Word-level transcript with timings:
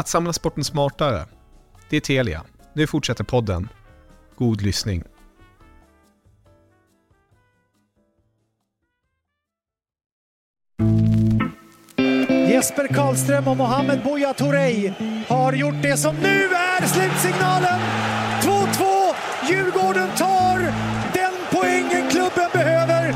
Att 0.00 0.08
samla 0.08 0.32
sporten 0.32 0.64
smartare. 0.64 1.26
Det 1.90 1.96
är 1.96 2.00
Telia. 2.00 2.44
Nu 2.72 2.86
fortsätter 2.86 3.24
podden. 3.24 3.68
God 4.36 4.62
lyssning. 4.62 5.02
Jesper 12.48 12.94
Karlström 12.94 13.48
och 13.48 13.56
Mohamed 13.56 14.02
Buya 14.02 14.34
Touré 14.34 14.94
har 15.28 15.52
gjort 15.52 15.82
det 15.82 15.96
som 15.96 16.16
nu 16.16 16.44
är 16.44 16.86
slutsignalen. 16.86 17.80
2-2. 18.42 19.14
Djurgården 19.48 20.08
tar 20.18 20.58
den 21.12 21.32
poängen 21.50 22.10
klubben 22.10 22.50
behöver 22.52 23.12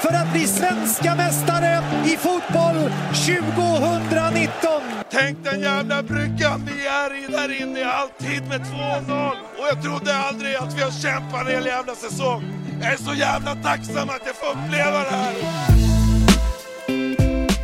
för 0.00 0.14
att 0.14 0.32
bli 0.32 0.46
svenska 0.46 1.14
mästare 1.14 1.84
i 2.04 2.16
fotboll 2.16 2.90
2019. 3.26 4.95
Tänk 5.18 5.44
den 5.44 5.60
jävla 5.60 6.02
bryggan 6.02 6.60
vi 6.66 6.86
är 6.86 7.24
i 7.24 7.32
där 7.32 7.62
inne 7.62 7.80
i 7.80 7.84
halvtid 7.84 8.42
med 8.48 8.60
2-0. 8.60 9.30
Och 9.58 9.66
jag 9.70 9.82
trodde 9.82 10.16
aldrig 10.16 10.54
att 10.54 10.78
vi 10.78 10.82
har 10.82 10.90
kämpat 10.90 11.40
en 11.40 11.46
hel 11.46 11.66
jävla 11.66 11.94
säsong. 11.94 12.42
Jag 12.80 12.92
är 12.92 12.96
så 12.96 13.14
jävla 13.14 13.54
tacksam 13.54 14.08
att 14.08 14.22
jag 14.26 14.36
får 14.36 14.50
uppleva 14.50 14.98
det 14.98 15.16
här. 15.16 15.34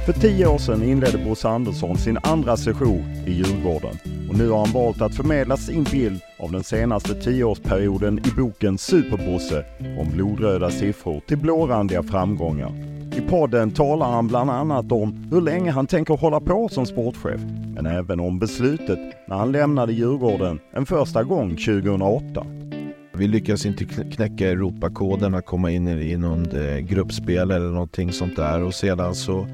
För 0.06 0.12
tio 0.12 0.46
år 0.46 0.58
sedan 0.58 0.82
inledde 0.82 1.18
Bosse 1.18 1.48
Andersson 1.48 1.98
sin 1.98 2.18
andra 2.22 2.56
session 2.56 3.04
i 3.26 3.32
Djurgården 3.32 3.98
och 4.30 4.38
nu 4.38 4.48
har 4.48 4.58
han 4.58 4.72
valt 4.72 5.02
att 5.02 5.16
förmedla 5.16 5.56
sin 5.56 5.84
bild 5.84 6.20
av 6.38 6.52
den 6.52 6.64
senaste 6.64 7.22
tioårsperioden 7.22 8.18
i 8.18 8.30
boken 8.36 8.78
Superbosse 8.78 9.64
från 9.78 10.10
blodröda 10.12 10.70
siffror 10.70 11.20
till 11.28 11.38
blårandiga 11.38 12.02
framgångar. 12.02 12.91
I 13.16 13.20
podden 13.20 13.70
talar 13.70 14.10
han 14.10 14.28
bland 14.28 14.50
annat 14.50 14.92
om 14.92 15.28
hur 15.30 15.40
länge 15.40 15.70
han 15.70 15.86
tänker 15.86 16.16
hålla 16.16 16.40
på 16.40 16.68
som 16.68 16.86
sportchef, 16.86 17.40
men 17.74 17.86
även 17.86 18.20
om 18.20 18.38
beslutet 18.38 18.98
när 19.28 19.36
han 19.36 19.52
lämnade 19.52 19.92
Djurgården 19.92 20.60
en 20.72 20.86
första 20.86 21.22
gång 21.22 21.50
2008. 21.50 22.46
Vi 23.14 23.28
lyckas 23.28 23.66
inte 23.66 23.84
knäcka 23.84 24.48
Europakoden 24.48 25.34
att 25.34 25.46
komma 25.46 25.70
in 25.70 25.88
i 25.88 26.16
någon 26.16 26.50
eh, 26.50 26.78
gruppspel 26.78 27.50
eller 27.50 27.70
någonting 27.70 28.12
sånt 28.12 28.36
där 28.36 28.62
och 28.62 28.74
sedan 28.74 29.14
så 29.14 29.46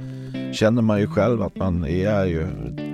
känner 0.53 0.83
man 0.83 1.01
ju 1.01 1.07
själv 1.07 1.43
att 1.43 1.57
man 1.57 1.85
är 1.85 2.25
ju, 2.25 2.47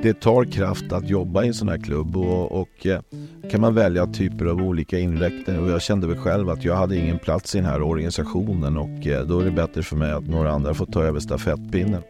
det 0.02 0.20
tar 0.20 0.44
kraft 0.44 0.92
att 0.92 1.08
jobba 1.08 1.44
i 1.44 1.48
en 1.48 1.54
sån 1.54 1.68
här 1.68 1.78
klubb 1.78 2.16
och, 2.16 2.52
och 2.52 2.86
eh, 2.86 3.00
kan 3.50 3.60
man 3.60 3.74
välja 3.74 4.06
typer 4.06 4.46
av 4.46 4.62
olika 4.62 4.98
inriktningar 4.98 5.60
och 5.60 5.70
jag 5.70 5.82
kände 5.82 6.06
väl 6.06 6.16
själv 6.16 6.50
att 6.50 6.64
jag 6.64 6.76
hade 6.76 6.96
ingen 6.96 7.18
plats 7.18 7.54
i 7.54 7.58
den 7.58 7.66
här 7.66 7.82
organisationen 7.82 8.76
och 8.76 9.06
eh, 9.06 9.26
då 9.26 9.40
är 9.40 9.44
det 9.44 9.50
bättre 9.50 9.82
för 9.82 9.96
mig 9.96 10.12
att 10.12 10.28
några 10.28 10.50
andra 10.50 10.74
får 10.74 10.86
ta 10.86 11.02
över 11.02 11.20
stafettpinnen. 11.20 12.02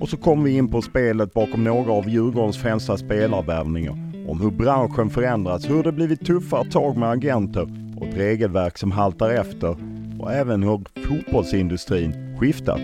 Och 0.00 0.08
så 0.08 0.16
kom 0.16 0.44
vi 0.44 0.56
in 0.56 0.68
på 0.68 0.82
spelet 0.82 1.34
bakom 1.34 1.64
några 1.64 1.92
av 1.92 2.08
Djurgårdens 2.08 2.58
främsta 2.58 2.96
spelarvärvningar. 2.96 3.92
Om 4.28 4.40
hur 4.40 4.50
branschen 4.50 5.10
förändrats, 5.10 5.70
hur 5.70 5.82
det 5.82 5.92
blivit 5.92 6.26
tuffare 6.26 6.70
tag 6.70 6.96
med 6.96 7.10
agenter 7.10 7.94
och 7.96 8.06
ett 8.06 8.16
regelverk 8.16 8.78
som 8.78 8.92
haltar 8.92 9.30
efter 9.30 9.76
och 10.20 10.32
även 10.32 10.62
hur 10.62 10.80
fotbollsindustrin 11.06 12.36
skiftat. 12.40 12.80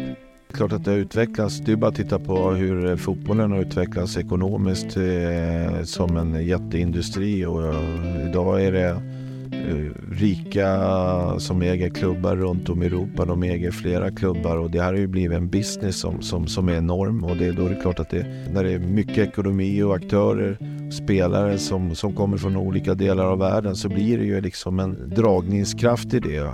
Klart 0.52 0.72
att 0.72 0.84
det 0.84 0.90
har 0.90 0.98
utvecklats. 0.98 1.58
Det 1.58 1.72
är 1.72 1.76
bara 1.76 1.88
att 1.88 1.94
titta 1.94 2.18
på 2.18 2.50
hur 2.50 2.90
eh, 2.90 2.96
fotbollen 2.96 3.52
har 3.52 3.58
utvecklats 3.58 4.16
ekonomiskt 4.16 4.96
eh, 4.96 5.82
som 5.84 6.16
en 6.16 6.46
jätteindustri 6.46 7.46
och 7.46 7.66
eh, 7.66 8.28
idag 8.28 8.64
är 8.64 8.72
det 8.72 8.88
eh, 8.88 9.92
rika 10.10 11.38
som 11.38 11.62
äger 11.62 11.88
klubbar 11.88 12.36
runt 12.36 12.68
om 12.68 12.82
i 12.82 12.86
Europa. 12.86 13.24
De 13.24 13.42
äger 13.42 13.70
flera 13.70 14.10
klubbar 14.10 14.56
och 14.56 14.70
det 14.70 14.80
här 14.80 14.92
har 14.92 15.00
ju 15.00 15.06
blivit 15.06 15.36
en 15.36 15.48
business 15.48 16.00
som, 16.00 16.22
som, 16.22 16.46
som 16.46 16.68
är 16.68 16.76
enorm 16.76 17.24
och 17.24 17.36
det, 17.36 17.52
då 17.52 17.66
är 17.66 17.70
det 17.70 17.80
klart 17.82 18.00
att 18.00 18.10
det, 18.10 18.26
när 18.52 18.64
det 18.64 18.72
är 18.72 18.78
mycket 18.78 19.18
ekonomi 19.18 19.82
och 19.82 19.94
aktörer 19.96 20.58
spelare 20.90 21.58
som, 21.58 21.94
som 21.94 22.12
kommer 22.12 22.36
från 22.36 22.56
olika 22.56 22.94
delar 22.94 23.24
av 23.24 23.38
världen 23.38 23.76
så 23.76 23.88
blir 23.88 24.18
det 24.18 24.24
ju 24.24 24.40
liksom 24.40 24.80
en 24.80 25.12
dragningskraft 25.16 26.14
i 26.14 26.20
det. 26.20 26.52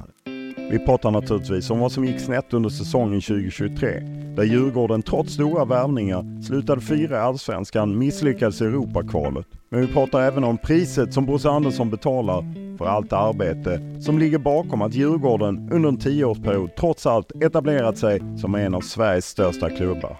Vi 0.71 0.79
pratar 0.79 1.11
naturligtvis 1.11 1.71
om 1.71 1.79
vad 1.79 1.93
som 1.93 2.05
gick 2.05 2.21
snett 2.21 2.55
under 2.55 2.71
säsongen 2.71 3.21
2023, 3.21 3.89
där 4.37 4.45
Djurgården 4.45 5.03
trots 5.03 5.33
stora 5.33 5.65
värvningar 5.65 6.43
slutade 6.43 6.81
fyra 6.81 7.17
i 7.17 7.21
Allsvenskan, 7.21 7.99
misslyckades 7.99 8.61
i 8.61 8.65
Europakvalet. 8.65 9.47
Men 9.69 9.81
vi 9.81 9.87
pratar 9.87 10.21
även 10.21 10.45
om 10.45 10.59
priset 10.59 11.15
som 11.15 11.27
Bosse 11.27 11.51
Andersson 11.51 11.91
betalar 11.91 12.45
för 12.79 12.87
allt 12.87 13.13
arbete 13.13 13.81
som 14.01 14.19
ligger 14.19 14.39
bakom 14.39 14.83
att 14.83 14.95
Djurgården 14.95 15.69
under 15.73 15.89
en 15.89 15.97
tioårsperiod 15.97 16.71
trots 16.77 17.07
allt 17.07 17.43
etablerat 17.43 17.99
sig 17.99 18.21
som 18.41 18.55
en 18.55 18.75
av 18.75 18.81
Sveriges 18.81 19.27
största 19.27 19.71
klubbar. 19.71 20.17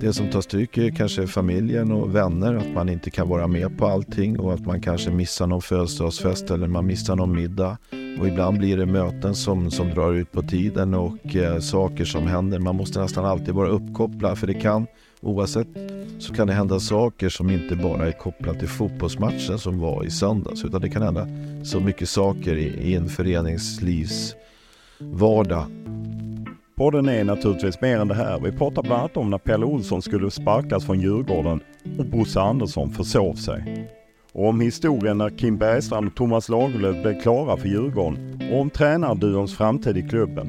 Det 0.00 0.12
som 0.12 0.30
tar 0.30 0.40
stryk 0.40 0.78
är 0.78 0.90
kanske 0.90 1.26
familjen 1.26 1.92
och 1.92 2.14
vänner, 2.14 2.54
att 2.54 2.74
man 2.74 2.88
inte 2.88 3.10
kan 3.10 3.28
vara 3.28 3.46
med 3.46 3.78
på 3.78 3.86
allting 3.86 4.40
och 4.40 4.54
att 4.54 4.66
man 4.66 4.80
kanske 4.80 5.10
missar 5.10 5.46
någon 5.46 5.62
födelsedagsfest 5.62 6.50
eller 6.50 6.66
man 6.66 6.86
missar 6.86 7.16
någon 7.16 7.36
middag. 7.36 7.78
Och 8.20 8.28
ibland 8.28 8.58
blir 8.58 8.76
det 8.76 8.86
möten 8.86 9.34
som, 9.34 9.70
som 9.70 9.90
drar 9.90 10.12
ut 10.12 10.32
på 10.32 10.42
tiden 10.42 10.94
och 10.94 11.36
eh, 11.36 11.58
saker 11.58 12.04
som 12.04 12.26
händer. 12.26 12.58
Man 12.58 12.76
måste 12.76 13.00
nästan 13.00 13.24
alltid 13.24 13.54
vara 13.54 13.68
uppkopplad 13.68 14.38
för 14.38 14.46
det 14.46 14.54
kan, 14.54 14.86
oavsett, 15.20 15.68
så 16.18 16.34
kan 16.34 16.46
det 16.46 16.52
hända 16.52 16.80
saker 16.80 17.28
som 17.28 17.50
inte 17.50 17.76
bara 17.76 18.06
är 18.06 18.12
kopplat 18.12 18.58
till 18.58 18.68
fotbollsmatchen 18.68 19.58
som 19.58 19.80
var 19.80 20.04
i 20.04 20.10
söndags. 20.10 20.64
Utan 20.64 20.80
det 20.80 20.88
kan 20.88 21.02
hända 21.02 21.28
så 21.64 21.80
mycket 21.80 22.08
saker 22.08 22.56
i, 22.56 22.66
i 22.66 22.94
en 22.94 23.08
föreningslivs 23.08 24.34
vardag. 24.98 25.66
Podden 26.76 27.08
är 27.08 27.24
naturligtvis 27.24 27.80
mer 27.80 27.98
än 27.98 28.08
det 28.08 28.14
här. 28.14 28.40
Vi 28.40 28.52
pratar 28.52 28.82
bland 28.82 29.00
annat 29.00 29.16
om 29.16 29.30
när 29.30 29.38
Pelle 29.38 29.64
Olsson 29.64 30.02
skulle 30.02 30.30
sparkas 30.30 30.86
från 30.86 31.00
Djurgården 31.00 31.60
och 31.98 32.06
Bosse 32.06 32.40
Andersson 32.40 32.90
försov 32.90 33.34
sig. 33.34 33.88
Och 34.32 34.48
om 34.48 34.60
historien 34.60 35.18
när 35.18 35.30
Kim 35.30 35.58
Bergstrand 35.58 36.06
och 36.06 36.14
Thomas 36.14 36.48
Lagerlöf 36.48 37.02
blev 37.02 37.20
klara 37.20 37.56
för 37.56 37.68
Djurgården 37.68 38.40
och 38.52 38.60
om 38.60 38.70
tränarduons 38.70 39.56
framtid 39.56 39.96
i 39.96 40.02
klubben. 40.02 40.48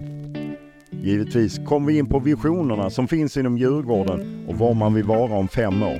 Givetvis 0.90 1.60
kommer 1.66 1.88
vi 1.88 1.98
in 1.98 2.06
på 2.06 2.20
visionerna 2.20 2.90
som 2.90 3.08
finns 3.08 3.38
inom 3.38 3.58
Djurgården 3.58 4.46
och 4.48 4.56
var 4.56 4.74
man 4.74 4.94
vill 4.94 5.04
vara 5.04 5.34
om 5.34 5.48
fem 5.48 5.84
år. 5.84 6.00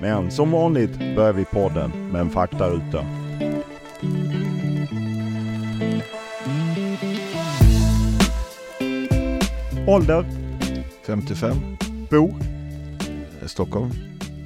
Men 0.00 0.30
som 0.30 0.50
vanligt 0.50 0.98
börjar 1.16 1.32
vi 1.32 1.44
podden 1.44 1.90
med 2.12 2.20
en 2.20 2.30
faktaruta. 2.30 3.04
Ålder? 9.88 10.26
55. 11.06 11.56
Bo? 12.10 12.30
Stockholm. 13.46 13.90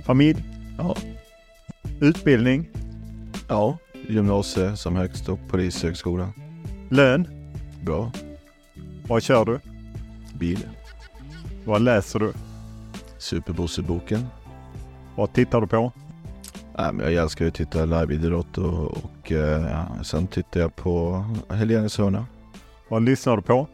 Familj? 0.05 0.45
Ja. 0.79 0.97
Utbildning? 2.01 2.69
Ja, 3.49 3.79
gymnasie 4.09 4.77
som 4.77 4.97
högst 4.97 5.29
och 5.29 5.39
polishögskola. 5.49 6.33
Lön? 6.91 7.29
Bra. 7.83 8.13
Vad 9.09 9.23
kör 9.23 9.45
du? 9.45 9.61
Bil. 10.39 10.69
Vad 11.65 11.83
läser 11.83 12.19
du? 12.19 12.33
Superbosseboken. 13.19 14.27
Vad 15.17 15.33
tittar 15.33 15.61
du 15.61 15.67
på? 15.67 15.93
Men 16.77 16.99
jag 16.99 17.15
älskar 17.15 17.45
ju 17.45 17.49
att 17.49 17.55
titta 17.55 17.85
liveidrott 17.85 18.59
och, 18.59 18.91
och 19.05 19.33
eh, 19.33 20.03
sen 20.03 20.27
tittar 20.27 20.61
jag 20.61 20.77
på 20.77 21.25
Helenes 21.49 21.99
hörna. 21.99 22.27
Vad 22.89 23.03
lyssnar 23.03 23.37
du 23.37 23.43
på? 23.43 23.67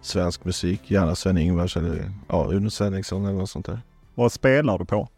Svensk 0.00 0.44
musik, 0.44 0.90
gärna 0.90 1.14
Sven-Ingvars 1.14 1.76
eller 1.76 2.10
ja, 2.28 2.46
Uno 2.52 2.70
Svenningsson 2.70 3.24
eller 3.24 3.38
något 3.38 3.50
sånt 3.50 3.66
där. 3.66 3.80
Vad 4.14 4.32
spelar 4.32 4.78
du 4.78 4.84
på? 4.84 5.08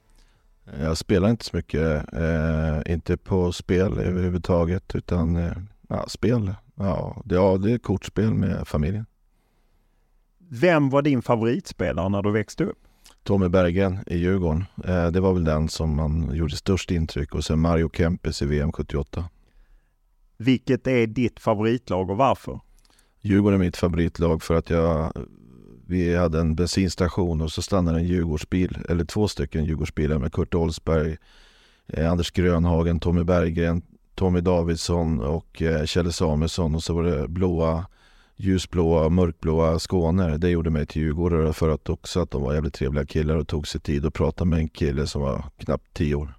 Jag 0.81 0.97
spelar 0.97 1.31
inte 1.31 1.45
så 1.45 1.57
mycket, 1.57 2.13
eh, 2.13 2.93
inte 2.93 3.17
på 3.17 3.53
spel 3.53 3.99
överhuvudtaget 3.99 4.95
utan 4.95 5.37
eh, 5.37 5.53
ja, 5.89 6.05
spel. 6.09 6.55
Ja 6.75 7.23
det, 7.25 7.35
ja, 7.35 7.57
det 7.59 7.73
är 7.73 7.79
kortspel 7.79 8.35
med 8.35 8.69
familjen. 8.69 9.07
Vem 10.49 10.91
var 10.91 11.03
din 11.03 11.23
favoritspelare 11.23 12.09
när 12.09 12.23
du 12.23 12.33
växte 12.33 12.65
upp? 12.65 12.79
Tommy 13.23 13.49
Berggren 13.49 13.99
i 14.07 14.17
Djurgården. 14.17 14.65
Eh, 14.85 15.07
det 15.07 15.21
var 15.21 15.33
väl 15.33 15.45
den 15.45 15.69
som 15.69 15.97
man 15.97 16.35
gjorde 16.35 16.57
störst 16.57 16.91
intryck 16.91 17.35
och 17.35 17.45
sen 17.45 17.61
Mario 17.61 17.91
Kempes 17.93 18.43
i 18.43 18.47
VM 18.47 18.73
78. 18.73 19.25
Vilket 20.37 20.87
är 20.87 21.07
ditt 21.07 21.41
favoritlag 21.41 22.11
och 22.11 22.17
varför? 22.17 22.61
Djurgården 23.21 23.61
är 23.61 23.65
mitt 23.65 23.77
favoritlag 23.77 24.43
för 24.43 24.55
att 24.55 24.71
jag 24.71 25.13
vi 25.87 26.17
hade 26.17 26.41
en 26.41 26.55
bensinstation 26.55 27.41
och 27.41 27.53
så 27.53 27.63
stannade 27.63 27.99
en 27.99 28.05
Djurgårdsbil, 28.05 28.79
eller 28.89 29.05
två 29.05 29.29
stycken 29.29 29.65
Djurgårdsbilar 29.65 30.19
med 30.19 30.33
Kurt 30.33 30.55
Olsberg, 30.55 31.17
eh, 31.87 32.11
Anders 32.11 32.31
Grönhagen, 32.31 33.01
Tommy 33.01 33.25
Berggren, 33.25 33.83
Tommy 34.15 34.41
Davidsson 34.41 35.21
och 35.21 35.63
eh, 35.63 35.85
Kjelle 35.85 36.13
Samuelsson 36.13 36.75
och 36.75 36.83
så 36.83 36.95
var 36.95 37.03
det 37.03 37.29
blåa, 37.29 37.87
ljusblåa, 38.37 39.09
mörkblåa 39.09 39.79
Skåner. 39.79 40.39
Det 40.39 40.51
gjorde 40.51 40.71
mig 40.71 40.87
till 40.87 41.03
djurgårdare 41.03 41.53
för 41.53 41.69
att 41.69 41.89
också 41.89 42.21
att 42.21 42.31
de 42.31 42.43
var 42.43 42.55
jävligt 42.55 42.75
trevliga 42.75 43.07
killar 43.07 43.37
och 43.37 43.49
tog 43.49 43.69
sig 43.69 43.81
tid 43.81 44.07
att 44.07 44.15
prata 44.15 44.45
med 44.45 44.59
en 44.59 44.69
kille 44.69 45.07
som 45.07 45.23
var 45.23 45.45
knappt 45.57 45.95
tio 45.95 46.15
år. 46.15 46.35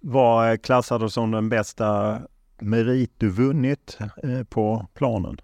Vad 0.00 0.62
klassar 0.62 0.98
du 0.98 1.10
som 1.10 1.30
den 1.30 1.48
bästa 1.48 2.20
merit 2.60 3.12
du 3.18 3.30
vunnit 3.30 3.98
eh, 4.22 4.42
på 4.42 4.86
planen? 4.94 5.40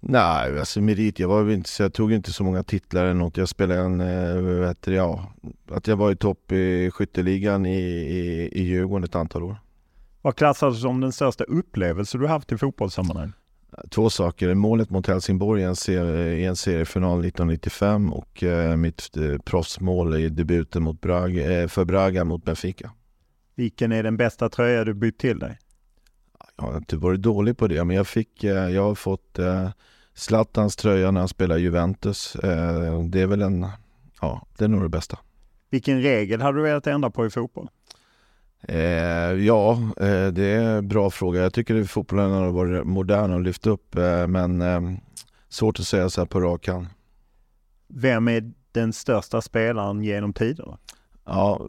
Nej, 0.00 0.58
alltså 0.58 0.80
merit, 0.80 1.18
jag 1.18 1.28
var 1.28 1.50
inte 1.50 1.70
så 1.70 1.82
jag 1.82 1.92
tog 1.92 2.12
inte 2.12 2.32
så 2.32 2.44
många 2.44 2.62
titlar 2.62 3.04
eller 3.04 3.14
något. 3.14 3.36
Jag 3.36 3.48
spelade 3.48 3.80
en, 3.80 4.00
äh, 4.00 4.36
vet 4.36 4.82
du, 4.82 4.94
ja, 4.94 5.32
att 5.70 5.86
jag 5.86 5.96
var 5.96 6.12
i 6.12 6.16
topp 6.16 6.52
i 6.52 6.90
skytteligan 6.90 7.66
i, 7.66 7.80
i, 7.80 8.48
i 8.52 8.62
Djurgården 8.62 9.04
ett 9.04 9.14
antal 9.14 9.42
år. 9.42 9.56
Vad 10.22 10.36
klassas 10.36 10.80
som 10.80 11.00
den 11.00 11.12
största 11.12 11.44
upplevelse 11.44 12.18
du 12.18 12.26
haft 12.26 12.52
i 12.52 12.58
fotbollssammanhang? 12.58 13.32
Två 13.90 14.10
saker. 14.10 14.54
Målet 14.54 14.90
mot 14.90 15.06
Helsingborg 15.06 15.62
i 15.62 15.64
en, 15.64 15.76
serie, 15.76 16.34
i 16.34 16.44
en 16.44 16.56
seriefinal 16.56 17.18
1995 17.18 18.12
och 18.12 18.42
eh, 18.42 18.76
mitt 18.76 19.16
eh, 19.16 19.38
proffsmål 19.38 20.16
i 20.16 20.28
debuten 20.28 20.82
mot 20.82 21.00
Braga, 21.00 21.62
eh, 21.62 21.68
för 21.68 21.84
Braga 21.84 22.24
mot 22.24 22.44
Benfica. 22.44 22.90
Vilken 23.54 23.92
är 23.92 24.02
den 24.02 24.16
bästa 24.16 24.48
tröja 24.48 24.84
du 24.84 24.94
bytt 24.94 25.18
till 25.18 25.38
dig? 25.38 25.58
Har 26.58 26.76
inte 26.76 26.96
varit 26.96 27.22
dålig 27.22 27.56
på 27.56 27.66
det, 27.66 27.84
men 27.84 27.96
jag, 27.96 28.06
fick, 28.06 28.44
eh, 28.44 28.68
jag 28.68 28.82
har 28.82 28.94
fått 28.94 29.38
eh, 29.38 29.70
Zlatans 30.14 30.76
tröja 30.76 31.10
när 31.10 31.20
han 31.20 31.28
spelar 31.28 31.56
Juventus. 31.56 32.36
Eh, 32.36 33.02
det 33.02 33.20
är 33.20 33.26
väl 33.26 33.42
en, 33.42 33.66
ja, 34.20 34.46
det 34.58 34.64
är 34.64 34.68
nog 34.68 34.82
det 34.82 34.88
bästa. 34.88 35.18
Vilken 35.70 36.02
regel 36.02 36.40
hade 36.40 36.58
du 36.58 36.62
velat 36.62 36.86
ändra 36.86 37.10
på 37.10 37.26
i 37.26 37.30
fotboll? 37.30 37.68
Eh, 38.62 38.78
ja, 39.32 39.72
eh, 39.96 40.26
det 40.26 40.44
är 40.44 40.60
en 40.60 40.88
bra 40.88 41.10
fråga. 41.10 41.40
Jag 41.40 41.52
tycker 41.52 41.80
att 41.80 41.90
fotbollen 41.90 42.30
har 42.30 42.50
varit 42.50 42.86
modern 42.86 43.32
och 43.32 43.40
lyft 43.40 43.66
upp, 43.66 43.94
men 44.28 44.62
svårt 45.48 45.80
att 45.80 45.86
säga 45.86 46.10
så 46.10 46.20
här 46.20 46.26
på 46.26 46.40
rak 46.40 46.68
hand. 46.68 46.86
Vem 47.88 48.28
är 48.28 48.52
den 48.72 48.92
största 48.92 49.40
spelaren 49.40 50.04
genom 50.04 50.32
tiderna? 50.32 50.78
Ja, 51.24 51.60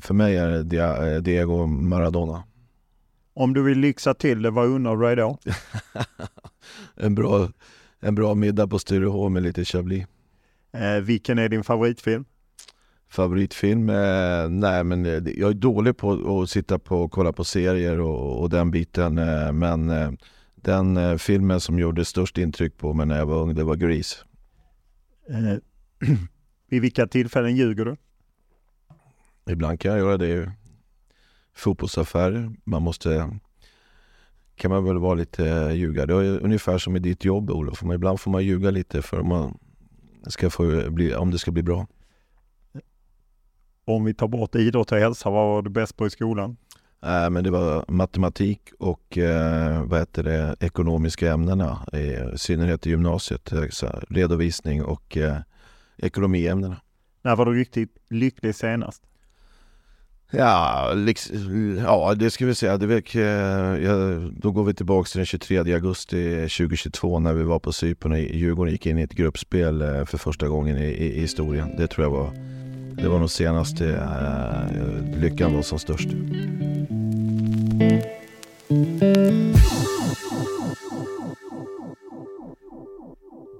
för 0.00 0.14
mig 0.14 0.36
är 0.36 0.48
det 0.48 1.20
Diego 1.20 1.66
Maradona. 1.66 2.42
Om 3.38 3.54
du 3.54 3.62
vill 3.62 3.78
lyxa 3.78 4.14
till 4.14 4.42
det, 4.42 4.50
vad 4.50 4.66
undrar 4.66 4.96
du 4.96 5.06
dig 5.06 5.16
då? 5.16 5.38
en, 6.94 7.14
bra, 7.14 7.48
en 8.00 8.14
bra 8.14 8.34
middag 8.34 8.68
på 8.68 8.78
Sturehof 8.78 9.32
med 9.32 9.42
lite 9.42 9.64
Chablis. 9.64 10.06
Eh, 10.72 11.00
vilken 11.02 11.38
är 11.38 11.48
din 11.48 11.64
favoritfilm? 11.64 12.24
Favoritfilm? 13.08 13.88
Eh, 13.90 14.48
nej 14.48 14.84
men 14.84 15.06
eh, 15.06 15.12
jag 15.12 15.50
är 15.50 15.54
dålig 15.54 15.96
på 15.96 16.40
att 16.42 16.50
sitta 16.50 16.78
på 16.78 17.02
och 17.02 17.12
kolla 17.12 17.32
på 17.32 17.44
serier 17.44 18.00
och, 18.00 18.42
och 18.42 18.50
den 18.50 18.70
biten. 18.70 19.18
Eh, 19.18 19.52
men 19.52 19.90
eh, 19.90 20.10
den 20.54 20.96
eh, 20.96 21.16
filmen 21.16 21.60
som 21.60 21.78
gjorde 21.78 22.04
störst 22.04 22.38
intryck 22.38 22.76
på 22.76 22.92
mig 22.92 23.06
när 23.06 23.18
jag 23.18 23.26
var 23.26 23.42
ung, 23.42 23.54
det 23.54 23.64
var 23.64 23.76
Grease. 23.76 24.16
Vid 26.68 26.82
vilka 26.82 27.06
tillfällen 27.06 27.56
ljuger 27.56 27.84
du? 27.84 27.96
Ibland 29.50 29.80
kan 29.80 29.90
jag 29.90 30.00
göra 30.00 30.16
det 30.16 30.52
fotbollsaffärer. 31.56 32.52
Man 32.64 32.82
måste 32.82 33.38
kan 34.56 34.70
man 34.70 34.84
väl 34.84 34.98
vara 34.98 35.14
lite 35.14 35.48
eh, 35.48 35.72
ljuga. 35.72 36.06
Det 36.06 36.14
är 36.14 36.44
ungefär 36.44 36.78
som 36.78 36.96
i 36.96 36.98
ditt 36.98 37.24
jobb 37.24 37.50
Olof. 37.50 37.82
Ibland 37.82 38.20
får 38.20 38.30
man 38.30 38.44
ljuga 38.44 38.70
lite 38.70 39.02
för 39.02 39.20
om, 39.20 39.28
man 39.28 39.58
ska 40.26 40.50
få 40.50 40.90
bli, 40.90 41.14
om 41.14 41.30
det 41.30 41.38
ska 41.38 41.50
bli 41.50 41.62
bra. 41.62 41.86
Om 43.84 44.04
vi 44.04 44.14
tar 44.14 44.28
bort 44.28 44.54
idrott 44.54 44.92
och 44.92 44.98
hälsa, 44.98 45.30
vad 45.30 45.46
var 45.48 45.62
du 45.62 45.70
bäst 45.70 45.96
på 45.96 46.06
i 46.06 46.10
skolan? 46.10 46.56
Äh, 47.02 47.30
men 47.30 47.44
det 47.44 47.50
var 47.50 47.84
matematik 47.88 48.60
och 48.78 49.18
eh, 49.18 49.84
vad 49.84 49.98
heter 49.98 50.22
det, 50.22 50.56
ekonomiska 50.60 51.32
ämnena, 51.32 51.86
i 51.92 52.38
synnerhet 52.38 52.86
i 52.86 52.90
gymnasiet. 52.90 53.52
Eh, 53.52 53.62
redovisning 54.08 54.84
och 54.84 55.16
eh, 55.16 55.38
ekonomiämnena. 55.96 56.76
När 57.22 57.36
var 57.36 57.46
du 57.46 57.54
riktigt 57.54 57.96
lycklig 58.08 58.54
senast? 58.54 59.02
Ja, 60.30 60.92
liksom, 60.94 61.76
ja 61.84 62.14
det 62.14 62.30
ska 62.30 62.46
vi 62.46 62.54
säga. 62.54 62.78
Det 62.78 62.86
väl, 62.86 63.02
eh, 63.14 63.22
ja, 63.84 63.94
då 64.32 64.50
går 64.50 64.64
vi 64.64 64.74
tillbaka 64.74 65.06
till 65.06 65.18
den 65.18 65.26
23 65.26 65.58
augusti 65.58 66.34
2022 66.34 67.18
när 67.18 67.32
vi 67.32 67.42
var 67.42 67.58
på 67.58 67.72
Cypern 67.72 68.12
och 68.12 68.18
Djurgården 68.18 68.72
gick 68.72 68.86
in 68.86 68.98
i 68.98 69.02
ett 69.02 69.14
gruppspel 69.14 69.82
eh, 69.82 70.04
för 70.04 70.18
första 70.18 70.48
gången 70.48 70.76
i, 70.76 70.84
i, 70.84 71.16
i 71.16 71.20
historien. 71.20 71.76
Det 71.76 71.86
tror 71.86 72.04
jag 72.06 72.10
var, 72.10 72.30
det 73.02 73.08
var 73.08 73.18
nog 73.18 73.30
senaste 73.30 73.88
äh, 73.94 75.20
lyckan 75.20 75.54
var 75.54 75.62
som 75.62 75.78
störst. 75.78 76.08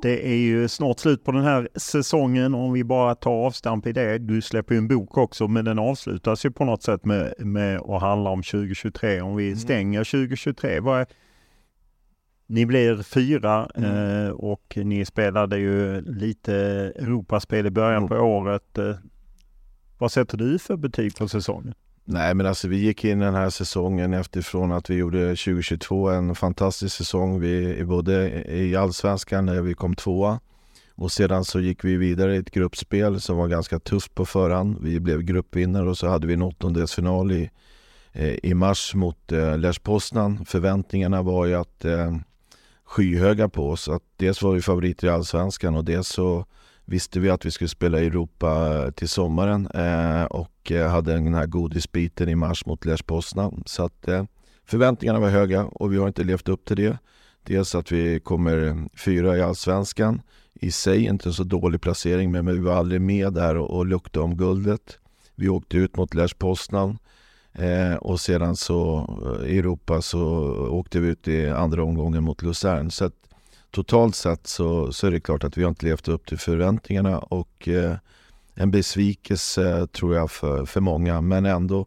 Det 0.02 0.28
är 0.28 0.36
ju 0.36 0.68
snart 0.68 0.98
slut 0.98 1.24
på 1.24 1.32
den 1.32 1.44
här 1.44 1.68
säsongen 1.74 2.54
om 2.54 2.72
vi 2.72 2.84
bara 2.84 3.14
tar 3.14 3.30
avstamp 3.30 3.86
i 3.86 3.92
det. 3.92 4.18
Du 4.18 4.42
släpper 4.42 4.74
ju 4.74 4.78
en 4.78 4.88
bok 4.88 5.18
också 5.18 5.48
men 5.48 5.64
den 5.64 5.78
avslutas 5.78 6.44
ju 6.44 6.50
på 6.50 6.64
något 6.64 6.82
sätt 6.82 7.04
med, 7.04 7.34
med 7.38 7.80
att 7.80 8.00
handla 8.00 8.30
om 8.30 8.42
2023. 8.42 9.20
Om 9.20 9.36
vi 9.36 9.46
mm. 9.46 9.58
stänger 9.58 10.04
2023, 10.04 10.80
vad 10.80 11.00
är, 11.00 11.06
ni 12.46 12.66
blir 12.66 13.02
fyra 13.02 13.70
mm. 13.74 14.24
eh, 14.24 14.30
och 14.30 14.78
ni 14.84 15.04
spelade 15.04 15.58
ju 15.58 16.00
lite 16.00 16.54
Europaspel 16.96 17.66
i 17.66 17.70
början 17.70 17.96
mm. 17.96 18.08
på 18.08 18.14
året. 18.14 18.78
Eh, 18.78 18.94
vad 19.98 20.12
sätter 20.12 20.38
du 20.38 20.58
för 20.58 20.76
betyg 20.76 21.16
på 21.16 21.28
säsongen? 21.28 21.74
Nej 22.08 22.34
men 22.34 22.46
alltså 22.46 22.68
vi 22.68 22.76
gick 22.76 23.04
in 23.04 23.18
den 23.18 23.34
här 23.34 23.50
säsongen 23.50 24.14
efterifrån 24.14 24.72
att 24.72 24.90
vi 24.90 24.94
gjorde 24.94 25.28
2022 25.28 26.08
en 26.08 26.34
fantastisk 26.34 26.96
säsong. 26.96 27.40
Vi 27.40 27.84
både 27.84 28.44
i 28.48 28.76
allsvenskan 28.76 29.46
när 29.46 29.60
vi 29.60 29.74
kom 29.74 29.94
tvåa 29.94 30.40
och 30.94 31.12
sedan 31.12 31.44
så 31.44 31.60
gick 31.60 31.84
vi 31.84 31.96
vidare 31.96 32.34
i 32.34 32.38
ett 32.38 32.50
gruppspel 32.50 33.20
som 33.20 33.36
var 33.36 33.48
ganska 33.48 33.78
tufft 33.78 34.14
på 34.14 34.26
förhand. 34.26 34.78
Vi 34.80 35.00
blev 35.00 35.22
gruppvinnare 35.22 35.88
och 35.88 35.98
så 35.98 36.08
hade 36.08 36.26
vi 36.26 36.34
en 36.34 36.42
åttondelsfinal 36.42 37.32
i, 37.32 37.50
eh, 38.12 38.34
i 38.42 38.54
mars 38.54 38.94
mot 38.94 39.32
eh, 39.32 39.58
Lech 39.58 39.82
Poznan. 39.82 40.44
Förväntningarna 40.44 41.22
var 41.22 41.46
ju 41.46 41.54
att 41.54 41.84
eh, 41.84 42.16
skyhöga 42.84 43.48
på 43.48 43.70
oss. 43.70 43.88
Att 43.88 44.02
dels 44.16 44.42
var 44.42 44.52
vi 44.52 44.62
favoriter 44.62 45.06
i 45.06 45.10
allsvenskan 45.10 45.76
och 45.76 45.84
dels 45.84 46.08
så 46.08 46.46
visste 46.86 47.20
vi 47.20 47.30
att 47.30 47.46
vi 47.46 47.50
skulle 47.50 47.68
spela 47.68 48.00
i 48.00 48.06
Europa 48.06 48.82
eh, 48.84 48.90
till 48.90 49.08
sommaren 49.08 49.66
eh, 49.66 50.24
och 50.24 50.72
eh, 50.72 50.90
hade 50.90 51.12
den 51.12 51.34
här 51.34 51.46
godisbiten 51.46 52.28
i 52.28 52.34
mars 52.34 52.66
mot 52.66 52.84
Lech 52.84 53.06
Poznan. 53.06 53.62
Så 53.66 53.84
att 53.84 54.08
eh, 54.08 54.24
förväntningarna 54.64 55.20
var 55.20 55.28
höga 55.28 55.64
och 55.64 55.92
vi 55.92 55.96
har 55.96 56.06
inte 56.06 56.24
levt 56.24 56.48
upp 56.48 56.64
till 56.64 56.76
det. 56.76 56.98
Dels 57.42 57.74
att 57.74 57.92
vi 57.92 58.20
kommer 58.20 58.84
fyra 58.98 59.36
i 59.36 59.42
Allsvenskan. 59.42 60.20
I 60.54 60.70
sig 60.70 61.04
inte 61.04 61.28
en 61.28 61.32
så 61.32 61.44
dålig 61.44 61.80
placering 61.80 62.32
men 62.32 62.46
vi 62.46 62.58
var 62.58 62.74
aldrig 62.74 63.00
med 63.00 63.32
där 63.32 63.56
och, 63.56 63.70
och 63.70 63.86
luktade 63.86 64.24
om 64.24 64.36
guldet. 64.36 64.98
Vi 65.34 65.48
åkte 65.48 65.76
ut 65.76 65.96
mot 65.96 66.14
Lech 66.14 66.38
Poznan 66.38 66.98
eh, 67.52 67.94
och 67.94 68.20
sedan 68.20 68.56
så 68.56 69.08
eh, 69.40 69.48
i 69.50 69.58
Europa 69.58 70.02
så 70.02 70.22
åkte 70.70 71.00
vi 71.00 71.08
ut 71.08 71.28
i 71.28 71.48
andra 71.48 71.84
omgången 71.84 72.24
mot 72.24 72.42
Luzern. 72.42 72.90
Så 72.90 73.04
att 73.04 73.25
totalt 73.76 74.16
sett 74.16 74.46
så, 74.46 74.92
så 74.92 75.06
är 75.06 75.10
det 75.10 75.20
klart 75.20 75.44
att 75.44 75.56
vi 75.56 75.62
har 75.62 75.68
inte 75.68 75.86
levt 75.86 76.08
upp 76.08 76.26
till 76.26 76.38
förväntningarna 76.38 77.18
och 77.18 77.68
eh, 77.68 77.96
en 78.54 78.70
besvikelse 78.70 79.86
tror 79.86 80.14
jag 80.14 80.30
för, 80.30 80.64
för 80.64 80.80
många. 80.80 81.20
Men 81.20 81.46
ändå 81.46 81.86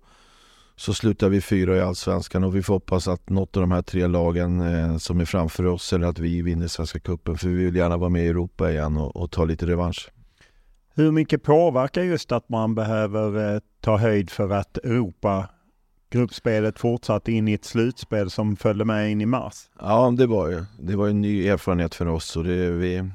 så 0.75 0.93
slutar 0.93 1.29
vi 1.29 1.41
fyra 1.41 1.77
i 1.77 1.81
Allsvenskan 1.81 2.43
och 2.43 2.55
vi 2.55 2.63
får 2.63 2.73
hoppas 2.73 3.07
att 3.07 3.29
något 3.29 3.57
av 3.57 3.61
de 3.61 3.71
här 3.71 3.81
tre 3.81 4.07
lagen 4.07 4.61
eh, 4.61 4.97
som 4.97 5.19
är 5.19 5.25
framför 5.25 5.65
oss 5.65 5.93
eller 5.93 6.07
att 6.07 6.19
vi 6.19 6.41
vinner 6.41 6.67
Svenska 6.67 6.99
Cupen 6.99 7.37
för 7.37 7.49
vi 7.49 7.65
vill 7.65 7.75
gärna 7.75 7.97
vara 7.97 8.09
med 8.09 8.25
i 8.25 8.27
Europa 8.27 8.71
igen 8.71 8.97
och, 8.97 9.15
och 9.15 9.31
ta 9.31 9.45
lite 9.45 9.65
revansch. 9.65 10.09
Hur 10.95 11.11
mycket 11.11 11.43
påverkar 11.43 12.01
just 12.01 12.31
att 12.31 12.49
man 12.49 12.75
behöver 12.75 13.55
eh, 13.55 13.59
ta 13.81 13.97
höjd 13.97 14.29
för 14.29 14.49
att 14.49 14.77
Europa 14.77 15.49
gruppspelet 16.09 16.79
fortsatte 16.79 17.31
in 17.31 17.47
i 17.47 17.53
ett 17.53 17.65
slutspel 17.65 18.29
som 18.29 18.55
följde 18.55 18.85
med 18.85 19.11
in 19.11 19.21
i 19.21 19.25
mars. 19.25 19.69
Ja, 19.79 20.13
det 20.17 20.27
var 20.27 20.49
ju. 20.49 20.65
Det 20.79 20.95
var 20.95 21.07
en 21.07 21.21
ny 21.21 21.47
erfarenhet 21.47 21.95
för 21.95 22.07
oss 22.07 22.37
och 22.37 22.43
det, 22.43 22.71
vi, 22.71 23.11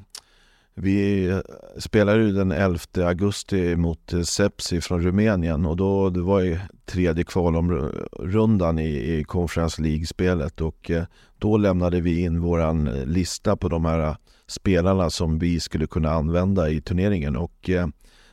vi 0.73 1.41
spelade 1.77 2.23
ju 2.23 2.31
den 2.31 2.51
11 2.51 2.79
augusti 2.95 3.75
mot 3.75 4.13
eh, 4.13 4.21
Sepsi 4.21 4.81
från 4.81 5.01
Rumänien 5.01 5.65
och 5.65 5.77
då 5.77 6.09
det 6.09 6.21
var 6.21 6.39
ju 6.39 6.59
tredje 6.85 7.23
kvalomrundan 7.23 8.79
i, 8.79 9.17
i 9.19 9.23
Conference 9.23 9.81
League-spelet 9.81 10.61
och 10.61 10.91
eh, 10.91 11.03
då 11.37 11.57
lämnade 11.57 12.01
vi 12.01 12.21
in 12.21 12.41
våran 12.41 12.87
eh, 12.87 13.05
lista 13.05 13.55
på 13.55 13.69
de 13.69 13.85
här 13.85 14.15
spelarna 14.47 15.09
som 15.09 15.39
vi 15.39 15.59
skulle 15.59 15.87
kunna 15.87 16.11
använda 16.11 16.69
i 16.69 16.81
turneringen 16.81 17.35
och 17.35 17.69
eh, 17.69 17.87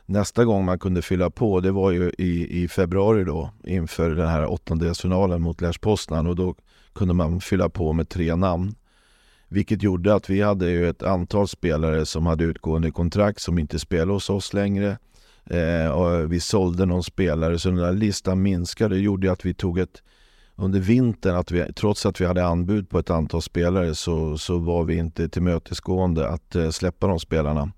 nästa 0.05 0.45
gång 0.45 0.65
man 0.65 0.79
kunde 0.79 1.01
fylla 1.01 1.29
på 1.29 1.59
det 1.59 1.71
var 1.71 1.91
ju 1.91 2.11
i, 2.17 2.63
i 2.63 2.67
februari 2.67 3.23
då 3.23 3.49
inför 3.63 4.09
den 4.09 4.27
här 4.27 4.51
åttondelsfinalen 4.51 5.41
mot 5.41 5.61
Lech 5.61 5.81
Poznan 5.81 6.27
och 6.27 6.35
då 6.35 6.55
kunde 6.93 7.13
man 7.13 7.41
fylla 7.41 7.69
på 7.69 7.93
med 7.93 8.09
tre 8.09 8.35
namn. 8.35 8.75
Vilket 9.47 9.83
gjorde 9.83 10.15
att 10.15 10.29
vi 10.29 10.41
hade 10.41 10.69
ju 10.69 10.89
ett 10.89 11.03
antal 11.03 11.47
spelare 11.47 12.05
som 12.05 12.25
hade 12.25 12.43
utgående 12.43 12.91
kontrakt 12.91 13.41
som 13.41 13.59
inte 13.59 13.79
spelade 13.79 14.11
hos 14.11 14.29
oss 14.29 14.53
längre. 14.53 14.97
Eh, 15.45 15.87
och 15.87 16.31
vi 16.31 16.39
sålde 16.39 16.85
någon 16.85 17.03
spelare 17.03 17.59
så 17.59 17.69
den 17.69 17.77
där 17.77 17.93
listan 17.93 18.41
minskade. 18.41 18.95
Det 18.95 19.01
gjorde 19.01 19.31
att 19.31 19.45
vi 19.45 19.53
tog 19.53 19.79
ett 19.79 20.01
under 20.55 20.79
vintern, 20.79 21.35
att 21.35 21.51
vi, 21.51 21.73
trots 21.73 22.05
att 22.05 22.21
vi 22.21 22.25
hade 22.25 22.45
anbud 22.45 22.89
på 22.89 22.99
ett 22.99 23.09
antal 23.09 23.41
spelare 23.41 23.95
så, 23.95 24.37
så 24.37 24.57
var 24.57 24.83
vi 24.83 24.95
inte 24.95 25.29
tillmötesgående 25.29 26.27
att 26.27 26.55
eh, 26.55 26.69
släppa 26.69 27.07
de 27.07 27.19
spelarna. 27.19 27.71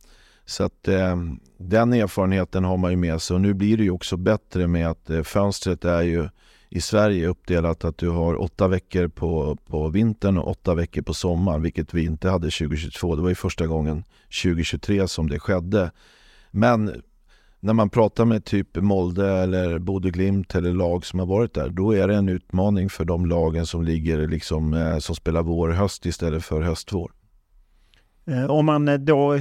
Så 0.46 0.64
att 0.64 0.88
eh, 0.88 1.16
den 1.58 1.94
erfarenheten 1.94 2.64
har 2.64 2.78
man 2.78 2.92
ju 2.92 2.98
med 2.98 3.22
sig 3.22 3.34
och 3.36 3.42
nu 3.42 3.54
blir 3.54 3.78
det 3.78 3.84
ju 3.84 3.92
också 3.92 4.18
bättre 4.18 4.68
med 4.68 4.88
att 4.90 5.10
eh, 5.10 5.24
fönstret 5.24 5.86
är 5.86 6.02
ju 6.02 6.30
i 6.70 6.82
Sverige 6.82 7.28
uppdelat 7.28 7.86
att 7.86 7.98
du 7.98 8.10
har 8.10 8.42
åtta 8.42 8.68
veckor 8.68 9.08
på, 9.08 9.58
på 9.66 9.88
vintern 9.88 10.38
och 10.38 10.48
åtta 10.48 10.75
veckor 10.75 11.02
på 11.02 11.14
sommaren, 11.14 11.62
vilket 11.62 11.94
vi 11.94 12.06
inte 12.06 12.30
hade 12.30 12.50
2022. 12.50 13.16
Det 13.16 13.22
var 13.22 13.30
ju 13.30 13.36
första 13.36 13.68
gången 13.68 14.04
2023 14.44 15.08
som 15.08 15.30
det 15.30 15.40
skedde. 15.40 15.92
Men 16.52 17.02
när 17.60 17.74
man 17.74 17.90
pratar 17.90 18.25
med 18.25 18.46
typ 18.46 18.75
Molde 18.75 19.32
eller 19.32 19.80
Bodeglimt 19.80 20.56
eller 20.56 20.74
lag 20.74 21.06
som 21.06 21.20
har 21.20 21.25
varit 21.25 21.54
där, 21.54 21.70
då 21.70 21.92
är 21.92 22.08
det 22.08 22.16
en 22.16 22.30
utmaning 22.30 22.90
för 22.90 23.06
de 23.06 23.25
lagen 23.25 23.66
som 23.66 23.84
ligger 23.84 24.28
liksom, 24.28 24.74
eh, 24.74 24.98
som 24.98 25.16
spelar 25.16 25.44
vår-höst 25.44 26.06
istället 26.06 26.46
för 26.46 26.62
höst-vår. 26.62 27.12
Eh, 28.25 28.46
om 28.46 28.66
man 28.66 28.88
eh, 28.88 28.98
då 28.98 29.40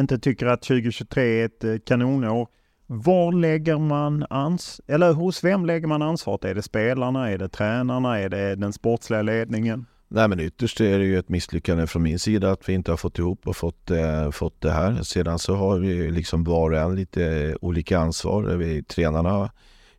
inte 0.00 0.18
tycker 0.18 0.46
att 0.46 0.62
2023 0.62 1.40
är 1.40 1.44
ett 1.44 1.64
eh, 1.64 1.76
kanonår, 1.86 2.48
var 2.86 3.32
lägger 3.32 3.78
man 3.78 4.26
ans 4.30 4.80
eller 4.86 5.12
hos 5.12 5.44
vem 5.44 5.66
lägger 5.66 5.86
man 5.86 6.02
ansvaret? 6.02 6.44
Är 6.44 6.54
det 6.54 6.62
spelarna? 6.62 7.30
Är 7.30 7.38
det 7.38 7.48
tränarna? 7.48 8.18
Är 8.18 8.28
det 8.28 8.56
den 8.56 8.72
sportsliga 8.72 9.22
ledningen? 9.22 9.86
Nej 10.12 10.28
men 10.28 10.40
ytterst 10.40 10.80
är 10.80 10.98
det 10.98 11.04
ju 11.04 11.18
ett 11.18 11.28
misslyckande 11.28 11.86
från 11.86 12.02
min 12.02 12.18
sida 12.18 12.50
att 12.50 12.68
vi 12.68 12.72
inte 12.72 12.92
har 12.92 12.96
fått 12.96 13.18
ihop 13.18 13.48
och 13.48 13.56
fått, 13.56 13.90
eh, 13.90 14.30
fått 14.30 14.60
det 14.60 14.70
här. 14.70 15.02
Sedan 15.02 15.38
så 15.38 15.54
har 15.54 15.78
vi 15.78 16.10
liksom 16.10 16.44
var 16.44 16.70
och 16.70 16.78
en 16.78 16.96
lite 16.96 17.24
eh, 17.24 17.54
olika 17.60 17.98
ansvar. 17.98 18.42
Vi, 18.42 18.82
tränarna 18.82 19.50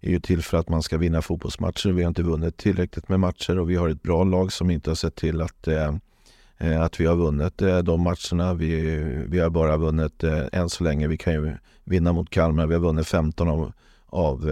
är 0.01 0.09
ju 0.09 0.19
till 0.19 0.41
för 0.41 0.57
att 0.57 0.69
man 0.69 0.83
ska 0.83 0.97
vinna 0.97 1.21
fotbollsmatcher. 1.21 1.89
Vi 1.91 2.03
har 2.03 2.07
inte 2.07 2.23
vunnit 2.23 2.57
tillräckligt 2.57 3.09
med 3.09 3.19
matcher 3.19 3.59
och 3.59 3.69
vi 3.69 3.75
har 3.75 3.89
ett 3.89 4.03
bra 4.03 4.23
lag 4.23 4.51
som 4.51 4.71
inte 4.71 4.89
har 4.89 4.95
sett 4.95 5.15
till 5.15 5.41
att, 5.41 5.67
eh, 5.67 5.95
Eh, 6.63 6.81
att 6.81 6.99
vi 6.99 7.05
har 7.05 7.15
vunnit 7.15 7.61
eh, 7.61 7.77
de 7.77 8.01
matcherna. 8.01 8.53
Vi, 8.53 8.97
vi 9.27 9.39
har 9.39 9.49
bara 9.49 9.77
vunnit 9.77 10.23
eh, 10.23 10.45
än 10.51 10.69
så 10.69 10.83
länge. 10.83 11.07
Vi 11.07 11.17
kan 11.17 11.33
ju 11.33 11.53
vinna 11.83 12.13
mot 12.13 12.29
Kalmar. 12.29 12.67
Vi 12.67 12.73
har 12.73 12.81
vunnit 12.81 13.07
15 13.07 13.47
av, 13.47 13.71
av 14.05 14.51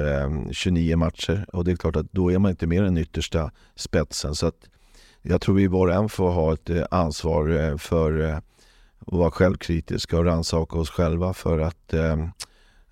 29 0.51 0.97
matcher 0.97 1.45
och 1.53 1.65
det 1.65 1.71
är 1.71 1.75
klart 1.75 1.95
att 1.95 2.11
då 2.11 2.31
är 2.31 2.39
man 2.39 2.51
inte 2.51 2.67
mer 2.67 2.83
den 2.83 2.97
yttersta 2.97 3.51
spetsen. 3.75 4.35
Så 4.35 4.47
att, 4.47 4.69
jag 5.21 5.41
tror 5.41 5.55
vi 5.55 5.67
var 5.67 5.87
och 5.87 5.93
en 5.93 6.09
får 6.09 6.31
ha 6.31 6.53
ett 6.53 6.69
ansvar 6.91 7.77
för 7.77 8.19
att 8.19 8.43
vara 8.99 9.31
självkritiska 9.31 10.17
och 10.17 10.25
rannsaka 10.25 10.77
oss 10.77 10.89
själva 10.89 11.33
för 11.33 11.59
att, 11.59 11.93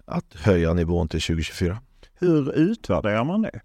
att 0.06 0.36
höja 0.36 0.74
nivån 0.74 1.08
till 1.08 1.22
2024. 1.22 1.78
Hur 2.20 2.56
utvärderar 2.56 3.24
man 3.24 3.42
det? 3.42 3.62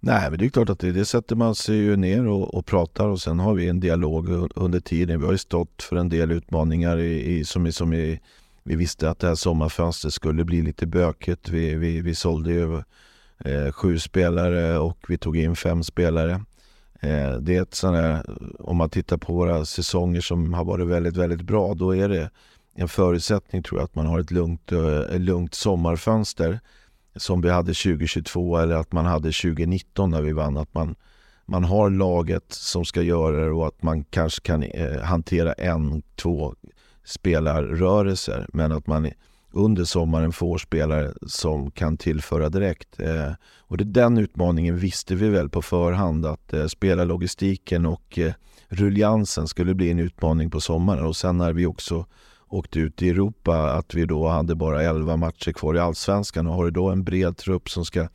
Nej, 0.00 0.30
men 0.30 0.38
det 0.38 0.44
är 0.44 0.48
klart 0.48 0.70
att 0.70 0.78
det, 0.78 0.92
det 0.92 1.04
sätter 1.04 1.36
man 1.36 1.54
sig 1.54 1.76
ju 1.76 1.96
ner 1.96 2.26
och, 2.26 2.54
och, 2.54 2.66
pratar 2.66 3.08
och 3.08 3.20
sen 3.20 3.38
har 3.38 3.54
vi 3.54 3.68
en 3.68 3.80
dialog 3.80 4.28
under 4.54 4.80
tiden. 4.80 5.20
Vi 5.20 5.26
har 5.26 5.32
ju 5.32 5.38
stått 5.38 5.82
för 5.82 5.96
en 5.96 6.08
del 6.08 6.30
utmaningar 6.30 6.98
i, 6.98 7.38
i, 7.38 7.44
som, 7.44 7.72
som 7.72 7.92
i, 7.92 8.20
vi 8.62 8.76
visste 8.76 9.10
att 9.10 9.18
det 9.18 9.28
här 9.28 9.34
sommarfönstret 9.34 10.14
skulle 10.14 10.44
bli 10.44 10.62
lite 10.62 10.86
bökigt. 10.86 11.48
Vi, 11.48 11.74
vi, 11.74 12.00
vi 12.00 12.14
sålde 12.14 12.52
ju 12.52 12.76
eh, 13.44 13.72
sju 13.72 13.98
spelare 13.98 14.78
och 14.78 14.98
vi 15.08 15.18
tog 15.18 15.36
in 15.36 15.56
fem 15.56 15.84
spelare. 15.84 16.32
Eh, 17.00 17.32
det 17.40 17.56
är 17.56 17.62
ett 17.62 17.74
sån 17.74 17.94
här, 17.94 18.24
om 18.58 18.76
man 18.76 18.90
tittar 18.90 19.16
på 19.16 19.32
våra 19.32 19.64
säsonger 19.64 20.20
som 20.20 20.54
har 20.54 20.64
varit 20.64 20.86
väldigt, 20.86 21.16
väldigt 21.16 21.42
bra, 21.42 21.74
då 21.74 21.96
är 21.96 22.08
det 22.08 22.30
en 22.74 22.88
förutsättning 22.88 23.62
tror 23.62 23.80
jag 23.80 23.84
att 23.84 23.94
man 23.94 24.06
har 24.06 24.20
ett 24.20 24.30
lugnt, 24.30 24.72
äh, 24.72 25.18
lugnt 25.18 25.54
sommarfönster 25.54 26.60
som 27.18 27.40
vi 27.40 27.50
hade 27.50 27.74
2022 27.74 28.58
eller 28.58 28.74
att 28.74 28.92
man 28.92 29.06
hade 29.06 29.32
2019 29.32 30.10
när 30.10 30.22
vi 30.22 30.32
vann. 30.32 30.56
Att 30.56 30.74
man, 30.74 30.94
man 31.46 31.64
har 31.64 31.90
laget 31.90 32.52
som 32.52 32.84
ska 32.84 33.02
göra 33.02 33.44
det 33.44 33.50
och 33.50 33.66
att 33.66 33.82
man 33.82 34.04
kanske 34.04 34.40
kan 34.40 34.62
eh, 34.62 35.00
hantera 35.00 35.52
en, 35.52 36.02
två 36.16 36.54
spelarrörelser 37.04 38.46
men 38.52 38.72
att 38.72 38.86
man 38.86 39.10
under 39.52 39.84
sommaren 39.84 40.32
får 40.32 40.58
spelare 40.58 41.12
som 41.26 41.70
kan 41.70 41.96
tillföra 41.96 42.48
direkt. 42.48 43.00
Eh, 43.00 43.32
och 43.58 43.76
det, 43.76 43.84
den 43.84 44.18
utmaningen 44.18 44.78
visste 44.78 45.14
vi 45.14 45.28
väl 45.28 45.48
på 45.48 45.62
förhand 45.62 46.26
att 46.26 46.52
eh, 46.52 46.66
spelarlogistiken 46.66 47.86
och 47.86 48.18
eh, 48.18 48.32
rulliansen 48.68 49.48
skulle 49.48 49.74
bli 49.74 49.90
en 49.90 49.98
utmaning 49.98 50.50
på 50.50 50.60
sommaren 50.60 51.06
och 51.06 51.16
sen 51.16 51.38
när 51.38 51.52
vi 51.52 51.66
också 51.66 52.06
åkte 52.48 52.78
ut 52.80 53.02
i 53.02 53.08
Europa 53.08 53.72
att 53.72 53.94
vi 53.94 54.04
då 54.04 54.28
hade 54.28 54.54
bara 54.54 54.82
11 54.82 55.16
matcher 55.16 55.52
kvar 55.52 55.74
i 55.74 55.78
Allsvenskan 55.78 56.46
och 56.46 56.54
har 56.54 56.64
du 56.64 56.70
då 56.70 56.90
en 56.90 57.04
bred 57.04 57.36
trupp 57.36 57.70
som 57.70 57.84
ska 57.84 58.08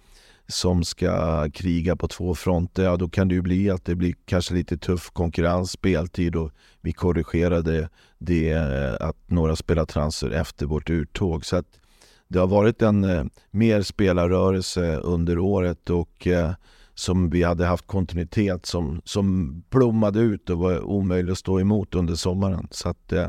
som 0.48 0.84
ska 0.84 1.50
kriga 1.54 1.96
på 1.96 2.08
två 2.08 2.36
fronter, 2.36 2.84
ja 2.84 2.98
då 2.98 3.10
kan 3.10 3.28
det 3.28 3.36
ju 3.36 3.42
bli 3.42 3.70
att 3.70 3.86
det 3.86 3.96
blir 3.96 4.16
kanske 4.26 4.54
lite 4.54 4.78
tuff 4.78 5.10
konkurrens, 5.10 5.72
speltid 5.72 6.36
och 6.36 6.52
vi 6.82 6.94
korrigerade 6.94 7.90
det 8.18 8.52
eh, 8.52 9.08
att 9.08 9.18
några 9.30 9.56
spelar 9.56 9.86
transfer 9.86 10.30
efter 10.30 10.66
vårt 10.66 10.90
uttåg. 10.90 11.46
Så 11.46 11.56
att 11.56 11.80
det 12.28 12.40
har 12.40 12.48
varit 12.48 12.82
en 12.82 13.04
eh, 13.04 13.24
mer 13.52 13.82
spelarrörelse 13.82 14.96
under 14.96 15.40
året 15.40 15.90
och 15.90 16.28
eh, 16.28 16.52
som 16.96 17.30
vi 17.30 17.44
hade 17.44 17.66
haft 17.66 17.88
kontinuitet 17.88 18.66
som, 18.66 19.02
som 19.06 19.60
blommade 19.70 20.20
ut 20.20 20.50
och 20.50 20.58
var 20.58 20.82
omöjlig 20.82 21.32
att 21.32 21.38
stå 21.38 21.60
emot 21.60 21.96
under 21.96 22.16
sommaren. 22.16 22.68
Så 22.72 22.90
att 22.90 23.12
eh, 23.12 23.28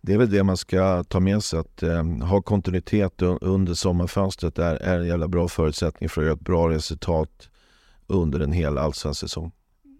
det 0.00 0.14
är 0.14 0.18
väl 0.18 0.30
det 0.30 0.44
man 0.44 0.56
ska 0.56 1.04
ta 1.04 1.20
med 1.20 1.42
sig. 1.42 1.58
Att 1.58 1.82
eh, 1.82 2.04
ha 2.04 2.42
kontinuitet 2.42 3.22
under 3.22 3.74
sommarfönstret 3.74 4.58
är, 4.58 4.76
är 4.76 4.98
en 4.98 5.06
jävla 5.06 5.28
bra 5.28 5.48
förutsättning 5.48 6.08
för 6.08 6.20
att 6.20 6.24
göra 6.24 6.34
ett 6.34 6.40
bra 6.40 6.70
resultat 6.70 7.48
under 8.06 8.40
en 8.40 8.52
hel 8.52 8.78
allsvensk 8.78 9.20
säsong. 9.20 9.52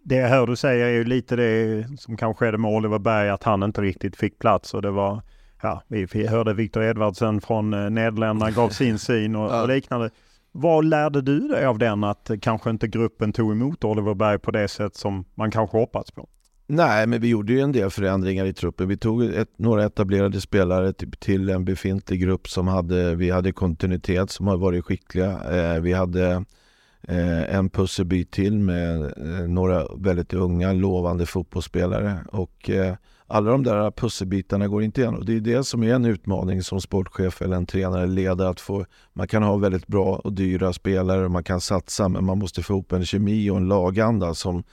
Det 0.05 0.14
jag 0.14 0.28
hör 0.28 0.47
du 0.47 0.57
säger 0.57 0.87
är 0.87 0.90
ju 0.90 1.05
lite 1.05 1.37
det 1.37 1.87
som 1.99 2.17
kanske 2.17 2.45
skedde 2.45 2.59
med 2.59 2.71
Oliver 2.71 2.99
Berg, 2.99 3.31
att 3.31 3.43
han 3.43 3.62
inte 3.62 3.81
riktigt 3.81 4.17
fick 4.17 4.38
plats 4.38 4.75
och 4.75 4.83
det 4.83 4.90
var, 4.90 5.23
ja, 5.62 5.83
vi 5.88 6.26
hörde 6.26 6.55
Viktor 6.55 6.83
Edvardsen 6.83 7.40
från 7.40 7.75
eh, 7.75 7.90
Nederländerna 7.90 8.50
gav 8.50 8.69
sin 8.69 8.99
syn 9.09 9.37
och, 9.37 9.62
och 9.62 9.69
liknande. 9.69 10.11
Vad 10.52 10.85
lärde 10.85 11.23
du 11.23 11.40
dig 11.40 11.67
av 11.67 11.78
den, 11.78 12.05
att 12.05 12.31
kanske 12.40 12.71
inte 12.71 12.88
gruppen 12.88 13.33
tog 13.33 13.52
emot 13.52 13.85
Oliver 13.85 14.14
Berg 14.14 14.38
på 14.38 14.50
det 14.50 14.69
sätt 14.69 14.97
som 14.97 15.25
man 15.35 15.50
kanske 15.50 15.76
hoppats 15.76 16.11
på? 16.11 16.28
Nej, 16.71 17.07
men 17.07 17.21
vi 17.21 17.29
gjorde 17.29 17.53
ju 17.53 17.61
en 17.61 17.73
del 17.73 17.91
förändringar 17.91 18.47
i 18.47 18.53
truppen. 18.53 18.89
Vi 18.89 18.97
tog 18.97 19.25
ett, 19.25 19.59
några 19.59 19.85
etablerade 19.85 20.41
spelare 20.41 20.93
till, 20.93 21.11
till, 21.11 21.49
en 21.49 21.65
befintlig 21.65 22.21
grupp 22.21 22.49
som 22.49 22.69
hade, 22.69 23.15
vi 23.15 23.31
hade 23.31 23.53
kontinuitet 23.53 24.31
som 24.31 24.47
har 24.47 24.57
varit 24.57 24.85
skickliga. 24.85 25.31
Eh, 25.51 25.81
vi 25.81 25.93
hade 25.93 26.45
eh, 27.03 27.55
en 27.55 27.71
pusselbit 27.71 28.31
till 28.31 28.59
med 28.59 29.03
eh, 29.03 29.49
några 29.49 29.87
väldigt 29.97 30.35
unga 30.35 30.73
lovande 30.73 31.27
fotbollsspelare 31.27 32.19
och 32.33 32.71
eh, 32.71 32.95
alla 33.27 33.51
de 33.51 33.63
där 33.63 33.91
pusselbitarna 33.91 34.69
går 34.69 34.83
inte 34.83 35.01
igen 35.01 35.15
och 35.15 35.25
det 35.25 35.37
är 35.37 35.41
det 35.41 35.65
som 35.65 35.83
är 35.83 35.95
en 35.95 36.05
utmaning 36.05 36.63
som 36.63 36.81
sportchef 36.81 37.43
eller 37.43 37.57
en 37.57 37.67
tränare 37.67 38.03
eller 38.03 38.15
ledare 38.15 38.49
att 38.49 38.61
få. 38.61 38.87
Man 39.13 39.29
kan 39.29 39.43
ha 39.43 39.57
väldigt 39.57 39.87
bra 39.87 40.17
och 40.17 40.33
dyra 40.33 40.73
spelare 40.73 41.25
och 41.25 41.31
man 41.31 41.45
kan 41.45 41.61
satsa 41.61 42.09
men 42.09 42.25
man 42.25 42.39
måste 42.39 42.63
få 42.63 42.73
ihop 42.73 42.93
en 42.93 43.05
kemi 43.05 43.51
och 43.51 43.57
en 43.57 43.69
laganda 43.69 44.35
som 44.35 44.65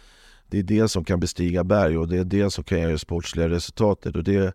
det 0.49 0.59
är 0.59 0.63
det 0.63 0.87
som 0.87 1.03
kan 1.03 1.19
bestiga 1.19 1.63
berg 1.63 1.97
och 1.97 2.07
det 2.07 2.17
är 2.17 2.23
det 2.23 2.49
som 2.49 2.63
kan 2.63 2.79
göra 2.79 2.97
sportsliga 2.97 3.49
resultatet. 3.49 4.15
Och 4.15 4.23
det, 4.23 4.53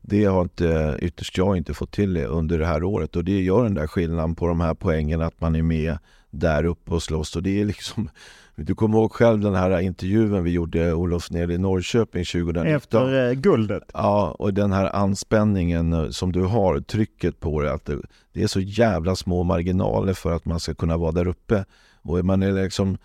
det 0.00 0.24
har 0.24 0.42
inte, 0.42 0.98
ytterst 1.02 1.38
jag 1.38 1.56
inte 1.56 1.74
fått 1.74 1.90
till 1.90 2.14
det 2.14 2.26
under 2.26 2.58
det 2.58 2.66
här 2.66 2.84
året 2.84 3.16
och 3.16 3.24
det 3.24 3.42
gör 3.42 3.64
den 3.64 3.74
där 3.74 3.86
skillnaden 3.86 4.34
på 4.34 4.46
de 4.46 4.60
här 4.60 4.74
poängen 4.74 5.20
att 5.20 5.40
man 5.40 5.56
är 5.56 5.62
med 5.62 5.98
där 6.30 6.64
uppe 6.64 6.90
och 6.94 7.02
slåss. 7.02 7.36
Och 7.36 7.42
det 7.42 7.60
är 7.60 7.64
liksom, 7.64 8.08
du 8.56 8.74
kommer 8.74 8.98
ihåg 8.98 9.12
själv 9.12 9.40
den 9.40 9.54
här 9.54 9.80
intervjun 9.80 10.44
vi 10.44 10.50
gjorde 10.50 10.92
Olof 10.92 11.30
nere 11.30 11.54
i 11.54 11.58
Norrköping 11.58 12.24
2019. 12.24 12.66
Efter 12.66 13.28
eh, 13.28 13.32
guldet. 13.32 13.82
Ja, 13.94 14.36
och 14.38 14.54
den 14.54 14.72
här 14.72 14.96
anspänningen 14.96 15.92
eh, 15.92 16.08
som 16.08 16.32
du 16.32 16.42
har, 16.42 16.80
trycket 16.80 17.40
på 17.40 17.62
det, 17.62 17.72
att 17.72 17.84
det, 17.84 17.98
det, 18.32 18.42
är 18.42 18.46
så 18.46 18.60
jävla 18.60 19.16
små 19.16 19.42
marginaler 19.42 20.12
för 20.12 20.32
att 20.32 20.44
man 20.44 20.60
ska 20.60 20.74
kunna 20.74 20.96
vara 20.96 21.12
där 21.12 21.28
uppe. 21.28 21.64
Och 22.02 22.24
man 22.24 22.42
är 22.42 22.52
liksom 22.52 22.98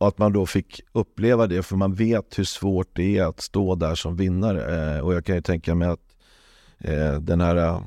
och 0.00 0.08
att 0.08 0.18
man 0.18 0.32
då 0.32 0.46
fick 0.46 0.80
uppleva 0.92 1.46
det, 1.46 1.62
för 1.62 1.76
man 1.76 1.94
vet 1.94 2.38
hur 2.38 2.44
svårt 2.44 2.88
det 2.92 3.18
är 3.18 3.24
att 3.24 3.40
stå 3.40 3.74
där 3.74 3.94
som 3.94 4.16
vinnare. 4.16 4.94
Eh, 4.96 5.00
och 5.00 5.14
jag 5.14 5.24
kan 5.24 5.34
ju 5.34 5.42
tänka 5.42 5.74
mig 5.74 5.88
att 5.88 6.16
eh, 6.78 7.12
den 7.12 7.40
här 7.40 7.82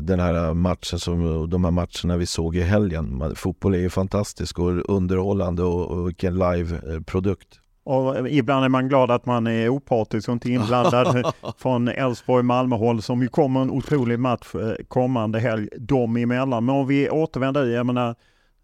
den 0.00 0.20
här 0.20 0.54
matchen 0.54 0.98
som, 0.98 1.50
de 1.50 1.64
här 1.64 1.70
matcherna 1.70 2.16
vi 2.16 2.26
såg 2.26 2.56
i 2.56 2.60
helgen. 2.60 3.34
Fotboll 3.36 3.74
är 3.74 3.78
ju 3.78 3.90
fantastisk 3.90 4.58
och 4.58 4.90
underhållande 4.90 5.62
och, 5.62 5.90
och 5.90 6.08
vilken 6.08 6.34
live-produkt. 6.34 7.60
Och 7.84 8.28
ibland 8.28 8.64
är 8.64 8.68
man 8.68 8.88
glad 8.88 9.10
att 9.10 9.26
man 9.26 9.46
är 9.46 9.68
opartisk 9.68 10.28
och 10.28 10.32
inte 10.32 10.50
inblandad 10.50 11.32
från 11.58 11.88
Elfsborg-Malmö-håll 11.88 13.02
som 13.02 13.22
ju 13.22 13.28
kommer 13.28 13.62
en 13.62 13.70
otrolig 13.70 14.18
match 14.18 14.54
eh, 14.54 14.84
kommande 14.88 15.40
helg 15.40 15.68
dem 15.78 16.16
emellan. 16.16 16.64
Men 16.64 16.74
om 16.74 16.86
vi 16.86 17.10
återvänder, 17.10 17.66
jag 17.66 17.86
menar, 17.86 18.14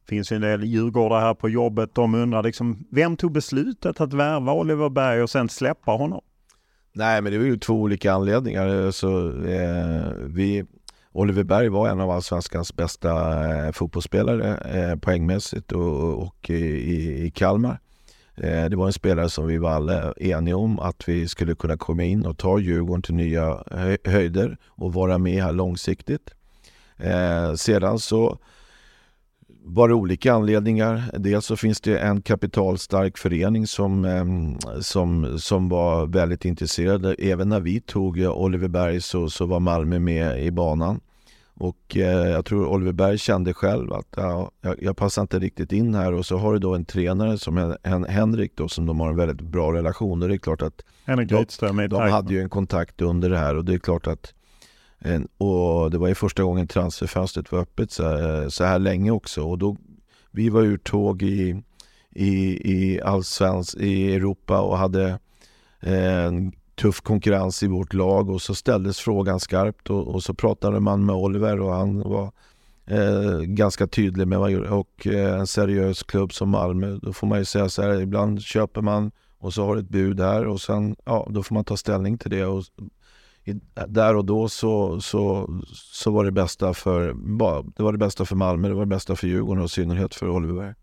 finns 0.08 0.32
ju 0.32 0.36
en 0.36 0.42
del 0.42 0.64
djurgårdar 0.64 1.20
här 1.20 1.34
på 1.34 1.48
jobbet. 1.48 1.94
De 1.94 2.14
undrar 2.14 2.42
liksom, 2.42 2.86
vem 2.90 3.16
tog 3.16 3.32
beslutet 3.32 4.00
att 4.00 4.12
värva 4.12 4.52
Oliver 4.52 4.88
Berg 4.88 5.22
och 5.22 5.30
sen 5.30 5.48
släppa 5.48 5.92
honom? 5.92 6.20
Nej, 6.92 7.22
men 7.22 7.32
det 7.32 7.38
var 7.38 7.44
ju 7.44 7.56
två 7.56 7.74
olika 7.74 8.12
anledningar. 8.12 8.90
Så, 8.90 9.28
eh, 9.46 10.12
vi, 10.26 10.64
Oliver 11.12 11.42
Berg 11.42 11.68
var 11.68 11.88
en 11.88 12.00
av 12.00 12.10
allsvenskans 12.10 12.76
bästa 12.76 13.44
eh, 13.66 13.72
fotbollsspelare 13.72 14.56
eh, 14.56 14.98
poängmässigt 14.98 15.72
och, 15.72 16.22
och 16.22 16.50
i, 16.50 17.24
i 17.24 17.30
Kalmar. 17.30 17.80
Eh, 18.36 18.64
det 18.64 18.76
var 18.76 18.86
en 18.86 18.92
spelare 18.92 19.30
som 19.30 19.46
vi 19.46 19.58
var 19.58 19.70
alla 19.70 20.12
eniga 20.12 20.56
om 20.56 20.78
att 20.78 21.08
vi 21.08 21.28
skulle 21.28 21.54
kunna 21.54 21.76
komma 21.76 22.02
in 22.02 22.26
och 22.26 22.38
ta 22.38 22.58
Djurgården 22.58 23.02
till 23.02 23.14
nya 23.14 23.64
höjder 24.04 24.58
och 24.66 24.94
vara 24.94 25.18
med 25.18 25.42
här 25.42 25.52
långsiktigt. 25.52 26.30
Eh, 26.96 27.54
sedan 27.54 27.98
så 27.98 28.38
var 29.64 29.88
det 29.88 29.94
olika 29.94 30.32
anledningar. 30.32 31.02
Dels 31.18 31.46
så 31.46 31.56
finns 31.56 31.80
det 31.80 31.98
en 31.98 32.22
kapitalstark 32.22 33.18
förening 33.18 33.66
som, 33.66 34.04
ehm, 34.04 34.58
som, 34.80 35.38
som 35.38 35.68
var 35.68 36.06
väldigt 36.06 36.44
intresserad. 36.44 37.14
Även 37.18 37.48
när 37.48 37.60
vi 37.60 37.80
tog 37.80 38.18
Oliver 38.18 38.68
Berg 38.68 39.00
så, 39.00 39.30
så 39.30 39.46
var 39.46 39.60
Malmö 39.60 39.98
med 39.98 40.44
i 40.44 40.50
banan. 40.50 41.00
Och 41.60 41.96
eh, 41.96 42.28
jag 42.28 42.44
tror 42.44 42.66
Oliver 42.66 42.92
Berg 42.92 43.18
kände 43.18 43.54
själv 43.54 43.92
att 43.92 44.08
ja, 44.16 44.50
jag, 44.60 44.82
jag, 44.82 44.96
passar 44.96 45.22
inte 45.22 45.38
riktigt 45.38 45.72
in 45.72 45.94
här 45.94 46.12
och 46.12 46.26
så 46.26 46.36
har 46.36 46.52
du 46.52 46.58
då 46.58 46.74
en 46.74 46.84
tränare 46.84 47.38
som 47.38 47.76
en, 47.82 48.04
Henrik 48.04 48.52
då 48.56 48.68
som 48.68 48.86
de 48.86 49.00
har 49.00 49.08
en 49.08 49.16
väldigt 49.16 49.40
bra 49.40 49.72
relation 49.72 50.22
och 50.22 50.28
det 50.28 50.34
är 50.34 50.38
klart 50.38 50.62
att 50.62 50.82
Henrik 51.04 51.28
de, 51.60 51.88
de 51.88 52.10
hade 52.10 52.34
ju 52.34 52.40
en 52.40 52.48
kontakt 52.48 53.02
under 53.02 53.30
det 53.30 53.38
här 53.38 53.56
och 53.56 53.64
det 53.64 53.74
är 53.74 53.78
klart 53.78 54.06
att 54.06 54.34
och 55.38 55.90
det 55.90 55.98
var 55.98 56.08
ju 56.08 56.14
första 56.14 56.42
gången 56.42 56.66
transferfönstret 56.66 57.52
var 57.52 57.58
öppet 57.58 57.90
så, 57.90 58.04
så 58.50 58.64
här 58.64 58.78
länge 58.78 59.10
också. 59.10 59.42
Och 59.42 59.58
då 59.58 59.76
vi 60.30 60.48
var 60.48 60.62
ur 60.62 60.78
tåg 60.78 61.22
i, 61.22 61.62
i, 62.10 62.32
i 62.72 63.00
allsvensk 63.00 63.76
i 63.76 64.14
Europa 64.14 64.60
och 64.60 64.78
hade 64.78 65.18
eh, 65.80 66.24
en 66.24 66.52
tuff 66.74 67.00
konkurrens 67.00 67.62
i 67.62 67.66
vårt 67.66 67.92
lag. 67.92 68.30
Och 68.30 68.42
så 68.42 68.54
ställdes 68.54 68.98
frågan 68.98 69.40
skarpt 69.40 69.90
och, 69.90 70.08
och 70.08 70.22
så 70.22 70.34
pratade 70.34 70.80
man 70.80 71.06
med 71.06 71.16
Oliver 71.16 71.60
och 71.60 71.72
han 71.72 72.00
var 72.00 72.32
eh, 72.86 73.40
ganska 73.40 73.86
tydlig 73.86 74.28
med 74.28 74.38
vad 74.38 74.54
och 74.54 75.06
eh, 75.06 75.40
en 75.40 75.46
seriös 75.46 76.02
klubb 76.02 76.32
som 76.32 76.50
Malmö, 76.50 76.98
då 77.02 77.12
får 77.12 77.26
man 77.26 77.38
ju 77.38 77.44
säga 77.44 77.68
så 77.68 77.82
här, 77.82 78.00
ibland 78.00 78.42
köper 78.42 78.80
man 78.80 79.10
och 79.38 79.54
så 79.54 79.64
har 79.64 79.74
du 79.74 79.80
ett 79.80 79.88
bud 79.88 80.20
här 80.20 80.46
och 80.46 80.60
sen, 80.60 80.96
ja, 81.04 81.26
då 81.30 81.42
får 81.42 81.54
man 81.54 81.64
ta 81.64 81.76
ställning 81.76 82.18
till 82.18 82.30
det. 82.30 82.44
Och 82.44 82.64
där 83.88 84.16
och 84.16 84.24
då 84.24 84.48
så, 84.48 85.00
så, 85.00 85.48
så 85.74 86.10
var 86.10 86.24
det 86.24 86.32
bästa 86.32 86.74
för, 86.74 87.06
det 87.76 87.82
var 87.82 87.92
det 87.92 87.98
bästa 87.98 88.24
för 88.24 88.36
Malmö, 88.36 88.68
det 88.68 88.74
var 88.74 88.82
det 88.82 88.86
bästa 88.86 89.16
för 89.16 89.26
Djurgården 89.26 89.62
och 89.62 89.66
i 89.66 89.68
synnerhet 89.68 90.14
för 90.14 90.28
Oliver 90.28 90.54
Berg. 90.54 90.74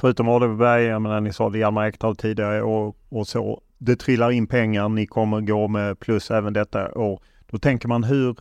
Förutom 0.00 0.28
Oliver 0.28 0.54
Berg, 0.54 0.84
jag 0.84 1.02
menar 1.02 1.20
ni 1.20 1.32
sa 1.32 1.50
det 1.50 1.58
Hjalmar 1.58 1.86
Ekdal 1.86 2.16
tidigare 2.16 2.62
och, 2.62 2.96
och 3.08 3.28
så, 3.28 3.60
det 3.78 3.96
trillar 3.96 4.30
in 4.30 4.46
pengar, 4.46 4.88
ni 4.88 5.06
kommer 5.06 5.40
gå 5.40 5.68
med 5.68 6.00
plus 6.00 6.30
även 6.30 6.52
detta 6.52 6.92
år. 6.92 7.22
Då 7.50 7.58
tänker 7.58 7.88
man 7.88 8.04
hur 8.04 8.36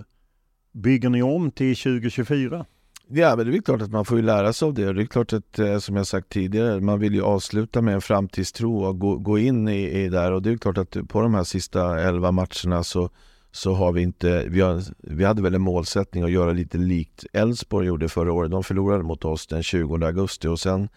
bygger 0.72 1.10
ni 1.10 1.24
om 1.24 1.52
till 1.52 1.76
2024? 1.76 2.66
Ja, 3.08 3.36
men 3.36 3.52
det 3.52 3.58
är 3.58 3.62
klart 3.62 3.82
att 3.82 3.92
man 3.92 4.06
får 4.06 4.18
ju 4.18 4.24
lära 4.24 4.54
sig 4.54 4.66
av 4.66 4.74
det. 4.74 4.94
Det 4.94 5.02
är 5.02 5.06
klart 5.06 5.34
att, 5.34 5.60
eh, 5.60 5.78
som 5.78 5.96
jag 5.96 6.08
sagt 6.08 6.30
tidigare, 6.30 6.80
man 6.80 7.00
vill 7.00 7.14
ju 7.14 7.22
avsluta 7.22 7.82
med 7.82 7.94
en 7.94 8.02
framtidstro 8.02 8.84
och 8.84 9.00
gå, 9.00 9.18
gå 9.18 9.40
in 9.40 9.68
i, 9.68 10.04
i 10.04 10.10
där. 10.10 10.32
Och 10.32 10.42
det 10.42 10.52
är 10.52 10.58
klart 10.58 10.78
att 10.78 10.98
på 11.08 11.22
de 11.22 11.34
här 11.34 11.44
sista 11.44 12.02
elva 12.02 12.32
matcherna 12.32 12.84
så, 12.84 13.10
så 13.56 13.74
har 13.74 13.92
vi 13.92 14.02
inte... 14.02 14.46
Vi, 14.48 14.62
har, 14.62 14.84
vi 14.98 15.24
hade 15.24 15.42
väl 15.42 15.56
en 15.56 15.62
målsättning 15.62 16.24
att 16.24 16.32
göra 16.32 16.52
lite 16.52 16.78
likt 16.78 17.26
Elfsborg 17.34 17.88
gjorde 17.88 18.10
förra 18.10 18.34
året. 18.34 18.52
De 18.52 18.64
förlorade 18.64 19.04
mot 19.04 19.26
oss 19.26 19.48
den 19.48 19.64
20 19.64 20.06
augusti 20.06 20.48
och 20.48 20.60
sen 20.60 20.90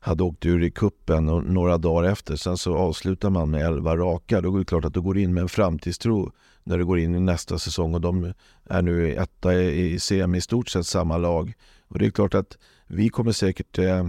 hade 0.00 0.22
åkt 0.22 0.46
ur 0.46 0.62
i 0.62 0.70
kuppen 0.70 1.26
några 1.26 1.78
dagar 1.78 2.10
efter. 2.10 2.36
Sen 2.36 2.58
så 2.58 2.76
avslutar 2.76 3.30
man 3.30 3.50
med 3.50 3.66
11 3.66 3.96
raka. 3.96 4.40
Då 4.40 4.54
är 4.54 4.58
det 4.58 4.64
klart 4.64 4.84
att 4.84 4.94
du 4.94 5.00
går 5.00 5.18
in 5.18 5.34
med 5.34 5.40
en 5.40 5.48
framtidstro 5.48 6.32
när 6.64 6.78
du 6.78 6.84
går 6.84 6.98
in 6.98 7.14
i 7.14 7.20
nästa 7.20 7.58
säsong 7.58 7.94
och 7.94 8.00
de 8.00 8.32
är 8.64 8.82
nu 8.82 9.14
etta 9.14 9.54
i 9.54 9.98
CM 10.00 10.34
i 10.34 10.40
stort 10.40 10.68
sett 10.68 10.86
samma 10.86 11.16
lag. 11.16 11.52
Och 11.88 11.98
det 11.98 12.06
är 12.06 12.10
klart 12.10 12.34
att 12.34 12.58
vi 12.86 13.08
kommer 13.08 13.32
säkert 13.32 13.78
eh, 13.78 14.04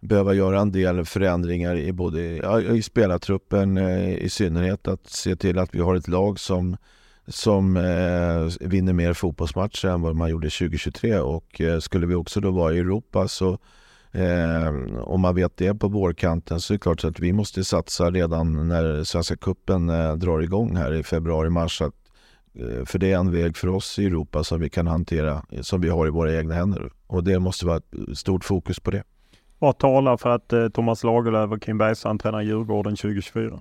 behöva 0.00 0.34
göra 0.34 0.60
en 0.60 0.72
del 0.72 1.04
förändringar 1.04 1.76
i 1.76 1.92
både 1.92 2.36
ja, 2.36 2.60
i 2.60 2.82
spelartruppen 2.82 3.76
eh, 3.76 4.14
i 4.14 4.28
synnerhet 4.28 4.88
att 4.88 5.06
se 5.06 5.36
till 5.36 5.58
att 5.58 5.74
vi 5.74 5.80
har 5.80 5.94
ett 5.94 6.08
lag 6.08 6.40
som 6.40 6.76
som 7.28 7.76
eh, 7.76 8.68
vinner 8.68 8.92
mer 8.92 9.12
fotbollsmatcher 9.12 9.88
än 9.88 10.02
vad 10.02 10.16
man 10.16 10.30
gjorde 10.30 10.50
2023 10.50 11.18
och 11.18 11.60
eh, 11.60 11.78
skulle 11.78 12.06
vi 12.06 12.14
också 12.14 12.40
då 12.40 12.50
vara 12.50 12.74
i 12.74 12.78
Europa 12.78 13.28
så 13.28 13.58
Eh, 14.12 14.98
om 15.00 15.20
man 15.20 15.34
vet 15.34 15.56
det 15.56 15.74
på 15.74 15.88
vårkanten 15.88 16.60
så 16.60 16.72
är 16.72 16.74
det 16.74 16.82
klart 16.82 17.04
att 17.04 17.20
vi 17.20 17.32
måste 17.32 17.64
satsa 17.64 18.10
redan 18.10 18.68
när 18.68 19.04
Svenska 19.04 19.36
Kuppen 19.36 19.88
eh, 19.88 20.14
drar 20.14 20.40
igång 20.40 20.76
här 20.76 20.94
i 20.94 21.02
februari-mars. 21.02 21.82
Eh, 21.82 21.88
för 22.86 22.98
det 22.98 23.12
är 23.12 23.18
en 23.18 23.32
väg 23.32 23.56
för 23.56 23.68
oss 23.68 23.98
i 23.98 24.06
Europa 24.06 24.44
som 24.44 24.60
vi 24.60 24.70
kan 24.70 24.86
hantera, 24.86 25.42
som 25.60 25.80
vi 25.80 25.88
har 25.88 26.06
i 26.06 26.10
våra 26.10 26.34
egna 26.34 26.54
händer. 26.54 26.90
Och 27.06 27.24
det 27.24 27.38
måste 27.38 27.66
vara 27.66 27.76
ett 27.76 28.18
stort 28.18 28.44
fokus 28.44 28.80
på 28.80 28.90
det. 28.90 29.02
Vad 29.58 29.78
talar 29.78 30.16
för 30.16 30.30
att 30.30 30.52
eh, 30.52 30.68
Thomas 30.68 31.04
Lagerlöf 31.04 31.50
och 31.50 31.62
Kim 31.62 31.78
Bergstrand 31.78 32.20
tränar 32.20 32.42
Djurgården 32.42 32.96
2024? 32.96 33.60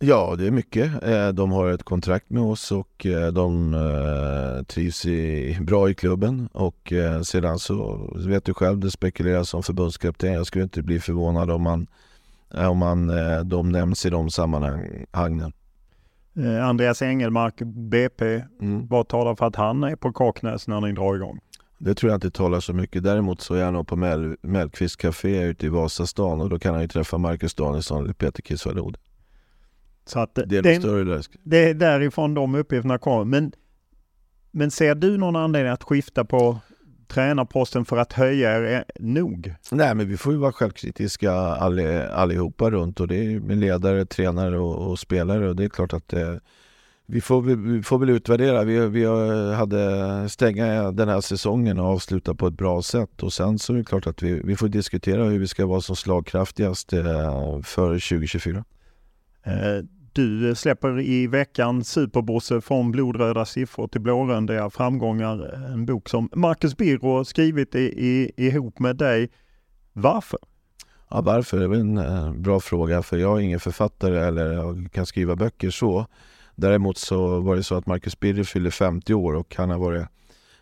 Ja, 0.00 0.34
det 0.38 0.46
är 0.46 0.50
mycket. 0.50 1.02
Eh, 1.02 1.28
de 1.28 1.52
har 1.52 1.70
ett 1.70 1.82
kontrakt 1.82 2.30
med 2.30 2.42
oss 2.42 2.72
och 2.72 3.06
eh, 3.06 3.32
de 3.32 3.74
eh, 3.74 4.64
trivs 4.64 5.06
bra 5.60 5.90
i 5.90 5.94
klubben. 5.94 6.48
Och 6.52 6.92
sedan 7.22 7.58
så 7.58 8.10
vet 8.16 8.44
du 8.44 8.54
själv, 8.54 8.78
det 8.78 8.90
spekuleras 8.90 9.48
som 9.48 9.62
förbundskapten. 9.62 10.32
Jag 10.32 10.46
skulle 10.46 10.64
inte 10.64 10.82
bli 10.82 11.00
förvånad 11.00 11.50
om, 11.50 11.62
man, 11.62 11.86
om 12.54 12.78
man, 12.78 13.12
de 13.48 13.72
nämns 13.72 14.06
i 14.06 14.10
de 14.10 14.30
sammanhangen. 14.30 15.52
Andreas 16.62 17.02
Engelmark, 17.02 17.54
BP, 17.62 18.42
mm. 18.60 18.86
vad 18.86 19.08
talar 19.08 19.34
för 19.34 19.46
att 19.46 19.56
han 19.56 19.84
är 19.84 19.96
på 19.96 20.12
Kaknäs 20.12 20.68
när 20.68 20.80
ni 20.80 20.92
drar 20.92 21.14
igång? 21.14 21.40
Det 21.78 21.94
tror 21.94 22.10
jag 22.10 22.16
inte 22.16 22.30
talar 22.30 22.60
så 22.60 22.72
mycket. 22.72 23.02
Däremot 23.02 23.40
så 23.40 23.54
är 23.54 23.64
han 23.64 23.84
på 23.84 23.96
Mel 23.96 24.36
Mellqvist 24.42 24.96
Café 24.96 25.42
ute 25.42 25.66
i 25.66 25.68
Vasastan 25.68 26.40
och 26.40 26.50
då 26.50 26.58
kan 26.58 26.72
han 26.74 26.82
ju 26.82 26.88
träffa 26.88 27.18
Marcus 27.18 27.54
Danielsson 27.54 28.04
eller 28.04 28.14
Peter 28.14 28.42
Kisvalod. 28.42 28.96
Så 30.08 30.18
att 30.18 30.34
det 30.34 30.56
är 30.56 30.62
det, 30.62 30.80
större 30.80 31.04
läsk. 31.04 31.32
Det 31.42 31.70
är 31.70 31.74
därifrån 31.74 32.34
de 32.34 32.54
uppgifterna 32.54 32.98
kommer. 32.98 33.24
Men, 33.24 33.52
men 34.50 34.70
ser 34.70 34.94
du 34.94 35.18
någon 35.18 35.36
anledning 35.36 35.72
att 35.72 35.82
skifta 35.82 36.24
på 36.24 36.58
tränarposten 37.08 37.84
för 37.84 37.96
att 37.96 38.12
höja 38.12 38.76
er 38.76 38.84
nog? 38.98 39.54
Nej, 39.72 39.94
men 39.94 40.08
vi 40.08 40.16
får 40.16 40.32
ju 40.32 40.38
vara 40.38 40.52
självkritiska 40.52 41.32
allihopa 41.32 42.70
runt 42.70 43.00
och 43.00 43.08
det 43.08 43.16
är 43.16 43.40
med 43.40 43.58
ledare, 43.58 44.06
tränare 44.06 44.58
och, 44.58 44.90
och 44.90 44.98
spelare 44.98 45.48
och 45.48 45.56
det 45.56 45.64
är 45.64 45.68
klart 45.68 45.92
att 45.92 46.12
eh, 46.12 46.34
vi, 47.06 47.20
får, 47.20 47.42
vi, 47.42 47.54
vi, 47.54 47.82
får 47.82 47.98
väl 47.98 48.10
utvärdera. 48.10 48.64
Vi, 48.64 48.86
vi 48.86 49.04
hade 49.54 50.28
stänga 50.28 50.92
den 50.92 51.08
här 51.08 51.20
säsongen 51.20 51.78
och 51.78 51.86
avsluta 51.86 52.34
på 52.34 52.46
ett 52.46 52.54
bra 52.54 52.82
sätt 52.82 53.22
och 53.22 53.32
sen 53.32 53.58
så 53.58 53.72
är 53.72 53.76
det 53.76 53.84
klart 53.84 54.06
att 54.06 54.22
vi, 54.22 54.40
vi 54.44 54.56
får 54.56 54.68
diskutera 54.68 55.24
hur 55.24 55.38
vi 55.38 55.48
ska 55.48 55.66
vara 55.66 55.80
som 55.80 55.96
slagkraftigast 55.96 56.92
eh, 56.92 57.60
för 57.62 57.88
2024. 57.88 58.64
Eh, 59.42 59.84
du 60.18 60.54
släpper 60.54 61.00
i 61.00 61.26
veckan 61.26 61.84
Superbosse 61.84 62.60
från 62.60 62.90
blodröda 62.90 63.44
siffror 63.44 63.88
till 63.88 64.00
blåröndiga 64.00 64.70
framgångar. 64.70 65.64
En 65.72 65.86
bok 65.86 66.08
som 66.08 66.28
Marcus 66.34 66.76
Birro 66.76 67.24
skrivit 67.24 67.74
i, 67.74 67.78
i, 67.78 68.32
ihop 68.36 68.78
med 68.78 68.96
dig. 68.96 69.30
Varför? 69.92 70.38
Ja, 71.10 71.20
varför? 71.20 71.58
Det 71.58 71.64
är 71.64 71.80
en 71.80 71.98
eh, 71.98 72.32
bra 72.32 72.60
fråga 72.60 73.02
för 73.02 73.16
jag 73.16 73.38
är 73.38 73.42
ingen 73.42 73.60
författare 73.60 74.18
eller 74.18 74.52
jag 74.52 74.88
kan 74.92 75.06
skriva 75.06 75.36
böcker 75.36 75.70
så. 75.70 76.06
Däremot 76.54 76.98
så 76.98 77.40
var 77.40 77.56
det 77.56 77.62
så 77.62 77.74
att 77.74 77.86
Marcus 77.86 78.20
Birro 78.20 78.44
fyllde 78.44 78.70
50 78.70 79.14
år 79.14 79.34
och 79.34 79.54
han 79.56 79.70
har 79.70 79.78
varit 79.78 80.06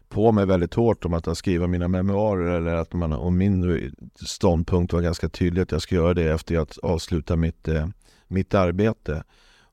på 0.08 0.32
mig 0.32 0.46
väldigt 0.46 0.74
hårt 0.74 1.04
om 1.04 1.14
att 1.14 1.38
skriva 1.38 1.66
mina 1.66 1.88
memoarer 1.88 2.56
eller 2.56 2.74
att 2.74 2.92
man, 2.92 3.12
och 3.12 3.32
min 3.32 3.90
ståndpunkt 4.26 4.92
var 4.92 5.00
ganska 5.00 5.28
tydlig 5.28 5.62
att 5.62 5.72
jag 5.72 5.82
ska 5.82 5.94
göra 5.94 6.14
det 6.14 6.30
efter 6.30 6.58
att 6.58 6.78
avsluta 6.78 7.36
mitt, 7.36 7.68
eh, 7.68 7.86
mitt 8.28 8.54
arbete. 8.54 9.24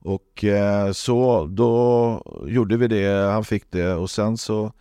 Och 0.04 0.44
eh, 0.44 0.92
så 0.92 1.46
då 1.46 2.22
gjorde 2.46 2.76
vi 2.76 2.88
det, 2.88 3.32
han 3.32 3.44
fick 3.44 3.70
det. 3.70 3.94
Och 3.94 4.10
sen 4.10 4.36
så 4.36 4.72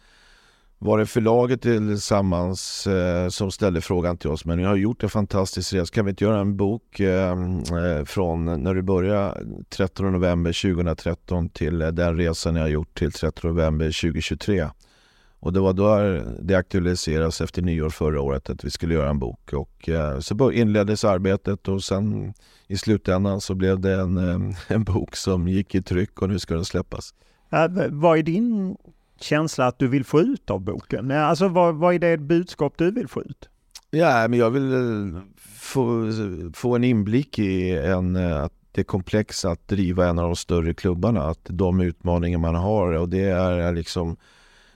var 0.83 0.97
det 0.97 1.05
förlaget 1.05 1.61
tillsammans 1.61 2.87
eh, 2.87 3.29
som 3.29 3.51
ställde 3.51 3.81
frågan 3.81 4.17
till 4.17 4.29
oss, 4.29 4.45
men 4.45 4.57
ni 4.57 4.63
har 4.63 4.75
gjort 4.75 5.03
en 5.03 5.09
fantastisk 5.09 5.73
resa, 5.73 5.93
kan 5.93 6.05
vi 6.05 6.09
inte 6.09 6.23
göra 6.23 6.39
en 6.39 6.57
bok 6.57 6.99
eh, 6.99 7.31
eh 7.31 8.05
från 8.05 8.63
när 8.63 8.73
du 8.73 8.81
började 8.81 9.45
13 9.69 10.11
november 10.11 10.73
2013 10.73 11.49
till 11.49 11.81
eh, 11.81 11.87
den 11.87 12.17
resan 12.17 12.53
ni 12.53 12.59
har 12.59 12.67
gjort 12.67 12.97
till 12.97 13.11
13 13.11 13.51
november 13.51 13.85
2023? 13.85 14.69
Och 15.43 15.53
det 15.53 15.59
var 15.59 15.73
då 15.73 16.21
det 16.41 16.55
aktualiserades 16.55 17.41
efter 17.41 17.61
nyår 17.61 17.89
förra 17.89 18.21
året 18.21 18.49
att 18.49 18.63
vi 18.63 18.69
skulle 18.69 18.93
göra 18.93 19.09
en 19.09 19.19
bok. 19.19 19.53
Och 19.53 19.89
eh, 19.89 20.19
så 20.19 20.51
inleddes 20.51 21.03
arbetet 21.03 21.67
och 21.67 21.83
sen 21.83 22.33
i 22.67 22.77
slutändan 22.77 23.41
så 23.41 23.55
blev 23.55 23.79
det 23.79 23.93
en, 23.93 24.17
eh, 24.17 24.55
en 24.67 24.83
bok 24.83 25.15
som 25.15 25.47
gick 25.47 25.75
i 25.75 25.81
tryck 25.81 26.21
och 26.21 26.29
nu 26.29 26.39
ska 26.39 26.53
den 26.53 26.65
släppas. 26.65 27.13
Vad 27.89 28.17
är 28.17 28.23
din 28.23 28.77
känsla 29.19 29.67
att 29.67 29.79
du 29.79 29.87
vill 29.87 30.03
få 30.03 30.21
ut 30.21 30.49
av 30.49 30.61
boken? 30.61 31.11
Alltså 31.11 31.47
vad, 31.47 31.75
vad 31.75 31.93
är 31.95 31.99
det 31.99 32.17
budskap 32.17 32.73
du 32.77 32.91
vill 32.91 33.07
få 33.07 33.21
ut? 33.21 33.49
Ja, 33.91 34.27
men 34.27 34.39
jag 34.39 34.49
vill 34.49 34.73
eh, 34.73 35.21
få, 35.47 36.11
få 36.53 36.75
en 36.75 36.83
inblick 36.83 37.39
i 37.39 37.77
en, 37.77 38.15
att 38.15 38.53
det 38.71 38.81
är 38.81 38.85
komplext 38.85 39.45
att 39.45 39.67
driva 39.67 40.07
en 40.07 40.19
av 40.19 40.25
de 40.25 40.35
större 40.35 40.73
klubbarna. 40.73 41.23
Att 41.23 41.41
de 41.43 41.81
utmaningar 41.81 42.37
man 42.37 42.55
har 42.55 42.91
och 42.91 43.09
det 43.09 43.23
är 43.25 43.73
liksom 43.73 44.17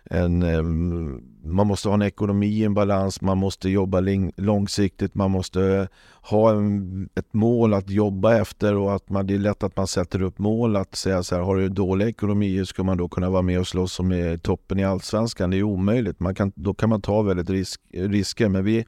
en, 0.09 1.21
man 1.43 1.67
måste 1.67 1.89
ha 1.89 1.93
en 1.93 2.01
ekonomi 2.01 2.47
i 2.47 2.63
en 2.63 2.73
balans, 2.73 3.21
man 3.21 3.37
måste 3.37 3.69
jobba 3.69 4.01
långsiktigt, 4.35 5.15
man 5.15 5.31
måste 5.31 5.87
ha 6.21 6.51
en, 6.51 7.09
ett 7.15 7.33
mål 7.33 7.73
att 7.73 7.89
jobba 7.89 8.37
efter 8.37 8.75
och 8.75 8.95
att 8.95 9.09
man, 9.09 9.27
det 9.27 9.33
är 9.33 9.39
lätt 9.39 9.63
att 9.63 9.77
man 9.77 9.87
sätter 9.87 10.21
upp 10.21 10.39
mål 10.39 10.75
att 10.75 10.95
säga 10.95 11.23
så 11.23 11.35
här, 11.35 11.41
har 11.41 11.55
du 11.55 11.69
dålig 11.69 12.07
ekonomi 12.07 12.57
hur 12.57 12.65
ska 12.65 12.83
man 12.83 12.97
då 12.97 13.07
kunna 13.07 13.29
vara 13.29 13.41
med 13.41 13.59
och 13.59 13.67
slåss 13.67 13.99
om 13.99 14.37
toppen 14.41 14.79
i 14.79 14.83
Allsvenskan? 14.83 15.49
Det 15.49 15.57
är 15.57 15.63
omöjligt, 15.63 16.19
man 16.19 16.35
kan, 16.35 16.51
då 16.55 16.73
kan 16.73 16.89
man 16.89 17.01
ta 17.01 17.21
väldigt 17.21 17.49
risk, 17.49 17.81
risker 17.91 18.49
men 18.49 18.65
vi 18.65 18.85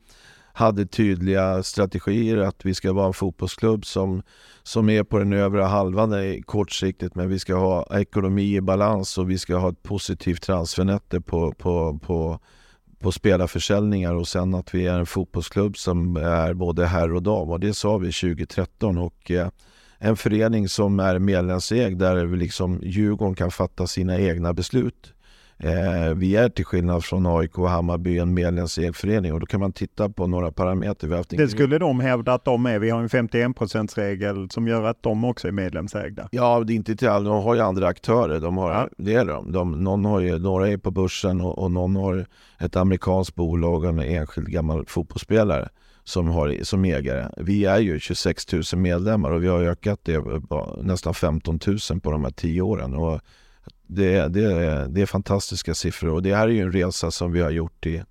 hade 0.60 0.86
tydliga 0.86 1.64
strategier 1.64 2.38
att 2.38 2.66
vi 2.66 2.74
ska 2.74 2.94
vara 2.94 3.08
en 3.08 3.14
fotbollsklubb 3.14 3.86
som, 3.86 4.22
som 4.64 4.90
är 4.90 5.04
på 5.04 5.20
den 5.20 5.34
övre 5.34 5.62
halvan 5.62 6.44
kortsiktigt 6.44 7.16
men 7.16 7.30
vi 7.30 7.40
ska 7.40 7.56
ha 7.56 8.00
ekonomi 8.00 8.56
i 8.56 8.62
balans 8.62 9.18
och 9.18 9.30
vi 9.30 9.38
ska 9.38 9.56
ha 9.56 9.70
ett 9.70 9.84
positivt 9.84 10.42
transfernetto 10.42 11.22
på, 11.22 11.52
på, 11.52 12.00
på, 12.02 12.40
på 13.00 13.12
spelarförsäljningar 13.12 14.14
och 14.14 14.28
sen 14.28 14.56
att 14.56 14.74
vi 14.76 14.88
är 14.88 15.00
en 15.00 15.06
fotbollsklubb 15.06 15.78
som 15.78 16.18
är 16.18 16.54
både 16.54 16.86
herr 16.86 17.14
och 17.14 17.24
dam 17.24 17.50
och 17.50 17.60
det 17.60 17.74
sa 17.74 17.98
vi 17.98 18.12
2013 18.12 18.98
och 18.98 19.32
eh, 19.32 19.48
en 19.98 20.18
förening 20.18 20.70
som 20.70 21.00
är 21.00 21.20
medlemsägd 21.20 22.00
där 22.00 22.36
liksom 22.38 22.82
Djurgården 22.84 23.36
kan 23.36 23.52
fatta 23.52 23.88
sina 23.88 24.20
egna 24.20 24.54
beslut. 24.54 25.14
Eh, 25.64 26.14
vi 26.16 26.36
är 26.36 26.50
till 26.50 26.66
skillnad 26.66 27.04
från 27.04 27.26
AIK 27.26 27.58
och 27.58 27.70
Hammarby 27.70 28.20
en 28.20 28.34
medlemsägd 28.34 28.96
förening 28.96 29.34
och 29.34 29.40
då 29.40 29.46
kan 29.46 29.60
man 29.60 29.74
titta 29.74 30.10
på 30.10 30.28
några 30.28 30.52
parametrar. 30.52 31.26
Det 31.30 31.48
skulle 31.48 31.78
de 31.78 32.00
hävda 32.00 32.34
att 32.34 32.46
de 32.46 32.66
är. 32.66 32.80
Vi 32.80 32.90
har 32.90 33.02
en 33.02 33.10
51 33.10 33.98
regel 33.98 34.50
som 34.50 34.68
gör 34.68 34.84
att 34.84 35.04
de 35.04 35.24
också 35.24 35.48
är 35.48 35.52
medlemsägda. 35.52 36.30
Ja, 36.32 36.64
det 36.64 36.74
är 36.74 36.76
inte 36.76 36.96
till 36.96 37.10
alla. 37.10 37.30
De 37.30 37.44
har 37.44 37.56
ju 37.56 37.62
andra 37.62 37.88
aktörer. 37.88 38.40
De 38.40 38.58
har, 38.58 38.72
ja. 38.72 38.90
Det 38.98 39.14
är 39.14 39.26
de. 39.26 39.52
de. 39.52 39.84
Någon 39.84 40.06
har 40.06 40.20
ju, 40.20 40.40
några 40.40 40.70
är 40.70 40.78
på 40.78 40.92
börsen 40.92 41.42
och, 41.42 41.60
och 41.60 41.72
någon 41.72 41.96
har 41.96 42.26
ett 42.60 42.76
amerikanskt 42.76 43.36
bolag 43.36 43.84
och 43.84 43.90
en 43.90 44.00
enskild 44.00 44.48
gammal 44.48 44.86
fotbollsspelare 44.86 45.70
som, 46.04 46.28
har, 46.28 46.64
som 46.64 46.86
ägare. 46.86 47.26
Vi 47.38 47.66
är 47.66 47.80
ju 47.80 48.00
26 48.00 48.54
000 48.54 48.64
medlemmar 48.76 49.32
och 49.32 49.44
vi 49.44 49.48
har 49.48 49.62
ökat 49.62 50.00
det 50.04 50.24
nästan 50.82 51.14
15 51.14 51.60
000 51.68 52.00
på 52.00 52.12
de 52.12 52.24
här 52.24 52.32
tio 52.32 52.62
åren. 52.62 52.94
Och 52.94 53.22
det, 53.88 54.28
det, 54.28 54.88
det 54.90 55.02
är 55.02 55.06
fantastiska 55.06 55.74
siffror 55.74 56.10
och 56.10 56.24
det 56.24 56.36
här 56.36 56.48
är 56.48 56.52
ju 56.52 56.62
en 56.62 56.72
resa 56.72 57.12
som 57.12 57.32
vi 57.32 57.42
har 57.42 57.52
gjort 57.52 57.86
i, 57.86 58.04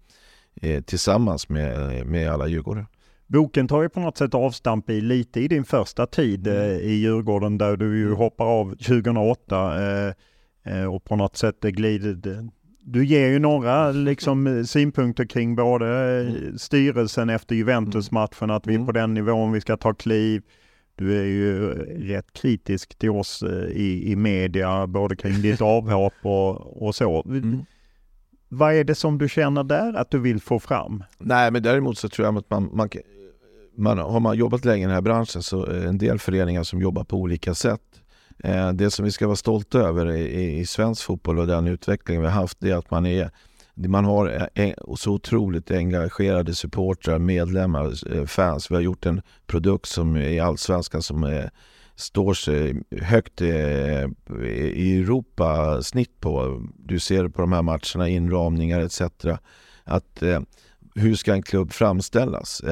tillsammans 0.87 1.49
med, 1.49 2.07
med 2.07 2.31
alla 2.31 2.47
djurgårdare. 2.47 2.87
Boken 3.27 3.69
tar 3.69 3.83
ju 3.83 3.89
på 3.89 4.01
något 4.01 4.19
sätt 4.19 4.35
avstamp 4.35 4.91
i 4.91 5.01
lite 5.01 5.41
i 5.41 5.49
din 5.49 5.65
första 5.65 6.07
tid 6.07 6.47
mm. 6.47 6.63
eh, 6.63 6.77
i 6.77 6.93
Djurgården 6.93 7.59
där 7.59 7.77
du 7.77 7.99
ju 7.99 8.13
hoppar 8.13 8.45
av 8.45 8.71
2008 8.71 9.83
eh, 9.83 10.13
eh, 10.65 10.95
och 10.95 11.05
på 11.05 11.17
något 11.17 11.37
sätt 11.37 11.61
glider 11.61 12.49
du 12.81 13.05
ger 13.07 13.29
ju 13.29 13.39
några 13.39 13.93
liksom, 13.93 14.65
synpunkter 14.67 15.25
kring 15.25 15.57
både 15.57 15.87
mm. 15.87 16.59
styrelsen 16.59 17.31
efter 17.31 17.55
Juventus-matchen, 17.55 18.51
att 18.51 18.67
vi 18.67 18.73
är 18.73 18.77
mm. 18.77 18.87
på 18.87 18.93
den 18.93 19.15
nivån 19.15 19.53
vi 19.53 19.61
ska 19.61 19.77
ta 19.77 19.95
kliv. 19.95 20.43
Du 20.99 21.21
är 21.21 21.25
ju 21.25 21.75
rätt 22.15 22.33
kritisk 22.33 22.99
till 22.99 23.11
oss 23.11 23.43
eh, 23.43 23.69
i, 23.69 24.13
i 24.13 24.17
media, 24.17 24.87
både 24.87 25.17
kring 25.17 25.43
ditt 25.43 25.61
avhopp 25.77 26.15
och, 26.23 26.87
och 26.87 26.95
så. 26.95 27.23
Mm. 27.27 27.65
Vad 28.49 28.75
är 28.75 28.85
det 28.85 28.95
som 28.95 29.19
du 29.19 29.29
känner 29.29 29.65
där 29.65 29.95
att 29.95 30.11
du 30.11 30.19
vill 30.19 30.41
få 30.41 30.61
fram? 30.61 31.05
Nej, 31.19 31.51
men 31.51 31.63
däremot 31.63 31.99
så 31.99 32.09
tror 32.09 32.27
jag 32.27 32.39
att 32.39 32.51
man, 32.51 32.71
man, 32.73 32.89
man 33.77 33.99
har 33.99 34.21
man 34.21 34.37
jobbat 34.37 34.65
länge 34.65 34.83
i 34.83 34.87
den 34.87 34.95
här 34.95 35.01
branschen 35.01 35.43
så 35.43 35.65
är 35.65 35.87
en 35.87 35.99
del 35.99 36.19
föreningar 36.19 36.63
som 36.63 36.81
jobbar 36.81 37.05
på 37.05 37.17
olika 37.17 37.55
sätt. 37.55 37.81
Eh, 38.45 38.73
det 38.73 38.91
som 38.91 39.05
vi 39.05 39.11
ska 39.11 39.27
vara 39.27 39.37
stolta 39.37 39.79
över 39.79 40.13
i, 40.13 40.59
i 40.59 40.67
svensk 40.67 41.05
fotboll 41.05 41.39
och 41.39 41.47
den 41.47 41.67
utveckling 41.67 42.21
vi 42.21 42.27
har 42.27 42.35
haft 42.35 42.63
är 42.63 42.75
att 42.75 42.91
man 42.91 43.07
är 43.07 43.31
man 43.87 44.05
har 44.05 44.49
så 44.97 45.13
otroligt 45.13 45.71
engagerade 45.71 46.55
supportrar, 46.55 47.19
medlemmar, 47.19 48.15
eh, 48.17 48.25
fans. 48.25 48.71
Vi 48.71 48.75
har 48.75 48.83
gjort 48.83 49.07
en 49.07 49.23
produkt 49.47 49.87
som 49.87 50.17
i 50.17 50.41
Allsvenskan 50.41 51.03
som 51.03 51.23
är, 51.23 51.51
står 51.97 52.35
sig 52.35 52.83
högt 53.01 53.41
eh, 53.41 54.05
i 54.53 55.03
Europa 55.03 55.83
snitt 55.83 56.21
på. 56.21 56.63
Du 56.77 56.99
ser 56.99 57.29
på 57.29 57.41
de 57.41 57.53
här 57.53 57.63
matcherna, 57.63 58.09
inramningar 58.09 58.81
etc. 58.81 59.03
Att 59.85 60.23
eh, 60.23 60.41
hur 60.95 61.15
ska 61.15 61.33
en 61.33 61.43
klubb 61.43 61.73
framställas? 61.73 62.63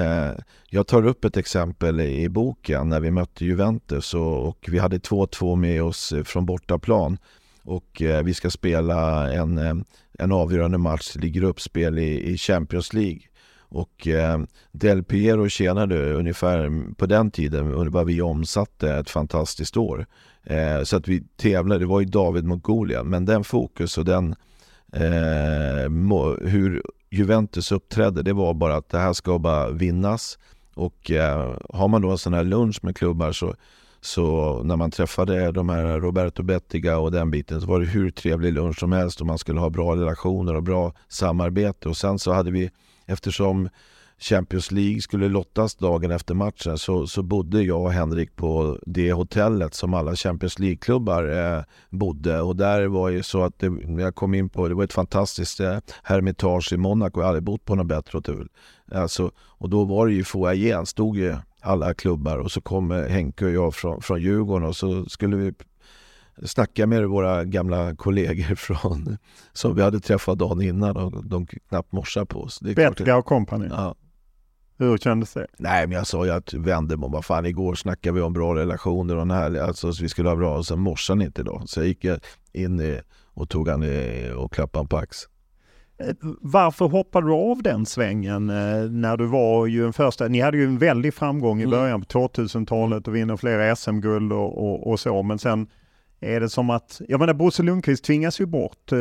jag 0.71 0.87
tar 0.87 1.07
upp 1.07 1.25
ett 1.25 1.37
exempel 1.37 2.01
i 2.01 2.29
boken 2.29 2.89
när 2.89 3.01
vi 3.01 3.11
mötte 3.11 3.45
Juventus 3.45 4.15
och 4.15 4.69
vi 4.69 4.79
hade 4.79 4.99
2-2 4.99 5.57
med 5.57 5.83
oss 5.83 6.15
från 6.25 6.47
bortaplan 6.47 7.19
och 7.63 8.03
vi 8.25 8.35
ska 8.35 8.51
spela 8.51 9.33
en 9.33 9.85
en 10.19 10.33
avgörande 10.33 10.79
match 10.79 11.17
i 11.23 11.31
gruppspel 11.31 11.99
i, 11.99 12.33
i 12.33 12.39
Champions 12.39 12.93
League. 12.93 13.21
Och 13.69 14.07
eh, 14.07 14.41
Del 14.73 15.05
Piero 15.05 15.49
tjänade 15.49 16.13
ungefär 16.13 16.95
på 16.95 17.07
den 17.07 17.31
tiden 17.31 17.91
vad 17.91 18.07
vi 18.07 18.23
omsatte 18.23 18.95
ett 18.95 19.11
fantastiskt 19.11 19.77
år. 19.77 20.07
Eh, 20.45 20.83
så 20.83 20.97
att 20.97 21.09
vi 21.09 21.23
tävlade, 21.37 21.81
det 21.81 21.87
var 21.87 22.01
ju 22.01 22.07
David 22.07 22.45
mot 22.45 22.63
Goliat, 22.63 23.07
men 23.07 23.25
den 23.25 23.45
fokus 23.45 23.99
och 23.99 24.05
den 24.05 24.35
eh, 24.93 25.91
hur 26.41 26.83
Juventus 27.11 27.73
uppträdde, 27.73 28.23
det 28.23 28.33
var 28.33 28.55
bara 28.55 28.77
att 28.77 28.89
det 28.89 28.99
här 28.99 29.13
ska 29.13 29.39
bara 29.39 29.71
vinnas. 29.71 30.39
Och 30.75 31.11
eh, 31.11 31.57
har 31.71 31.89
man 31.89 32.03
då 32.03 32.11
en 32.11 32.19
sån 32.19 32.35
här 32.35 32.45
lunch 32.45 32.85
med 32.85 32.97
klubbar 32.97 33.33
så 33.33 33.55
så 34.01 34.61
när 34.63 34.77
man 34.77 34.91
träffade 34.91 35.53
de 35.53 35.69
här 35.69 36.01
Roberto 36.01 36.43
Bettiga 36.43 36.99
och 36.99 37.13
den 37.13 37.31
biten 37.31 37.61
så 37.61 37.67
var 37.67 37.81
det 37.81 37.87
hur 37.87 38.11
trevlig 38.11 38.53
lunch 38.53 38.79
som 38.79 38.93
helst 38.93 39.21
och 39.21 39.27
man 39.27 39.39
skulle 39.39 39.61
ha 39.61 39.71
bra 39.71 39.97
relationer 39.97 40.55
och 40.55 40.63
bra 40.63 40.93
samarbete. 41.09 41.89
Och 41.89 41.97
sen 41.97 42.19
så 42.19 42.33
hade 42.33 42.51
vi, 42.51 42.71
eftersom 43.07 43.69
Champions 44.19 44.73
League 44.73 45.01
skulle 45.01 45.29
lottas 45.29 45.75
dagen 45.75 46.11
efter 46.11 46.35
matchen 46.35 46.79
så, 46.79 47.07
så 47.07 47.23
bodde 47.23 47.63
jag 47.63 47.83
och 47.83 47.93
Henrik 47.93 48.37
på 48.37 48.79
det 48.87 49.13
hotellet 49.13 49.75
som 49.75 49.95
alla 49.95 50.17
Champions 50.17 50.59
League-klubbar 50.59 51.55
eh, 51.57 51.63
bodde. 51.91 52.41
Och 52.41 52.57
där 52.57 52.87
var 52.87 53.09
ju 53.09 53.23
så 53.23 53.43
att 53.43 53.59
det, 53.59 53.73
jag 54.03 54.15
kom 54.15 54.35
in 54.35 54.49
på, 54.49 54.69
det 54.69 54.75
var 54.75 54.85
ett 54.85 54.93
fantastiskt 54.93 55.61
eh, 55.61 55.79
Hermitage 56.03 56.73
i 56.73 56.77
Monaco, 56.77 57.21
jag 57.21 57.27
hade 57.27 57.29
aldrig 57.29 57.43
bott 57.43 57.65
på 57.65 57.75
något 57.75 57.87
bättre 57.87 58.17
hotell. 58.17 58.49
Alltså, 58.93 59.31
och 59.39 59.71
då 59.71 59.85
var 59.85 60.07
det 60.07 60.13
ju 60.13 60.25
foajén, 60.25 60.87
stod 60.87 61.17
ju 61.17 61.37
alla 61.67 61.95
klubbar 61.95 62.39
och 62.39 62.53
så 62.53 62.61
kom 62.61 62.91
Henke 62.91 63.45
och 63.45 63.51
jag 63.51 63.75
från, 63.75 64.03
från 64.03 64.21
Djurgården 64.21 64.69
och 64.69 64.77
så 64.77 65.05
skulle 65.05 65.37
vi 65.37 65.53
snacka 66.45 66.87
med 66.87 67.09
våra 67.09 67.45
gamla 67.45 67.97
kollegor 67.97 68.55
från, 68.57 69.19
som 69.53 69.75
vi 69.75 69.83
hade 69.83 70.01
träffat 70.01 70.39
dagen 70.39 70.63
innan 70.63 70.97
och 70.97 71.27
de 71.27 71.47
knappt 71.47 71.93
morsade 71.93 72.27
på 72.27 72.41
oss. 72.41 72.61
Betka 72.61 73.17
och 73.17 73.25
kompani. 73.25 73.69
Ja. 73.71 73.95
Hur 74.79 74.99
kändes 74.99 75.33
det? 75.33 75.47
Nej, 75.57 75.87
men 75.87 75.97
jag 75.97 76.07
sa 76.07 76.25
ju 76.25 76.31
att 76.31 76.55
vände 76.55 76.97
mig 76.97 77.09
vad 77.13 77.25
fan 77.25 77.47
igår 77.47 77.75
snackade 77.75 78.15
vi 78.15 78.21
om 78.21 78.33
bra 78.33 78.55
relationer 78.55 79.17
och 79.17 79.23
en 79.23 79.31
härlig, 79.31 79.61
alltså 79.61 79.93
vi 80.01 80.09
skulle 80.09 80.29
ha 80.29 80.37
bra 80.37 80.57
och 80.57 80.67
sen 80.67 80.81
morsade 80.81 81.25
inte 81.25 81.41
idag. 81.41 81.63
Så 81.67 81.81
jag 81.81 81.87
gick 81.87 82.05
in 82.53 83.01
och 83.35 83.49
tog 83.49 83.69
han 83.69 83.85
och 84.37 84.53
klappade 84.53 84.89
på 84.89 84.97
axeln. 84.97 85.33
Varför 86.41 86.89
hoppade 86.89 87.27
du 87.27 87.33
av 87.33 87.63
den 87.63 87.87
svängen 87.87 88.51
eh, 88.51 88.91
när 88.91 89.17
du 89.17 89.27
var 89.27 89.67
ju 89.67 89.87
en 89.87 89.93
första, 89.93 90.29
ni 90.29 90.41
hade 90.41 90.57
ju 90.57 90.65
en 90.65 90.79
väldig 90.79 91.15
framgång 91.15 91.61
i 91.61 91.63
mm. 91.63 91.71
början 91.71 92.03
på 92.03 92.07
2000-talet 92.07 93.09
och 93.09 93.17
vinner 93.17 93.37
flera 93.37 93.77
SM-guld 93.77 94.33
och, 94.33 94.59
och, 94.59 94.91
och, 94.91 95.01
så, 95.01 95.23
men 95.23 95.39
sen 95.39 95.67
är 96.21 96.41
det 96.41 96.49
som 96.49 96.71
att, 96.71 97.01
jag 97.09 97.21
menar 97.21 97.35
Bosse 97.35 97.63
Lundqvist 97.63 98.05
tvingas 98.05 98.41
ju 98.41 98.47
bort 98.47 98.93
eh, 98.93 98.99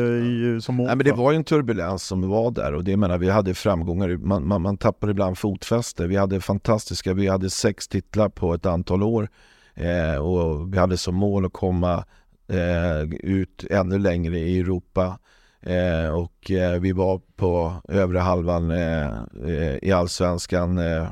som 0.60 0.76
Nej, 0.76 0.96
men 0.96 0.98
Det 0.98 1.12
var 1.12 1.32
ju 1.32 1.36
en 1.36 1.44
turbulens 1.44 2.02
som 2.02 2.28
var 2.28 2.50
där 2.50 2.74
och 2.74 2.84
det 2.84 2.96
menar 2.96 3.18
vi 3.18 3.30
hade 3.30 3.54
framgångar, 3.54 4.08
man, 4.16 4.46
man, 4.46 4.62
man 4.62 4.76
tappar 4.76 5.10
ibland 5.10 5.38
fotfäste. 5.38 6.06
Vi 6.06 6.16
hade 6.16 6.40
fantastiska, 6.40 7.14
vi 7.14 7.28
hade 7.28 7.50
sex 7.50 7.88
titlar 7.88 8.28
på 8.28 8.54
ett 8.54 8.66
antal 8.66 9.02
år 9.02 9.28
eh, 9.74 10.16
och 10.16 10.74
vi 10.74 10.78
hade 10.78 10.96
som 10.96 11.14
mål 11.14 11.44
att 11.46 11.52
komma 11.52 12.04
eh, 12.48 13.02
ut 13.20 13.64
ännu 13.70 13.98
längre 13.98 14.38
i 14.38 14.60
Europa 14.60 15.18
Eh, 15.66 16.08
och 16.08 16.50
eh, 16.50 16.80
vi 16.80 16.92
var 16.92 17.20
på 17.36 17.72
övre 17.88 18.18
halvan 18.18 18.70
eh, 18.70 19.06
eh 19.46 19.76
i 19.82 19.92
allsvenskan 19.92 20.78
eh, 20.78 21.08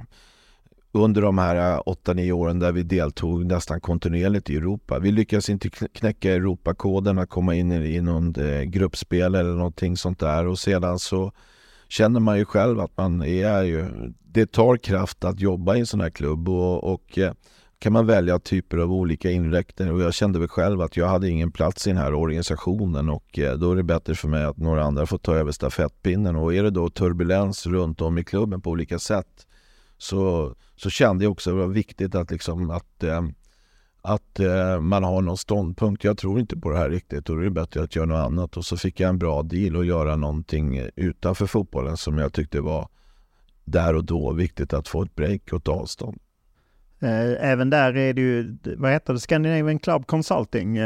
under 0.93 1.23
de 1.23 1.39
här 1.39 1.75
eh, 1.77 1.81
8-9 1.81 2.33
åren 2.33 2.59
där 2.59 2.73
vi 2.73 2.83
deltog 2.83 3.47
nästan 3.47 3.81
kontinuerligt 3.81 4.51
i 4.51 4.57
Europa. 4.57 4.99
Vi 4.99 5.13
lyckades 5.13 5.51
inte 5.51 5.71
knäcka 5.71 6.33
Europakoden 6.33 7.19
att 7.19 7.29
komma 7.29 7.55
in 7.55 7.73
i 7.73 8.01
någon 8.01 8.35
eh, 8.41 8.63
gruppspel 8.63 9.35
eller 9.35 9.55
någonting 9.55 9.97
sånt 9.97 10.21
där 10.21 10.47
och 10.47 10.59
sedan 10.59 10.99
så 10.99 11.33
känner 11.89 12.21
man 12.21 12.39
ju 12.39 12.45
själv 12.45 12.81
att 12.81 12.97
man 12.97 13.23
är 13.23 13.63
ju, 13.63 13.87
det 14.23 14.53
tar 14.53 14.77
kraft 14.77 15.25
att 15.25 15.41
jobba 15.41 15.77
i 15.77 15.81
en 15.81 15.87
sån 15.87 16.01
här 16.01 16.11
klubb 16.11 16.49
och, 16.49 16.85
och 16.85 17.19
eh, 17.19 17.33
kan 17.79 17.93
man 17.93 18.07
välja 18.07 18.39
typer 18.39 18.79
av 18.79 18.93
olika 18.93 19.31
inriktningar 19.31 19.93
och 19.93 20.01
jag 20.01 20.15
kände 20.15 20.39
väl 20.39 20.49
själv 20.49 20.81
att 20.81 20.97
jag 20.97 21.09
hade 21.09 21.29
ingen 21.29 21.53
plats 21.53 21.87
i 21.87 21.91
den 21.91 21.97
här 21.97 22.15
organisationen 22.15 23.09
och 23.09 23.39
eh, 23.39 23.55
då 23.55 23.73
är 23.73 23.77
det 23.77 23.83
bättre 23.83 24.15
för 24.15 24.29
mig 24.29 24.45
att 24.45 24.57
några 24.57 24.85
andra 24.85 25.07
får 25.07 25.19
ta 25.19 25.35
över 25.35 25.53
stafettpinnen 25.53 26.37
och 26.37 26.55
är 26.55 26.63
det 26.63 26.71
då 26.71 26.91
turbulens 26.91 27.67
runt 27.67 28.01
om 28.01 28.19
i 28.19 28.25
klubben 28.25 28.61
på 28.61 28.71
olika 28.71 28.99
sätt 28.99 29.47
så, 29.99 30.55
så 30.77 30.91
kände 30.91 31.25
jag 31.25 31.33
också 31.33 31.51
att 31.51 31.57
det 31.57 31.61
var 31.61 31.75
viktigt 31.75 32.15
att, 32.15 32.31
liksom, 32.31 32.71
att, 32.71 33.03
eh, 33.03 33.23
att 34.03 34.41
eh, 34.41 34.81
man 34.81 35.05
har 35.05 35.21
någon 35.21 35.37
ståndpunkt. 35.37 36.05
Jag 36.05 36.19
tror 36.19 36.41
inte 36.41 36.57
på 36.57 36.71
det 36.71 36.79
här 36.79 36.91
riktigt 36.91 37.29
och 37.29 37.37
då 37.37 37.41
är 37.41 37.45
det 37.45 37.51
bättre 37.51 37.83
att 37.83 37.97
göra 37.97 38.07
något 38.07 38.27
annat 38.27 38.57
och 38.57 38.65
så 38.65 38.77
fick 38.77 39.01
jag 39.01 39.09
en 39.09 39.19
bra 39.19 39.43
deal 39.43 39.81
att 39.81 39.87
göra 39.87 40.17
någonting 40.17 40.89
utanför 40.97 41.47
fotbollen 41.47 41.97
som 41.97 42.19
jag 42.19 42.33
tyckte 42.33 42.61
var 42.61 42.89
där 43.65 43.95
och 43.95 44.05
då 44.05 44.33
viktigt 44.33 44.73
att 44.73 44.89
få 44.89 45.03
ett 45.03 45.15
break 45.15 45.53
och 45.53 45.59
ett 45.59 45.69
avstånd. 45.69 46.19
Eh, 47.05 47.51
även 47.51 47.71
där 47.71 47.97
är 47.97 48.13
det 48.13 48.21
ju, 48.21 48.57
vad 48.77 48.93
heter 48.93 49.13
det, 49.13 49.21
Scandinavian 49.21 49.79
Club 49.79 50.07
Consulting, 50.07 50.77
eh, 50.77 50.85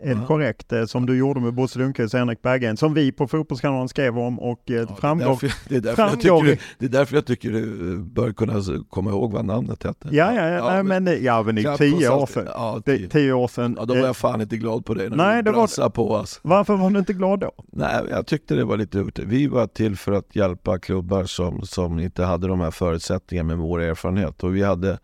är 0.00 0.14
det 0.14 0.26
korrekt? 0.26 0.72
Eh, 0.72 0.84
som 0.84 1.06
du 1.06 1.16
gjorde 1.16 1.40
med 1.40 1.54
Bosse 1.54 1.78
Lundqvist 1.78 2.14
och 2.14 2.20
Henrik 2.20 2.42
Berggren, 2.42 2.76
som 2.76 2.94
vi 2.94 3.12
på 3.12 3.28
Fotbollskanalen 3.28 3.88
skrev 3.88 4.18
om 4.18 4.40
och 4.40 4.62
ja, 4.64 4.86
framgår... 5.00 5.38
Det 5.40 5.46
är, 5.46 5.48
därför, 5.48 5.68
det, 5.68 5.76
är 5.76 5.80
därför 5.80 6.08
framgår 6.08 6.42
du, 6.42 6.56
det 6.78 6.86
är 6.86 6.90
därför 6.90 7.14
jag 7.14 7.26
tycker 7.26 7.50
du 7.50 7.96
bör 7.98 8.32
kunna 8.32 8.62
komma 8.90 9.10
ihåg 9.10 9.32
vad 9.32 9.44
namnet 9.44 9.82
hette. 9.82 10.08
Ja, 10.10 10.34
ja, 10.34 10.46
ja, 10.46 10.76
ja 10.76 10.82
men, 10.82 11.04
men, 11.04 11.24
ja, 11.24 11.42
men 11.42 11.54
det 11.54 11.62
är 11.62 11.76
tio 11.76 12.08
år 12.08 12.26
sedan. 12.26 12.46
Ja, 12.46 12.82
tio. 12.84 13.08
tio 13.08 13.32
år 13.32 13.48
sedan. 13.48 13.76
Ja, 13.78 13.84
då 13.84 13.94
var 13.94 14.06
jag 14.06 14.16
fan 14.16 14.40
inte 14.40 14.56
glad 14.56 14.84
på 14.84 14.94
dig 14.94 15.10
när 15.10 15.16
Nej, 15.16 15.42
du 15.42 15.52
var... 15.52 15.90
på 15.90 16.10
oss. 16.10 16.40
Varför 16.42 16.76
var 16.76 16.90
du 16.90 16.98
inte 16.98 17.12
glad 17.12 17.40
då? 17.40 17.52
Nej, 17.72 18.04
jag 18.10 18.26
tyckte 18.26 18.54
det 18.54 18.64
var 18.64 18.76
lite 18.76 18.98
ute. 18.98 19.22
Vi 19.24 19.46
var 19.46 19.66
till 19.66 19.96
för 19.96 20.12
att 20.12 20.36
hjälpa 20.36 20.78
klubbar 20.78 21.24
som, 21.24 21.62
som 21.62 21.98
inte 21.98 22.24
hade 22.24 22.48
de 22.48 22.60
här 22.60 22.70
förutsättningarna 22.70 23.46
med 23.46 23.58
vår 23.58 23.80
erfarenhet 23.80 24.44
och 24.44 24.56
vi 24.56 24.62
hade 24.62 24.98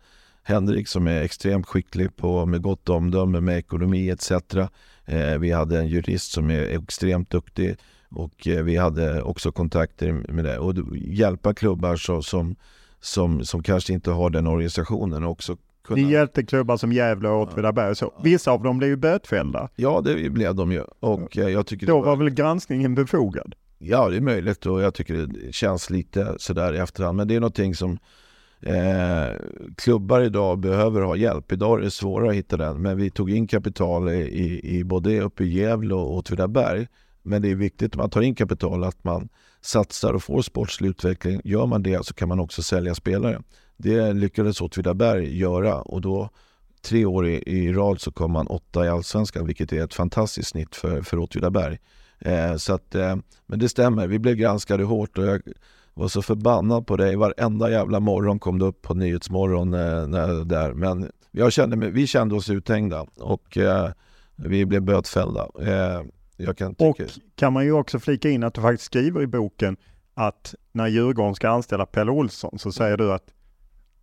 Henrik 0.47 0.87
som 0.87 1.07
är 1.07 1.21
extremt 1.21 1.67
skicklig 1.67 2.15
på 2.15 2.45
med 2.45 2.61
gott 2.61 2.89
omdöme 2.89 3.39
med 3.39 3.57
ekonomi 3.57 4.09
etc. 4.09 4.31
Eh, 5.05 5.37
vi 5.39 5.51
hade 5.51 5.79
en 5.79 5.87
jurist 5.87 6.31
som 6.31 6.49
är 6.49 6.61
extremt 6.61 7.29
duktig 7.29 7.77
och 8.09 8.47
eh, 8.47 8.63
vi 8.63 8.77
hade 8.77 9.21
också 9.21 9.51
kontakter 9.51 10.11
med 10.11 10.45
det. 10.45 10.59
Och 10.59 10.73
hjälpa 10.95 11.53
klubbar 11.53 11.95
så, 11.95 12.21
som, 12.21 12.55
som, 12.99 13.45
som 13.45 13.63
kanske 13.63 13.93
inte 13.93 14.11
har 14.11 14.29
den 14.29 14.47
organisationen 14.47 15.23
också 15.23 15.57
kunna... 15.83 16.01
Ni 16.01 16.11
hjälpte 16.11 16.43
klubbar 16.43 16.77
som 16.77 16.91
Gävle 16.91 17.29
och 17.29 17.41
Åtvidaberg 17.41 17.95
så. 17.95 18.13
Vissa 18.23 18.51
av 18.51 18.63
dem 18.63 18.77
blev 18.77 18.89
ju 18.89 18.95
bötfällda. 18.95 19.69
Ja, 19.75 20.01
det 20.01 20.29
blev 20.29 20.55
de 20.55 20.71
ju. 20.71 20.83
Och 20.99 21.37
eh, 21.37 21.49
jag 21.49 21.67
tycker 21.67 21.87
Då 21.87 21.99
var... 21.99 22.05
var 22.05 22.15
väl 22.15 22.29
granskningen 22.29 22.95
befogad? 22.95 23.55
Ja, 23.77 24.09
det 24.09 24.17
är 24.17 24.21
möjligt 24.21 24.65
och 24.65 24.81
jag 24.81 24.93
tycker 24.93 25.13
det 25.13 25.53
känns 25.53 25.89
lite 25.89 26.35
sådär 26.37 26.73
i 26.73 26.77
efterhand. 26.77 27.17
Men 27.17 27.27
det 27.27 27.35
är 27.35 27.39
någonting 27.39 27.75
som 27.75 27.97
Eh, 28.61 29.35
klubbar 29.77 30.21
idag 30.21 30.59
behöver 30.59 31.01
ha 31.01 31.15
hjälp. 31.15 31.51
Idag 31.51 31.79
är 31.79 31.83
det 31.83 31.91
svårare 31.91 32.29
att 32.29 32.35
hitta 32.35 32.57
den. 32.57 32.81
Men 32.81 32.97
vi 32.97 33.09
tog 33.09 33.31
in 33.31 33.47
kapital 33.47 34.09
i, 34.09 34.61
i 34.63 34.83
både 34.83 35.21
uppe 35.21 35.43
i 35.43 35.53
Gävle 35.53 35.93
och 35.93 36.15
Åtvidaberg. 36.15 36.87
Men 37.23 37.41
det 37.41 37.51
är 37.51 37.55
viktigt 37.55 37.91
att 37.91 37.97
man 37.97 38.09
tar 38.09 38.21
in 38.21 38.35
kapital 38.35 38.83
att 38.83 39.03
man 39.03 39.29
satsar 39.61 40.13
och 40.13 40.23
får 40.23 40.41
sportslig 40.41 40.89
utveckling. 40.89 41.41
Gör 41.43 41.65
man 41.65 41.83
det 41.83 42.05
så 42.05 42.13
kan 42.13 42.29
man 42.29 42.39
också 42.39 42.63
sälja 42.63 42.95
spelare. 42.95 43.41
Det 43.77 44.13
lyckades 44.13 44.61
Åtvidaberg 44.61 45.37
göra 45.37 45.81
och 45.81 46.01
då 46.01 46.29
tre 46.81 47.05
år 47.05 47.27
i, 47.27 47.43
i 47.45 47.73
rad 47.73 48.01
så 48.01 48.11
kom 48.11 48.31
man 48.31 48.47
åtta 48.47 48.85
i 48.85 48.89
Allsvenskan 48.89 49.45
vilket 49.45 49.73
är 49.73 49.83
ett 49.83 49.93
fantastiskt 49.93 50.49
snitt 50.49 50.75
för, 50.75 51.01
för 51.01 51.19
Åtvidaberg. 51.19 51.77
Eh, 52.19 52.55
så 52.55 52.73
att, 52.73 52.95
eh, 52.95 53.15
men 53.45 53.59
det 53.59 53.69
stämmer, 53.69 54.07
vi 54.07 54.19
blev 54.19 54.35
granskade 54.35 54.83
hårt 54.83 55.17
och 55.17 55.25
jag 55.25 55.41
var 55.95 56.07
så 56.07 56.21
förbannad 56.21 56.87
på 56.87 56.97
dig. 56.97 57.15
Varenda 57.15 57.69
jävla 57.69 57.99
morgon 57.99 58.39
kom 58.39 58.59
det 58.59 58.65
upp 58.65 58.81
på 58.81 58.93
Nyhetsmorgon 58.93 59.73
eh, 59.73 60.07
när, 60.07 60.45
där. 60.45 60.73
Men 60.73 61.11
jag 61.31 61.53
kände, 61.53 61.75
vi 61.75 62.07
kände 62.07 62.35
oss 62.35 62.49
uthängda 62.49 63.05
och 63.19 63.57
eh, 63.57 63.89
vi 64.35 64.65
blev 64.65 64.81
bötfällda. 64.81 65.47
Eh, 65.59 66.53
kan 66.53 66.75
tycka... 66.75 66.89
Och 66.89 66.97
kan 67.35 67.53
man 67.53 67.65
ju 67.65 67.71
också 67.71 67.99
flika 67.99 68.29
in 68.29 68.43
att 68.43 68.53
du 68.53 68.61
faktiskt 68.61 68.85
skriver 68.85 69.21
i 69.21 69.27
boken 69.27 69.77
att 70.13 70.55
när 70.71 70.87
Djurgården 70.87 71.35
ska 71.35 71.49
anställa 71.49 71.85
Pelle 71.85 72.11
Olsson 72.11 72.59
så 72.59 72.71
säger 72.71 72.97
du 72.97 73.13
att 73.13 73.33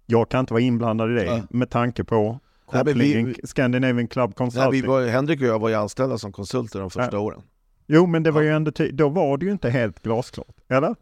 jag 0.07 0.29
kan 0.29 0.41
inte 0.41 0.53
vara 0.53 0.63
inblandad 0.63 1.11
i 1.11 1.15
det 1.15 1.25
ja. 1.25 1.41
med 1.51 1.71
tanke 1.71 2.05
på 2.05 2.39
kopplingen 2.67 3.27
vi, 3.27 3.47
Scandinavian 3.47 4.09
Club 4.09 4.35
Consulting. 4.35 4.81
Nej, 4.81 4.89
var, 4.89 5.07
Henrik 5.07 5.41
och 5.41 5.47
jag 5.47 5.59
var 5.59 5.69
ju 5.69 5.75
anställda 5.75 6.19
som 6.19 6.33
konsulter 6.33 6.81
de 6.81 6.91
första 6.91 7.17
ja. 7.17 7.19
åren. 7.19 7.43
Jo, 7.87 8.07
men 8.07 8.23
det 8.23 8.31
var 8.31 8.43
ju 8.43 8.49
ändå, 8.49 8.71
då 8.93 9.09
var 9.09 9.39
det 9.39 9.47
ju 9.47 9.53
inte 9.53 9.71
helt 9.71 10.03
glasklart, 10.03 10.57
eller? 10.69 10.95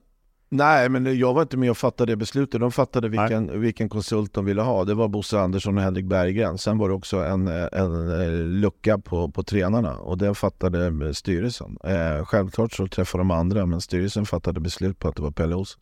Nej, 0.53 0.89
men 0.89 1.19
jag 1.19 1.35
var 1.35 1.43
inte 1.43 1.57
med 1.57 1.71
och 1.71 1.79
fattade 1.79 2.13
det 2.13 2.17
beslutet. 2.17 2.61
De 2.61 2.73
fattade 2.73 3.09
vilken, 3.09 3.61
vilken 3.61 3.89
konsult 3.89 4.35
de 4.35 4.45
ville 4.45 4.63
ha. 4.63 4.85
Det 4.85 4.95
var 4.95 5.09
Bosse 5.09 5.41
Andersson 5.41 5.77
och 5.79 5.83
Henrik 5.83 6.05
Berggren. 6.05 6.59
Sen 6.59 6.79
var 6.79 6.89
det 6.89 6.95
också 6.95 7.17
en, 7.17 7.49
en 7.49 8.61
lucka 8.61 8.99
på, 8.99 9.31
på 9.31 9.43
tränarna 9.43 9.97
och 9.97 10.19
den 10.19 10.35
fattade 10.35 11.15
styrelsen. 11.15 11.79
Eh, 11.85 12.25
självklart 12.25 12.73
så 12.73 12.87
träffade 12.87 13.21
de 13.21 13.31
andra, 13.31 13.67
men 13.67 13.81
styrelsen 13.81 14.27
fattade 14.27 14.61
beslut 14.61 14.99
på 14.99 15.09
att 15.09 15.17
det 15.17 15.23
var 15.23 15.31
Pelle 15.31 15.55
Olsson. 15.55 15.81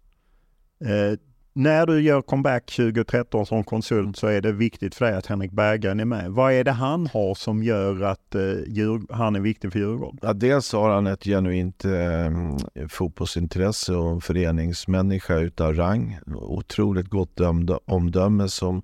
Eh, 0.84 1.18
när 1.58 1.86
du 1.86 2.00
gör 2.00 2.22
comeback 2.22 2.66
2013 2.66 3.46
som 3.46 3.64
konsult 3.64 4.16
så 4.16 4.26
är 4.26 4.40
det 4.40 4.52
viktigt 4.52 4.94
för 4.94 5.04
dig 5.04 5.14
att 5.14 5.26
Henrik 5.26 5.52
Berggren 5.52 6.00
är 6.00 6.04
med. 6.04 6.30
Vad 6.30 6.52
är 6.52 6.64
det 6.64 6.72
han 6.72 7.06
har 7.06 7.34
som 7.34 7.62
gör 7.62 8.02
att 8.02 8.34
eh, 8.34 8.40
han 9.10 9.36
är 9.36 9.40
viktig 9.40 9.72
för 9.72 9.78
Djurgården? 9.78 10.18
Ja, 10.22 10.32
dels 10.32 10.72
har 10.72 10.90
han 10.90 11.06
ett 11.06 11.24
genuint 11.24 11.84
eh, 11.84 12.88
fotbollsintresse 12.88 13.94
och 13.94 14.22
föreningsmänniska 14.22 15.36
utav 15.38 15.74
rang. 15.74 16.18
Otroligt 16.34 17.08
gott 17.08 17.40
omdöme 17.86 18.48
som 18.48 18.82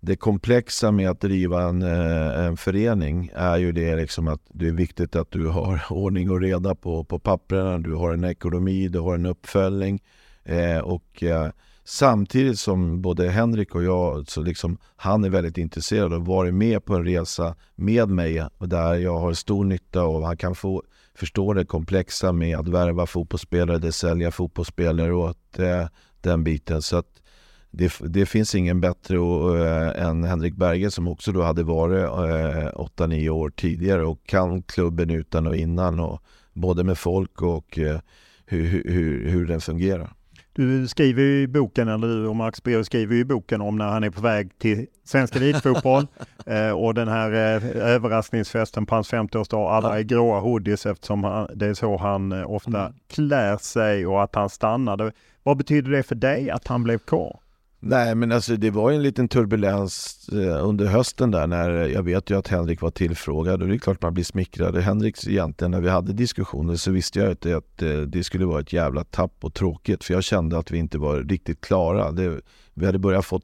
det 0.00 0.16
komplexa 0.16 0.92
med 0.92 1.10
att 1.10 1.20
driva 1.20 1.62
en, 1.62 1.82
eh, 1.82 2.44
en 2.44 2.56
förening 2.56 3.30
är 3.34 3.56
ju 3.56 3.72
det 3.72 3.96
liksom 3.96 4.28
att 4.28 4.40
det 4.48 4.68
är 4.68 4.72
viktigt 4.72 5.16
att 5.16 5.30
du 5.30 5.46
har 5.46 5.82
ordning 5.90 6.30
och 6.30 6.40
reda 6.40 6.74
på, 6.74 7.04
på 7.04 7.18
papperna, 7.18 7.78
du 7.78 7.94
har 7.94 8.12
en 8.12 8.24
ekonomi, 8.24 8.88
du 8.88 8.98
har 8.98 9.14
en 9.14 9.26
uppföljning 9.26 10.02
eh, 10.44 10.78
och 10.78 11.22
eh, 11.22 11.50
Samtidigt 11.92 12.58
som 12.58 13.02
både 13.02 13.28
Henrik 13.28 13.74
och 13.74 13.82
jag, 13.82 14.28
så 14.28 14.42
liksom, 14.42 14.78
han 14.96 15.24
är 15.24 15.30
väldigt 15.30 15.58
intresserad 15.58 16.12
och 16.12 16.26
varit 16.26 16.54
med 16.54 16.84
på 16.84 16.94
en 16.94 17.04
resa 17.04 17.54
med 17.74 18.08
mig 18.08 18.46
där 18.58 18.94
jag 18.94 19.18
har 19.18 19.32
stor 19.32 19.64
nytta 19.64 20.00
av, 20.00 20.24
han 20.24 20.36
kan 20.36 20.54
få 20.54 20.82
förstå 21.14 21.52
det 21.52 21.64
komplexa 21.64 22.32
med 22.32 22.58
att 22.58 22.68
värva 22.68 23.06
fotbollsspelare, 23.06 23.78
det 23.78 23.92
sälja 23.92 24.30
fotbollsspelare 24.30 25.12
och 25.12 25.30
att, 25.30 25.58
eh, 25.58 25.86
den 26.20 26.44
biten. 26.44 26.82
Så 26.82 26.96
att 26.96 27.22
det, 27.70 27.92
det 28.00 28.26
finns 28.26 28.54
ingen 28.54 28.80
bättre 28.80 29.18
och, 29.18 29.58
eh, 29.58 30.06
än 30.06 30.24
Henrik 30.24 30.54
Berge 30.54 30.90
som 30.90 31.08
också 31.08 31.32
då 31.32 31.42
hade 31.42 31.62
varit 31.62 32.04
eh, 32.04 32.72
8-9 32.74 33.28
år 33.28 33.50
tidigare 33.50 34.04
och 34.04 34.26
kan 34.26 34.62
klubben 34.62 35.10
utan 35.10 35.46
och 35.46 35.56
innan 35.56 36.00
och 36.00 36.22
både 36.52 36.84
med 36.84 36.98
folk 36.98 37.42
och 37.42 37.78
eh, 37.78 38.00
hur, 38.46 38.84
hur, 38.84 39.28
hur 39.28 39.46
den 39.46 39.60
fungerar. 39.60 40.12
Du 40.52 40.88
skriver 40.88 41.22
ju 41.22 41.42
i 41.42 41.46
boken, 41.46 41.88
eller 41.88 42.08
du 42.08 42.26
och 42.26 42.36
Max 42.36 42.62
Birro 42.62 42.84
skriver 42.84 43.14
ju 43.14 43.20
i 43.20 43.24
boken 43.24 43.60
om 43.60 43.76
när 43.76 43.88
han 43.88 44.04
är 44.04 44.10
på 44.10 44.20
väg 44.20 44.58
till 44.58 44.86
svensk 45.04 45.36
elitfotboll 45.36 46.06
eh, 46.46 46.70
och 46.70 46.94
den 46.94 47.08
här 47.08 47.32
eh, 47.32 47.76
överraskningsfesten 47.76 48.86
på 48.86 48.94
hans 48.94 49.12
50-årsdag. 49.12 49.70
Alla 49.70 49.98
är 49.98 50.02
gråa 50.02 50.40
hoodies 50.40 50.86
eftersom 50.86 51.24
han, 51.24 51.48
det 51.54 51.66
är 51.66 51.74
så 51.74 51.96
han 51.96 52.32
eh, 52.32 52.50
ofta 52.50 52.80
mm. 52.80 52.92
klär 53.08 53.56
sig 53.56 54.06
och 54.06 54.22
att 54.22 54.34
han 54.34 54.48
stannade. 54.50 55.12
Vad 55.42 55.56
betyder 55.56 55.90
det 55.90 56.02
för 56.02 56.14
dig 56.14 56.50
att 56.50 56.66
han 56.66 56.82
blev 56.82 56.98
kvar? 56.98 57.40
Nej 57.82 58.14
men 58.14 58.32
alltså 58.32 58.56
det 58.56 58.70
var 58.70 58.92
en 58.92 59.02
liten 59.02 59.28
turbulens 59.28 60.28
eh, 60.32 60.66
under 60.66 60.86
hösten 60.86 61.30
där 61.30 61.46
när 61.46 61.70
eh, 61.70 61.86
jag 61.86 62.02
vet 62.02 62.30
ju 62.30 62.38
att 62.38 62.48
Henrik 62.48 62.80
var 62.80 62.90
tillfrågad 62.90 63.62
och 63.62 63.68
det 63.68 63.74
är 63.74 63.78
klart 63.78 64.02
man 64.02 64.14
blir 64.14 64.24
smickrad. 64.24 64.76
Henrik 64.76 65.26
egentligen 65.26 65.70
när 65.70 65.80
vi 65.80 65.88
hade 65.88 66.12
diskussioner 66.12 66.76
så 66.76 66.90
visste 66.90 67.18
jag 67.18 67.30
inte 67.30 67.56
att 67.56 67.82
eh, 67.82 68.00
det 68.00 68.24
skulle 68.24 68.44
vara 68.44 68.60
ett 68.60 68.72
jävla 68.72 69.04
tapp 69.04 69.44
och 69.44 69.54
tråkigt 69.54 70.04
för 70.04 70.14
jag 70.14 70.24
kände 70.24 70.58
att 70.58 70.70
vi 70.70 70.78
inte 70.78 70.98
var 70.98 71.22
riktigt 71.22 71.60
klara. 71.60 72.12
Det, 72.12 72.40
vi 72.74 72.86
hade 72.86 72.98
börjat 72.98 73.24
få 73.24 73.40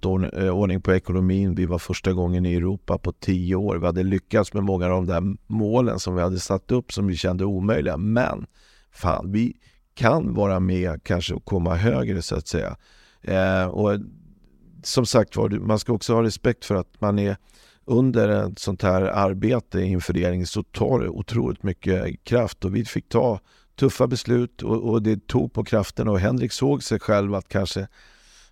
ordning 0.53 0.81
på 0.81 0.95
ekonomin. 0.95 1.55
Vi 1.55 1.67
var 1.67 1.79
första 1.79 2.13
gången 2.13 2.47
i 2.47 2.55
Europa 2.55 2.99
på 2.99 3.13
tio 3.13 3.55
år. 3.55 3.77
Vi 3.77 3.87
hade 3.87 4.03
lyckats 4.03 4.55
med 4.55 4.63
många 4.63 4.87
av 4.87 4.91
de 4.91 5.07
där 5.07 5.37
målen 5.47 5.99
som 5.99 6.15
vi 6.15 6.23
hade 6.23 6.39
satt 6.39 6.73
upp 6.73 6.93
som 6.93 7.07
vi 7.07 7.17
kände 7.17 7.45
omöjliga. 7.45 7.97
Men 7.97 8.47
fan, 8.91 9.33
vi 9.33 9.57
kan 9.95 10.35
vara 10.35 10.61
med 10.61 11.01
kanske 11.03 11.35
och 11.35 11.45
komma 11.45 11.75
högre 11.75 12.23
så 12.23 12.37
att 12.37 12.49
säga. 12.49 12.77
Eh, 13.23 13.67
och 13.67 13.99
som 14.87 15.07
sagt 15.07 15.37
var, 15.37 15.49
man 15.49 15.79
ska 15.79 15.93
också 15.93 16.15
ha 16.15 16.23
respekt 16.23 16.65
för 16.65 16.75
att 16.75 17.01
man 17.01 17.19
är 17.19 17.37
under 17.85 18.29
ett 18.29 18.59
sånt 18.59 18.83
här 18.83 19.03
arbete 19.03 19.81
i 19.81 19.93
en 19.93 20.01
förening 20.01 20.47
så 20.47 20.63
tar 20.63 21.01
det 21.01 21.09
otroligt 21.09 21.63
mycket 21.63 22.25
kraft 22.25 22.65
och 22.65 22.77
vi 22.77 22.85
fick 22.85 23.09
ta 23.09 23.41
tuffa 23.77 24.07
beslut 24.07 24.63
och, 24.63 24.91
och 24.91 25.03
det 25.03 25.27
tog 25.27 25.53
på 25.53 25.65
kraften 25.65 26.09
och 26.09 26.21
Henrik 26.21 26.53
såg 26.53 26.83
sig 26.83 27.01
själv 27.01 27.35
att 27.35 27.49
kanske 27.49 27.89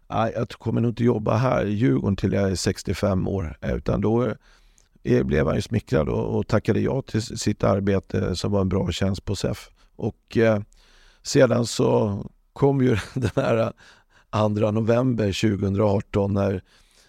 jag 0.08 0.48
kommer 0.48 0.80
nog 0.80 0.90
inte 0.90 1.04
jobba 1.04 1.36
här 1.36 1.66
i 1.66 1.72
Djurgården 1.72 2.16
till 2.16 2.32
jag 2.32 2.50
är 2.50 2.54
65 2.54 3.28
år. 3.28 3.56
Utan 3.62 4.00
då 4.00 4.34
blev 5.02 5.46
han 5.46 5.56
ju 5.56 5.62
smickrad 5.62 6.08
och, 6.08 6.38
och 6.38 6.46
tackade 6.46 6.80
ja 6.80 7.02
till 7.02 7.22
sitt 7.22 7.64
arbete 7.64 8.36
som 8.36 8.52
var 8.52 8.60
en 8.60 8.68
bra 8.68 8.90
tjänst 8.90 9.24
på 9.24 9.36
SEF. 9.36 9.70
Och 9.96 10.36
eh, 10.36 10.60
sedan 11.22 11.66
så 11.66 12.18
kom 12.52 12.82
ju 12.82 12.96
den 13.14 13.30
här 13.36 13.72
2 14.34 14.70
november 14.70 15.48
2018 15.48 16.34
när, 16.34 16.62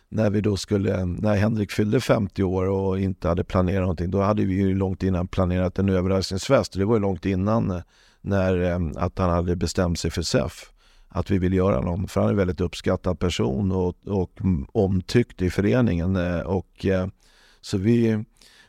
när 0.09 0.29
vi 0.29 0.41
då 0.41 0.57
skulle, 0.57 1.05
när 1.05 1.35
Henrik 1.35 1.71
fyllde 1.71 2.01
50 2.01 2.43
år 2.43 2.65
och 2.65 2.99
inte 2.99 3.27
hade 3.27 3.43
planerat 3.43 3.81
någonting. 3.81 4.11
Då 4.11 4.21
hade 4.21 4.45
vi 4.45 4.53
ju 4.53 4.75
långt 4.75 5.03
innan 5.03 5.27
planerat 5.27 5.79
en 5.79 5.89
överraskningsfest. 5.89 6.73
Det 6.73 6.85
var 6.85 6.95
ju 6.95 7.01
långt 7.01 7.25
innan 7.25 7.71
eh, 7.71 7.81
när, 8.21 8.61
eh, 8.61 8.79
att 9.03 9.17
han 9.17 9.29
hade 9.29 9.55
bestämt 9.55 9.99
sig 9.99 10.11
för 10.11 10.21
SEF 10.21 10.71
att 11.07 11.31
vi 11.31 11.37
vill 11.37 11.53
göra 11.53 11.81
någon. 11.81 12.07
För 12.07 12.21
han 12.21 12.27
är 12.27 12.33
en 12.33 12.37
väldigt 12.37 12.61
uppskattad 12.61 13.19
person 13.19 13.71
och, 13.71 13.95
och 14.07 14.39
omtyckt 14.71 15.41
i 15.41 15.49
föreningen. 15.49 16.15
Eh, 16.15 16.39
och, 16.39 16.85
så 17.61 17.77
vi, 17.77 18.23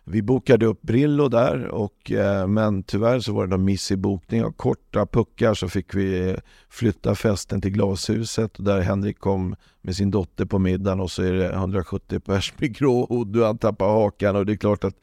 vi 0.09 0.23
bokade 0.23 0.66
upp 0.66 0.83
Brillo 0.83 1.29
där, 1.29 1.66
och, 1.66 2.12
eh, 2.12 2.47
men 2.47 2.83
tyvärr 2.83 3.21
så 3.21 3.33
var 3.33 3.47
det 3.47 3.51
någon 3.51 3.64
miss 3.64 3.90
i 3.90 3.97
bokning. 3.97 4.45
Av 4.45 4.53
korta 4.53 5.07
puckar 5.07 5.55
så 5.55 5.69
fick 5.69 5.95
vi 5.95 6.37
flytta 6.69 7.14
festen 7.14 7.61
till 7.61 7.71
Glashuset 7.71 8.51
där 8.59 8.81
Henrik 8.81 9.19
kom 9.19 9.57
med 9.81 9.97
sin 9.97 10.11
dotter 10.11 10.45
på 10.45 10.59
middagen 10.59 11.01
och 11.01 11.11
så 11.11 11.23
är 11.23 11.33
det 11.33 11.53
170 11.53 12.21
pers 12.21 12.53
med 12.59 12.77
gråhood 12.77 13.37
och 13.37 13.47
han 13.47 13.59
tappar 13.59 13.88
hakan 13.88 14.37
och 14.37 14.47
det 14.47 14.53
är 14.53 14.57
klart 14.57 14.85
att 14.85 14.95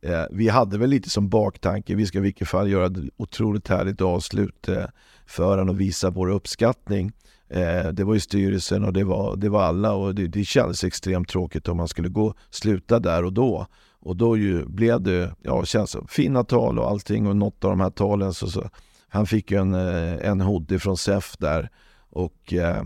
eh, 0.00 0.24
vi 0.30 0.48
hade 0.48 0.78
väl 0.78 0.90
lite 0.90 1.10
som 1.10 1.28
baktanke, 1.28 1.94
vi 1.94 2.06
ska 2.06 2.18
i 2.18 2.22
vilket 2.22 2.48
fall 2.48 2.70
göra 2.70 2.86
ett 2.86 3.12
otroligt 3.16 3.68
härligt 3.68 4.00
avslut 4.00 4.68
eh, 4.68 4.84
för 5.26 5.50
honom 5.50 5.68
och 5.68 5.80
visa 5.80 6.10
vår 6.10 6.30
uppskattning. 6.30 7.12
Eh, 7.48 7.88
det 7.92 8.04
var 8.04 8.14
ju 8.14 8.20
styrelsen 8.20 8.84
och 8.84 8.92
det 8.92 9.04
var, 9.04 9.36
det 9.36 9.48
var 9.48 9.62
alla 9.62 9.92
och 9.92 10.14
det, 10.14 10.26
det 10.26 10.44
kändes 10.44 10.84
extremt 10.84 11.28
tråkigt 11.28 11.68
om 11.68 11.76
man 11.76 11.88
skulle 11.88 12.08
gå 12.08 12.34
sluta 12.50 12.98
där 12.98 13.24
och 13.24 13.32
då. 13.32 13.66
Och 14.00 14.16
då 14.16 14.36
ju 14.36 14.66
blev 14.66 15.00
det, 15.00 15.34
ja 15.42 15.64
känns 15.64 15.96
fina 16.08 16.44
tal 16.44 16.78
och 16.78 16.90
allting 16.90 17.26
och 17.26 17.36
något 17.36 17.64
av 17.64 17.70
de 17.70 17.80
här 17.80 17.90
talen 17.90 18.34
så, 18.34 18.50
så 18.50 18.70
han 19.08 19.26
fick 19.26 19.50
ju 19.50 19.58
en, 19.58 19.74
eh, 19.74 20.30
en 20.30 20.40
hoodie 20.40 20.78
från 20.78 20.96
SEF 20.96 21.36
där 21.38 21.70
och 22.10 22.52
eh, 22.52 22.82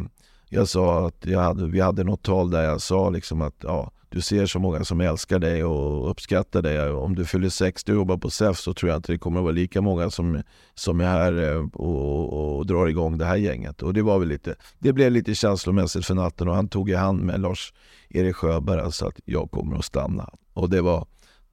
jag 0.49 0.69
sa 0.69 1.07
att 1.07 1.27
jag 1.27 1.41
hade, 1.41 1.67
vi 1.67 1.81
hade 1.81 2.05
något 2.05 2.23
tal 2.23 2.51
där 2.51 2.63
jag 2.63 2.81
sa 2.81 3.11
liksom 3.11 3.43
att 3.43 3.55
ja, 3.63 3.91
du 4.15 4.21
ser 4.21 4.47
så 4.47 4.59
många 4.59 4.85
som 4.85 5.01
älskar 5.01 5.39
dig 5.39 5.65
och 5.65 6.11
uppskattar 6.11 6.63
dig. 6.63 6.91
Om 6.91 7.15
du 7.15 7.25
fyller 7.25 7.49
60 7.49 7.93
och 7.93 7.97
jobbar 7.97 8.17
på 8.17 8.31
SEF 8.31 8.57
så 8.57 8.75
tror 8.75 8.91
jag 8.91 8.99
inte 8.99 9.13
det 9.13 9.19
kommer 9.19 9.39
att 9.39 9.45
vara 9.45 9.53
lika 9.53 9.81
många 9.81 10.11
som, 10.11 10.43
som 10.75 11.01
är 11.01 11.05
här 11.05 11.43
eh, 11.43 11.69
och, 11.73 12.33
och, 12.33 12.59
och 12.59 12.67
drar 12.67 12.87
igång 12.87 13.19
det 13.19 13.25
här 13.25 13.37
gänget. 13.37 13.83
Och 13.83 13.95
det 13.95 14.03
var 14.03 14.19
väl 14.19 14.29
lite, 14.29 14.55
det 14.79 14.93
blev 14.93 15.13
lite 15.13 15.35
känslomässigt 15.35 16.07
för 16.07 16.15
natten 16.15 16.49
och 16.49 16.55
han 16.55 16.69
tog 16.69 16.91
i 16.91 16.95
hand 16.95 17.21
med 17.21 17.41
Lars-Erik 17.41 18.37
Sjöberg 18.37 18.93
så 18.93 19.07
att 19.07 19.21
jag 19.25 19.51
kommer 19.51 19.77
att 19.77 19.85
stanna. 19.85 20.31
Och 20.53 20.71
det 20.71 20.81
var, 20.81 21.07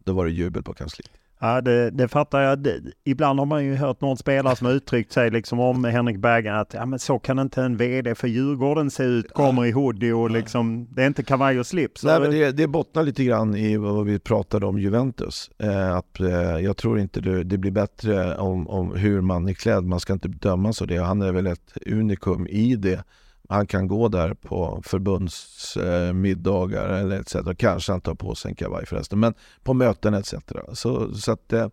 då 0.03 0.13
var 0.13 0.25
det 0.25 0.31
jubel 0.31 0.63
på 0.63 0.73
kansliet. 0.73 1.20
Ja, 1.43 1.61
det, 1.61 1.89
det 1.89 2.07
fattar 2.07 2.41
jag. 2.41 2.59
Det, 2.59 2.81
ibland 3.03 3.39
har 3.39 3.45
man 3.45 3.65
ju 3.65 3.75
hört 3.75 4.01
någon 4.01 4.17
spelare 4.17 4.55
som 4.55 4.67
uttryckt 4.67 5.11
sig 5.11 5.31
liksom 5.31 5.59
om 5.59 5.83
Henrik 5.83 6.17
Berggren 6.17 6.55
att 6.55 6.73
ja, 6.73 6.85
men 6.85 6.99
så 6.99 7.19
kan 7.19 7.39
inte 7.39 7.61
en 7.61 7.77
VD 7.77 8.15
för 8.15 8.27
Djurgården 8.27 8.91
se 8.91 9.03
ut, 9.03 9.33
kommer 9.33 9.65
i 9.65 9.71
hoodie 9.71 10.13
och 10.13 10.31
liksom, 10.31 10.87
det 10.91 11.03
är 11.03 11.07
inte 11.07 11.23
kavaj 11.23 11.59
och 11.59 11.67
slips. 11.67 12.03
Nej, 12.03 12.19
men 12.19 12.31
det, 12.31 12.51
det 12.51 12.67
bottnar 12.67 13.03
lite 13.03 13.23
grann 13.23 13.55
i 13.55 13.77
vad 13.77 14.05
vi 14.05 14.19
pratade 14.19 14.65
om 14.65 14.79
Juventus. 14.79 15.51
Eh, 15.59 15.95
att, 15.95 16.19
eh, 16.19 16.29
jag 16.59 16.77
tror 16.77 16.99
inte 16.99 17.21
det, 17.21 17.43
det, 17.43 17.57
blir 17.57 17.71
bättre 17.71 18.35
om, 18.37 18.67
om 18.67 18.95
hur 18.95 19.21
man 19.21 19.49
är 19.49 19.53
klädd, 19.53 19.83
man 19.83 19.99
ska 19.99 20.13
inte 20.13 20.27
dömas 20.27 20.81
av 20.81 20.87
det. 20.87 20.97
Han 20.97 21.21
är 21.21 21.31
väl 21.31 21.47
ett 21.47 21.77
unikum 21.85 22.47
i 22.47 22.75
det 22.75 23.03
han 23.51 23.67
kan 23.67 23.87
gå 23.87 24.07
där 24.07 24.33
på 24.33 24.81
förbundsmiddagar 24.85 26.93
eh, 26.93 26.99
eller 26.99 27.19
etc. 27.19 27.35
Kanske 27.57 27.91
han 27.91 28.01
tar 28.01 28.15
på 28.15 28.35
sig 28.35 28.49
en 28.49 28.55
kavaj 28.55 28.85
förresten, 28.85 29.19
men 29.19 29.33
på 29.63 29.73
möten 29.73 30.13
etc. 30.13 30.33
Så, 30.73 31.13
så 31.13 31.31
att, 31.31 31.53
eh, 31.53 31.67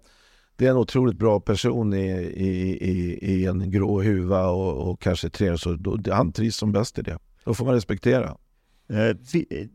det 0.57 0.67
är 0.67 0.71
en 0.71 0.77
otroligt 0.77 1.19
bra 1.19 1.41
person 1.41 1.95
i, 1.95 2.11
i, 2.37 2.79
i, 2.91 3.19
i 3.33 3.47
en 3.47 3.71
grå 3.71 4.03
huva 4.03 4.47
och, 4.47 4.91
och 4.91 5.01
kanske 5.01 5.31
tre 5.31 5.59
så 5.59 5.73
då, 5.73 5.99
Han 6.13 6.33
trivs 6.33 6.57
som 6.57 6.73
bäst 6.73 6.99
i 6.99 7.03
det. 7.03 7.19
Då 7.45 7.55
får 7.55 7.65
man 7.65 7.75
respektera. 7.75 8.37
Eh, 8.89 9.17
vi, 9.33 9.47
eh, 9.51 9.67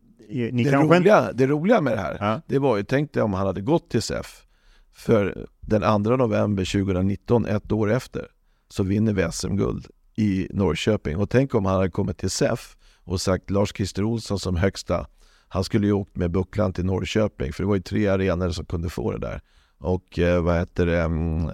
det, 0.53 0.71
roliga, 0.71 1.31
det 1.33 1.47
roliga 1.47 1.81
med 1.81 1.93
det 1.93 2.01
här, 2.01 2.17
ja. 2.19 2.41
det 2.47 2.59
var 2.59 2.77
ju, 2.77 2.83
tänk 2.83 3.13
dig 3.13 3.23
om 3.23 3.33
han 3.33 3.47
hade 3.47 3.61
gått 3.61 3.89
till 3.89 4.01
SEF 4.01 4.45
för 4.93 5.47
den 5.61 6.03
2 6.03 6.15
november 6.15 6.65
2019, 6.65 7.45
ett 7.45 7.71
år 7.71 7.91
efter, 7.91 8.27
så 8.69 8.83
vinner 8.83 9.13
vi 9.13 9.31
SM-guld 9.31 9.87
i 10.15 10.47
Norrköping. 10.49 11.17
Och 11.17 11.29
tänk 11.29 11.55
om 11.55 11.65
han 11.65 11.75
hade 11.75 11.89
kommit 11.89 12.17
till 12.17 12.29
SEF 12.29 12.77
och 13.03 13.21
sagt 13.21 13.49
Lars-Christer 13.49 14.03
Olsson 14.03 14.39
som 14.39 14.55
högsta. 14.55 15.07
Han 15.47 15.63
skulle 15.63 15.87
ju 15.87 15.93
åkt 15.93 16.15
med 16.15 16.31
bucklan 16.31 16.73
till 16.73 16.85
Norrköping 16.85 17.53
för 17.53 17.63
det 17.63 17.67
var 17.67 17.75
ju 17.75 17.81
tre 17.81 18.07
arenor 18.07 18.49
som 18.49 18.65
kunde 18.65 18.89
få 18.89 19.11
det 19.11 19.19
där. 19.19 19.41
Och 19.77 20.19
eh, 20.19 20.43
vad 20.43 20.59
heter 20.59 20.85
det? 20.85 21.01
Mm, 21.01 21.49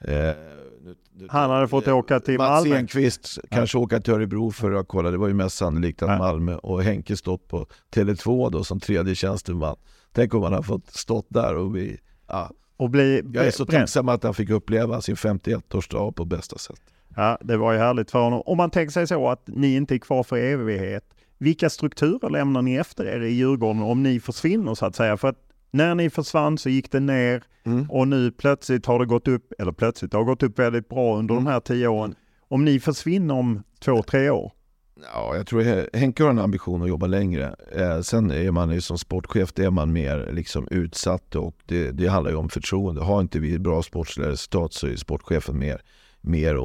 eh, 0.00 0.34
han 1.28 1.50
hade 1.50 1.68
fått 1.68 1.88
åka 1.88 2.20
till 2.20 2.38
Mats 2.38 2.48
Malmö. 2.48 2.70
Mats 2.70 2.78
Enqvist 2.78 3.38
kanske 3.50 3.78
åka 3.78 4.00
till 4.00 4.14
Örebro 4.14 4.50
för 4.50 4.72
att 4.72 4.88
kolla. 4.88 5.10
Det 5.10 5.16
var 5.16 5.28
ju 5.28 5.34
mest 5.34 5.56
sannolikt 5.56 6.02
att. 6.02 6.18
Malmö 6.18 6.54
och 6.56 6.82
Henke 6.82 7.16
stått 7.16 7.48
på 7.48 7.66
Tele2 7.94 8.50
då 8.50 8.64
som 8.64 8.80
tredje 8.80 9.14
tjänsteman. 9.14 9.76
Tänk 10.12 10.34
om 10.34 10.42
han 10.42 10.52
hade 10.52 10.66
fått 10.66 10.90
stått 10.90 11.26
där 11.28 11.56
och 11.56 11.76
vi... 11.76 12.00
Ja. 12.26 12.50
Och 12.76 12.90
bli, 12.90 13.22
Jag 13.32 13.46
är 13.46 13.50
så 13.50 13.66
tacksam 13.66 14.08
att 14.08 14.22
han 14.22 14.34
fick 14.34 14.50
uppleva 14.50 15.00
sin 15.00 15.14
51-årsdag 15.14 16.12
på 16.12 16.24
bästa 16.24 16.58
sätt. 16.58 16.80
Ja, 17.16 17.38
det 17.40 17.56
var 17.56 17.72
ju 17.72 17.78
härligt 17.78 18.10
för 18.10 18.18
honom. 18.18 18.42
Om 18.46 18.56
man 18.56 18.70
tänker 18.70 18.92
sig 18.92 19.06
så 19.06 19.28
att 19.28 19.42
ni 19.46 19.74
inte 19.74 19.94
är 19.94 19.98
kvar 19.98 20.22
för 20.22 20.36
evighet, 20.36 21.04
vilka 21.38 21.70
strukturer 21.70 22.30
lämnar 22.30 22.62
ni 22.62 22.74
efter 22.74 23.04
er 23.04 23.20
i 23.20 23.32
Djurgården 23.32 23.82
om 23.82 24.02
ni 24.02 24.20
försvinner 24.20 24.74
så 24.74 24.86
att 24.86 24.96
säga? 24.96 25.16
För 25.16 25.28
att 25.28 25.38
när 25.70 25.94
ni 25.94 26.10
försvann 26.10 26.58
så 26.58 26.68
gick 26.68 26.92
det 26.92 27.00
ner 27.00 27.42
mm. 27.66 27.90
och 27.90 28.08
nu 28.08 28.30
plötsligt 28.30 28.86
har 28.86 28.98
det 28.98 29.06
gått 29.06 29.28
upp, 29.28 29.52
eller 29.58 29.72
plötsligt, 29.72 30.10
det 30.10 30.16
har 30.16 30.24
gått 30.24 30.42
upp 30.42 30.58
väldigt 30.58 30.88
bra 30.88 31.16
under 31.16 31.34
mm. 31.34 31.44
de 31.44 31.50
här 31.50 31.60
tio 31.60 31.88
åren. 31.88 32.14
Om 32.48 32.64
ni 32.64 32.80
försvinner 32.80 33.34
om 33.34 33.62
två, 33.80 34.02
tre 34.02 34.30
år? 34.30 34.52
Ja, 35.14 35.36
jag 35.36 35.46
tror 35.46 35.96
Henke 35.96 36.22
har 36.22 36.30
en 36.30 36.38
ambition 36.38 36.82
att 36.82 36.88
jobba 36.88 37.06
längre. 37.06 37.54
Eh, 37.72 38.00
sen 38.00 38.30
är 38.30 38.50
man 38.50 38.70
ju 38.70 38.80
som 38.80 38.98
sportchef, 38.98 39.52
det 39.52 39.64
är 39.64 39.70
man 39.70 39.92
mer 39.92 40.28
liksom 40.32 40.68
utsatt 40.70 41.34
och 41.34 41.56
det, 41.66 41.90
det 41.90 42.06
handlar 42.06 42.30
ju 42.30 42.36
om 42.36 42.48
förtroende. 42.48 43.00
Har 43.02 43.20
inte 43.20 43.38
vi 43.38 43.58
bra 43.58 43.82
sportsliga 43.82 44.28
resultat 44.28 44.72
så 44.72 44.86
är 44.86 44.96
sportchefen 44.96 45.58
mer 45.58 45.82
mer 46.26 46.58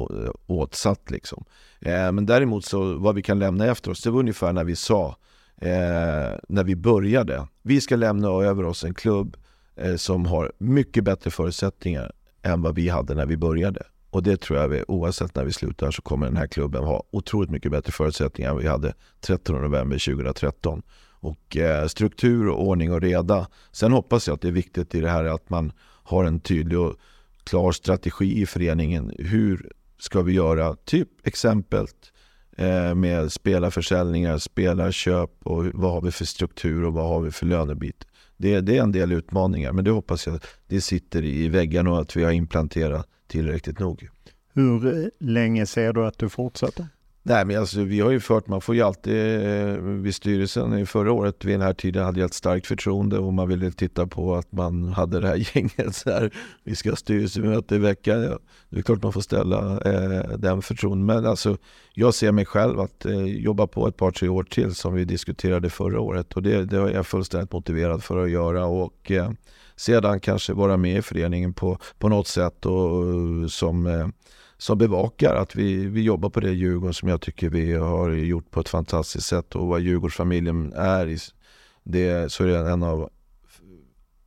åtsatt. 0.46 1.10
Liksom. 1.10 1.44
Eh, 1.80 2.12
men 2.12 2.26
däremot 2.26 2.64
så 2.64 2.98
vad 2.98 3.14
vi 3.14 3.22
kan 3.22 3.38
lämna 3.38 3.66
efter 3.66 3.90
oss, 3.90 4.02
det 4.02 4.10
var 4.10 4.20
ungefär 4.20 4.52
när 4.52 4.64
vi 4.64 4.76
sa 4.76 5.16
eh, 5.56 6.38
när 6.48 6.64
vi 6.64 6.76
började. 6.76 7.46
Vi 7.62 7.80
ska 7.80 7.96
lämna 7.96 8.28
över 8.28 8.64
oss 8.64 8.84
en 8.84 8.94
klubb 8.94 9.36
eh, 9.76 9.96
som 9.96 10.26
har 10.26 10.52
mycket 10.58 11.04
bättre 11.04 11.30
förutsättningar 11.30 12.12
än 12.42 12.62
vad 12.62 12.74
vi 12.74 12.88
hade 12.88 13.14
när 13.14 13.26
vi 13.26 13.36
började. 13.36 13.82
Och 14.10 14.22
det 14.22 14.40
tror 14.40 14.58
jag, 14.58 14.68
vi, 14.68 14.84
oavsett 14.88 15.34
när 15.34 15.44
vi 15.44 15.52
slutar, 15.52 15.90
så 15.90 16.02
kommer 16.02 16.26
den 16.26 16.36
här 16.36 16.46
klubben 16.46 16.84
ha 16.84 17.02
otroligt 17.10 17.50
mycket 17.50 17.70
bättre 17.70 17.92
förutsättningar 17.92 18.50
än 18.50 18.56
vi 18.56 18.66
hade 18.66 18.94
13 19.20 19.62
november 19.62 20.14
2013. 20.14 20.82
Och 21.10 21.56
eh, 21.56 21.86
struktur, 21.86 22.48
och 22.48 22.66
ordning 22.66 22.92
och 22.92 23.00
reda. 23.00 23.46
Sen 23.72 23.92
hoppas 23.92 24.26
jag 24.26 24.34
att 24.34 24.40
det 24.40 24.48
är 24.48 24.52
viktigt 24.52 24.94
i 24.94 25.00
det 25.00 25.10
här 25.10 25.24
att 25.24 25.50
man 25.50 25.72
har 26.02 26.24
en 26.24 26.40
tydlig 26.40 26.78
och 26.78 26.96
klar 27.44 27.72
strategi 27.72 28.42
i 28.42 28.46
föreningen. 28.46 29.12
Hur 29.18 29.70
ska 29.98 30.22
vi 30.22 30.32
göra? 30.32 30.76
Typ 30.84 31.26
exempelt 31.26 32.12
eh, 32.56 32.94
med 32.94 33.32
spelarförsäljningar, 33.32 34.38
spelarköp 34.38 35.30
och 35.42 35.64
vad 35.74 35.92
har 35.92 36.00
vi 36.00 36.10
för 36.10 36.24
struktur 36.24 36.84
och 36.84 36.92
vad 36.92 37.08
har 37.08 37.20
vi 37.20 37.30
för 37.30 37.46
lönebit. 37.46 38.06
Det, 38.36 38.60
det 38.60 38.78
är 38.78 38.82
en 38.82 38.92
del 38.92 39.12
utmaningar 39.12 39.72
men 39.72 39.84
det 39.84 39.90
hoppas 39.90 40.26
jag 40.26 40.40
det 40.66 40.80
sitter 40.80 41.24
i 41.24 41.48
väggarna 41.48 41.90
och 41.90 42.00
att 42.00 42.16
vi 42.16 42.24
har 42.24 42.32
implanterat 42.32 43.08
tillräckligt 43.26 43.78
nog. 43.78 44.08
Hur 44.54 44.86
eh, 44.86 45.08
länge 45.20 45.66
ser 45.66 45.92
du 45.92 46.06
att 46.06 46.18
du 46.18 46.28
fortsätter? 46.28 46.86
Nej 47.24 47.44
men 47.44 47.58
alltså 47.58 47.82
vi 47.82 48.00
har 48.00 48.10
ju 48.10 48.20
fört, 48.20 48.46
man 48.46 48.60
får 48.60 48.74
ju 48.74 48.82
alltid 48.82 49.14
eh, 49.14 49.74
vid 49.76 50.14
styrelsen 50.14 50.86
förra 50.86 51.12
året 51.12 51.44
vid 51.44 51.54
den 51.54 51.60
här 51.60 51.74
tiden 51.74 52.04
hade 52.04 52.20
jag 52.20 52.26
ett 52.26 52.34
starkt 52.34 52.66
förtroende 52.66 53.18
och 53.18 53.32
man 53.32 53.48
ville 53.48 53.70
titta 53.70 54.06
på 54.06 54.34
att 54.34 54.52
man 54.52 54.88
hade 54.88 55.20
det 55.20 55.28
här 55.28 55.36
gänget 55.56 55.94
så 55.94 56.10
här. 56.10 56.30
Vi 56.64 56.76
ska 56.76 56.90
ha 56.90 56.96
styrelsemöte 56.96 57.74
i 57.74 57.78
veckan. 57.78 58.22
Ja, 58.22 58.38
det 58.68 58.78
är 58.78 58.82
klart 58.82 59.02
man 59.02 59.12
får 59.12 59.20
ställa 59.20 59.80
eh, 59.80 60.28
den 60.38 60.62
förtroenden. 60.62 61.06
Men 61.06 61.26
alltså 61.26 61.56
jag 61.94 62.14
ser 62.14 62.32
mig 62.32 62.44
själv 62.44 62.80
att 62.80 63.06
eh, 63.06 63.24
jobba 63.24 63.66
på 63.66 63.88
ett 63.88 63.96
par 63.96 64.10
tre 64.10 64.28
år 64.28 64.42
till 64.42 64.74
som 64.74 64.94
vi 64.94 65.04
diskuterade 65.04 65.70
förra 65.70 66.00
året 66.00 66.32
och 66.32 66.42
det, 66.42 66.64
det 66.64 66.76
är 66.76 66.88
jag 66.88 67.06
fullständigt 67.06 67.52
motiverad 67.52 68.02
för 68.02 68.24
att 68.24 68.30
göra 68.30 68.66
och 68.66 69.10
eh, 69.10 69.30
sedan 69.76 70.20
kanske 70.20 70.52
vara 70.52 70.76
med 70.76 70.98
i 70.98 71.02
föreningen 71.02 71.54
på, 71.54 71.78
på 71.98 72.08
något 72.08 72.26
sätt 72.26 72.66
och 72.66 73.06
eh, 73.06 73.46
som 73.48 73.86
eh, 73.86 74.06
som 74.62 74.78
bevakar 74.78 75.34
att 75.34 75.56
vi, 75.56 75.86
vi 75.86 76.02
jobbar 76.02 76.30
på 76.30 76.40
det 76.40 76.50
Djurgården 76.50 76.94
som 76.94 77.08
jag 77.08 77.20
tycker 77.20 77.50
vi 77.50 77.74
har 77.74 78.10
gjort 78.10 78.50
på 78.50 78.60
ett 78.60 78.68
fantastiskt 78.68 79.26
sätt 79.26 79.54
och 79.54 79.66
vad 79.66 79.80
Djurgårdsfamiljen 79.80 80.72
är 80.72 81.06
i, 81.06 81.18
det, 81.82 82.32
så 82.32 82.44
är 82.44 82.48
det 82.48 82.70
en 82.70 82.82
av 82.82 83.10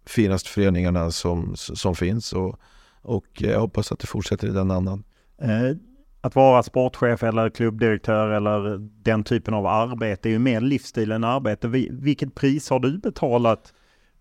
finaste 0.06 0.50
föreningarna 0.50 1.12
som, 1.12 1.56
som 1.56 1.96
finns 1.96 2.34
och, 2.34 2.60
och 3.02 3.26
jag 3.38 3.60
hoppas 3.60 3.92
att 3.92 4.00
det 4.00 4.08
fortsätter 4.08 4.48
i 4.48 4.52
den 4.52 4.72
andan. 4.72 5.04
Eh, 5.42 5.78
att 6.22 6.36
vara 6.36 6.64
sportchef 6.64 7.24
eller 7.24 7.50
klubbdirektör 7.50 8.30
eller 8.30 8.78
den 8.80 9.24
typen 9.24 9.54
av 9.54 9.66
arbete 9.66 10.30
är 10.30 10.32
ju 10.32 10.40
mer 10.40 10.62
livsstil 10.62 11.12
än 11.12 11.24
arbete. 11.24 11.68
Vilket 11.92 12.36
pris 12.36 12.70
har 12.70 12.80
du 12.80 12.98
betalat 12.98 13.74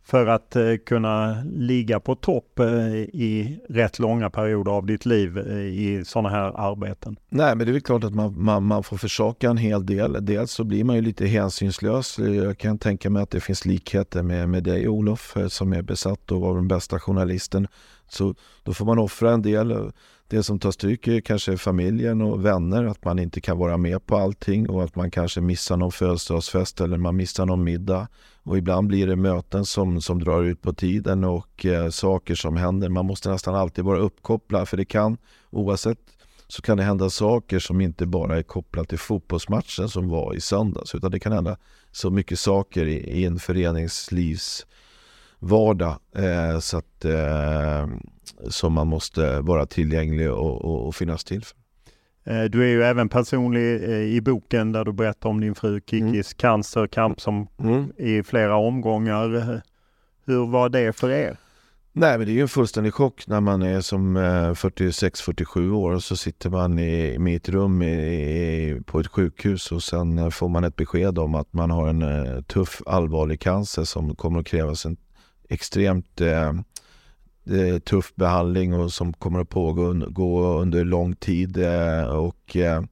för 0.04 0.26
att 0.26 0.56
eh, 0.56 0.74
kunna 0.86 1.42
ligga 1.44 2.00
på 2.00 2.14
topp 2.14 2.58
eh, 2.58 2.66
i 2.94 3.58
rätt 3.68 3.98
långa 3.98 4.30
perioder 4.30 4.72
av 4.72 4.86
ditt 4.86 5.06
liv 5.06 5.38
eh, 5.38 5.56
i 5.56 6.02
sådana 6.04 6.28
här 6.28 6.52
arbeten? 6.70 7.16
Nej, 7.28 7.56
men 7.56 7.66
det 7.66 7.70
är 7.70 7.72
väl 7.72 7.82
klart 7.82 8.04
att 8.04 8.14
man, 8.14 8.42
man, 8.42 8.62
man 8.62 8.82
får 8.82 8.96
försaka 8.96 9.50
en 9.50 9.56
hel 9.56 9.86
del. 9.86 10.16
Dels 10.20 10.52
så 10.52 10.64
blir 10.64 10.84
man 10.84 10.96
ju 10.96 11.02
lite 11.02 11.26
hänsynslös. 11.26 12.18
Jag 12.18 12.58
kan 12.58 12.78
tänka 12.78 13.10
mig 13.10 13.22
att 13.22 13.30
det 13.30 13.40
finns 13.40 13.64
likheter 13.64 14.22
med, 14.22 14.48
med 14.48 14.64
dig 14.64 14.88
Olof 14.88 15.36
som 15.48 15.72
är 15.72 15.82
besatt 15.82 16.32
av 16.32 16.54
den 16.54 16.68
bästa 16.68 17.00
journalisten. 17.00 17.68
Så 18.08 18.34
då 18.62 18.74
får 18.74 18.84
man 18.84 18.98
offra 18.98 19.30
en 19.30 19.42
del. 19.42 19.92
Det 20.28 20.42
som 20.42 20.58
tar 20.58 20.70
stryk 20.70 21.08
är 21.08 21.20
kanske 21.20 21.56
familjen 21.56 22.22
och 22.22 22.44
vänner, 22.44 22.84
att 22.84 23.04
man 23.04 23.18
inte 23.18 23.40
kan 23.40 23.58
vara 23.58 23.76
med 23.76 24.06
på 24.06 24.16
allting 24.16 24.68
och 24.68 24.84
att 24.84 24.96
man 24.96 25.10
kanske 25.10 25.40
missar 25.40 25.76
någon 25.76 25.92
födelsedagsfest 25.92 26.80
eller 26.80 26.98
man 26.98 27.16
missar 27.16 27.46
någon 27.46 27.64
middag. 27.64 28.08
Och 28.42 28.58
ibland 28.58 28.88
blir 28.88 29.06
det 29.06 29.16
möten 29.16 29.64
som, 29.64 30.00
som 30.00 30.24
drar 30.24 30.42
ut 30.42 30.62
på 30.62 30.72
tiden 30.72 31.24
och 31.24 31.66
eh, 31.66 31.90
saker 31.90 32.34
som 32.34 32.56
händer. 32.56 32.88
Man 32.88 33.06
måste 33.06 33.30
nästan 33.30 33.54
alltid 33.54 33.84
vara 33.84 33.98
uppkopplad 33.98 34.68
för 34.68 34.76
det 34.76 34.84
kan, 34.84 35.16
oavsett, 35.50 35.98
så 36.48 36.62
kan 36.62 36.76
det 36.76 36.82
hända 36.82 37.10
saker 37.10 37.58
som 37.58 37.80
inte 37.80 38.06
bara 38.06 38.38
är 38.38 38.42
kopplat 38.42 38.88
till 38.88 38.98
fotbollsmatchen 38.98 39.88
som 39.88 40.08
var 40.08 40.34
i 40.34 40.40
söndags. 40.40 40.94
Utan 40.94 41.10
det 41.10 41.20
kan 41.20 41.32
hända 41.32 41.56
så 41.92 42.10
mycket 42.10 42.38
saker 42.38 42.86
i, 42.86 42.96
i 42.96 43.24
en 43.24 43.38
föreningslivs 43.38 44.66
vardag 45.44 45.96
eh, 46.16 46.58
så 46.58 46.78
att, 46.78 47.04
eh, 47.04 47.88
som 48.50 48.72
man 48.72 48.86
måste 48.86 49.40
vara 49.40 49.66
tillgänglig 49.66 50.32
och, 50.32 50.64
och, 50.64 50.86
och 50.86 50.94
finnas 50.94 51.24
till 51.24 51.44
för. 51.44 51.56
Eh, 52.26 52.44
du 52.44 52.62
är 52.62 52.68
ju 52.68 52.82
även 52.82 53.08
personlig 53.08 53.84
eh, 53.84 53.90
i 53.90 54.20
boken 54.20 54.72
där 54.72 54.84
du 54.84 54.92
berättar 54.92 55.28
om 55.28 55.40
din 55.40 55.54
fru 55.54 55.80
Kikis 55.80 56.02
mm. 56.02 56.22
cancerkamp 56.36 57.20
som 57.20 57.48
mm. 57.58 57.92
i 57.96 58.22
flera 58.22 58.56
omgångar. 58.56 59.62
Hur 60.26 60.46
var 60.46 60.68
det 60.68 60.92
för 60.92 61.10
er? 61.10 61.36
Nej 61.92 62.18
men 62.18 62.26
det 62.26 62.32
är 62.32 62.34
ju 62.34 62.40
en 62.40 62.48
fullständig 62.48 62.94
chock 62.94 63.26
när 63.26 63.40
man 63.40 63.62
är 63.62 63.80
som 63.80 64.18
46-47 64.18 65.66
eh, 65.66 65.78
år 65.78 65.92
och 65.92 66.02
så 66.02 66.16
sitter 66.16 66.50
man 66.50 66.78
i, 66.78 67.18
i 67.30 67.34
ett 67.34 67.48
rum 67.48 67.82
i, 67.82 68.80
på 68.86 69.00
ett 69.00 69.06
sjukhus 69.06 69.72
och 69.72 69.82
sen 69.82 70.30
får 70.30 70.48
man 70.48 70.64
ett 70.64 70.76
besked 70.76 71.18
om 71.18 71.34
att 71.34 71.52
man 71.52 71.70
har 71.70 71.88
en 71.88 72.44
tuff 72.44 72.82
allvarlig 72.86 73.40
cancer 73.40 73.84
som 73.84 74.16
kommer 74.16 74.40
att 74.40 74.46
krävas 74.46 74.86
en 74.86 74.96
extremt 75.48 76.20
eh, 76.20 76.48
eh, 77.50 77.78
tuff 77.84 78.12
behandling 78.14 78.74
och 78.74 78.92
som 78.92 79.12
kommer 79.12 79.40
att 79.40 79.48
pågå 79.48 80.58
under 80.60 80.84
lång 80.84 81.16
tid. 81.16 81.56
Eh, 81.56 82.04
och 82.04 82.56
eh, 82.56 82.82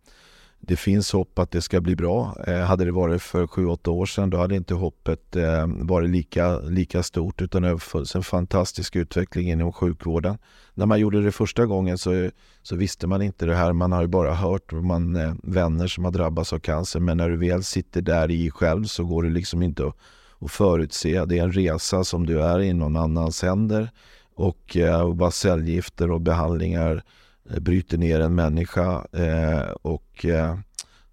det 0.65 0.77
finns 0.77 1.13
hopp 1.13 1.39
att 1.39 1.51
det 1.51 1.63
ska 1.63 1.81
bli 1.81 1.97
bra. 1.97 2.37
Eh, 2.47 2.61
hade 2.61 2.85
det 2.85 2.93
varit 2.93 3.23
för 3.23 3.47
7-8 3.47 3.89
år 3.89 4.07
sedan 4.07 4.31
då 4.31 4.39
hade 4.39 4.57
inte 4.57 4.75
hoppet 4.75 5.37
eh, 5.37 5.67
varit 5.67 6.11
lika, 6.11 6.59
lika 6.59 7.03
stort 7.03 7.43
utan 7.43 7.63
det 7.63 7.69
har 7.69 7.79
funnits 7.79 8.15
en 8.15 8.23
fantastisk 8.23 8.97
utveckling 8.97 9.51
inom 9.51 9.73
sjukvården. 9.73 10.39
När 10.75 10.87
man 10.87 11.01
gjorde 11.01 11.23
det 11.23 11.33
första 11.33 11.67
gången 11.67 11.99
så, 11.99 12.31
så 12.63 12.77
visste 12.77 13.07
man 13.07 13.23
inte 13.23 13.47
det 13.47 13.55
här. 13.55 13.73
Man 13.73 13.93
har 13.93 14.03
ju 14.03 14.09
bara 14.09 14.35
hört 14.35 14.73
man, 14.73 15.17
eh, 15.17 15.35
vänner 15.43 15.87
som 15.87 16.05
har 16.05 16.13
drabbats 16.13 16.53
av 16.53 16.59
cancer 16.59 17.01
men 17.01 17.17
när 17.17 17.29
du 17.29 17.37
väl 17.37 17.65
sitter 17.65 18.03
där 18.03 18.31
i 18.31 18.51
själv 18.51 18.85
så 18.85 19.05
går 19.05 19.23
det 19.23 19.31
liksom 19.31 19.63
inte 19.63 19.87
att 19.87 19.97
och 20.43 20.51
förutse. 20.51 21.25
Det 21.25 21.39
är 21.39 21.43
en 21.43 21.53
resa 21.53 22.05
som 22.05 22.27
du 22.27 22.43
är 22.43 22.61
i 22.61 22.73
någon 22.73 22.97
annans 22.97 23.43
händer 23.43 23.91
och 24.35 24.77
eh, 24.77 25.15
vad 25.15 25.35
cellgifter 25.35 26.11
och 26.11 26.21
behandlingar 26.21 27.03
eh, 27.51 27.61
bryter 27.61 27.99
ner 27.99 28.21
en 28.21 28.35
människa. 28.35 29.07
Eh, 29.13 29.71
och 29.83 30.25
eh, 30.25 30.59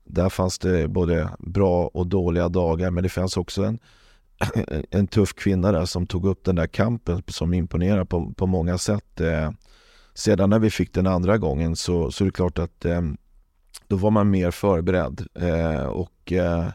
där 0.04 0.30
fanns 0.30 0.60
det 0.60 0.88
både 0.88 1.30
bra 1.40 1.88
och 1.88 2.08
dåliga 2.08 2.50
dagar 2.50 2.92
men 2.92 3.04
det 3.04 3.10
fanns 3.10 3.38
också 3.38 3.64
en, 3.64 3.80
en 4.92 5.08
tuff 5.08 5.34
kvinna 5.34 5.72
där 5.72 5.86
som 5.86 6.08
tog 6.08 6.26
upp 6.26 6.44
den 6.44 6.56
där 6.56 6.68
kampen 6.68 7.24
som 7.28 7.54
imponerar 7.54 8.06
på, 8.06 8.34
på 8.34 8.46
många 8.46 8.78
sätt. 8.78 9.22
Eh, 9.22 9.52
sedan 10.14 10.50
när 10.50 10.60
vi 10.60 10.70
fick 10.70 10.94
den 10.94 11.08
andra 11.08 11.38
gången 11.38 11.76
så, 11.76 12.12
så 12.12 12.24
är 12.24 12.26
det 12.26 12.32
klart 12.32 12.60
att 12.60 12.86
eh, 12.86 13.02
då 13.88 13.96
var 13.96 14.12
man 14.12 14.30
mer 14.30 14.52
förberedd. 14.52 15.28
Eh, 15.36 15.86
och 15.86 16.32
eh, 16.32 16.68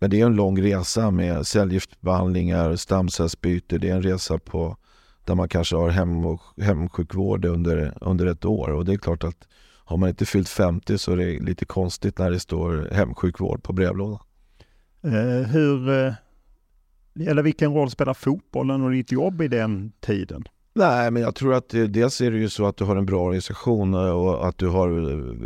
men 0.00 0.10
det 0.10 0.20
är 0.20 0.26
en 0.26 0.36
lång 0.36 0.62
resa 0.62 1.10
med 1.10 1.46
cellgiftbehandlingar, 1.46 2.76
stamcellsbyte. 2.76 3.78
Det 3.78 3.90
är 3.90 3.94
en 3.94 4.02
resa 4.02 4.38
på, 4.38 4.76
där 5.24 5.34
man 5.34 5.48
kanske 5.48 5.76
har 5.76 5.88
hem 5.88 6.26
och, 6.26 6.40
hemsjukvård 6.60 7.44
under, 7.44 7.98
under 8.00 8.26
ett 8.26 8.44
år. 8.44 8.70
Och 8.70 8.84
det 8.84 8.92
är 8.92 8.96
klart 8.96 9.24
att 9.24 9.48
har 9.84 9.96
man 9.96 10.08
inte 10.08 10.26
fyllt 10.26 10.48
50 10.48 10.98
så 10.98 11.12
är 11.12 11.16
det 11.16 11.40
lite 11.40 11.64
konstigt 11.64 12.18
när 12.18 12.30
det 12.30 12.40
står 12.40 12.88
hemsjukvård 12.92 13.62
på 13.62 13.72
brevlådan. 13.72 14.18
Eh, 15.02 15.48
hur, 15.48 15.88
eh, 15.88 16.12
eller 17.28 17.42
vilken 17.42 17.74
roll 17.74 17.90
spelar 17.90 18.14
fotbollen 18.14 18.82
och 18.82 18.90
ditt 18.90 19.12
jobb 19.12 19.42
i 19.42 19.48
den 19.48 19.92
tiden? 20.00 20.44
Nej, 20.74 21.10
men 21.10 21.22
jag 21.22 21.34
tror 21.34 21.54
att 21.54 21.68
dels 21.68 22.20
är 22.20 22.30
det 22.30 22.38
ju 22.38 22.48
så 22.48 22.66
att 22.66 22.76
du 22.76 22.84
har 22.84 22.96
en 22.96 23.06
bra 23.06 23.22
organisation 23.22 23.94
och 23.94 24.48
att 24.48 24.58
du 24.58 24.68
har 24.68 24.88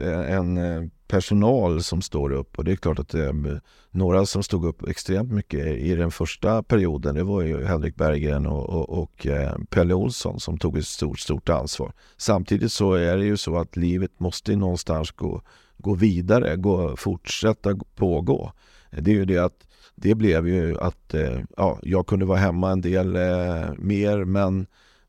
eh, 0.02 0.34
en 0.34 0.56
eh, 0.56 0.88
personal 1.08 1.82
som 1.82 2.02
står 2.02 2.32
upp 2.32 2.58
och 2.58 2.64
det 2.64 2.72
är 2.72 2.76
klart 2.76 2.98
att 2.98 3.08
det 3.08 3.60
några 3.90 4.26
som 4.26 4.42
stod 4.42 4.64
upp 4.64 4.88
extremt 4.88 5.32
mycket 5.32 5.66
i 5.66 5.94
den 5.94 6.10
första 6.10 6.62
perioden. 6.62 7.14
Det 7.14 7.22
var 7.22 7.42
ju 7.42 7.64
Henrik 7.64 7.96
Berggren 7.96 8.46
och, 8.46 8.68
och, 8.68 9.02
och 9.02 9.26
eh, 9.26 9.56
Pelle 9.70 9.94
Olsson 9.94 10.40
som 10.40 10.58
tog 10.58 10.78
ett 10.78 10.86
stort, 10.86 11.18
stort 11.18 11.48
ansvar. 11.48 11.92
Samtidigt 12.16 12.72
så 12.72 12.92
är 12.92 13.16
det 13.16 13.24
ju 13.24 13.36
så 13.36 13.56
att 13.56 13.76
livet 13.76 14.20
måste 14.20 14.56
någonstans 14.56 15.10
gå, 15.10 15.42
gå 15.76 15.94
vidare, 15.94 16.56
gå, 16.56 16.96
fortsätta 16.96 17.76
pågå. 17.96 18.52
Det 18.90 19.10
är 19.10 19.14
ju 19.14 19.24
det 19.24 19.38
att 19.38 19.66
det 19.94 20.14
blev 20.14 20.48
ju 20.48 20.80
att 20.80 21.14
eh, 21.14 21.40
ja, 21.56 21.78
jag 21.82 22.06
kunde 22.06 22.26
vara 22.26 22.38
hemma 22.38 22.70
en 22.70 22.80
del 22.80 23.16
eh, 23.16 23.72
mer 23.78 24.24
men 24.24 24.66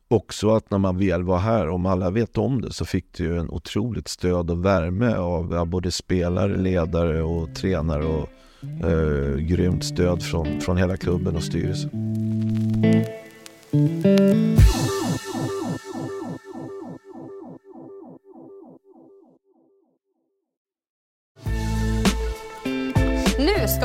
också 0.09 0.55
att 0.55 0.71
när 0.71 0.77
man 0.77 0.97
väl 0.97 1.23
var 1.23 1.37
här, 1.37 1.69
om 1.69 1.85
alla 1.85 2.09
vet 2.09 2.37
om 2.37 2.61
det, 2.61 2.73
så 2.73 2.85
fick 2.85 3.05
du 3.17 3.23
ju 3.23 3.37
en 3.37 3.49
otroligt 3.49 4.07
stöd 4.07 4.51
och 4.51 4.65
värme 4.65 5.15
av 5.15 5.67
både 5.67 5.91
spelare, 5.91 6.57
ledare 6.57 7.23
och 7.23 7.55
tränare 7.55 8.05
och 8.05 8.29
eh, 8.85 9.35
grymt 9.35 9.83
stöd 9.83 10.23
från, 10.23 10.61
från 10.61 10.77
hela 10.77 10.97
klubben 10.97 11.35
och 11.35 11.43
styrelsen. 11.43 11.89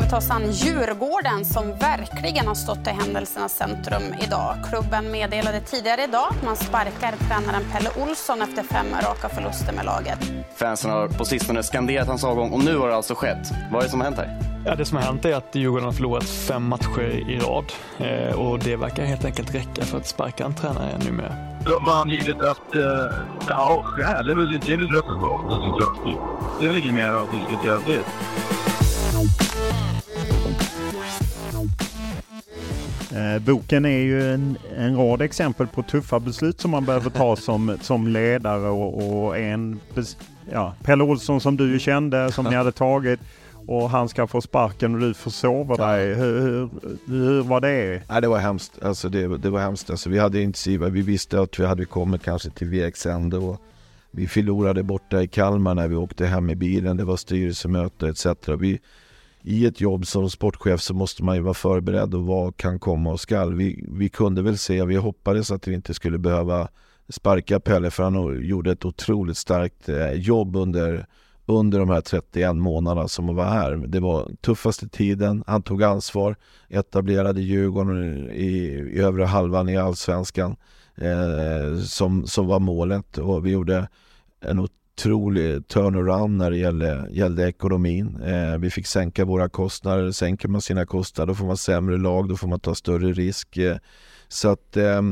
Vi 0.04 0.10
ta 0.10 0.16
oss 0.16 0.30
an 0.30 0.52
Djurgården 0.52 1.44
som 1.44 1.78
verkligen 1.78 2.46
har 2.46 2.54
stått 2.54 2.86
i 2.86 2.90
händelsernas 2.90 3.52
centrum 3.52 4.02
idag. 4.26 4.56
Klubben 4.70 5.10
meddelade 5.10 5.60
tidigare 5.60 6.04
idag 6.04 6.26
att 6.30 6.44
man 6.44 6.56
sparkar 6.56 7.14
tränaren 7.28 7.62
Pelle 7.72 7.90
Olsson 8.02 8.42
efter 8.42 8.62
fem 8.62 8.86
raka 9.02 9.28
förluster 9.28 9.72
med 9.72 9.84
laget. 9.84 10.18
Fansen 10.56 10.90
har 10.90 11.08
på 11.08 11.24
sistone 11.24 11.62
skanderat 11.62 12.08
hans 12.08 12.24
avgång 12.24 12.52
och 12.52 12.64
nu 12.64 12.76
har 12.76 12.88
det 12.88 12.96
alltså 12.96 13.14
skett. 13.14 13.50
Vad 13.72 13.80
är 13.80 13.84
det 13.84 13.90
som 13.90 14.00
har 14.00 14.04
hänt 14.04 14.18
här? 14.18 14.40
Ja, 14.66 14.74
det 14.74 14.84
som 14.84 14.96
har 14.96 15.04
hänt 15.04 15.24
är 15.24 15.34
att 15.34 15.54
Djurgården 15.54 15.84
har 15.84 15.92
förlorat 15.92 16.24
fem 16.24 16.62
matcher 16.62 17.30
i 17.30 17.38
rad 17.38 17.72
eh, 17.98 18.40
och 18.40 18.58
det 18.58 18.76
verkar 18.76 19.04
helt 19.04 19.24
enkelt 19.24 19.54
räcka 19.54 19.82
för 19.84 19.98
att 19.98 20.06
sparka 20.06 20.44
en 20.44 20.54
tränare 20.54 20.98
numera. 20.98 21.34
De 21.64 21.84
har 21.84 22.02
angivit 22.02 22.40
att 22.40 22.74
eh, 22.74 22.82
ja, 23.48 23.82
skäl 23.84 24.30
är 24.30 24.34
väl 24.34 24.54
inte 24.54 24.72
resultatet. 24.72 25.88
Det 26.60 26.66
är 26.66 26.78
inget 26.78 26.94
mer 26.94 27.08
att 27.08 27.30
diskutera 27.32 27.78
det. 27.86 28.04
Boken 33.40 33.84
är 33.84 33.98
ju 33.98 34.32
en, 34.32 34.58
en 34.76 34.96
rad 34.96 35.22
exempel 35.22 35.66
på 35.66 35.82
tuffa 35.82 36.20
beslut 36.20 36.60
som 36.60 36.70
man 36.70 36.84
behöver 36.84 37.10
ta 37.10 37.36
som, 37.36 37.78
som 37.80 38.08
ledare 38.08 38.68
och, 38.68 39.24
och 39.24 39.38
en, 39.38 39.80
ja, 40.52 40.74
Pelle 40.82 41.04
Olsson 41.04 41.40
som 41.40 41.56
du 41.56 41.78
kände, 41.78 42.32
som 42.32 42.44
ni 42.44 42.54
hade 42.54 42.72
tagit 42.72 43.20
och 43.66 43.90
han 43.90 44.08
ska 44.08 44.26
få 44.26 44.40
sparken 44.40 44.94
och 44.94 45.00
du 45.00 45.14
försover 45.14 45.76
dig. 45.76 46.14
Hur, 46.14 46.40
hur, 46.40 46.70
hur 47.06 47.42
var 47.42 47.60
det? 47.60 48.02
Nej, 48.08 48.20
det 48.20 48.28
var 48.28 48.38
hemskt. 48.38 48.82
Alltså 48.82 49.08
det, 49.08 49.38
det 49.38 49.50
var 49.50 49.60
hemskt. 49.60 49.90
Alltså 49.90 50.10
vi 50.10 50.18
hade 50.18 50.42
intensiva, 50.42 50.88
vi 50.88 51.02
visste 51.02 51.40
att 51.40 51.60
vi 51.60 51.66
hade 51.66 51.84
kommit 51.84 52.22
kanske 52.22 52.50
till 52.50 52.68
vägs 52.68 53.06
ände 53.06 53.36
och 53.36 53.60
vi 54.10 54.28
förlorade 54.28 54.82
borta 54.82 55.22
i 55.22 55.28
Kalmar 55.28 55.74
när 55.74 55.88
vi 55.88 55.96
åkte 55.96 56.26
hem 56.26 56.50
i 56.50 56.54
bilen. 56.54 56.96
Det 56.96 57.04
var 57.04 57.16
styrelsemöte 57.16 58.08
etc. 58.08 58.26
Vi, 58.58 58.80
i 59.46 59.66
ett 59.66 59.80
jobb 59.80 60.06
som 60.06 60.30
sportchef 60.30 60.80
så 60.80 60.94
måste 60.94 61.24
man 61.24 61.36
ju 61.36 61.42
vara 61.42 61.54
förberedd 61.54 62.14
och 62.14 62.26
vad 62.26 62.56
kan 62.56 62.78
komma 62.78 63.12
och 63.12 63.20
skall. 63.20 63.54
Vi, 63.54 63.84
vi 63.88 64.08
kunde 64.08 64.42
väl 64.42 64.58
se, 64.58 64.84
vi 64.84 64.96
hoppades 64.96 65.50
att 65.50 65.68
vi 65.68 65.74
inte 65.74 65.94
skulle 65.94 66.18
behöva 66.18 66.68
sparka 67.08 67.60
Pelle 67.60 67.90
för 67.90 68.02
han 68.02 68.44
gjorde 68.44 68.72
ett 68.72 68.84
otroligt 68.84 69.36
starkt 69.36 69.88
eh, 69.88 70.12
jobb 70.12 70.56
under, 70.56 71.06
under 71.46 71.78
de 71.78 71.90
här 71.90 72.00
31 72.00 72.56
månaderna 72.56 73.08
som 73.08 73.26
han 73.26 73.36
var 73.36 73.44
här. 73.44 73.76
Det 73.76 74.00
var 74.00 74.30
tuffaste 74.40 74.88
tiden, 74.88 75.44
han 75.46 75.62
tog 75.62 75.82
ansvar, 75.82 76.36
etablerade 76.68 77.40
Djurgården 77.40 78.30
i, 78.30 78.48
i 78.92 79.00
övre 79.00 79.24
halvan 79.24 79.68
i 79.68 79.76
allsvenskan 79.76 80.56
eh, 80.94 81.78
som, 81.80 82.26
som 82.26 82.46
var 82.46 82.60
målet 82.60 83.18
och 83.18 83.46
vi 83.46 83.50
gjorde 83.50 83.88
en 84.40 84.58
otrolig 84.94 85.68
turnaround 85.68 86.38
när 86.38 86.50
det 86.50 86.56
gällde, 86.56 87.08
gällde 87.10 87.48
ekonomin. 87.48 88.20
Eh, 88.22 88.58
vi 88.58 88.70
fick 88.70 88.86
sänka 88.86 89.24
våra 89.24 89.48
kostnader, 89.48 90.10
sänker 90.10 90.48
man 90.48 90.60
sina 90.60 90.86
kostnader 90.86 91.26
då 91.26 91.34
får 91.34 91.46
man 91.46 91.56
sämre 91.56 91.96
lag, 91.96 92.28
då 92.28 92.36
får 92.36 92.48
man 92.48 92.60
ta 92.60 92.74
större 92.74 93.12
risk. 93.12 93.56
Eh, 93.56 93.76
så 94.28 94.48
att 94.48 94.76
eh, 94.76 95.02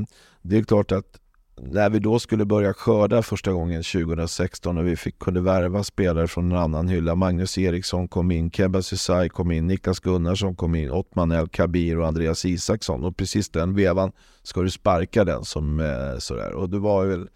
det 0.43 0.59
är 0.59 0.63
klart 0.63 0.93
att 0.93 1.19
när 1.61 1.91
vi 1.91 1.99
då 1.99 2.19
skulle 2.19 2.45
börja 2.45 2.75
skörda 2.75 3.23
första 3.23 3.53
gången 3.53 3.83
2016 3.83 4.79
och 4.79 4.87
vi 4.87 4.97
fick, 4.97 5.19
kunde 5.19 5.41
värva 5.41 5.85
spelare 5.85 6.29
från 6.29 6.53
en 6.53 6.59
annan 6.59 6.89
hylla. 6.89 7.15
Magnus 7.15 7.59
Eriksson 7.59 8.09
kom 8.09 8.31
in, 8.31 8.51
Kebba 8.51 8.83
Susai 8.83 9.29
kom 9.29 9.51
in, 9.53 9.67
Niklas 9.67 10.01
Gunnarsson 10.01 10.57
kom 10.57 10.75
in, 10.75 10.91
Ottman 10.91 11.33
El 11.33 11.49
Kabir 11.49 11.99
och 11.99 12.07
Andreas 12.07 12.45
Isaksson. 12.45 13.05
Och 13.05 13.17
precis 13.17 13.49
den 13.49 13.75
vevan 13.75 14.13
ska 14.43 14.63
du 14.63 14.71
sparka 14.71 15.25
den 15.25 15.45
som 15.45 15.81
eh, 15.81 16.19
sådär. 16.19 16.53
Och 16.53 16.71
det 16.71 16.79
var 16.79 17.07
väl 17.07 17.29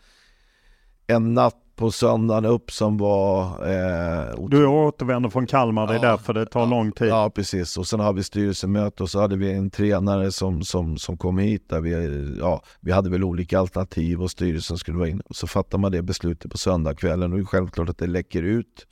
en 1.07 1.35
natt 1.35 1.66
på 1.77 1.91
söndagen 1.91 2.45
upp 2.45 2.71
som 2.71 2.97
var... 2.97 3.45
Eh, 3.45 4.49
du 4.49 4.67
återvänder 4.67 5.31
från 5.31 5.47
Kalmar, 5.47 5.87
det 5.87 5.93
är 5.93 6.05
ja, 6.05 6.11
därför 6.11 6.35
det 6.35 6.47
tar 6.47 6.61
ja, 6.61 6.67
lång 6.67 6.93
tid. 6.93 7.09
Ja, 7.09 7.31
precis. 7.35 7.79
Och 7.79 7.87
sen 7.87 8.01
har 8.01 8.13
vi 8.13 8.23
styrelsemöte 8.23 9.03
och 9.03 9.11
så 9.11 9.21
hade 9.21 9.37
vi 9.37 9.53
en 9.53 9.71
tränare 9.71 10.33
som, 10.33 10.63
som, 10.63 10.99
som 10.99 11.17
kom 11.17 11.39
hit. 11.39 11.69
Där 11.69 11.81
vi, 11.81 12.37
ja, 12.41 12.63
vi 12.81 12.93
hade 12.93 13.11
väl 13.11 13.25
olika 13.25 13.59
alternativ 13.59 14.23
och 14.23 14.31
styrelsen 14.31 14.79
skulle 14.79 14.99
vara 14.99 15.09
inne. 15.09 15.23
Så 15.31 15.47
fattar 15.47 15.79
man 15.79 15.93
det 15.93 16.03
beslutet 16.03 16.51
på 16.51 16.59
söndagskvällen 16.59 17.33
och 17.33 17.39
det 17.39 17.43
är 17.43 17.47
självklart 17.47 17.89
att 17.89 17.99
det 17.99 18.07
läcker 18.07 18.43
ut. 18.43 18.87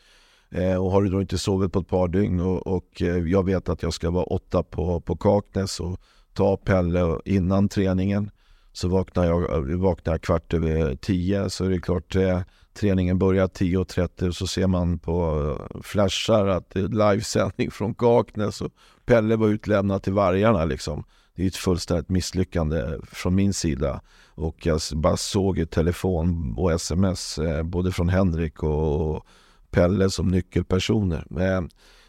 Eh, 0.50 0.84
och 0.84 0.90
har 0.90 1.02
du 1.02 1.10
då 1.10 1.20
inte 1.20 1.38
sovit 1.38 1.72
på 1.72 1.78
ett 1.78 1.88
par 1.88 2.08
dygn 2.08 2.40
och, 2.40 2.66
och 2.66 3.02
eh, 3.02 3.16
jag 3.16 3.44
vet 3.44 3.68
att 3.68 3.82
jag 3.82 3.92
ska 3.94 4.10
vara 4.10 4.24
åtta 4.24 4.62
på, 4.62 5.00
på 5.00 5.16
Kaknäs 5.16 5.80
och 5.80 6.00
ta 6.32 6.56
Pelle 6.56 7.18
innan 7.24 7.68
träningen 7.68 8.30
så 8.72 8.88
vaknar 8.88 9.24
jag, 9.24 9.64
vaknar 9.76 10.12
jag 10.12 10.22
kvart 10.22 10.54
över 10.54 10.96
tio 10.96 11.50
så 11.50 11.64
är 11.64 11.70
det 11.70 11.78
klart 11.78 12.16
eh, 12.16 12.40
träningen 12.74 13.18
börjar 13.18 13.46
10.30 13.46 14.28
och 14.28 14.36
så 14.36 14.46
ser 14.46 14.66
man 14.66 14.98
på 14.98 15.46
eh, 15.74 15.80
flashar 15.82 16.46
att 16.46 16.70
det 16.70 16.80
är 16.80 17.12
livesändning 17.12 17.70
från 17.70 17.94
Kaknäs 17.94 18.60
och 18.60 18.72
Pelle 19.06 19.36
var 19.36 19.48
utlämnad 19.48 20.02
till 20.02 20.12
vargarna 20.12 20.64
liksom. 20.64 21.04
Det 21.36 21.42
är 21.42 21.46
ett 21.46 21.56
fullständigt 21.56 22.08
misslyckande 22.08 22.80
eh, 22.80 23.02
från 23.12 23.34
min 23.34 23.54
sida. 23.54 24.00
Och 24.34 24.66
jag 24.66 24.80
bara 24.94 25.16
såg 25.16 25.58
i 25.58 25.66
telefon 25.66 26.54
och 26.56 26.72
sms 26.72 27.38
eh, 27.38 27.62
både 27.62 27.92
från 27.92 28.08
Henrik 28.08 28.62
och 28.62 29.26
Pelle 29.70 30.10
som 30.10 30.28
nyckelpersoner. 30.28 31.26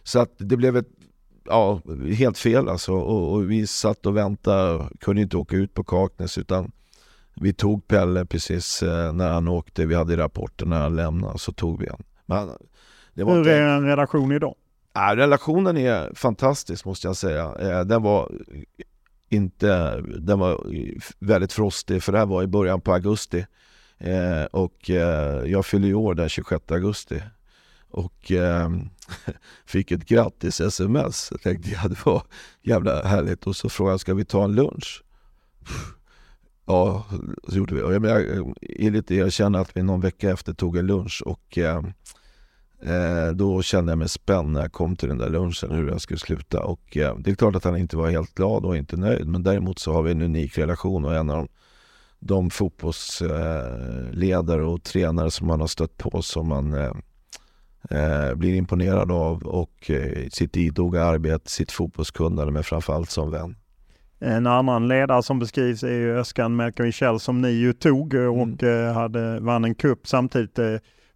Så 0.03 0.20
att 0.20 0.34
det 0.38 0.57
blev 0.57 0.78
ett 0.78 0.89
ja, 1.45 1.82
helt 2.18 2.38
fel 2.38 2.70
alltså. 2.70 2.93
Och, 2.93 3.34
och, 3.34 3.51
vi 3.51 3.68
satt 3.68 4.05
och 4.05 4.18
väntade, 4.18 4.89
kunde 4.99 5.22
inte 5.22 5.38
åka 5.38 5.55
ut 5.55 5.74
på 5.74 5.84
Kaknäs 5.84 6.38
utan 6.38 6.72
vi 7.36 7.53
tog 7.53 7.88
Pelle 7.88 8.25
precis 8.25 8.83
eh, 8.83 9.13
när 9.13 9.29
han 9.29 9.47
åkte. 9.47 9.86
Vi 9.86 9.95
hade 9.95 10.17
rapporten 10.17 10.69
när 10.69 10.79
han 10.79 10.95
lämnade, 10.95 11.39
så 11.39 11.51
tog 11.51 11.79
vi 11.79 11.89
honom. 11.89 12.57
Hur 13.15 13.47
är 13.47 13.67
en 13.67 13.86
relation 13.86 14.31
idag? 14.31 14.55
Ja, 14.93 15.15
relationen 15.15 15.77
är 15.77 16.15
fantastisk 16.15 16.86
måste 16.86 17.07
jag 17.07 17.17
säga. 17.17 17.55
Eh, 17.59 17.81
den 17.81 18.01
var 18.01 18.31
inte, 19.29 20.01
den 20.01 20.39
var 20.39 20.61
väldigt 21.19 21.53
frostig 21.53 22.03
för 22.03 22.11
det 22.11 22.17
här 22.17 22.25
var 22.25 22.43
i 22.43 22.47
början 22.47 22.81
på 22.81 22.93
augusti. 22.93 23.45
Eh, 23.97 24.43
och 24.43 24.89
jag 25.45 25.65
fyller 25.65 25.93
år 25.93 26.15
den 26.15 26.29
26 26.29 26.71
augusti. 26.71 27.21
Och 27.89 28.31
fick 29.65 29.91
ett 29.91 30.05
grattis 30.05 30.61
sms. 30.61 31.27
Jag 31.31 31.41
tänkte 31.41 31.69
ja, 31.69 31.88
det 31.89 32.05
var 32.05 32.23
jävla 32.61 33.03
härligt. 33.03 33.47
Och 33.47 33.55
så 33.55 33.69
frågade 33.69 33.93
jag, 33.93 33.99
ska 33.99 34.13
vi 34.13 34.25
ta 34.25 34.43
en 34.43 34.55
lunch? 34.55 35.03
Ja, 36.66 37.05
så 37.47 37.57
gjorde 37.57 37.76
vi. 37.76 37.82
Och 37.82 37.93
jag, 37.93 38.05
är 38.61 38.91
lite 38.91 39.16
erkänna 39.16 39.59
att 39.59 39.78
vi 39.78 39.84
någon 39.84 40.01
vecka 40.01 40.32
efter 40.32 40.53
tog 40.53 40.78
en 40.78 40.88
lunch 40.88 41.24
och 41.26 41.57
eh, 41.57 41.84
eh, 42.82 43.30
då 43.34 43.61
kände 43.61 43.91
jag 43.91 43.99
mig 43.99 44.09
spänd 44.09 44.51
när 44.51 44.61
jag 44.61 44.72
kom 44.72 44.95
till 44.95 45.09
den 45.09 45.18
där 45.18 45.30
lunchen 45.30 45.72
hur 45.72 45.89
jag 45.89 46.01
skulle 46.01 46.20
sluta. 46.20 46.63
Och 46.63 46.97
eh, 46.97 47.18
det 47.18 47.32
är 47.32 47.36
klart 47.36 47.55
att 47.55 47.63
han 47.63 47.78
inte 47.78 47.97
var 47.97 48.09
helt 48.09 48.36
glad 48.36 48.66
och 48.66 48.78
inte 48.78 48.97
nöjd. 48.97 49.28
Men 49.28 49.43
däremot 49.43 49.80
så 49.80 49.93
har 49.93 50.03
vi 50.03 50.11
en 50.11 50.22
unik 50.22 50.57
relation 50.57 51.05
och 51.05 51.16
en 51.16 51.30
av 51.30 51.38
de, 51.38 51.47
de 52.20 52.49
fotbollsledare 52.49 54.61
eh, 54.61 54.74
och 54.74 54.84
tränare 54.84 55.32
som 55.32 55.47
man 55.47 55.59
har 55.59 55.68
stött 55.68 55.97
på 55.97 56.22
som 56.22 56.47
man 56.47 56.74
eh, 56.74 56.91
eh, 57.89 58.36
blir 58.36 58.55
imponerad 58.55 59.11
av 59.11 59.43
och 59.43 59.91
eh, 59.91 60.28
sitt 60.30 60.57
idoga 60.57 61.03
arbete, 61.03 61.51
sitt 61.51 61.72
fotbollskunnande 61.72 62.51
men 62.51 62.63
framförallt 62.63 63.09
som 63.09 63.32
vän. 63.32 63.55
En 64.26 64.47
annan 64.47 64.88
ledare 64.88 65.23
som 65.23 65.39
beskrivs 65.39 65.84
är 65.84 65.88
ju 65.88 66.19
Özcan 66.19 66.55
Melker 66.55 67.17
som 67.17 67.41
ni 67.41 67.49
ju 67.49 67.73
tog 67.73 68.13
eh, 68.13 68.26
och 68.26 68.63
mm. 68.63 68.95
hade, 68.95 69.39
vann 69.39 69.65
en 69.65 69.76
kupp 69.76 70.07
samtidigt. 70.07 70.59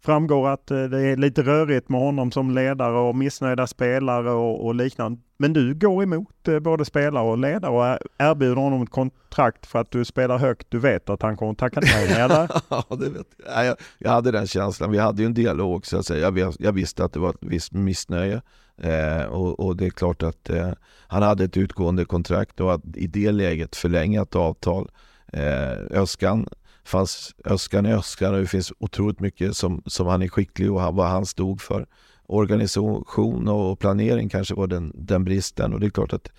Framgår 0.02 0.50
att 0.50 0.68
det 0.68 1.02
är 1.02 1.18
lite 1.18 1.42
rörigt 1.42 1.90
med 1.90 2.02
honom 2.02 2.32
som 2.32 2.52
ledare 2.52 2.98
och 2.98 3.16
missnöjda 3.16 3.68
spelare 3.68 4.32
och, 4.32 4.66
och 4.66 4.76
liknande. 4.76 5.22
Men 5.38 5.54
du 5.54 5.74
går 5.74 6.04
emot 6.04 6.50
både 6.62 6.86
spelare 6.86 7.24
och 7.24 7.38
ledare 7.38 7.72
och 7.72 8.00
erbjuder 8.18 8.56
honom 8.56 8.84
ett 8.84 8.90
kontrakt 8.90 9.66
för 9.66 9.80
att 9.80 9.92
du 9.92 10.06
spelar 10.06 10.38
högt. 10.38 10.68
Du 10.70 10.80
vet 10.80 11.10
att 11.10 11.22
han 11.22 11.38
kommer 11.38 11.54
tacka 11.54 11.80
nej 11.84 12.12
eller? 12.22 12.50
ja, 12.70 12.86
det 12.90 13.10
vet 13.10 13.28
jag. 13.46 13.66
jag. 13.66 13.76
Jag 13.98 14.12
hade 14.12 14.32
den 14.32 14.48
känslan. 14.48 14.92
Vi 14.92 14.98
hade 14.98 15.22
ju 15.22 15.26
en 15.26 15.34
dialog 15.34 15.86
så 15.86 15.98
att 15.98 16.06
säga. 16.06 16.32
Jag, 16.36 16.54
jag 16.60 16.72
visste 16.72 17.04
att 17.04 17.14
det 17.14 17.20
var 17.20 17.30
ett 17.30 17.38
visst 17.42 17.74
missnöje. 17.74 18.42
Eh, 18.82 19.24
och, 19.24 19.60
och, 19.60 19.76
det 19.76 19.86
är 19.86 19.90
klart 19.90 20.24
att 20.24 20.50
eh, 20.50 20.72
han 21.08 21.24
hade 21.24 21.44
ett 21.44 21.58
utgående 21.58 22.06
kontrakt 22.06 22.60
och 22.60 22.74
att 22.74 22.82
i 22.96 23.08
det 23.08 23.32
läget 23.32 23.76
förlänga 23.76 24.22
ett 24.22 24.36
avtal. 24.36 24.90
Eh, 25.34 25.72
Öskan 25.92 26.48
fanns 26.84 27.36
Öskan 27.46 27.86
är 27.86 27.98
Öskan 27.98 28.34
och 28.34 28.40
det 28.40 28.48
finns 28.48 28.74
otroligt 28.80 29.20
mycket 29.20 29.56
som, 29.58 29.84
som 29.86 30.08
han 30.08 30.22
är 30.22 30.28
skicklig 30.28 30.72
och 30.72 30.96
vad 30.96 31.08
han 31.08 31.26
stod 31.26 31.62
för. 31.62 31.86
Organisation 32.26 33.48
och 33.48 33.80
planering 33.80 34.30
kanske 34.30 34.56
var 34.56 34.68
den, 34.68 34.92
den 34.96 35.24
bristen 35.26 35.74
och 35.74 35.80
det 35.80 35.86
är 35.86 35.90
klart 35.90 36.14
att 36.14 36.32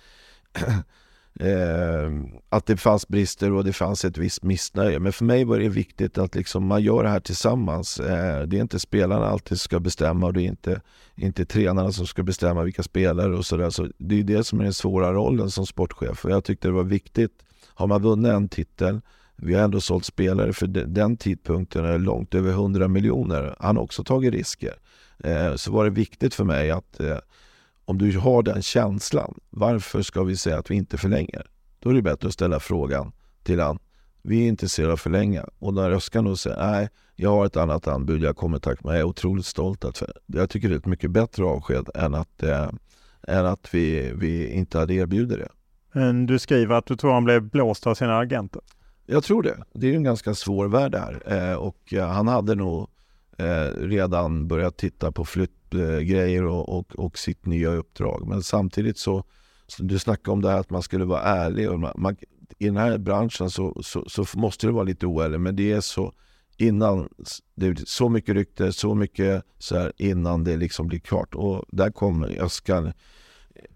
Eh, 1.39 2.11
att 2.49 2.65
det 2.65 2.77
fanns 2.77 3.07
brister 3.07 3.51
och 3.51 3.63
det 3.63 3.73
fanns 3.73 4.05
ett 4.05 4.17
visst 4.17 4.43
missnöje. 4.43 4.99
Men 4.99 5.13
för 5.13 5.25
mig 5.25 5.45
var 5.45 5.59
det 5.59 5.69
viktigt 5.69 6.17
att 6.17 6.35
liksom 6.35 6.67
man 6.67 6.83
gör 6.83 7.03
det 7.03 7.09
här 7.09 7.19
tillsammans. 7.19 7.99
Eh, 7.99 8.47
det 8.47 8.57
är 8.57 8.61
inte 8.61 8.79
spelarna 8.79 9.25
alltid 9.25 9.47
som 9.47 9.65
ska 9.65 9.79
bestämma 9.79 10.25
och 10.25 10.33
det 10.33 10.41
är 10.41 10.47
inte, 10.47 10.81
inte 11.15 11.45
tränarna 11.45 11.91
som 11.91 12.07
ska 12.07 12.23
bestämma 12.23 12.63
vilka 12.63 12.83
spelare 12.83 13.37
och 13.37 13.45
sådär. 13.45 13.69
Så 13.69 13.87
det 13.97 14.19
är 14.19 14.23
det 14.23 14.43
som 14.43 14.59
är 14.59 14.63
den 14.63 14.73
svåra 14.73 15.13
rollen 15.13 15.51
som 15.51 15.65
sportchef. 15.65 16.25
Och 16.25 16.31
jag 16.31 16.43
tyckte 16.43 16.67
det 16.67 16.71
var 16.71 16.83
viktigt. 16.83 17.31
Har 17.73 17.87
man 17.87 18.01
vunnit 18.01 18.31
en 18.31 18.49
titel 18.49 19.01
vi 19.43 19.53
har 19.53 19.63
ändå 19.63 19.81
sålt 19.81 20.05
spelare 20.05 20.53
för 20.53 20.67
den 20.67 21.17
tidpunkten 21.17 21.85
är 21.85 21.99
långt 21.99 22.35
över 22.35 22.51
100 22.51 22.87
miljoner. 22.87 23.55
Han 23.59 23.77
har 23.77 23.83
också 23.83 24.03
tagit 24.03 24.33
risker. 24.33 24.73
Eh, 25.23 25.55
så 25.55 25.71
var 25.71 25.83
det 25.83 25.89
viktigt 25.89 26.33
för 26.33 26.43
mig 26.43 26.71
att 26.71 26.99
eh, 26.99 27.17
om 27.91 27.97
du 27.97 28.17
har 28.17 28.43
den 28.43 28.61
känslan, 28.61 29.39
varför 29.49 30.01
ska 30.01 30.23
vi 30.23 30.37
säga 30.37 30.57
att 30.59 30.71
vi 30.71 30.75
inte 30.75 30.97
förlänger? 30.97 31.49
Då 31.79 31.89
är 31.89 31.93
det 31.93 32.01
bättre 32.01 32.27
att 32.27 32.33
ställa 32.33 32.59
frågan 32.59 33.11
till 33.43 33.59
han. 33.59 33.79
Vi 34.21 34.43
är 34.43 34.47
intresserade 34.47 34.91
av 34.91 34.93
att 34.93 35.01
förlänga. 35.01 35.45
Och 35.59 35.73
när 35.73 35.91
Öskan 35.91 36.25
då 36.25 36.35
säger 36.35 36.57
nej, 36.57 36.89
jag 37.15 37.29
har 37.29 37.45
ett 37.45 37.57
annat 37.57 37.87
anbud, 37.87 38.23
jag 38.23 38.35
kommer 38.35 38.59
tack 38.59 38.83
mig. 38.83 38.93
Jag 38.93 38.99
är 38.99 39.03
otroligt 39.03 39.45
stolt. 39.45 39.85
Att, 39.85 40.03
jag 40.25 40.49
tycker 40.49 40.69
det 40.69 40.75
är 40.75 40.79
ett 40.79 40.85
mycket 40.85 41.11
bättre 41.11 41.43
avsked 41.43 41.89
än 41.95 42.15
att, 42.15 42.43
eh, 42.43 42.69
än 43.27 43.45
att 43.45 43.73
vi, 43.73 44.13
vi 44.15 44.51
inte 44.51 44.79
hade 44.79 44.93
erbjudit 44.93 45.37
det. 45.37 45.49
Men 45.91 46.25
du 46.25 46.39
skriver 46.39 46.75
att 46.75 46.85
du 46.85 46.95
tror 46.95 47.13
han 47.13 47.23
blev 47.23 47.41
blåst 47.41 47.87
av 47.87 47.95
sina 47.95 48.17
agenter. 48.17 48.61
Jag 49.05 49.23
tror 49.23 49.43
det. 49.43 49.57
Det 49.73 49.89
är 49.89 49.95
en 49.95 50.03
ganska 50.03 50.33
svår 50.33 50.67
värld 50.67 50.95
här. 50.95 51.23
Eh, 51.25 51.55
och 51.55 51.93
eh, 51.93 52.07
han 52.07 52.27
hade 52.27 52.55
nog 52.55 52.87
eh, 53.37 53.65
redan 53.77 54.47
börjat 54.47 54.77
titta 54.77 55.11
på 55.11 55.25
flytt 55.25 55.60
grejer 56.01 56.45
och, 56.45 56.77
och, 56.77 56.95
och, 56.95 57.17
sitt 57.17 57.45
nya 57.45 57.69
uppdrag. 57.69 58.27
Men 58.27 58.43
samtidigt 58.43 58.97
så, 58.97 59.23
så 59.67 59.83
du 59.83 59.99
snackade 59.99 60.31
om 60.31 60.41
det 60.41 60.49
här 60.49 60.59
att 60.59 60.69
man 60.69 60.81
skulle 60.83 61.05
vara 61.05 61.21
ärlig. 61.21 61.69
Och 61.69 61.79
man, 61.79 61.93
man, 61.95 62.15
I 62.59 62.65
den 62.65 62.77
här 62.77 62.97
branschen 62.97 63.49
så, 63.49 63.83
så, 63.83 64.05
så, 64.07 64.25
måste 64.39 64.67
du 64.67 64.73
vara 64.73 64.83
lite 64.83 65.05
oärlig, 65.05 65.39
men 65.39 65.55
det 65.55 65.71
är 65.71 65.81
så 65.81 66.13
innan, 66.57 67.09
det 67.55 67.67
är 67.67 67.75
så 67.85 68.09
mycket 68.09 68.35
rykte, 68.35 68.73
så 68.73 68.95
mycket 68.95 69.43
så 69.57 69.77
här 69.77 69.93
innan 69.97 70.43
det 70.43 70.57
liksom 70.57 70.87
blir 70.87 70.99
klart. 70.99 71.35
Och 71.35 71.65
där 71.67 71.91
kommer 71.91 72.41
Öskan, 72.41 72.93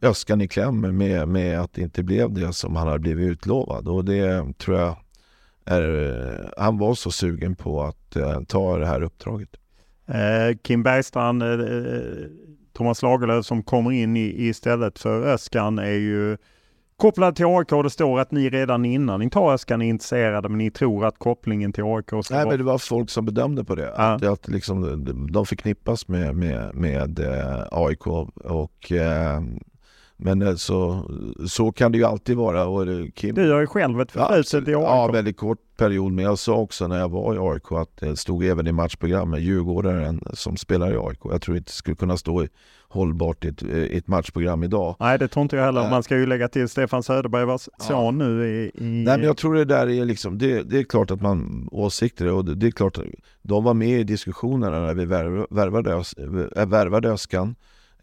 Öskan 0.01 0.41
i 0.41 0.47
kläm 0.47 0.97
med, 0.97 1.27
med 1.27 1.59
att 1.59 1.73
det 1.73 1.81
inte 1.81 2.03
blev 2.03 2.33
det 2.33 2.53
som 2.53 2.75
han 2.75 2.87
hade 2.87 2.99
blivit 2.99 3.31
utlovad. 3.31 3.87
Och 3.87 4.05
det 4.05 4.57
tror 4.57 4.77
jag 4.77 4.97
är, 5.65 6.53
han 6.57 6.77
var 6.77 6.95
så 6.95 7.11
sugen 7.11 7.55
på 7.55 7.83
att 7.83 8.15
eh, 8.15 8.41
ta 8.41 8.77
det 8.77 8.85
här 8.85 9.01
uppdraget. 9.01 9.49
Eh, 10.07 10.57
Kim 10.63 10.83
Bergstrand, 10.83 11.43
eh, 11.43 11.49
eh, 11.49 12.27
Thomas 12.73 13.01
Lagerlöf 13.01 13.45
som 13.45 13.63
kommer 13.63 13.91
in 13.91 14.17
i, 14.17 14.47
istället 14.47 14.99
för 14.99 15.27
Öskan 15.27 15.79
är 15.79 15.91
ju 15.91 16.37
Kopplat 16.97 17.35
till 17.35 17.45
AIK, 17.45 17.69
det 17.83 17.89
står 17.89 18.19
att 18.19 18.31
ni 18.31 18.49
redan 18.49 18.85
innan 18.85 19.19
ni 19.19 19.29
tar 19.29 19.53
Öskan 19.53 19.81
är 19.81 19.85
intresserade, 19.85 20.49
men 20.49 20.57
ni 20.57 20.71
tror 20.71 21.05
att 21.05 21.19
kopplingen 21.19 21.73
till 21.73 21.83
AIK 21.83 22.05
ska 22.05 22.17
Nej, 22.29 22.43
vara... 22.43 22.45
men 22.45 22.57
det 22.57 22.63
var 22.63 22.77
folk 22.77 23.09
som 23.09 23.25
bedömde 23.25 23.63
på 23.63 23.75
det. 23.75 23.93
Ja. 23.97 24.13
Att, 24.13 24.23
att 24.23 24.47
liksom, 24.47 25.05
de 25.31 25.45
förknippas 25.45 26.07
med, 26.07 26.35
med, 26.35 26.75
med 26.75 27.19
AIK. 27.71 28.07
Och, 28.07 28.91
eh, 28.91 29.41
men 30.17 30.41
eh, 30.41 30.55
så, 30.55 31.09
så 31.47 31.71
kan 31.71 31.91
det 31.91 31.97
ju 31.97 32.03
alltid 32.03 32.37
vara. 32.37 32.65
Och 32.65 32.85
det, 32.85 33.11
Kim, 33.11 33.35
Du 33.35 33.51
har 33.51 33.59
ju 33.59 33.67
själv 33.67 34.01
ett 34.01 34.11
förflutet 34.11 34.67
i 34.67 34.75
AIK. 34.75 34.83
Ja, 34.83 35.07
väldigt 35.13 35.37
kort 35.37 35.57
period. 35.77 36.11
Men 36.11 36.25
jag 36.25 36.39
sa 36.39 36.53
också 36.55 36.87
när 36.87 36.99
jag 36.99 37.09
var 37.09 37.35
i 37.35 37.37
AIK 37.53 37.71
att 37.71 37.97
det 37.99 38.15
stod 38.17 38.43
även 38.43 38.67
i 38.67 38.71
matchprogrammet 38.71 39.41
Djurgårdaren 39.41 40.23
som 40.33 40.57
spelar 40.57 40.93
i 40.93 40.97
AIK. 40.97 41.19
Jag 41.23 41.41
tror 41.41 41.57
inte 41.57 41.69
det 41.69 41.73
skulle 41.73 41.95
kunna 41.95 42.17
stå 42.17 42.43
i, 42.43 42.47
hållbart 42.87 43.45
i 43.45 43.47
ett, 43.47 43.63
i 43.63 43.97
ett 43.97 44.07
matchprogram 44.07 44.63
idag. 44.63 44.95
Nej, 44.99 45.19
det 45.19 45.27
tror 45.27 45.41
inte 45.43 45.55
jag 45.55 45.63
heller. 45.63 45.89
Man 45.89 46.03
ska 46.03 46.17
ju 46.17 46.25
lägga 46.25 46.47
till 46.47 46.69
Stefan 46.69 47.03
Söderberg 47.03 47.45
var 47.45 47.61
son 47.83 48.17
nu 48.17 48.45
i... 48.47 48.65
i... 48.65 48.71
Nej 49.05 49.17
men 49.17 49.23
jag 49.23 49.37
tror 49.37 49.55
det 49.55 49.65
där 49.65 49.89
är 49.89 50.05
liksom, 50.05 50.37
det, 50.37 50.63
det 50.63 50.79
är 50.79 50.83
klart 50.83 51.11
att 51.11 51.21
man 51.21 51.69
åsikter 51.71 52.31
och 52.33 52.45
det, 52.45 52.55
det 52.55 52.67
är 52.67 52.71
klart 52.71 52.99
de 53.41 53.63
var 53.63 53.73
med 53.73 53.99
i 53.99 54.03
diskussionerna 54.03 54.79
när 54.79 54.93
vi 54.93 55.05
värv- 55.05 55.47
värvade, 55.49 55.89
Ös- 55.95 56.57
äh, 56.57 56.65
värvade 56.65 57.09
Öskan 57.11 57.55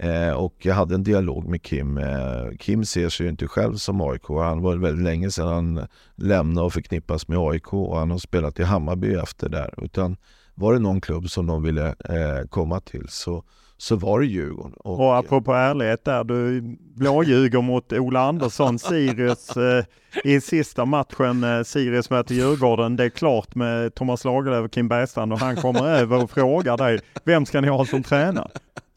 eh, 0.03 0.33
och 0.33 0.55
jag 0.59 0.75
hade 0.75 0.95
en 0.95 1.03
dialog 1.03 1.49
med 1.49 1.63
Kim. 1.63 1.99
Eh, 1.99 2.57
Kim 2.59 2.85
ser 2.85 3.09
sig 3.09 3.27
ju 3.27 3.31
inte 3.31 3.47
själv 3.47 3.75
som 3.75 4.01
AIK, 4.01 4.29
han 4.29 4.63
var 4.63 4.77
väldigt 4.77 5.05
länge 5.05 5.31
sedan 5.31 5.49
han 5.49 5.87
lämnade 6.17 6.67
och 6.67 6.73
förknippas 6.73 7.29
med 7.29 7.39
AIK 7.39 7.73
och 7.73 7.99
han 7.99 8.11
har 8.11 8.19
spelat 8.19 8.61
i 8.61 8.63
Hammarby 8.63 9.15
efter 9.15 9.49
där. 9.49 9.75
Utan 9.85 10.17
var 10.55 10.73
det 10.73 10.79
någon 10.79 11.01
klubb 11.01 11.31
som 11.31 11.47
de 11.47 11.63
ville 11.63 11.87
eh, 11.89 12.49
komma 12.51 12.81
till 12.81 13.07
så, 13.09 13.45
så 13.77 13.97
var 13.97 14.21
det 14.21 14.27
Djurgården. 14.27 14.73
Och, 14.73 15.01
Och 15.01 15.17
apropå 15.17 15.53
ärlighet 15.53 16.05
där, 16.05 16.25
du 16.25 16.63
blåljuger 16.95 17.61
mot 17.61 17.93
Ola 17.93 18.21
Andersson, 18.21 18.79
Sirius 18.79 19.57
eh, 19.57 19.85
i 20.25 20.41
sista 20.41 20.85
matchen. 20.85 21.45
Eh, 21.45 21.63
Sirius 21.63 22.11
möter 22.11 22.35
Djurgården. 22.35 22.97
Det 22.97 23.05
är 23.05 23.09
klart 23.09 23.55
med 23.55 23.95
Thomas 23.95 24.25
Lagerlöf 24.25 24.65
och 24.65 24.73
Kim 24.73 24.89
Bergstrand 24.89 25.33
och 25.33 25.39
han 25.39 25.57
kommer 25.57 25.89
över 25.89 26.25
och 26.25 26.31
frågar 26.31 26.77
dig, 26.77 27.01
vem 27.25 27.47
ska 27.47 27.61
ni 27.61 27.69
ha 27.69 27.85
som 27.85 28.03
tränare? 28.03 28.51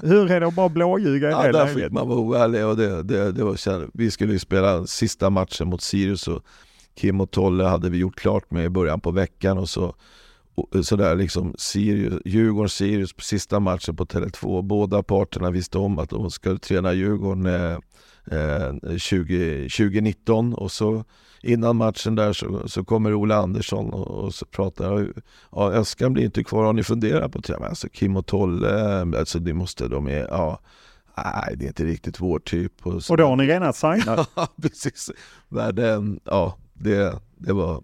Hur 0.06 0.32
är 0.32 0.40
det 0.40 0.48
att 0.48 0.54
bara 0.56 0.70
blåljuga 0.70 1.28
i 1.30 1.32
Ja, 1.32 1.42
det 1.44 1.52
där 1.52 1.66
läget? 1.66 1.84
fick 1.84 1.92
man 1.92 2.08
vara 2.08 2.20
oärlig 2.20 2.66
och 2.66 2.78
det, 2.78 3.04
det, 3.04 3.32
det 3.32 3.44
var, 3.44 3.56
så 3.56 3.86
vi 3.94 4.12
skulle 4.12 4.34
ju 4.34 4.40
spela 4.40 4.86
sista 4.88 5.30
matchen 5.30 5.68
mot 5.68 5.82
Sirius 5.82 6.28
och 6.28 6.44
Kim 6.96 7.22
och 7.22 7.32
Tolle 7.32 7.64
hade 7.64 7.90
vi 7.90 7.98
gjort 7.98 8.16
klart 8.16 8.52
med 8.52 8.66
i 8.66 8.70
början 8.70 9.00
på 9.00 9.12
veckan 9.12 9.58
och 9.58 9.70
så 9.70 9.96
och 10.56 10.86
så 10.86 10.96
där 10.96 11.16
liksom 11.16 11.54
Sirius, 11.58 12.22
Djurgården 12.26 12.70
Sirius 12.70 13.14
på 13.14 13.22
sista 13.22 13.60
matchen 13.60 13.96
på 13.96 14.06
Tele2. 14.06 14.62
Båda 14.62 15.04
parterna 15.04 15.52
visste 15.52 15.78
om 15.78 16.00
att 16.00 16.10
de 16.10 16.32
skulle 16.32 16.58
träna 16.60 16.94
Djurgården 16.94 17.46
eh, 17.46 17.78
eh, 18.32 18.98
20, 18.98 19.70
2019 19.70 20.54
och 20.54 20.72
så 20.72 21.04
innan 21.42 21.76
matchen 21.76 22.16
där 22.16 22.34
så, 22.34 22.68
så 22.68 22.84
kommer 22.84 23.14
Ola 23.14 23.36
Andersson 23.36 23.94
och, 23.94 24.08
och 24.08 24.34
så 24.34 24.46
pratar 24.46 25.08
ja, 25.52 25.72
Öskan 25.72 26.14
blir 26.14 26.24
inte 26.24 26.44
kvar, 26.44 26.64
har 26.66 26.74
ni 26.74 26.84
funderat 26.84 27.32
på 27.32 27.40
det? 27.40 27.56
Alltså 27.58 27.90
Kim 27.90 28.18
och 28.18 28.26
Tolle, 28.26 29.00
alltså 29.02 29.40
det 29.40 29.54
måste 29.54 29.88
de 29.88 30.08
är, 30.08 30.28
ja 30.30 30.60
Nej, 31.18 31.56
det 31.58 31.66
är 31.66 31.68
inte 31.68 31.86
riktigt 31.86 32.22
vår 32.22 32.40
typ. 32.40 32.88
Och, 32.88 33.04
så- 33.04 33.14
Och 33.14 33.18
då 33.18 33.26
har 33.26 33.36
ni 33.36 33.48
redan 33.48 33.74
signat? 33.74 34.30
Ja, 34.36 34.48
precis. 34.62 35.12
Men, 35.50 36.20
ja, 36.24 36.58
det, 36.74 37.20
det, 37.38 37.54
var, 37.54 37.82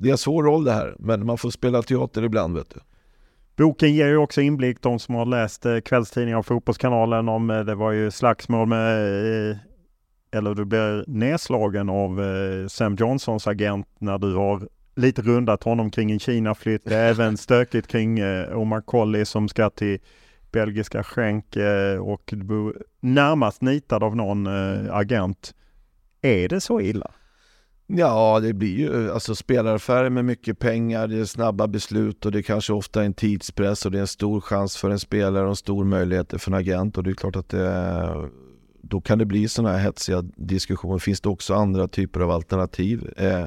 det 0.00 0.08
är 0.08 0.12
en 0.12 0.18
svår 0.18 0.42
roll 0.42 0.64
det 0.64 0.72
här, 0.72 0.96
men 0.98 1.26
man 1.26 1.38
får 1.38 1.50
spela 1.50 1.82
teater 1.82 2.22
ibland 2.22 2.56
vet 2.56 2.70
du. 2.74 2.80
Boken 3.56 3.94
ger 3.94 4.06
ju 4.06 4.16
också 4.16 4.40
inblick, 4.40 4.82
de 4.82 4.98
som 4.98 5.14
har 5.14 5.26
läst 5.26 5.66
eh, 5.66 5.78
kvällstidningar 5.80 6.38
och 6.38 6.46
Fotbollskanalen, 6.46 7.28
om 7.28 7.50
eh, 7.50 7.60
det 7.60 7.74
var 7.74 7.92
ju 7.92 8.10
slagsmål 8.10 8.68
med, 8.68 9.50
eh, 9.50 9.56
eller 10.34 10.54
du 10.54 10.64
blir 10.64 11.04
nedslagen 11.06 11.88
av 11.88 12.22
eh, 12.22 12.66
Sam 12.68 12.96
Johnsons 12.96 13.46
agent 13.46 13.86
när 13.98 14.18
du 14.18 14.34
har 14.34 14.68
lite 14.96 15.22
rundat 15.22 15.62
honom 15.62 15.90
kring 15.90 16.10
en 16.10 16.18
Kina-flytt. 16.18 16.84
Det 16.84 16.96
är 16.96 17.10
även 17.10 17.36
stökigt 17.36 17.86
kring 17.86 18.18
eh, 18.18 18.58
Omar 18.58 18.80
Colley 18.80 19.24
som 19.24 19.48
ska 19.48 19.70
till 19.70 19.98
belgiska 20.52 21.02
skänk 21.02 21.56
eh, 21.56 21.98
och 21.98 22.22
du 22.26 22.44
bor 22.44 22.82
närmast 23.00 23.62
nitad 23.62 24.02
av 24.02 24.16
någon 24.16 24.46
eh, 24.46 24.94
agent. 24.94 25.54
Är 26.22 26.48
det 26.48 26.60
så 26.60 26.80
illa? 26.80 27.10
Ja, 27.86 28.40
det 28.40 28.52
blir 28.52 28.78
ju 28.78 29.12
alltså 29.12 29.34
spelaраffärer 29.34 30.10
med 30.10 30.24
mycket 30.24 30.58
pengar, 30.58 31.08
det 31.08 31.16
är 31.18 31.24
snabba 31.24 31.66
beslut 31.66 32.26
och 32.26 32.32
det 32.32 32.38
är 32.38 32.42
kanske 32.42 32.72
ofta 32.72 33.04
en 33.04 33.14
tidspress 33.14 33.86
och 33.86 33.92
det 33.92 33.98
är 33.98 34.00
en 34.00 34.06
stor 34.06 34.40
chans 34.40 34.76
för 34.76 34.90
en 34.90 34.98
spelare 34.98 35.42
och 35.42 35.48
en 35.48 35.56
stor 35.56 35.84
möjlighet 35.84 36.42
för 36.42 36.50
en 36.50 36.58
agent 36.58 36.98
och 36.98 37.04
det 37.04 37.10
är 37.10 37.14
klart 37.14 37.36
att 37.36 37.48
det, 37.48 38.30
då 38.88 39.00
kan 39.00 39.18
det 39.18 39.24
bli 39.24 39.48
sådana 39.48 39.76
här 39.76 39.84
hetsiga 39.84 40.22
diskussioner. 40.36 40.98
Finns 40.98 41.20
det 41.20 41.28
också 41.28 41.54
andra 41.54 41.88
typer 41.88 42.20
av 42.20 42.30
alternativ? 42.30 43.12
Eh, 43.16 43.44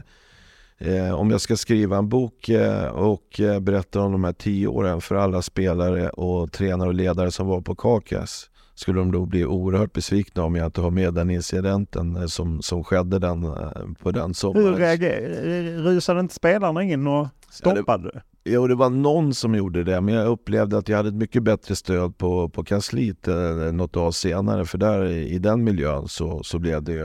eh, 0.78 1.14
om 1.14 1.32
jag 1.32 1.42
ska 1.42 1.58
skriva 1.58 1.98
en 1.98 2.10
bok 2.10 2.50
eh, 2.50 2.88
och 2.88 3.40
eh, 3.40 3.60
berätta 3.60 4.02
om 4.02 4.12
de 4.12 4.24
här 4.24 4.34
tio 4.34 4.68
åren 4.68 5.02
för 5.02 5.16
alla 5.16 5.42
spelare 5.42 6.10
och 6.10 6.52
tränare 6.52 6.88
och 6.88 6.96
ledare 6.96 7.32
som 7.32 7.48
var 7.48 7.62
på 7.62 7.76
Kakas 7.76 8.50
skulle 8.80 9.00
de 9.00 9.12
då 9.12 9.26
bli 9.26 9.46
oerhört 9.46 9.94
besvikna 9.94 10.44
om 10.44 10.56
jag 10.56 10.66
inte 10.66 10.82
har 10.82 10.92
med 10.92 11.14
den 11.14 11.30
incidenten 11.30 12.16
eh, 12.16 12.26
som, 12.26 12.62
som 12.62 12.84
skedde 12.84 13.20
den, 13.20 13.44
eh, 13.44 13.72
på 14.02 14.12
den 14.12 14.34
sommaren. 14.34 14.66
Hur 14.66 14.76
reagerade, 14.76 15.58
eh, 15.58 15.64
rusade 15.64 16.20
inte 16.20 16.34
spelarna 16.34 16.84
in 16.84 17.08
och 17.08 17.28
stoppade 17.50 18.12
det? 18.12 18.22
Jo, 18.50 18.68
det 18.68 18.76
var 18.76 18.90
någon 18.90 19.34
som 19.34 19.56
gjorde 19.56 19.84
det, 19.84 20.02
men 20.02 20.14
jag 20.14 20.28
upplevde 20.28 20.78
att 20.78 20.90
jag 20.90 20.98
hade 20.98 21.10
ett 21.10 21.16
mycket 21.16 21.44
bättre 21.44 21.76
stöd 21.76 22.18
på, 22.18 22.50
på 22.50 22.64
kansliet 22.64 23.28
eh, 23.28 23.36
något 23.74 23.94
dag 23.94 24.14
senare, 24.14 24.66
för 24.66 24.78
där 24.78 25.06
i, 25.06 25.40
den 25.40 25.64
miljön 25.64 26.08
så, 26.08 26.44
så 26.44 26.60
blev 26.60 26.84
det 26.84 26.92
ju... 26.92 27.04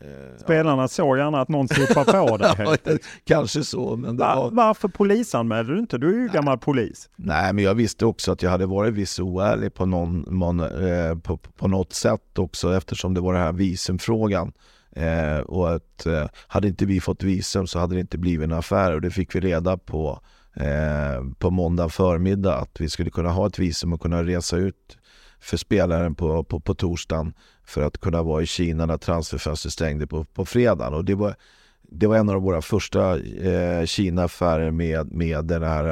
Eh, 0.00 0.38
Spelarna 0.38 0.88
såg 0.88 1.18
gärna 1.18 1.40
att 1.40 1.48
någon 1.48 1.68
sopar 1.68 2.04
på 2.04 2.36
dig. 2.84 2.98
Kanske 3.24 3.64
så, 3.64 3.96
men 3.96 4.16
det 4.16 4.20
Va, 4.20 4.34
var... 4.36 4.50
varför 4.50 4.88
polisanmälde 4.88 5.74
du 5.74 5.78
inte? 5.78 5.98
Du 5.98 6.16
är 6.16 6.22
ju 6.22 6.28
gammal 6.28 6.58
polis. 6.58 7.08
Nej, 7.16 7.52
men 7.52 7.64
jag 7.64 7.74
visste 7.74 8.06
också 8.06 8.32
att 8.32 8.42
jag 8.42 8.50
hade 8.50 8.66
varit 8.66 8.94
viss 8.94 9.20
oärlig 9.20 9.74
på, 9.74 9.86
någon, 9.86 10.20
någon, 10.20 10.60
eh, 10.60 11.18
på, 11.22 11.36
på 11.36 11.68
något 11.68 11.92
sätt 11.92 12.38
också 12.38 12.76
eftersom 12.76 13.14
det 13.14 13.20
var 13.20 13.32
den 13.32 13.42
här 13.42 13.52
visumfrågan. 13.52 14.52
Eh, 14.96 15.38
och 15.38 15.74
att 15.74 16.06
eh, 16.06 16.26
hade 16.46 16.68
inte 16.68 16.86
vi 16.86 17.00
fått 17.00 17.22
visum 17.22 17.66
så 17.66 17.78
hade 17.78 17.94
det 17.94 18.00
inte 18.00 18.18
blivit 18.18 18.44
en 18.44 18.52
affär 18.52 18.92
och 18.92 19.00
det 19.00 19.10
fick 19.10 19.34
vi 19.34 19.40
reda 19.40 19.76
på 19.78 20.20
eh, 20.56 21.24
på 21.38 21.50
måndag 21.50 21.88
förmiddag 21.88 22.54
att 22.54 22.80
vi 22.80 22.88
skulle 22.88 23.10
kunna 23.10 23.30
ha 23.30 23.46
ett 23.46 23.58
visum 23.58 23.92
och 23.92 24.00
kunna 24.00 24.24
resa 24.24 24.56
ut 24.56 24.98
för 25.40 25.56
spelaren 25.56 26.14
på, 26.14 26.44
på, 26.44 26.60
på 26.60 26.74
torsdagen 26.74 27.34
för 27.64 27.82
att 27.82 27.98
kunna 27.98 28.22
vara 28.22 28.42
i 28.42 28.46
Kina 28.46 28.86
när 28.86 28.98
transferfönstret 28.98 29.72
stängde 29.72 30.06
på, 30.06 30.24
på 30.24 30.44
fredagen. 30.44 30.94
Och 30.94 31.04
det 31.04 31.14
var, 31.14 31.34
det 31.82 32.06
var 32.06 32.16
en 32.16 32.28
av 32.28 32.42
våra 32.42 32.62
första 32.62 33.18
eh, 33.18 33.84
Kina-affärer 33.84 34.70
med, 34.70 35.12
med 35.12 35.44
den 35.44 35.62
här 35.62 35.84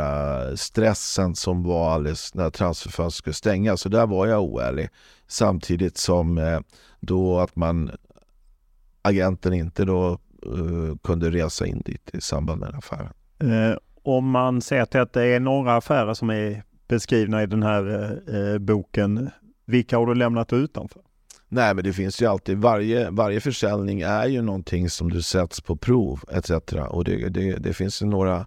eh, 0.50 0.54
stressen 0.54 1.34
som 1.34 1.62
var 1.62 1.94
alldeles 1.94 2.34
när 2.34 2.50
transferfönstret 2.50 3.14
skulle 3.14 3.34
stängas. 3.34 3.80
Så 3.80 3.88
där 3.88 4.06
var 4.06 4.26
jag 4.26 4.42
oärlig. 4.42 4.88
Samtidigt 5.26 5.98
som 5.98 6.38
eh, 6.38 6.60
då 7.00 7.40
att 7.40 7.56
man 7.56 7.90
agenten 9.02 9.52
inte 9.52 9.84
då 9.84 10.18
uh, 10.46 10.96
kunde 11.02 11.30
resa 11.30 11.66
in 11.66 11.82
dit 11.84 12.10
i 12.12 12.20
samband 12.20 12.60
med 12.60 12.68
den 12.68 12.78
affären. 12.78 13.12
Eh, 13.38 13.76
om 14.02 14.30
man 14.30 14.60
ser 14.60 14.84
till 14.84 15.00
att 15.00 15.12
det 15.12 15.24
är 15.24 15.40
några 15.40 15.76
affärer 15.76 16.14
som 16.14 16.30
är 16.30 16.62
beskrivna 16.88 17.42
i 17.42 17.46
den 17.46 17.62
här 17.62 17.88
eh, 18.28 18.36
eh, 18.36 18.58
boken, 18.58 19.30
vilka 19.66 19.98
har 19.98 20.06
du 20.06 20.14
lämnat 20.14 20.52
utanför? 20.52 21.02
Nej 21.48 21.74
men 21.74 21.84
det 21.84 21.92
finns 21.92 22.22
ju 22.22 22.26
alltid, 22.26 22.58
varje, 22.58 23.10
varje 23.10 23.40
försäljning 23.40 24.00
är 24.00 24.26
ju 24.26 24.42
någonting 24.42 24.90
som 24.90 25.10
du 25.10 25.22
sätts 25.22 25.60
på 25.60 25.76
prov 25.76 26.20
etc. 26.30 26.50
Och 26.88 27.04
det, 27.04 27.28
det, 27.28 27.56
det 27.56 27.72
finns 27.72 28.02
ju 28.02 28.06
några, 28.06 28.46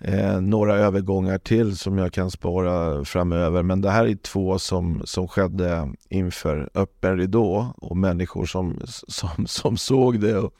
eh, 0.00 0.40
några 0.40 0.76
övergångar 0.76 1.38
till 1.38 1.76
som 1.76 1.98
jag 1.98 2.12
kan 2.12 2.30
spara 2.30 3.04
framöver. 3.04 3.62
Men 3.62 3.80
det 3.80 3.90
här 3.90 4.06
är 4.06 4.14
två 4.14 4.58
som, 4.58 5.02
som 5.04 5.28
skedde 5.28 5.92
inför 6.08 6.70
öppen 6.74 7.16
ridå 7.16 7.74
och 7.76 7.96
människor 7.96 8.46
som, 8.46 8.80
som, 8.86 9.46
som 9.46 9.76
såg 9.76 10.20
det. 10.20 10.38
Och, 10.38 10.54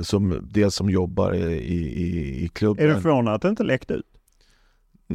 som 0.00 0.48
det 0.50 0.70
som 0.70 0.90
jobbar 0.90 1.34
i, 1.34 1.52
i, 1.52 2.44
i 2.44 2.48
klubben. 2.48 2.90
Är 2.90 2.94
du 2.94 3.00
förvånad 3.00 3.34
att 3.34 3.42
det 3.42 3.48
inte 3.48 3.62
läckte 3.62 3.94
ut? 3.94 4.06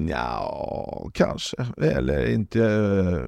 Ja, 0.10 1.10
kanske. 1.14 1.58
Eller 1.82 2.30
inte. 2.34 2.60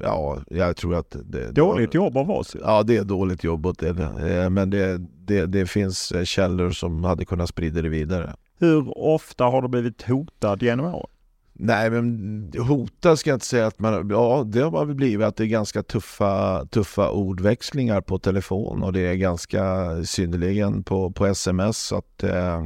Ja, 0.04 0.42
jag 0.50 0.78
tror 0.78 0.96
att 0.96 1.16
det... 1.26 1.52
Dåligt 1.52 1.94
jobb 1.94 2.18
av 2.18 2.32
oss. 2.32 2.56
Ja, 2.62 2.84
det 2.84 2.98
är 2.98 3.04
dåligt 3.04 3.44
jobb 3.44 3.66
åt 3.66 3.80
det. 3.80 3.90
Eh, 3.90 4.50
Men 4.50 4.70
det, 4.70 4.98
det, 5.26 5.46
det 5.46 5.66
finns 5.66 6.12
eh, 6.12 6.24
källor 6.24 6.72
som 6.72 7.04
hade 7.04 7.26
kunnat 7.26 7.50
sprida 7.50 7.82
det 7.82 7.90
vidare. 7.90 8.36
Hur 8.60 8.98
ofta 8.98 9.44
har 9.44 9.62
du 9.62 9.68
blivit 9.68 10.02
hotad 10.02 10.64
genom 10.64 10.86
åren? 10.86 11.10
Nej, 11.58 11.90
men 11.90 12.52
hota 12.68 13.18
ska 13.18 13.30
jag 13.30 13.36
inte 13.36 13.46
säga 13.46 13.68
att 13.68 13.80
man... 13.80 14.10
Ja, 14.10 14.44
det 14.46 14.62
har 14.62 14.86
väl 14.86 14.96
blivit 14.96 15.28
att 15.28 15.36
det 15.36 15.44
är 15.44 15.48
ganska 15.48 15.84
tuffa, 15.84 16.66
tuffa 16.66 17.10
ordväxlingar 17.10 18.02
på 18.02 18.20
telefon 18.20 18.84
och 18.84 18.94
det 18.94 19.00
är 19.00 19.16
ganska 19.16 19.86
synnerligen 20.06 20.84
på, 20.84 21.12
på 21.12 21.26
sms 21.26 21.92
att, 21.94 22.24
eh, 22.24 22.66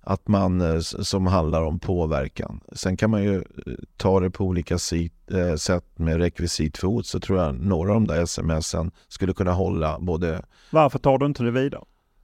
att 0.00 0.28
man 0.28 0.60
eh, 0.60 0.80
som 0.80 1.26
handlar 1.26 1.62
om 1.62 1.78
påverkan. 1.78 2.60
Sen 2.72 2.96
kan 2.96 3.10
man 3.10 3.22
ju 3.22 3.36
eh, 3.36 3.42
ta 3.96 4.20
det 4.20 4.30
på 4.30 4.44
olika 4.44 4.78
sit, 4.78 5.30
eh, 5.30 5.54
sätt 5.54 5.98
med 5.98 6.16
rekvisitfot 6.16 7.06
så 7.06 7.20
tror 7.20 7.38
jag 7.38 7.54
några 7.54 7.90
av 7.90 7.94
de 7.94 8.06
där 8.06 8.26
smsen 8.26 8.90
skulle 9.08 9.32
kunna 9.32 9.52
hålla 9.52 9.98
både 10.00 10.42
Varför 10.70 10.98
tar 10.98 11.18
du 11.18 11.26
inte 11.26 11.42
det 11.42 11.50
vidare? 11.50 11.82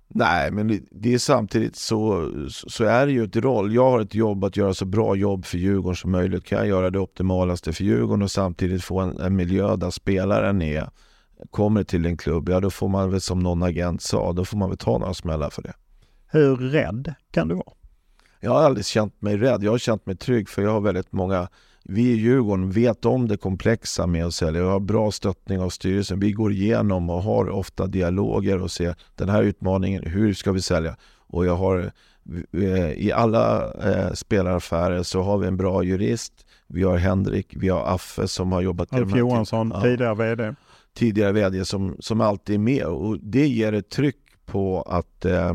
Nej, 0.09 0.51
men 0.51 0.87
det 0.91 1.15
är 1.15 1.19
samtidigt 1.19 1.77
så, 1.77 2.31
så 2.49 2.85
är 2.85 3.07
det 3.07 3.13
ju 3.13 3.25
ett 3.25 3.37
roll. 3.37 3.75
Jag 3.75 3.91
har 3.91 4.01
ett 4.01 4.15
jobb 4.15 4.45
att 4.45 4.57
göra 4.57 4.75
så 4.75 4.85
bra 4.85 5.17
jobb 5.17 5.45
för 5.45 5.59
Djurgården 5.59 5.97
som 5.97 6.11
möjligt. 6.11 6.45
Kan 6.45 6.59
jag 6.59 6.67
göra 6.67 6.91
det 6.91 6.99
optimalaste 6.99 7.73
för 7.73 7.85
Djurgården 7.85 8.23
och 8.23 8.31
samtidigt 8.31 8.85
få 8.85 9.01
en, 9.01 9.21
en 9.21 9.37
miljö 9.37 9.77
där 9.77 9.91
spelaren 9.91 10.63
är, 10.63 10.91
kommer 11.51 11.85
till 11.85 12.07
en 12.07 12.17
klubb, 12.17 12.49
ja 12.49 12.61
då 12.61 12.71
får 12.71 12.89
man 12.89 13.11
väl 13.11 13.21
som 13.21 13.39
någon 13.39 13.63
agent 13.63 14.03
sa, 14.03 14.33
då 14.33 14.45
får 14.45 14.59
man 14.59 14.69
väl 14.69 14.79
ta 14.79 14.99
några 14.99 15.15
smällar 15.15 15.51
för 15.51 15.63
det. 15.63 15.73
Hur 16.27 16.57
rädd 16.57 17.15
kan 17.31 17.49
du 17.49 17.55
vara? 17.55 17.73
Jag 18.41 18.51
har 18.51 18.63
aldrig 18.63 18.87
känt 18.87 19.23
mig 19.23 19.37
rädd. 19.37 19.63
Jag 19.63 19.71
har 19.71 19.79
känt 19.79 20.07
mig 20.07 20.17
trygg 20.17 20.49
för 20.49 20.63
jag 20.63 20.71
har 20.71 20.81
väldigt 20.81 21.13
många 21.13 21.49
vi 21.91 22.03
i 22.03 22.17
Djurgården 22.17 22.71
vet 22.71 23.05
om 23.05 23.29
det 23.29 23.37
komplexa 23.37 24.07
med 24.07 24.27
att 24.27 24.35
sälja. 24.35 24.63
Vi 24.63 24.69
har 24.69 24.81
bra 24.81 25.11
stöttning 25.11 25.61
av 25.61 25.71
styrelsen. 25.71 26.21
Vi 26.21 26.33
går 26.33 26.53
igenom 26.53 27.11
och 27.11 27.23
har 27.23 27.49
ofta 27.49 27.87
dialoger 27.87 28.63
och 28.63 28.71
ser 28.71 28.95
den 29.15 29.29
här 29.29 29.43
utmaningen, 29.43 30.03
hur 30.07 30.35
ska 30.35 30.53
vi 30.53 30.63
sälja? 30.63 30.97
Och 31.27 31.47
jag 31.47 31.57
har 31.57 31.93
eh, 32.53 32.91
i 32.93 33.13
alla 33.13 33.73
eh, 33.73 34.13
spelaraffärer 34.13 35.03
så 35.03 35.23
har 35.23 35.39
vi 35.39 35.47
en 35.47 35.57
bra 35.57 35.83
jurist. 35.83 36.47
Vi 36.67 36.83
har 36.83 36.97
Henrik, 36.97 37.55
vi 37.57 37.69
har 37.69 37.95
Affe 37.95 38.29
som 38.29 38.53
har 38.53 38.61
jobbat... 38.61 38.93
Alf 38.93 39.17
Johansson, 39.17 39.73
ja, 39.75 39.83
tidigare 39.83 40.15
VD. 40.15 40.55
Tidigare 40.95 41.33
VD 41.33 41.65
som, 41.65 41.97
som 42.01 42.21
alltid 42.21 42.55
är 42.55 42.59
med 42.59 42.85
och 42.85 43.19
det 43.23 43.47
ger 43.47 43.73
ett 43.73 43.91
tryck 43.91 44.17
på 44.47 44.83
att 44.83 45.25
eh, 45.25 45.55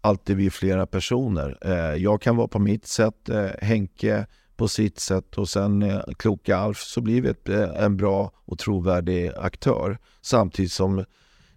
alltid 0.00 0.36
vi 0.36 0.46
är 0.46 0.50
flera 0.50 0.86
personer. 0.86 1.58
Eh, 1.60 2.02
jag 2.02 2.22
kan 2.22 2.36
vara 2.36 2.48
på 2.48 2.58
mitt 2.58 2.86
sätt, 2.86 3.28
eh, 3.28 3.46
Henke 3.60 4.26
på 4.60 4.68
sitt 4.68 5.00
sätt 5.00 5.38
och 5.38 5.48
sen 5.48 5.82
eh, 5.82 6.00
kloka 6.18 6.56
Alf 6.56 6.78
så 6.78 7.00
blir 7.00 7.22
vi 7.22 7.28
ett, 7.28 7.48
eh, 7.48 7.84
en 7.84 7.96
bra 7.96 8.32
och 8.44 8.58
trovärdig 8.58 9.32
aktör. 9.36 9.98
Samtidigt 10.20 10.72
som 10.72 11.04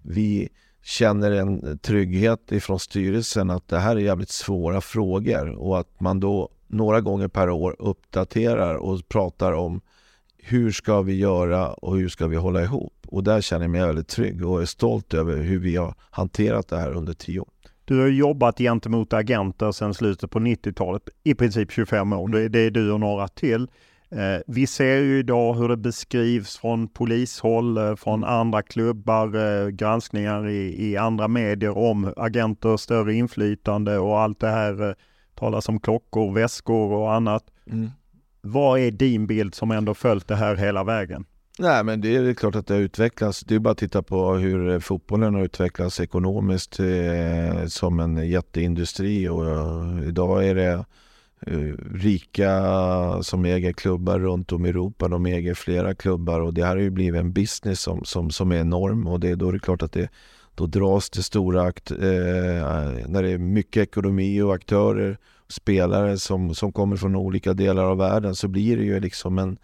vi 0.02 0.50
känner 0.84 1.32
en 1.32 1.80
trygghet 1.80 2.52
ifrån 2.52 2.80
styrelsen 2.80 3.50
att 3.50 3.68
det 3.68 3.80
här 3.80 3.96
är 3.96 4.00
jävligt 4.00 4.30
svåra 4.30 4.82
frågor 4.82 5.50
och 5.50 5.80
att 5.80 6.00
man 6.00 6.20
då 6.20 6.50
några 6.68 7.02
gånger 7.02 7.28
per 7.28 7.50
år 7.50 7.76
uppdaterar 7.80 8.76
och 8.76 9.08
pratar 9.08 9.52
om 9.52 9.82
hur 10.38 10.72
ska 10.72 11.02
vi 11.02 11.16
göra 11.16 11.74
och 11.74 11.98
hur 11.98 12.10
ska 12.10 12.28
vi 12.28 12.36
hålla 12.36 12.64
ihop? 12.64 12.94
Och 13.08 13.24
där 13.24 13.42
känner 13.42 13.64
jag 13.64 13.72
mig 13.72 13.82
väldigt 13.82 14.08
trygg 14.08 14.46
och 14.46 14.62
är 14.62 14.66
stolt 14.66 15.14
över 15.14 15.38
hur 15.38 15.60
vi 15.60 15.76
har 15.76 15.96
hanterat 16.10 16.68
det 16.68 16.78
här 16.78 16.92
under 16.92 17.14
tio 17.14 17.40
år. 17.40 17.50
Du 17.86 18.00
har 18.00 18.08
jobbat 18.08 18.58
gentemot 18.58 19.14
agenter 19.14 19.72
sedan 19.72 19.94
slutet 19.94 20.32
på 20.32 20.40
90-talet, 20.40 21.10
i 21.24 21.34
princip 21.36 21.72
25 21.72 22.14
år. 22.14 22.50
Det 22.50 22.60
är 22.60 22.72
du 22.72 22.92
och 22.92 23.00
några 23.00 23.28
till. 23.28 23.68
Eh, 24.12 24.42
vi 24.48 24.68
ser 24.68 24.98
ju 24.98 25.20
idag 25.20 25.54
hur 25.54 25.70
det 25.70 25.78
beskrivs 25.78 26.58
från 26.58 26.88
polishåll, 26.88 27.78
eh, 27.78 27.96
från 27.96 28.24
andra 28.24 28.62
klubbar, 28.62 29.36
eh, 29.36 29.68
granskningar 29.68 30.50
i, 30.50 30.90
i 30.90 30.98
andra 30.98 31.28
medier 31.28 31.78
om 31.78 32.14
agenter, 32.18 32.78
större 32.78 33.14
inflytande 33.14 33.98
och 33.98 34.20
allt 34.20 34.40
det 34.40 34.50
här 34.50 34.96
talas 35.36 35.70
om 35.70 35.80
klockor, 35.80 36.34
väskor 36.34 36.92
och 36.92 37.14
annat. 37.14 37.44
Mm. 37.72 37.90
Vad 38.42 38.80
är 38.80 38.92
din 38.92 39.28
bild 39.28 39.56
som 39.56 39.72
ändå 39.72 39.94
följt 39.94 40.28
det 40.28 40.36
här 40.36 40.56
hela 40.56 40.84
vägen? 40.84 41.26
Nej 41.60 41.84
men 41.84 42.02
det 42.02 42.16
är 42.16 42.34
klart 42.34 42.56
att 42.56 42.68
det 42.68 42.74
har 42.74 42.82
utvecklats. 42.82 43.42
Det 43.42 43.56
är 43.56 43.60
bara 43.60 43.72
att 43.72 43.78
titta 43.78 44.04
på 44.04 44.34
hur 44.34 44.80
fotbollen 44.80 45.34
har 45.34 45.44
utvecklats 45.44 46.00
ekonomiskt 46.00 46.80
eh, 46.80 47.66
som 47.68 48.00
en 48.00 48.30
jätteindustri 48.30 49.28
och 49.28 49.50
eh, 49.50 50.08
idag 50.08 50.48
är 50.48 50.56
det 50.56 50.86
eh, 51.48 51.74
rika 51.94 53.24
som 53.24 53.46
äger 53.46 53.74
klubbar 53.74 54.20
runt 54.20 54.52
om 54.52 54.66
i 54.66 54.70
Europa. 54.70 55.08
De 55.08 55.26
äger 55.26 55.54
flera 55.54 55.96
klubbar 55.96 56.42
och 56.42 56.54
det 56.54 56.66
här 56.66 56.76
har 56.76 56.82
ju 56.82 56.90
blivit 56.90 57.20
en 57.20 57.34
business 57.34 57.82
som, 57.82 58.06
som, 58.06 58.32
som 58.32 58.52
är 58.52 58.60
enorm 58.60 59.08
och 59.08 59.20
det, 59.20 59.36
då 59.36 59.50
är 59.50 59.54
det 59.54 59.60
klart 59.60 59.82
att 59.82 59.92
det 59.92 60.10
då 60.56 60.66
dras 60.66 61.10
det 61.10 61.24
stora 61.24 61.62
akt, 61.62 61.92
eh, 61.92 61.98
när 63.08 63.24
det 63.24 63.30
är 63.30 63.38
mycket 63.38 63.84
ekonomi 63.84 64.42
och 64.42 64.56
aktörer, 64.56 65.18
spelare 65.48 66.18
som, 66.18 66.56
som 66.56 66.72
kommer 66.74 66.98
från 66.98 67.16
olika 67.16 67.54
delar 67.54 67.84
av 67.84 67.98
världen 67.98 68.36
så 68.36 68.48
blir 68.48 68.78
det 68.78 68.84
ju 68.84 69.00
liksom 69.00 69.40
en 69.40 69.58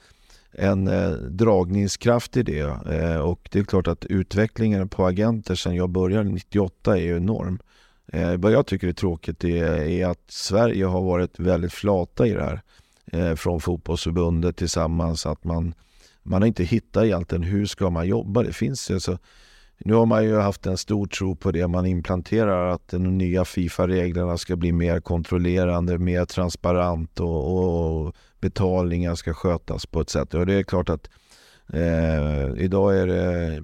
en 0.52 0.88
eh, 0.88 1.12
dragningskraft 1.12 2.38
i 2.38 2.44
det. 2.44 2.60
Eh, 2.92 3.18
och 3.18 3.50
det 3.52 3.60
är 3.60 3.64
klart 3.64 3.88
att 3.88 4.06
utvecklingen 4.06 4.90
på 4.90 5.06
agenter 5.06 5.56
sedan 5.56 5.76
jag 5.76 5.90
började 5.90 6.30
98 6.30 6.98
är 6.98 7.02
ju 7.02 7.18
enorm. 7.18 7.60
Eh, 8.14 8.36
vad 8.38 8.52
jag 8.52 8.66
tycker 8.66 8.88
är 8.88 8.94
tråkigt 8.94 9.44
är, 9.44 9.82
är, 9.82 10.08
att 10.08 10.24
Sverige 10.28 10.86
har 10.86 11.02
varit 11.02 11.40
väldigt 11.40 11.74
flata 11.74 12.28
i 12.28 12.34
det 12.34 12.44
här. 12.44 12.62
Eh, 13.12 13.36
från 13.36 13.62
fotbollsförbundet 13.62 14.58
tillsammans. 14.58 15.26
Att 15.26 15.44
man, 15.44 15.74
man 16.24 16.42
har 16.42 16.48
inte 16.48 16.64
hittat 16.64 17.06
egentligen 17.06 17.44
hur 17.44 17.66
ska 17.66 17.90
man 17.90 18.08
jobba. 18.08 18.44
Det 18.44 18.54
finns 18.54 18.92
alltså, 18.92 19.18
nu 19.78 19.94
har 19.94 20.06
man 20.06 20.24
ju 20.24 20.38
haft 20.38 20.66
en 20.66 20.78
stor 20.78 21.08
tro 21.08 21.36
på 21.36 21.52
det. 21.52 21.68
Man 21.68 21.86
implanterar 21.86 22.68
att 22.68 22.88
de 22.88 23.18
nya 23.18 23.46
Fifa-reglerna 23.46 24.38
ska 24.38 24.56
bli 24.56 24.72
mer 24.72 25.00
kontrollerande, 25.00 25.98
mer 25.98 26.26
transparent 26.26 27.20
och, 27.20 28.06
och 28.08 28.16
betalningar 28.40 29.16
ska 29.16 29.34
skötas 29.34 29.86
på 29.86 30.02
ett 30.02 30.10
sätt. 30.10 30.34
Och 30.34 30.46
det 30.46 30.54
är 30.54 30.64
klart 30.64 30.90
att 30.90 31.10
eh, 31.74 32.64
idag 32.64 32.98
är 32.98 33.08
det 33.08 33.62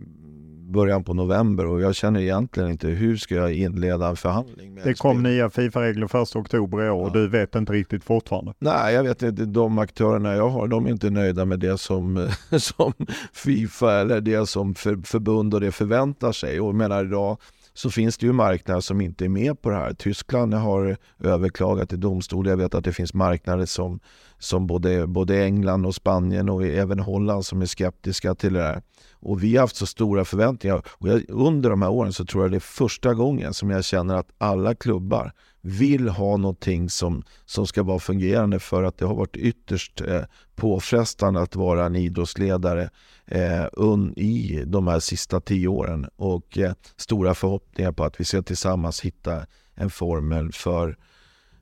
början 0.75 1.03
på 1.03 1.13
november 1.13 1.65
och 1.65 1.81
jag 1.81 1.95
känner 1.95 2.19
egentligen 2.19 2.71
inte 2.71 2.87
hur 2.87 3.17
ska 3.17 3.35
jag 3.35 3.53
inleda 3.53 4.07
en 4.07 4.15
förhandling. 4.15 4.73
Med 4.73 4.83
det 4.83 4.93
kom 4.93 5.23
nya 5.23 5.49
Fifa-regler 5.49 6.23
1 6.23 6.35
oktober 6.35 6.85
i 6.85 6.89
år 6.89 7.05
och 7.05 7.11
du 7.11 7.27
vet 7.27 7.55
inte 7.55 7.73
riktigt 7.73 8.03
fortfarande? 8.03 8.53
Nej, 8.59 8.93
jag 8.93 9.03
vet 9.03 9.21
inte. 9.21 9.45
De 9.45 9.79
aktörerna 9.79 10.35
jag 10.35 10.49
har, 10.49 10.67
de 10.67 10.85
är 10.85 10.89
inte 10.89 11.09
nöjda 11.09 11.45
med 11.45 11.59
det 11.59 11.77
som, 11.77 12.29
som 12.57 12.93
Fifa 13.33 13.93
eller 13.93 14.21
det 14.21 14.49
som 14.49 14.75
för, 14.75 14.97
förbund 15.05 15.53
och 15.53 15.61
det 15.61 15.71
förväntar 15.71 16.31
sig. 16.31 16.61
Och 16.61 16.75
menar 16.75 17.05
idag 17.05 17.37
så 17.77 17.89
finns 17.89 18.17
det 18.17 18.25
ju 18.25 18.31
marknader 18.31 18.81
som 18.81 19.01
inte 19.01 19.25
är 19.25 19.29
med 19.29 19.61
på 19.61 19.69
det 19.69 19.75
här. 19.75 19.93
Tyskland 19.93 20.53
har 20.53 20.97
överklagat 21.19 21.93
i 21.93 21.95
domstol. 21.95 22.47
Jag 22.47 22.57
vet 22.57 22.75
att 22.75 22.83
det 22.83 22.93
finns 22.93 23.13
marknader 23.13 23.65
som, 23.65 23.99
som 24.39 24.67
både, 24.67 25.07
både 25.07 25.43
England 25.43 25.85
och 25.85 25.95
Spanien 25.95 26.49
och 26.49 26.63
även 26.63 26.99
Holland 26.99 27.45
som 27.45 27.61
är 27.61 27.65
skeptiska 27.65 28.35
till 28.35 28.53
det 28.53 28.63
här. 28.63 28.81
Och 29.13 29.43
vi 29.43 29.55
har 29.55 29.61
haft 29.61 29.75
så 29.75 29.85
stora 29.85 30.25
förväntningar. 30.25 30.81
Och 30.87 31.07
jag, 31.09 31.23
under 31.29 31.69
de 31.69 31.81
här 31.81 31.91
åren 31.91 32.13
så 32.13 32.25
tror 32.25 32.43
jag 32.43 32.51
det 32.51 32.57
är 32.57 32.59
första 32.59 33.13
gången 33.13 33.53
som 33.53 33.69
jag 33.69 33.85
känner 33.85 34.15
att 34.15 34.29
alla 34.37 34.75
klubbar 34.75 35.31
vill 35.65 36.09
ha 36.09 36.37
någonting 36.37 36.89
som, 36.89 37.23
som 37.45 37.67
ska 37.67 37.83
vara 37.83 37.99
fungerande 37.99 38.59
för 38.59 38.83
att 38.83 38.97
det 38.97 39.05
har 39.05 39.15
varit 39.15 39.35
ytterst 39.35 40.01
eh, 40.01 40.21
påfrestande 40.55 41.41
att 41.41 41.55
vara 41.55 41.85
en 41.85 41.95
idrottsledare 41.95 42.89
eh, 43.25 43.65
un, 43.73 44.13
i 44.17 44.63
de 44.65 44.87
här 44.87 44.99
sista 44.99 45.41
tio 45.41 45.67
åren. 45.67 46.07
Och 46.15 46.57
eh, 46.57 46.73
stora 46.97 47.33
förhoppningar 47.33 47.91
på 47.91 48.03
att 48.03 48.19
vi 48.19 48.25
ska 48.25 48.41
tillsammans 48.41 49.01
hitta 49.01 49.45
en 49.75 49.89
formel 49.89 50.51
för 50.51 50.97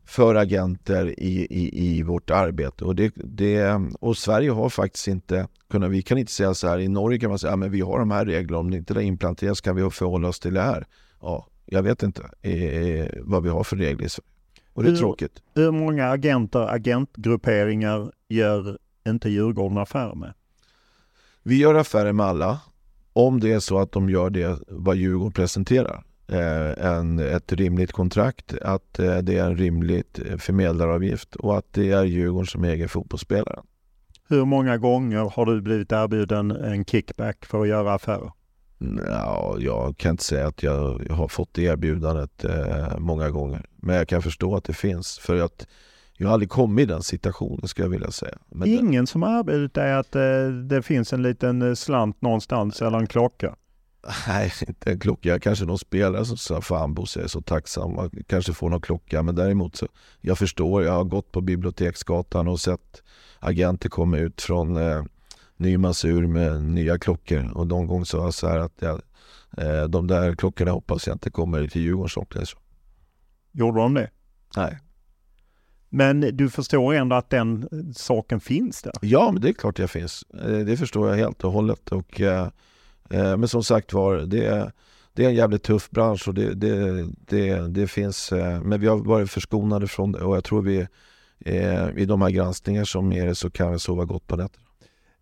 för 0.05 0.35
agenter 0.35 1.19
i, 1.19 1.47
i, 1.49 1.97
i 1.97 2.03
vårt 2.03 2.29
arbete. 2.29 2.85
Och, 2.85 2.95
det, 2.95 3.13
det, 3.15 3.81
och 3.99 4.17
Sverige 4.17 4.51
har 4.51 4.69
faktiskt 4.69 5.07
inte 5.07 5.47
kunnat, 5.69 5.91
vi 5.91 6.01
kan 6.01 6.17
inte 6.17 6.31
säga 6.31 6.53
så 6.53 6.67
här, 6.67 6.79
i 6.79 6.87
Norge 6.87 7.19
kan 7.19 7.29
man 7.29 7.39
säga 7.39 7.53
att 7.53 7.59
ja, 7.59 7.67
vi 7.67 7.81
har 7.81 7.99
de 7.99 8.11
här 8.11 8.25
reglerna, 8.25 8.59
om 8.59 8.71
det 8.71 8.77
inte 8.77 8.93
det 8.93 9.03
implanteras 9.03 9.61
kan 9.61 9.75
vi 9.75 9.89
förhålla 9.89 10.27
oss 10.27 10.39
till 10.39 10.53
det 10.53 10.61
här. 10.61 10.87
Ja, 11.21 11.47
jag 11.65 11.83
vet 11.83 12.03
inte 12.03 12.21
eh, 12.41 13.07
vad 13.21 13.43
vi 13.43 13.49
har 13.49 13.63
för 13.63 13.75
regler. 13.75 14.09
Och 14.73 14.83
det 14.83 14.89
är 14.89 14.91
hur, 14.91 14.99
tråkigt. 14.99 15.43
Hur 15.55 15.71
många 15.71 16.09
agenter, 16.09 16.59
agentgrupperingar 16.59 18.11
gör 18.27 18.77
inte 19.07 19.29
Djurgården 19.29 19.77
affärer 19.77 20.15
med? 20.15 20.33
Vi 21.43 21.57
gör 21.57 21.75
affärer 21.75 22.13
med 22.13 22.25
alla. 22.25 22.59
Om 23.13 23.39
det 23.39 23.51
är 23.51 23.59
så 23.59 23.79
att 23.79 23.91
de 23.91 24.09
gör 24.09 24.29
det 24.29 24.59
vad 24.67 24.95
Djurgården 24.95 25.31
presenterar. 25.31 26.03
Eh, 26.27 26.85
en, 26.85 27.19
ett 27.19 27.51
rimligt 27.51 27.91
kontrakt, 27.91 28.53
att 28.61 28.99
eh, 28.99 29.17
det 29.17 29.37
är 29.37 29.45
en 29.45 29.57
rimligt 29.57 30.19
eh, 30.19 30.37
förmedlaravgift 30.37 31.35
och 31.35 31.57
att 31.57 31.73
det 31.73 31.91
är 31.91 32.03
Djurgården 32.03 32.47
som 32.47 32.63
äger 32.63 32.87
fotbollsspelaren. 32.87 33.65
Hur 34.29 34.45
många 34.45 34.77
gånger 34.77 35.31
har 35.35 35.45
du 35.45 35.61
blivit 35.61 35.91
erbjuden 35.91 36.51
en 36.51 36.85
kickback 36.85 37.45
för 37.45 37.61
att 37.61 37.67
göra 37.67 37.93
affärer? 37.93 38.31
Ja, 39.07 39.55
jag 39.59 39.97
kan 39.97 40.11
inte 40.11 40.23
säga 40.23 40.47
att 40.47 40.63
jag, 40.63 40.99
har 41.09 41.27
fått 41.27 41.53
det 41.53 41.63
erbjudandet 41.63 42.45
eh, 42.45 42.97
många 42.97 43.29
gånger. 43.29 43.65
Men 43.75 43.95
jag 43.95 44.07
kan 44.07 44.21
förstå 44.21 44.55
att 44.55 44.63
det 44.63 44.73
finns. 44.73 45.19
För 45.19 45.41
att 45.41 45.67
jag 46.17 46.27
har 46.27 46.33
aldrig 46.33 46.49
kommit 46.49 46.83
i 46.83 46.85
den 46.85 47.03
situationen 47.03 47.67
skulle 47.67 47.85
jag 47.85 47.91
vilja 47.91 48.11
säga. 48.11 48.37
Men 48.49 48.67
Ingen 48.67 49.03
det... 49.03 49.11
som 49.11 49.23
har 49.23 49.39
erbjudit 49.39 49.73
dig 49.73 49.93
att 49.93 50.15
eh, 50.15 50.47
det 50.69 50.81
finns 50.81 51.13
en 51.13 51.21
liten 51.21 51.75
slant 51.75 52.21
någonstans 52.21 52.81
eller 52.81 52.97
en 52.97 53.07
klocka? 53.07 53.55
Nej, 54.27 54.53
inte 54.67 54.91
en 54.91 54.99
klocka. 54.99 55.39
Kanske 55.39 55.65
någon 55.65 55.79
spelare 55.79 56.25
som 56.25 56.37
sa 56.37 56.61
fan 56.61 56.93
Bosse, 56.93 57.19
jag 57.19 57.23
är 57.23 57.29
så 57.29 57.41
tacksam. 57.41 57.95
Man 57.95 58.11
kanske 58.27 58.53
får 58.53 58.69
någon 58.69 58.81
klocka. 58.81 59.23
Men 59.23 59.35
däremot 59.35 59.75
så, 59.75 59.87
jag 60.21 60.37
förstår. 60.37 60.83
Jag 60.83 60.93
har 60.93 61.03
gått 61.03 61.31
på 61.31 61.41
Biblioteksgatan 61.41 62.47
och 62.47 62.59
sett 62.59 63.03
agenter 63.39 63.89
komma 63.89 64.17
ut 64.17 64.41
från 64.41 64.77
eh, 64.77 65.03
ny 65.57 65.77
massur 65.77 66.27
med 66.27 66.63
nya 66.63 66.99
klockor. 66.99 67.51
Och 67.57 67.67
någon 67.67 67.87
gång 67.87 68.05
sa 68.05 68.17
jag 68.23 68.33
så 68.33 68.47
här 68.47 68.59
att 68.59 68.73
jag, 68.79 69.01
eh, 69.57 69.83
de 69.83 70.07
där 70.07 70.35
klockorna 70.35 70.71
hoppas 70.71 71.07
jag 71.07 71.15
inte 71.15 71.29
kommer 71.29 71.67
till 71.67 71.81
Djurgårdens 71.81 72.17
omklädningsrum. 72.17 72.61
Gjorde 73.51 73.79
de 73.79 73.93
det? 73.93 74.09
Nej. 74.57 74.79
Men 75.89 76.19
du 76.19 76.49
förstår 76.49 76.93
ändå 76.93 77.15
att 77.15 77.29
den 77.29 77.69
saken 77.95 78.39
finns 78.39 78.81
där? 78.81 78.93
Ja, 79.01 79.31
men 79.31 79.41
det 79.41 79.49
är 79.49 79.53
klart 79.53 79.79
jag 79.79 79.89
finns. 79.89 80.23
Eh, 80.43 80.57
det 80.57 80.77
förstår 80.77 81.09
jag 81.09 81.15
helt 81.15 81.43
och 81.43 81.51
hållet. 81.51 81.91
Och, 81.91 82.21
eh, 82.21 82.47
Eh, 83.13 83.37
men 83.37 83.47
som 83.47 83.63
sagt 83.63 83.93
var, 83.93 84.17
det, 84.17 84.71
det 85.13 85.25
är 85.25 85.29
en 85.29 85.35
jävligt 85.35 85.63
tuff 85.63 85.89
bransch 85.89 86.27
och 86.27 86.33
det, 86.33 86.53
det, 86.53 87.05
det, 87.27 87.67
det 87.67 87.87
finns, 87.87 88.31
eh, 88.31 88.61
men 88.61 88.79
vi 88.81 88.87
har 88.87 88.97
varit 88.97 89.31
förskonade 89.31 89.87
från 89.87 90.11
det 90.11 90.19
och 90.19 90.35
jag 90.35 90.43
tror 90.43 90.61
vi 90.61 90.87
eh, 91.39 91.89
i 91.97 92.05
de 92.05 92.21
här 92.21 92.29
granskningar 92.29 92.83
som 92.83 93.13
är 93.13 93.25
det 93.25 93.35
så 93.35 93.49
kan 93.49 93.71
vi 93.71 93.79
sova 93.79 94.05
gott 94.05 94.27
på 94.27 94.35
nätterna. 94.35 94.62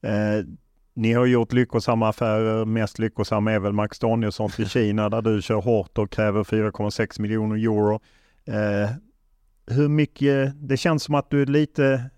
Eh, 0.01 0.45
ni 0.93 1.13
har 1.13 1.25
gjort 1.25 1.53
lyckosamma 1.53 2.09
affärer. 2.09 2.65
Mest 2.65 2.99
lyckosam 2.99 3.47
är 3.47 3.59
väl 3.59 3.73
Max 3.73 3.99
Danielsson 3.99 4.49
till 4.49 4.69
Kina 4.69 5.09
där 5.09 5.21
du 5.21 5.41
kör 5.41 5.61
hårt 5.61 5.97
och 5.97 6.11
kräver 6.11 6.43
4,6 6.43 7.21
miljoner 7.21 7.55
euro. 7.55 7.99
Eh, 8.45 8.89
hur 9.65 9.87
mycket, 9.87 10.53
det 10.55 10.77
känns 10.77 11.03
som 11.03 11.15
att 11.15 11.29
du 11.29 11.41
är 11.41 11.45
lite, 11.45 12.09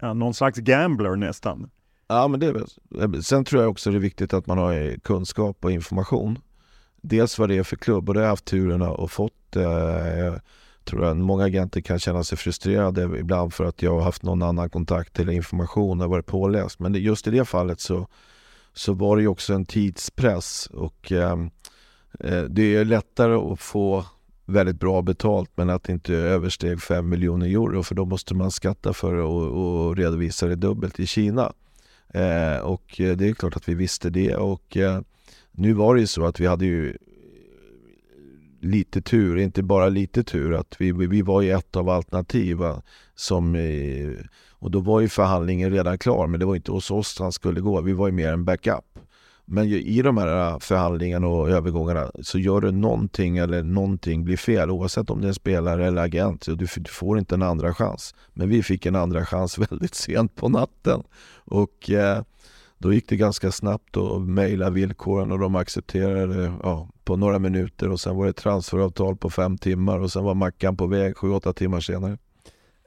ja, 0.00 0.14
någon 0.14 0.34
slags 0.34 0.58
gambler 0.58 1.16
nästan. 1.16 1.70
Ja, 2.08 2.28
men 2.28 2.40
det 2.40 2.46
är. 2.46 3.20
Sen 3.20 3.44
tror 3.44 3.62
jag 3.62 3.70
också 3.70 3.90
det 3.90 3.96
är 3.96 4.00
viktigt 4.00 4.34
att 4.34 4.46
man 4.46 4.58
har 4.58 4.98
kunskap 4.98 5.64
och 5.64 5.70
information. 5.70 6.38
Dels 7.02 7.38
vad 7.38 7.48
det 7.48 7.58
är 7.58 7.62
för 7.62 7.76
klubb 7.76 8.08
och 8.08 8.14
det 8.14 8.20
har 8.20 8.24
jag 8.24 8.32
haft 8.32 8.44
turen 8.44 8.82
att 8.82 9.10
fått. 9.10 9.56
Eh, 9.56 10.34
tror 10.88 11.04
jag 11.04 11.16
många 11.16 11.44
agenter 11.44 11.80
kan 11.80 11.98
känna 11.98 12.24
sig 12.24 12.38
frustrerade 12.38 13.18
ibland 13.18 13.54
för 13.54 13.64
att 13.64 13.82
jag 13.82 13.94
har 13.94 14.00
haft 14.00 14.22
någon 14.22 14.42
annan 14.42 14.70
kontakt 14.70 15.20
eller 15.20 15.32
information 15.32 16.00
och 16.00 16.10
varit 16.10 16.26
påläst. 16.26 16.78
Men 16.78 16.94
just 16.94 17.26
i 17.26 17.30
det 17.30 17.44
fallet 17.44 17.80
så, 17.80 18.06
så 18.72 18.92
var 18.92 19.16
det 19.16 19.22
ju 19.22 19.28
också 19.28 19.54
en 19.54 19.66
tidspress 19.66 20.68
och 20.72 21.12
ehm, 21.12 21.50
eh, 22.20 22.42
det 22.42 22.76
är 22.76 22.84
lättare 22.84 23.34
att 23.34 23.60
få 23.60 24.04
väldigt 24.44 24.80
bra 24.80 25.02
betalt 25.02 25.50
men 25.54 25.70
att 25.70 25.84
det 25.84 25.92
inte 25.92 26.14
översteg 26.14 26.82
5 26.82 27.08
miljoner 27.08 27.46
euro 27.46 27.82
för 27.82 27.94
då 27.94 28.04
måste 28.04 28.34
man 28.34 28.50
skatta 28.50 28.92
för 28.92 29.14
det 29.14 29.22
och, 29.22 29.86
och 29.86 29.96
redovisa 29.96 30.46
det 30.46 30.56
dubbelt 30.56 31.00
i 31.00 31.06
Kina. 31.06 31.52
Eh, 32.08 32.58
och 32.58 33.00
eh, 33.00 33.16
det 33.16 33.28
är 33.28 33.34
klart 33.34 33.56
att 33.56 33.68
vi 33.68 33.74
visste 33.74 34.10
det 34.10 34.36
och 34.36 34.76
eh, 34.76 35.00
nu 35.50 35.72
var 35.72 35.94
det 35.94 36.00
ju 36.00 36.06
så 36.06 36.26
att 36.26 36.40
vi 36.40 36.46
hade 36.46 36.66
ju 36.66 36.96
lite 38.60 39.02
tur, 39.02 39.38
inte 39.38 39.62
bara 39.62 39.88
lite 39.88 40.22
tur, 40.22 40.54
att 40.54 40.76
vi, 40.78 40.92
vi 40.92 41.22
var 41.22 41.42
ju 41.42 41.50
ett 41.50 41.76
av 41.76 41.88
alternativen 41.88 42.82
som 43.14 43.56
och 44.60 44.70
då 44.70 44.80
var 44.80 45.00
ju 45.00 45.08
förhandlingen 45.08 45.70
redan 45.70 45.98
klar, 45.98 46.26
men 46.26 46.40
det 46.40 46.46
var 46.46 46.56
inte 46.56 46.72
hos 46.72 46.90
oss 46.90 47.18
han 47.18 47.32
skulle 47.32 47.60
gå. 47.60 47.80
Vi 47.80 47.92
var 47.92 48.06
ju 48.06 48.12
mer 48.12 48.32
en 48.32 48.44
backup. 48.44 48.98
Men 49.50 49.64
i 49.64 50.02
de 50.02 50.16
här 50.16 50.52
äh, 50.52 50.58
förhandlingarna 50.58 51.26
och 51.26 51.50
övergångarna 51.50 52.10
så 52.22 52.38
gör 52.38 52.60
du 52.60 52.70
någonting 52.70 53.38
eller 53.38 53.62
någonting 53.62 54.24
blir 54.24 54.36
fel 54.36 54.70
oavsett 54.70 55.10
om 55.10 55.20
det 55.20 55.26
är 55.26 55.28
en 55.28 55.34
spelare 55.34 55.86
eller 55.86 56.02
agent. 56.02 56.46
Du, 56.46 56.54
du 56.56 56.88
får 56.88 57.18
inte 57.18 57.34
en 57.34 57.42
andra 57.42 57.74
chans. 57.74 58.14
Men 58.32 58.48
vi 58.48 58.62
fick 58.62 58.86
en 58.86 58.96
andra 58.96 59.26
chans 59.26 59.58
väldigt 59.70 59.94
sent 59.94 60.36
på 60.36 60.48
natten. 60.48 61.02
Och 61.34 61.90
eh, 61.90 62.22
då 62.78 62.92
gick 62.92 63.08
det 63.08 63.16
ganska 63.16 63.52
snabbt 63.52 63.96
att 63.96 64.22
mejla 64.22 64.70
villkoren 64.70 65.32
och 65.32 65.38
de 65.38 65.56
accepterade 65.56 66.52
ja, 66.62 66.88
på 67.08 67.16
några 67.16 67.38
minuter 67.38 67.90
och 67.90 68.00
sen 68.00 68.16
var 68.16 68.26
det 68.26 68.32
transferavtal 68.32 69.16
på 69.16 69.30
fem 69.30 69.58
timmar 69.58 69.98
och 69.98 70.12
sen 70.12 70.24
var 70.24 70.34
Mackan 70.34 70.76
på 70.76 70.86
väg 70.86 71.16
sju, 71.16 71.30
åtta 71.30 71.52
timmar 71.52 71.80
senare. 71.80 72.18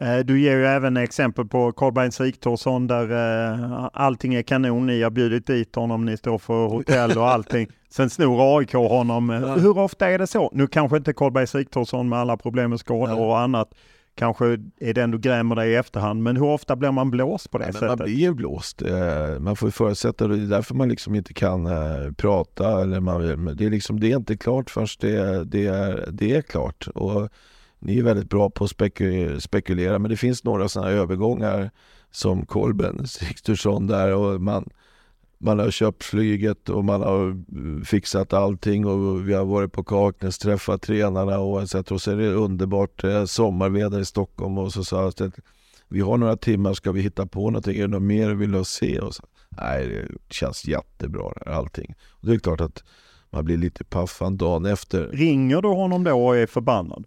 Eh, 0.01 0.17
du 0.17 0.41
ger 0.41 0.57
ju 0.57 0.65
även 0.65 0.97
exempel 0.97 1.45
på 1.47 1.71
Karlbergs 1.71 2.15
Siktorsson 2.15 2.87
där 2.87 3.11
eh, 3.11 3.89
allting 3.93 4.33
är 4.33 4.41
kanon. 4.41 4.87
Ni 4.87 5.01
har 5.01 5.09
bjudit 5.09 5.47
dit 5.47 5.75
honom, 5.75 6.05
ni 6.05 6.17
står 6.17 6.37
för 6.37 6.67
hotell 6.67 7.17
och 7.17 7.27
allting. 7.27 7.67
Sen 7.89 8.09
snor 8.09 8.57
AIK 8.57 8.73
honom. 8.73 9.29
Hur 9.59 9.77
ofta 9.77 10.09
är 10.09 10.17
det 10.17 10.27
så? 10.27 10.49
Nu 10.53 10.67
kanske 10.67 10.97
inte 10.97 11.13
Karlbergs 11.13 11.51
Siktorsson 11.51 12.09
med 12.09 12.19
alla 12.19 12.37
problem 12.37 12.69
med 12.69 12.79
skador 12.79 13.19
och 13.19 13.39
annat 13.39 13.73
kanske 14.21 14.57
är 14.79 14.93
det 14.93 15.01
ändå 15.03 15.17
grämer 15.17 15.55
dig 15.55 15.71
i 15.71 15.75
efterhand. 15.75 16.23
Men 16.23 16.37
hur 16.37 16.45
ofta 16.45 16.75
blir 16.75 16.91
man 16.91 17.11
blåst 17.11 17.51
på 17.51 17.57
det 17.57 17.65
ja, 17.65 17.71
sättet? 17.71 17.87
Man 17.87 17.97
blir 17.97 18.15
ju 18.15 18.33
blåst. 18.33 18.81
Eh, 18.81 19.39
man 19.39 19.55
får 19.55 19.67
ju 19.67 19.71
förutsätta 19.71 20.27
det. 20.27 20.35
Det 20.35 20.43
är 20.43 20.47
därför 20.47 20.75
man 20.75 20.89
liksom 20.89 21.15
inte 21.15 21.33
kan 21.33 21.65
äh, 21.65 22.11
prata. 22.17 22.81
Eller 22.81 22.99
man, 22.99 23.55
det, 23.55 23.65
är 23.65 23.69
liksom, 23.69 23.99
det 23.99 24.11
är 24.11 24.15
inte 24.15 24.37
klart 24.37 24.69
förrän 24.69 24.87
det, 24.99 25.43
det, 25.43 25.65
är, 25.65 26.09
det 26.11 26.35
är 26.35 26.41
klart. 26.41 26.87
Och 26.95 27.29
ni 27.79 27.99
är 27.99 28.03
väldigt 28.03 28.29
bra 28.29 28.49
på 28.49 28.63
att 28.63 28.69
speku, 28.69 29.39
spekulera. 29.39 29.99
Men 29.99 30.11
det 30.11 30.17
finns 30.17 30.43
några 30.43 30.69
sådana 30.69 30.91
övergångar 30.91 31.71
som 32.11 32.45
Kolben 32.45 33.07
Sigthursson 33.07 33.87
där 33.87 34.15
och 34.15 34.41
man 34.41 34.69
man 35.41 35.59
har 35.59 35.71
köpt 35.71 36.03
flyget 36.03 36.69
och 36.69 36.85
man 36.85 37.01
har 37.01 37.23
mm, 37.23 37.85
fixat 37.85 38.33
allting 38.33 38.85
och 38.85 39.29
vi 39.29 39.33
har 39.33 39.45
varit 39.45 39.71
på 39.71 39.83
Kaknäs, 39.83 40.37
träffat 40.37 40.81
tränarna 40.81 41.39
och 41.39 41.69
så, 41.69 41.83
och 41.89 42.01
så 42.01 42.11
är 42.11 42.15
det 42.15 42.27
underbart 42.27 43.03
eh, 43.03 43.25
sommarväder 43.25 43.99
i 43.99 44.05
Stockholm 44.05 44.57
och 44.57 44.73
så 44.73 44.83
sa 44.83 45.01
jag 45.01 45.07
att 45.07 45.39
vi 45.87 46.01
har 46.01 46.17
några 46.17 46.37
timmar, 46.37 46.73
ska 46.73 46.91
vi 46.91 47.01
hitta 47.01 47.25
på 47.25 47.39
någonting? 47.39 47.77
Är 47.77 47.81
det 47.81 47.87
något 47.87 48.01
mer 48.01 48.29
du 48.29 48.35
vill 48.35 48.65
se? 48.65 48.99
Och 48.99 49.15
så, 49.15 49.23
Nej, 49.57 49.87
det 49.87 50.33
känns 50.33 50.65
jättebra 50.65 51.33
allting. 51.45 51.95
Och 52.09 52.27
det 52.27 52.33
är 52.33 52.39
klart 52.39 52.61
att 52.61 52.83
man 53.29 53.45
blir 53.45 53.57
lite 53.57 53.83
paffan 53.83 54.37
dagen 54.37 54.65
efter. 54.65 55.07
Ringer 55.07 55.61
du 55.61 55.67
honom 55.67 56.03
då 56.03 56.25
och 56.25 56.37
är 56.37 56.47
förbannad? 56.47 57.05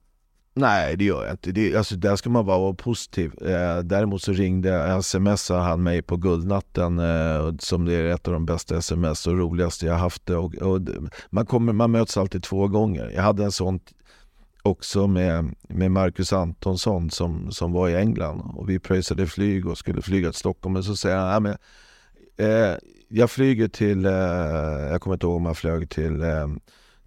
Nej, 0.56 0.96
det 0.96 1.04
gör 1.04 1.24
jag 1.24 1.32
inte. 1.32 1.52
Det, 1.52 1.76
alltså, 1.76 1.96
där 1.96 2.16
ska 2.16 2.30
man 2.30 2.46
bara 2.46 2.58
vara 2.58 2.74
positiv. 2.74 3.42
Eh, 3.42 3.78
däremot 3.78 4.22
så 4.22 4.32
ringde, 4.32 5.02
smsade 5.02 5.60
han 5.60 5.82
mig 5.82 6.02
på 6.02 6.16
guldnatten 6.16 6.98
eh, 6.98 7.54
som 7.58 7.84
det 7.84 7.94
är 7.94 8.04
ett 8.04 8.28
av 8.28 8.34
de 8.34 8.46
bästa 8.46 8.76
sms 8.76 9.26
och 9.26 9.38
roligaste 9.38 9.86
jag 9.86 9.94
haft. 9.94 10.30
Och, 10.30 10.54
och, 10.54 10.80
man, 11.30 11.46
kommer, 11.46 11.72
man 11.72 11.90
möts 11.90 12.16
alltid 12.16 12.42
två 12.42 12.68
gånger. 12.68 13.10
Jag 13.14 13.22
hade 13.22 13.44
en 13.44 13.52
sån 13.52 13.80
också 14.62 15.06
med, 15.06 15.54
med 15.68 15.90
Marcus 15.90 16.32
Antonsson 16.32 17.10
som, 17.10 17.50
som 17.50 17.72
var 17.72 17.88
i 17.88 17.96
England 17.96 18.40
och 18.54 18.70
vi 18.70 18.78
pröjsade 18.78 19.26
flyg 19.26 19.66
och 19.66 19.78
skulle 19.78 20.02
flyga 20.02 20.30
till 20.30 20.38
Stockholm. 20.38 20.72
Men 20.72 20.82
så 20.82 20.96
säger 20.96 21.16
han, 21.16 21.42
men, 21.42 21.56
eh, 22.36 22.76
jag 23.08 23.30
flyger 23.30 23.68
till, 23.68 24.06
eh, 24.06 24.12
jag 24.90 25.00
kommer 25.00 25.14
inte 25.14 25.26
ihåg 25.26 25.36
om 25.36 25.46
han 25.46 25.54
flög 25.54 25.90
till 25.90 26.22
eh, 26.22 26.48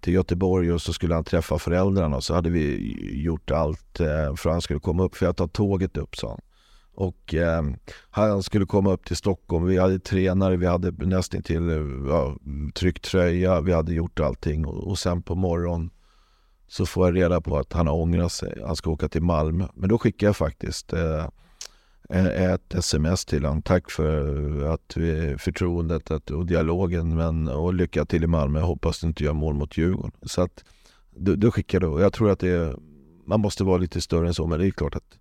till 0.00 0.12
Göteborg 0.12 0.72
och 0.72 0.82
så 0.82 0.92
skulle 0.92 1.14
han 1.14 1.24
träffa 1.24 1.58
föräldrarna 1.58 2.16
och 2.16 2.24
så 2.24 2.34
hade 2.34 2.50
vi 2.50 2.96
gjort 3.22 3.50
allt 3.50 4.00
eh, 4.00 4.34
för 4.36 4.50
att 4.50 4.54
han 4.54 4.62
skulle 4.62 4.80
komma 4.80 5.02
upp. 5.02 5.16
För 5.16 5.26
jag 5.26 5.36
tar 5.36 5.46
tåget 5.48 5.96
upp 5.96 6.16
sa 6.16 6.28
han. 6.28 6.40
Och 6.94 7.34
eh, 7.34 7.62
han 8.10 8.42
skulle 8.42 8.66
komma 8.66 8.92
upp 8.92 9.04
till 9.04 9.16
Stockholm. 9.16 9.64
Vi 9.64 9.78
hade 9.78 9.98
tränare, 9.98 10.56
vi 10.56 10.66
hade 10.66 11.06
nästan 11.06 11.42
till 11.42 11.70
eh, 11.70 12.10
ja, 12.12 12.36
tryckt 12.74 13.04
tröja, 13.04 13.60
vi 13.60 13.72
hade 13.72 13.94
gjort 13.94 14.20
allting. 14.20 14.66
Och, 14.66 14.88
och 14.88 14.98
sen 14.98 15.22
på 15.22 15.34
morgonen 15.34 15.90
så 16.68 16.86
får 16.86 17.06
jag 17.06 17.16
reda 17.16 17.40
på 17.40 17.58
att 17.58 17.72
han 17.72 17.86
har 17.86 17.94
ångrat 17.94 18.32
sig. 18.32 18.62
Han 18.66 18.76
ska 18.76 18.90
åka 18.90 19.08
till 19.08 19.22
Malmö. 19.22 19.68
Men 19.74 19.88
då 19.88 19.98
skickar 19.98 20.26
jag 20.26 20.36
faktiskt 20.36 20.92
Eh, 20.92 21.28
ett 22.08 22.74
sms 22.74 23.24
till 23.24 23.44
honom. 23.44 23.62
Tack 23.62 23.90
för 23.90 24.74
att 24.74 24.96
förtroendet 25.38 26.30
och 26.30 26.46
dialogen 26.46 27.16
men, 27.16 27.48
och 27.48 27.74
lycka 27.74 28.04
till 28.04 28.24
i 28.24 28.26
Malmö. 28.26 28.60
Hoppas 28.60 29.00
du 29.00 29.06
inte 29.06 29.24
gör 29.24 29.32
mål 29.32 29.54
mot 29.54 29.76
Djurgården. 29.76 30.12
Så 30.22 30.42
att 30.42 30.64
då, 31.16 31.34
då 31.34 31.50
skickar 31.50 31.80
du. 31.80 32.00
Jag 32.00 32.12
tror 32.12 32.30
att 32.30 32.38
det 32.38 32.76
man 33.28 33.40
måste 33.40 33.64
vara 33.64 33.78
lite 33.78 34.00
större 34.00 34.26
än 34.26 34.34
så 34.34 34.46
men 34.46 34.58
det 34.58 34.66
är 34.66 34.70
klart 34.70 34.94
att 34.94 35.18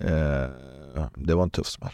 eh, 0.00 1.02
det 1.14 1.34
var 1.34 1.42
en 1.42 1.50
tuff 1.50 1.66
smäll. 1.66 1.92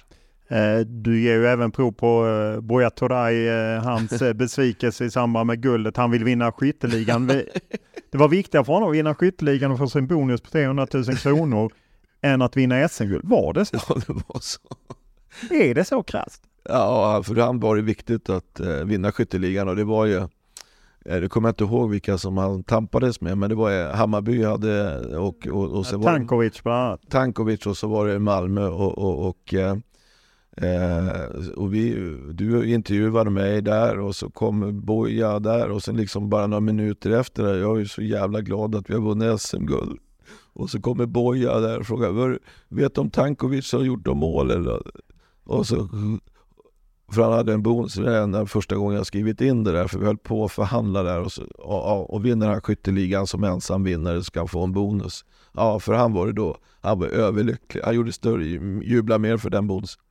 Eh, 0.48 0.78
du 0.86 1.20
ger 1.20 1.34
ju 1.34 1.46
även 1.46 1.70
prov 1.70 1.92
på 1.92 2.26
eh, 2.26 2.60
Buya 2.60 2.90
Turay, 2.90 3.48
hans 3.78 4.22
besvikelse 4.34 5.04
i 5.04 5.10
samband 5.10 5.46
med 5.46 5.62
guldet. 5.62 5.96
Han 5.96 6.10
vill 6.10 6.24
vinna 6.24 6.52
skytteligan. 6.52 7.26
Det 7.26 8.18
var 8.18 8.28
viktigare 8.28 8.64
för 8.64 8.72
honom 8.72 8.88
att 8.88 8.94
vinna 8.94 9.14
skytteligan 9.14 9.70
och 9.70 9.78
få 9.78 9.88
sin 9.88 10.06
bonus 10.06 10.40
på 10.40 10.50
300 10.50 10.86
000 10.94 11.04
kronor 11.04 11.72
än 12.26 12.42
att 12.42 12.56
vinna 12.56 12.88
SM-guld. 12.88 13.24
Var 13.24 13.52
det 13.52 13.64
så? 13.64 13.76
Ja, 13.88 13.94
det 14.06 14.12
var 14.12 14.40
så. 14.40 14.58
Är 15.50 15.74
det 15.74 15.84
så 15.84 16.02
krasst? 16.02 16.42
Ja, 16.68 17.22
för 17.22 17.36
han 17.36 17.60
var 17.60 17.76
det 17.76 17.82
viktigt 17.82 18.30
att 18.30 18.60
eh, 18.60 18.68
vinna 18.68 19.12
skytteligan 19.12 19.68
och 19.68 19.76
det 19.76 19.84
var 19.84 20.06
ju 20.06 20.16
eh, 20.16 21.20
det 21.20 21.28
kommer 21.28 21.48
jag 21.48 21.52
inte 21.52 21.64
ihåg 21.64 21.90
vilka 21.90 22.18
som 22.18 22.36
han 22.36 22.62
tampades 22.64 23.20
med, 23.20 23.38
men 23.38 23.48
det 23.48 23.54
var 23.54 23.80
eh, 23.80 23.94
Hammarby 23.94 24.44
hade 24.44 24.98
och, 25.16 25.46
och, 25.46 25.70
och 25.70 25.86
sen 25.86 26.02
Tankovic 26.02 26.62
bland 26.62 26.86
annat. 26.86 27.00
Tankovic 27.10 27.66
och 27.66 27.76
så 27.76 27.88
var 27.88 28.06
det 28.06 28.18
Malmö 28.18 28.66
och, 28.68 28.98
och, 28.98 29.28
och 29.28 29.54
eh, 29.54 29.76
och 31.56 31.74
vi, 31.74 31.94
du 32.32 32.72
intervjuade 32.72 33.30
mig 33.30 33.62
där 33.62 33.98
och 33.98 34.16
så 34.16 34.30
kom 34.30 34.80
Boja 34.80 35.38
där 35.38 35.70
och 35.70 35.82
sen 35.82 35.96
liksom 35.96 36.30
bara 36.30 36.46
några 36.46 36.60
minuter 36.60 37.10
efter, 37.10 37.58
jag 37.58 37.80
är 37.80 37.84
så 37.84 38.02
jävla 38.02 38.40
glad 38.40 38.74
att 38.74 38.90
vi 38.90 38.94
har 38.94 39.00
vunnit 39.00 39.40
SM-guld. 39.40 39.98
Och 40.56 40.70
så 40.70 40.80
kommer 40.80 41.06
Boja 41.06 41.60
där 41.60 41.78
och 41.78 41.86
frågar, 41.86 42.38
vet 42.68 42.94
du 42.94 43.00
om 43.00 43.10
Tankovic 43.10 43.72
har 43.72 43.80
gjort 43.80 44.04
de 44.04 44.18
mål 44.18 44.50
eller? 44.50 44.82
Och 45.44 45.66
så, 45.66 45.88
för 47.12 47.22
han 47.22 47.32
hade 47.32 47.52
en 47.52 47.62
bonus 47.62 47.94
den 47.94 48.46
första 48.46 48.76
gången 48.76 48.96
jag 48.96 49.06
skrivit 49.06 49.40
in 49.40 49.64
det 49.64 49.72
där, 49.72 49.86
för 49.86 49.98
vi 49.98 50.06
höll 50.06 50.18
på 50.18 50.44
att 50.44 50.52
förhandla 50.52 51.02
där 51.02 51.20
och, 51.20 51.32
så, 51.32 51.42
och, 51.58 52.14
och 52.14 52.24
vinner 52.24 52.48
han 52.48 52.60
skytteligan 52.60 53.26
som 53.26 53.44
ensam 53.44 53.84
vinnare 53.84 54.22
ska 54.22 54.40
han 54.40 54.48
få 54.48 54.64
en 54.64 54.72
bonus. 54.72 55.24
Ja, 55.52 55.80
för 55.80 55.94
han 55.94 56.12
var 56.12 56.26
det 56.26 56.32
då, 56.32 56.56
han 56.80 56.98
var 56.98 57.06
överlycklig. 57.06 57.82
Han 57.84 57.94
gjorde 57.94 58.12
större, 58.12 58.44
jublade 58.84 59.18
mer 59.18 59.36
för 59.36 59.50
den 59.50 59.66
bonusen. 59.66 60.02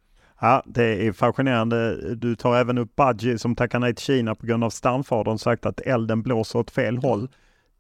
Ja, 0.41 0.63
det 0.65 1.07
är 1.07 1.11
fascinerande. 1.13 1.97
Du 2.15 2.35
tar 2.35 2.55
även 2.55 2.77
upp 2.77 2.95
Badji 2.95 3.37
som 3.37 3.55
tackar 3.55 3.79
nej 3.79 3.95
till 3.95 4.05
Kina 4.05 4.35
på 4.35 4.45
grund 4.45 4.63
av 4.63 4.69
stamfadern 4.69 5.37
sagt 5.37 5.65
att 5.65 5.79
elden 5.79 6.21
blåser 6.21 6.59
åt 6.59 6.71
fel 6.71 6.97
håll. 6.97 7.27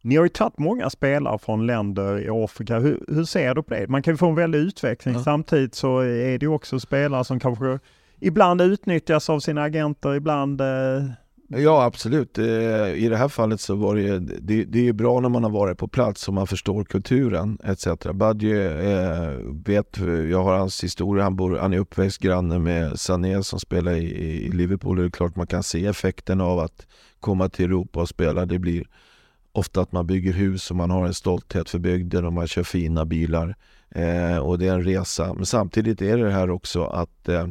Ni 0.05 0.15
har 0.15 0.23
ju 0.23 0.29
tagit 0.29 0.57
många 0.57 0.89
spelare 0.89 1.37
från 1.37 1.65
länder 1.65 2.19
i 2.19 2.29
Afrika. 2.29 2.79
Hur, 2.79 3.03
hur 3.07 3.23
ser 3.23 3.55
du 3.55 3.63
på 3.63 3.73
det? 3.73 3.87
Man 3.87 4.03
kan 4.03 4.13
ju 4.13 4.17
få 4.17 4.29
en 4.29 4.35
väldig 4.35 4.59
utveckling. 4.59 5.13
Ja. 5.13 5.23
Samtidigt 5.23 5.75
så 5.75 5.99
är 5.99 6.37
det 6.37 6.45
ju 6.45 6.47
också 6.47 6.79
spelare 6.79 7.25
som 7.25 7.39
kanske 7.39 7.79
ibland 8.19 8.61
utnyttjas 8.61 9.29
av 9.29 9.39
sina 9.39 9.63
agenter, 9.63 10.15
ibland 10.15 10.61
eh, 10.61 11.03
Ja 11.47 11.83
absolut. 11.83 12.37
Eh, 12.37 12.45
I 12.93 13.07
det 13.09 13.17
här 13.17 13.27
fallet 13.27 13.61
så 13.61 13.75
var 13.75 13.95
det, 13.95 14.19
det, 14.19 14.63
det 14.63 14.87
är 14.87 14.93
bra 14.93 15.19
när 15.19 15.29
man 15.29 15.43
har 15.43 15.51
varit 15.51 15.77
på 15.77 15.87
plats 15.87 16.27
och 16.27 16.33
man 16.33 16.47
förstår 16.47 16.83
kulturen 16.83 17.57
etc. 17.63 17.87
Badje 18.13 18.71
eh, 18.71 19.29
vet, 19.65 19.97
jag 20.29 20.43
har 20.43 20.57
hans 20.57 20.83
historia, 20.83 21.23
han, 21.23 21.35
bor, 21.35 21.57
han 21.57 21.73
är 21.73 21.77
uppväxt 21.77 22.21
granne 22.21 22.59
med 22.59 22.99
Sané 22.99 23.43
som 23.43 23.59
spelar 23.59 23.91
i, 23.91 24.45
i 24.45 24.51
Liverpool. 24.51 24.97
Det 24.97 25.05
är 25.05 25.09
klart 25.09 25.35
man 25.35 25.47
kan 25.47 25.63
se 25.63 25.85
effekten 25.85 26.41
av 26.41 26.59
att 26.59 26.87
komma 27.19 27.49
till 27.49 27.65
Europa 27.65 28.01
och 28.01 28.09
spela. 28.09 28.45
Det 28.45 28.59
blir 28.59 28.83
ofta 29.57 29.81
att 29.81 29.91
man 29.91 30.07
bygger 30.07 30.33
hus 30.33 30.71
och 30.71 30.77
man 30.77 30.89
har 30.89 31.05
en 31.05 31.13
stolthet 31.13 31.69
för 31.69 31.79
bygden 31.79 32.25
och 32.25 32.33
man 32.33 32.47
kör 32.47 32.63
fina 32.63 33.05
bilar. 33.05 33.55
Eh, 33.89 34.37
och 34.37 34.59
det 34.59 34.67
är 34.67 34.73
en 34.73 34.83
resa. 34.83 35.33
Men 35.33 35.45
samtidigt 35.45 36.01
är 36.01 36.17
det 36.17 36.31
här 36.31 36.49
också 36.49 36.83
att 36.83 37.29
eh, 37.29 37.47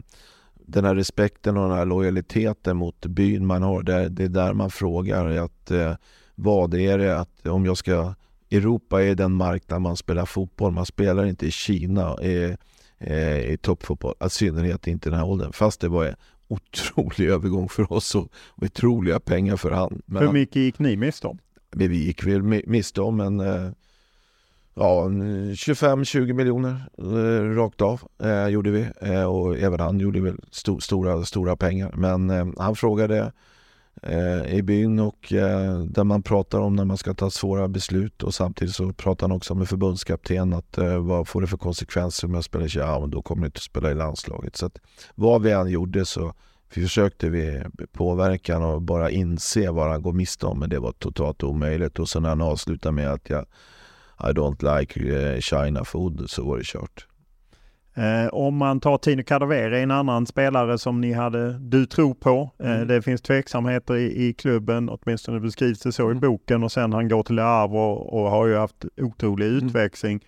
den 0.55 0.85
här 0.85 0.95
respekten 0.95 1.57
och 1.57 1.69
den 1.69 1.79
här 1.79 1.85
lojaliteten 1.85 2.77
mot 2.77 3.07
byn 3.07 3.47
man 3.47 3.63
har, 3.63 3.83
det, 3.83 4.09
det 4.09 4.25
är 4.25 4.29
där 4.29 4.53
man 4.53 4.71
frågar 4.71 5.27
att 5.27 5.71
eh, 5.71 5.95
vad 6.35 6.75
är 6.75 6.99
det 6.99 7.19
att 7.19 7.47
om 7.47 7.67
jag 7.67 7.77
ska 7.77 8.15
Europa 8.51 9.03
är 9.03 9.15
den 9.15 9.33
marknad 9.33 9.83
man 9.83 9.97
spelar 9.97 10.27
fotboll. 10.27 10.73
Man 10.73 10.87
spelar 10.87 11.27
inte 11.27 11.47
i 11.47 11.51
Kina 11.51 12.23
i, 12.23 12.57
eh, 12.99 13.39
i 13.39 13.59
toppfotboll, 13.63 14.15
i 14.27 14.31
synnerhet 14.31 14.87
inte 14.87 15.09
i 15.09 15.11
den 15.11 15.19
här 15.19 15.27
åldern. 15.27 15.53
Fast 15.53 15.81
det 15.81 15.89
var 15.89 16.05
en 16.05 16.17
otrolig 16.49 17.29
övergång 17.29 17.69
för 17.69 17.93
oss 17.93 18.15
och, 18.15 18.29
och 18.49 18.63
otroliga 18.63 19.21
pengar 19.21 19.57
för 19.57 19.71
han. 19.71 20.03
Men 20.07 20.23
Hur 20.23 20.33
mycket 20.33 20.57
gick 20.57 20.79
ni 20.79 20.97
miste 20.97 21.27
om? 21.27 21.39
Vi 21.75 22.05
gick 22.05 22.27
väl 22.27 22.43
miste 22.43 23.01
om 23.01 23.21
eh, 23.21 23.27
en 23.27 23.75
ja, 24.75 25.05
25-20 25.05 26.33
miljoner 26.33 26.89
eh, 26.99 27.57
rakt 27.57 27.83
av 27.83 28.01
eh, 28.23 28.49
gjorde 28.49 28.71
vi 28.71 28.87
eh, 29.01 29.25
och 29.25 29.59
även 29.59 29.81
han 29.81 30.01
gjorde 30.01 30.21
väl 30.21 30.39
st 30.53 30.81
stora, 30.81 31.25
stora 31.25 31.57
pengar. 31.57 31.93
Men 31.97 32.31
eh, 32.31 32.47
han 32.59 32.77
frågade 32.77 33.33
eh, 34.03 34.55
i 34.55 34.63
byn 34.63 34.99
och 34.99 35.33
eh, 35.33 35.79
där 35.79 36.05
man 36.05 36.23
pratar 36.23 36.59
om 36.59 36.77
när 36.77 36.85
man 36.85 36.97
ska 36.97 37.15
ta 37.15 37.31
svåra 37.31 37.69
beslut 37.69 38.23
och 38.23 38.35
samtidigt 38.35 38.75
så 38.75 38.93
pratar 38.93 39.29
han 39.29 39.37
också 39.37 39.55
med 39.55 39.69
förbundskapten 39.69 40.53
att 40.53 40.79
eh, 40.79 40.99
vad 40.99 41.29
får 41.29 41.41
det 41.41 41.47
för 41.47 41.57
konsekvenser 41.57 42.27
om 42.27 42.35
jag 42.35 42.45
spelar 42.45 42.77
i 42.77 42.79
Ja, 42.79 43.01
men 43.01 43.11
då 43.11 43.23
kommer 43.23 43.43
jag 43.43 43.49
inte 43.49 43.59
att 43.59 43.63
spela 43.63 43.91
i 43.91 43.95
landslaget. 43.95 44.57
Så 44.57 44.67
att 44.67 44.79
vad 45.15 45.43
vi 45.43 45.51
än 45.51 45.69
gjorde 45.69 46.05
så 46.05 46.35
försökte 46.83 47.29
vi 47.29 47.63
påverka 47.93 48.59
och 48.59 48.83
bara 48.83 49.11
inse 49.11 49.71
vad 49.71 49.91
han 49.91 50.03
går 50.03 50.13
miste 50.13 50.47
om 50.47 50.59
men 50.59 50.71
det 50.71 50.79
var 50.79 50.93
totalt 50.93 51.43
omöjligt 51.43 51.99
och 51.99 52.09
så 52.09 52.21
när 52.21 52.29
han 52.29 52.41
avslutar 52.41 52.93
med 52.93 53.13
att 53.13 53.31
jag 53.31 53.47
i 54.21 54.33
don't 54.33 54.79
like 54.79 55.01
eh, 55.01 55.41
China 55.41 55.85
food 55.85 56.31
så 56.31 56.45
var 56.45 56.59
det 56.59 56.65
kört. 56.65 57.07
Eh, 57.97 58.29
om 58.33 58.57
man 58.57 58.81
tar 58.81 58.99
Tino 58.99 59.23
Kadewere, 59.23 59.81
en 59.81 59.91
annan 59.91 60.27
spelare 60.27 60.79
som 60.79 61.01
ni 61.01 61.13
hade, 61.13 61.59
du 61.59 61.87
tror 61.87 62.15
på. 62.15 62.51
Eh, 62.59 62.75
mm. 62.75 62.89
Det 62.89 63.03
finns 63.03 63.23
tveksamheter 63.23 63.97
i, 63.97 64.29
i 64.29 64.33
klubben, 64.33 64.89
åtminstone 64.89 65.41
beskrivs 65.41 65.81
det 65.81 65.93
så 65.93 66.05
mm. 66.05 66.17
i 66.17 66.21
boken 66.21 66.63
och 66.63 66.73
sen 66.73 66.93
han 66.93 67.09
går 67.09 67.23
till 67.23 67.39
Havre 67.39 67.79
och, 67.79 68.23
och, 68.23 68.31
har 68.31 68.47
ju 68.47 68.57
haft 68.57 68.85
otrolig 68.97 69.47
mm. 69.49 69.67
utväxling. 69.67 70.21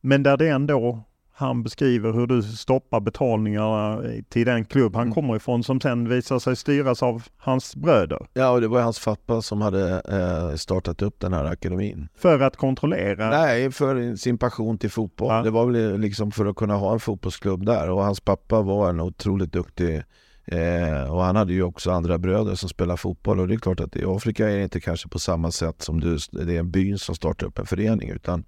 Men 0.00 0.22
där 0.22 0.36
det 0.36 0.48
ändå 0.48 1.04
han 1.40 1.62
beskriver 1.62 2.12
hur 2.12 2.26
du 2.26 2.42
stoppar 2.42 3.00
betalningarna 3.00 4.02
till 4.28 4.46
den 4.46 4.64
klubb 4.64 4.94
han 4.94 5.02
mm. 5.02 5.14
kommer 5.14 5.36
ifrån 5.36 5.62
som 5.62 5.80
sen 5.80 6.08
visar 6.08 6.38
sig 6.38 6.56
styras 6.56 7.02
av 7.02 7.22
hans 7.36 7.76
bröder. 7.76 8.26
Ja, 8.32 8.50
och 8.50 8.60
det 8.60 8.68
var 8.68 8.80
hans 8.80 9.04
pappa 9.04 9.42
som 9.42 9.60
hade 9.60 10.02
eh, 10.08 10.56
startat 10.56 11.02
upp 11.02 11.20
den 11.20 11.32
här 11.32 11.44
akademin. 11.44 12.08
För 12.16 12.40
att 12.40 12.56
kontrollera? 12.56 13.30
Nej, 13.30 13.70
för 13.70 14.16
sin 14.16 14.38
passion 14.38 14.78
till 14.78 14.90
fotboll. 14.90 15.28
Ja. 15.28 15.42
Det 15.42 15.50
var 15.50 15.66
väl 15.66 16.00
liksom 16.00 16.30
för 16.30 16.46
att 16.46 16.56
kunna 16.56 16.74
ha 16.74 16.92
en 16.92 17.00
fotbollsklubb 17.00 17.66
där 17.66 17.90
och 17.90 18.02
hans 18.02 18.20
pappa 18.20 18.62
var 18.62 18.90
en 18.90 19.00
otroligt 19.00 19.52
duktig 19.52 20.02
Eh, 20.44 21.12
och 21.12 21.22
han 21.22 21.36
hade 21.36 21.52
ju 21.52 21.62
också 21.62 21.90
andra 21.90 22.18
bröder 22.18 22.54
som 22.54 22.68
spelar 22.68 22.96
fotboll 22.96 23.40
och 23.40 23.48
det 23.48 23.54
är 23.54 23.58
klart 23.58 23.80
att 23.80 23.96
i 23.96 24.04
Afrika 24.04 24.50
är 24.50 24.56
det 24.56 24.62
inte 24.62 24.80
kanske 24.80 25.08
på 25.08 25.18
samma 25.18 25.50
sätt 25.50 25.82
som 25.82 26.00
du, 26.00 26.18
det 26.32 26.56
är 26.56 26.58
en 26.58 26.70
by 26.70 26.98
som 26.98 27.14
startar 27.14 27.46
upp 27.46 27.58
en 27.58 27.66
förening 27.66 28.10
utan 28.10 28.44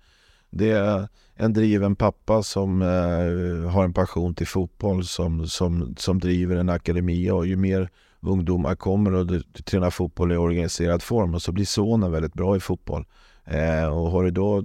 det 0.52 0.70
är 0.70 1.08
en 1.34 1.52
driven 1.52 1.96
pappa 1.96 2.42
som 2.42 2.82
eh, 2.82 3.70
har 3.70 3.84
en 3.84 3.92
passion 3.92 4.34
till 4.34 4.46
fotboll 4.46 5.04
som, 5.04 5.46
som, 5.46 5.94
som 5.98 6.18
driver 6.18 6.56
en 6.56 6.68
akademi 6.68 7.30
och 7.30 7.46
ju 7.46 7.56
mer 7.56 7.90
ungdomar 8.20 8.74
kommer 8.74 9.14
och 9.14 9.26
du, 9.26 9.42
du 9.52 9.62
tränar 9.62 9.90
fotboll 9.90 10.32
i 10.32 10.36
organiserad 10.36 11.02
form 11.02 11.34
och 11.34 11.42
så 11.42 11.52
blir 11.52 11.64
sonen 11.64 12.12
väldigt 12.12 12.34
bra 12.34 12.56
i 12.56 12.60
fotboll. 12.60 13.04
Eh, 13.44 13.86
och 13.86 14.10
har 14.10 14.24
du 14.24 14.30
då 14.30 14.64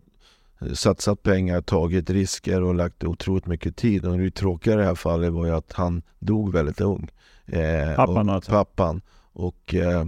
satsat 0.73 1.23
pengar, 1.23 1.61
tagit 1.61 2.09
risker 2.09 2.63
och 2.63 2.75
lagt 2.75 3.03
otroligt 3.03 3.45
mycket 3.45 3.75
tid. 3.75 4.05
Och 4.05 4.17
det 4.17 4.31
tråkiga 4.31 4.73
i 4.73 4.77
det 4.77 4.83
här 4.83 4.95
fallet 4.95 5.33
var 5.33 5.45
ju 5.45 5.51
att 5.51 5.73
han 5.73 6.01
dog 6.19 6.53
väldigt 6.53 6.81
ung. 6.81 7.09
Eh, 7.45 7.95
pappan 7.95 8.29
alltså? 8.29 8.51
Pappan. 8.51 9.01
Och 9.33 9.75
eh, 9.75 10.05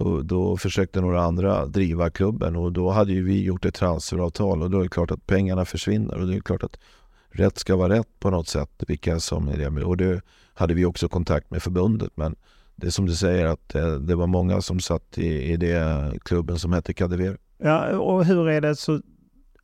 då, 0.00 0.22
då, 0.22 0.56
försökte 0.56 1.00
några 1.00 1.22
andra 1.22 1.66
driva 1.66 2.10
klubben 2.10 2.56
och 2.56 2.72
då 2.72 2.90
hade 2.90 3.12
ju 3.12 3.24
vi 3.24 3.42
gjort 3.42 3.64
ett 3.64 3.74
transferavtal 3.74 4.62
och 4.62 4.70
då 4.70 4.78
är 4.78 4.82
det 4.82 4.88
klart 4.88 5.10
att 5.10 5.26
pengarna 5.26 5.64
försvinner 5.64 6.20
och 6.20 6.26
det 6.26 6.36
är 6.36 6.40
klart 6.40 6.62
att 6.62 6.78
rätt 7.30 7.58
ska 7.58 7.76
vara 7.76 7.94
rätt 7.94 8.20
på 8.20 8.30
något 8.30 8.48
sätt. 8.48 8.70
Vilka 8.88 9.20
som 9.20 9.48
är 9.48 9.56
det. 9.56 9.84
Och 9.84 9.96
det 9.96 10.22
hade 10.54 10.74
vi 10.74 10.84
också 10.84 11.08
kontakt 11.08 11.50
med 11.50 11.62
förbundet 11.62 12.12
men 12.14 12.36
det 12.76 12.86
är 12.86 12.90
som 12.90 13.06
du 13.06 13.14
säger 13.14 13.46
att 13.46 13.68
det, 13.68 13.98
det 13.98 14.14
var 14.14 14.26
många 14.26 14.60
som 14.60 14.80
satt 14.80 15.18
i, 15.18 15.52
i 15.52 15.56
det 15.56 16.12
klubben 16.22 16.58
som 16.58 16.72
hette 16.72 16.92
Kadever. 16.92 17.38
Ja, 17.58 17.98
och 17.98 18.24
hur 18.24 18.48
är 18.48 18.60
det 18.60 18.76
så 18.76 19.00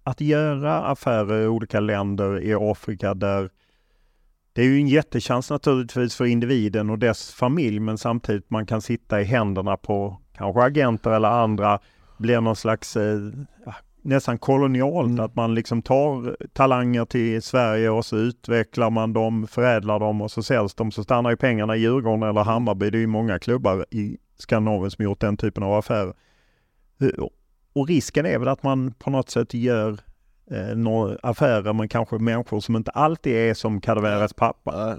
att 0.02 0.20
göra 0.20 0.84
affärer 0.84 1.42
i 1.42 1.46
olika 1.46 1.80
länder 1.80 2.40
i 2.40 2.54
Afrika 2.54 3.14
där 3.14 3.50
det 4.52 4.62
är 4.62 4.66
ju 4.66 4.76
en 4.76 4.88
jättechans 4.88 5.50
naturligtvis 5.50 6.14
för 6.14 6.24
individen 6.24 6.90
och 6.90 6.98
dess 6.98 7.32
familj 7.32 7.80
men 7.80 7.98
samtidigt 7.98 8.50
man 8.50 8.66
kan 8.66 8.82
sitta 8.82 9.20
i 9.20 9.24
händerna 9.24 9.76
på 9.76 10.20
kanske 10.36 10.62
agenter 10.62 11.10
eller 11.10 11.28
andra. 11.28 11.78
Blir 12.18 12.40
någon 12.40 12.56
slags 12.56 12.96
eh, 12.96 13.18
nästan 14.06 14.38
kolonialt 14.38 15.06
mm. 15.06 15.24
att 15.24 15.34
man 15.34 15.54
liksom 15.54 15.82
tar 15.82 16.36
talanger 16.52 17.04
till 17.04 17.42
Sverige 17.42 17.90
och 17.90 18.04
så 18.04 18.16
utvecklar 18.16 18.90
man 18.90 19.12
dem, 19.12 19.46
förädlar 19.46 20.00
dem 20.00 20.20
och 20.20 20.30
så 20.30 20.42
säljs 20.42 20.74
de 20.74 20.90
så 20.90 21.02
stannar 21.02 21.30
ju 21.30 21.36
pengarna 21.36 21.76
i 21.76 21.80
Djurgården 21.80 22.22
eller 22.22 22.44
Hammarby. 22.44 22.90
Det 22.90 22.98
är 22.98 23.00
ju 23.00 23.06
många 23.06 23.38
klubbar 23.38 23.86
i 23.90 24.18
Skandinavien 24.38 24.90
som 24.90 25.04
gjort 25.04 25.20
den 25.20 25.36
typen 25.36 25.62
av 25.62 25.72
affärer. 25.74 26.14
Och 27.72 27.88
risken 27.88 28.26
är 28.26 28.38
väl 28.38 28.48
att 28.48 28.62
man 28.62 28.92
på 28.92 29.10
något 29.10 29.30
sätt 29.30 29.54
gör 29.54 29.98
eh, 30.50 30.76
några 30.76 31.16
affärer 31.22 31.72
med 31.72 31.90
kanske 31.90 32.18
människor 32.18 32.60
som 32.60 32.76
inte 32.76 32.90
alltid 32.90 33.32
är 33.32 33.54
som 33.54 33.80
Cadaveras 33.80 34.32
pappa. 34.32 34.96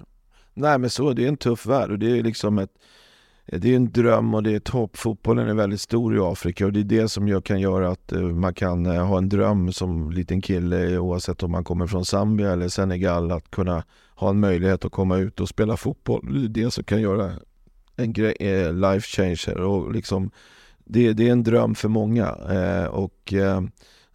Nej 0.53 0.77
men 0.77 0.89
så, 0.89 1.13
det 1.13 1.23
är 1.23 1.27
en 1.27 1.38
tuff 1.38 1.65
värld 1.65 1.91
och 1.91 1.99
det 1.99 2.19
är 2.19 2.23
liksom 2.23 2.59
ett 2.59 2.71
Eh, 3.48 3.60
det 3.60 3.72
är 3.72 3.76
en 3.76 3.91
dröm 3.91 4.34
och 4.34 4.43
det 4.43 4.56
är 4.56 4.60
topp. 4.60 4.98
Fotbollen 4.98 5.48
är 5.48 5.54
väldigt 5.54 5.82
stor 5.82 6.16
i 6.16 6.20
Afrika 6.20 6.66
och 6.66 6.74
det 6.74 6.80
är 6.80 6.84
det 6.84 7.10
som 7.10 7.28
jag 7.28 7.43
kan 7.43 7.60
göra 7.60 7.89
att 7.89 8.12
eh, 8.12 8.22
man 8.22 8.54
kan 8.54 8.86
eh, 8.86 9.06
ha 9.06 9.18
en 9.18 9.30
dröm 9.30 9.72
som 9.74 10.12
liten 10.12 10.41
kille 10.41 10.98
oavsett 10.98 11.43
om 11.43 11.52
man 11.52 11.64
kommer 11.64 11.88
från 11.88 12.06
Zambia 12.06 12.52
eller 12.52 12.70
Senegal 12.70 13.32
att 13.32 13.52
kunna 13.52 13.84
ha 14.16 14.30
en 14.30 14.39
möjlighet 14.39 14.86
att 14.86 14.91
komma 14.91 15.18
ut 15.18 15.39
och 15.39 15.50
spela 15.50 15.78
fotboll. 15.78 16.52
Det 16.54 16.62
är 16.62 16.66
det 16.66 16.72
som 16.72 16.84
kan 16.84 17.02
göra 17.02 17.32
en 17.95 18.14
grej, 18.14 18.36
life 18.74 19.08
changer 19.08 19.62
och 19.62 19.91
liksom 19.91 20.32
det, 20.86 21.14
det 21.14 21.28
är 21.28 21.32
en 21.32 21.43
dröm 21.43 21.76
för 21.76 21.88
många 21.89 22.32
och 22.91 23.34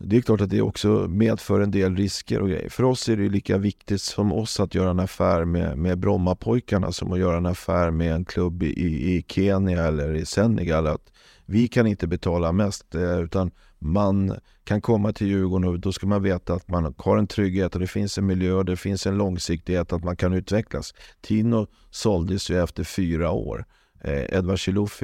det 0.05 0.17
är 0.17 0.21
klart 0.21 0.41
att 0.41 0.51
det 0.51 0.63
också 0.63 0.89
medför 1.09 1.61
en 1.61 1.71
del 1.71 1.97
risker 1.97 2.41
och 2.41 2.49
grejer. 2.49 2.69
För 2.69 2.83
oss 2.83 3.09
är 3.09 3.17
det 3.17 3.29
lika 3.29 3.59
viktigt 3.59 4.01
som 4.01 4.33
oss 4.33 4.61
att 4.61 4.75
göra 4.75 4.91
en 4.91 5.01
affär 5.01 5.45
med, 5.45 5.79
med 5.79 5.99
Brommapojkarna 5.99 6.93
som 6.93 7.13
att 7.13 7.19
göra 7.19 7.37
en 7.37 7.47
affär 7.47 7.91
med 7.91 8.15
en 8.15 8.25
klubb 8.25 8.63
i, 8.63 9.17
i 9.17 9.25
Kenya 9.29 9.83
eller 9.83 10.15
i 10.15 10.27
Senegal. 10.27 10.87
Att 10.87 11.13
vi 11.47 11.69
kan 11.69 11.87
inte 11.87 12.07
betala 12.07 12.53
mest 12.53 12.95
eh, 12.95 13.21
utan 13.21 13.51
man 13.79 14.37
kan 14.65 14.81
komma 14.81 15.13
till 15.13 15.27
Djurgården 15.27 15.69
och 15.69 15.81
då 15.81 15.93
ska 15.93 16.07
man 16.07 16.23
veta 16.23 16.55
att 16.55 16.69
man 16.69 16.95
har 16.99 17.17
en 17.17 17.27
trygghet 17.27 17.75
och 17.75 17.81
det 17.81 17.87
finns 17.87 18.19
en 18.19 18.27
miljö 18.27 18.53
och 18.53 18.65
det 18.65 18.77
finns 18.77 19.07
en 19.07 19.19
långsiktighet 19.19 19.93
att 19.93 20.05
man 20.05 20.17
kan 20.17 20.33
utvecklas. 20.33 20.95
Tino 21.21 21.67
såldes 21.91 22.51
ju 22.51 22.63
efter 22.63 22.85
fyra 22.85 23.31
år. 23.31 23.65
Eh, 24.05 24.39
Edvard 24.39 24.59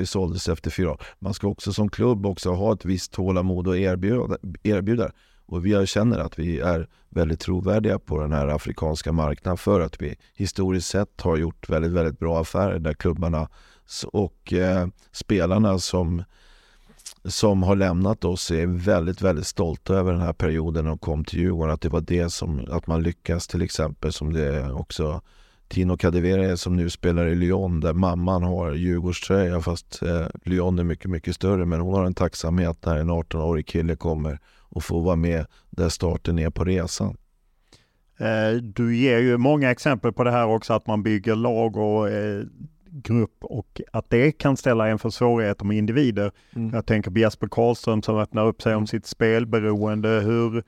såldes 0.09 0.49
efter 0.49 0.71
fyra 0.71 0.91
år. 0.91 1.03
Man 1.19 1.35
ska 1.35 1.49
också 1.49 1.73
som 1.73 1.89
klubb 1.89 2.27
också 2.27 2.51
ha 2.51 2.73
ett 2.73 2.85
visst 2.85 3.13
tålamod 3.13 3.69
och 3.69 3.79
erbjuda, 3.79 4.37
erbjuda. 4.63 5.11
Och 5.47 5.67
vi 5.67 5.87
känner 5.87 6.19
att 6.19 6.39
vi 6.39 6.61
är 6.61 6.89
väldigt 7.09 7.41
trovärdiga 7.41 7.99
på 7.99 8.21
den 8.21 8.33
här 8.33 8.49
afrikanska 8.49 9.13
marknaden 9.13 9.59
för 9.59 9.81
att 9.81 10.03
vi 10.03 10.17
historiskt 10.35 10.89
sett 10.89 11.21
har 11.21 11.37
gjort 11.37 11.69
väldigt, 11.69 11.93
väldigt 11.93 12.19
bra 12.19 12.41
affärer 12.41 12.79
där 12.79 12.95
klubbarna 12.95 13.49
och 14.13 14.53
eh, 14.53 14.89
spelarna 15.13 15.79
som, 15.79 16.25
som 17.25 17.63
har 17.63 17.77
lämnat 17.77 18.25
oss 18.25 18.51
är 18.51 18.67
väldigt, 18.67 19.23
väldigt 19.23 19.47
stolta 19.47 19.95
över 19.95 20.13
den 20.13 20.21
här 20.21 20.33
perioden 20.33 20.87
och 20.87 21.01
kom 21.01 21.25
till 21.25 21.39
Djurgården. 21.39 21.75
Att 21.75 21.81
det 21.81 21.89
var 21.89 22.01
det 22.01 22.31
som, 22.31 22.67
att 22.71 22.87
man 22.87 23.03
lyckas 23.03 23.47
till 23.47 23.63
exempel 23.63 24.13
som 24.13 24.33
det 24.33 24.73
också 24.73 25.21
Tino 25.69 25.97
Kadewere 25.97 26.57
som 26.57 26.77
nu 26.77 26.91
spelar 26.91 27.27
i 27.27 27.35
Lyon 27.35 27.81
där 27.81 27.93
mamman 27.93 28.43
har 28.43 28.75
Djurgårdströja 28.75 29.61
fast 29.61 30.03
eh, 30.03 30.27
Lyon 30.45 30.79
är 30.79 30.85
mycket, 30.85 31.11
mycket 31.11 31.35
större. 31.35 31.65
Men 31.65 31.81
hon 31.81 31.95
har 31.95 32.05
en 32.05 32.15
tacksamhet 32.15 32.87
när 32.87 32.97
en 32.97 33.11
18-årig 33.11 33.67
kille 33.67 33.97
kommer 33.97 34.39
och 34.59 34.85
får 34.85 35.03
vara 35.03 35.17
med 35.17 35.47
där 35.71 35.89
starten 35.89 36.39
är 36.39 36.51
på 36.51 36.65
resan. 36.65 37.17
Eh, 38.19 38.57
du 38.63 38.97
ger 38.97 39.19
ju 39.19 39.37
många 39.37 39.71
exempel 39.71 40.13
på 40.13 40.25
det 40.25 40.31
här 40.31 40.47
också 40.47 40.73
att 40.73 40.87
man 40.87 41.03
bygger 41.03 41.37
lag 41.37 41.77
och 41.77 42.09
eh, 42.09 42.45
grupp 42.91 43.37
och 43.41 43.81
att 43.93 44.11
det 44.11 44.33
kan 44.33 44.57
ställa 44.57 44.89
en 44.89 44.99
för 44.99 45.11
svårigheter 45.11 45.65
med 45.65 45.77
individer. 45.77 46.33
Mm. 46.57 46.75
Jag 46.75 46.87
tänker 46.87 47.11
på 47.11 47.19
Jesper 47.19 47.49
Karlström 47.51 48.03
som 48.03 48.19
öppnar 48.19 48.47
upp 48.47 48.63
sig 48.63 48.75
om 48.75 48.87
sitt 48.87 49.07
spelberoende. 49.07 50.09
Hur, 50.09 50.63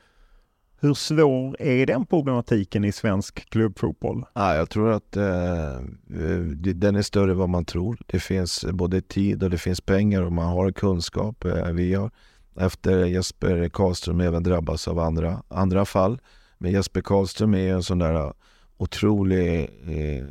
hur 0.81 0.95
svår 0.95 1.63
är 1.63 1.87
den 1.87 2.07
problematiken 2.07 2.85
i 2.85 2.93
svensk 2.93 3.51
klubbfotboll? 3.51 4.25
Ja, 4.35 4.55
jag 4.55 4.71
tror 4.71 4.93
att 4.93 5.17
eh, 5.17 5.75
eh 5.77 6.41
den 6.75 6.97
är 6.97 7.03
större 7.03 7.31
än 7.31 7.39
vad 7.39 7.49
man 7.49 7.65
tror. 7.65 7.99
Det 8.07 8.21
finns 8.21 8.65
både 8.73 9.01
tid 9.01 9.43
och 9.43 9.51
det 9.51 9.59
finns 9.59 9.81
pengar 9.81 10.23
och 10.23 10.33
man 10.33 10.47
har 10.47 10.73
kunskap. 10.73 11.45
Eh, 11.45 11.73
vi 11.73 11.95
har 11.95 12.11
efter 12.57 13.05
Jesper 13.05 13.69
Karlström 13.69 14.21
även 14.21 14.43
drabbats 14.43 14.89
av 14.89 14.99
andra, 14.99 15.43
andra 15.49 15.85
fall. 15.85 16.21
Men 16.59 16.73
Jesper 16.73 17.01
Karlström 17.01 17.55
är 17.55 17.73
en 17.73 17.83
sån 17.83 17.99
där 17.99 18.15
eh, 18.15 18.33
otrolig 18.77 19.71
eh, 19.87 20.25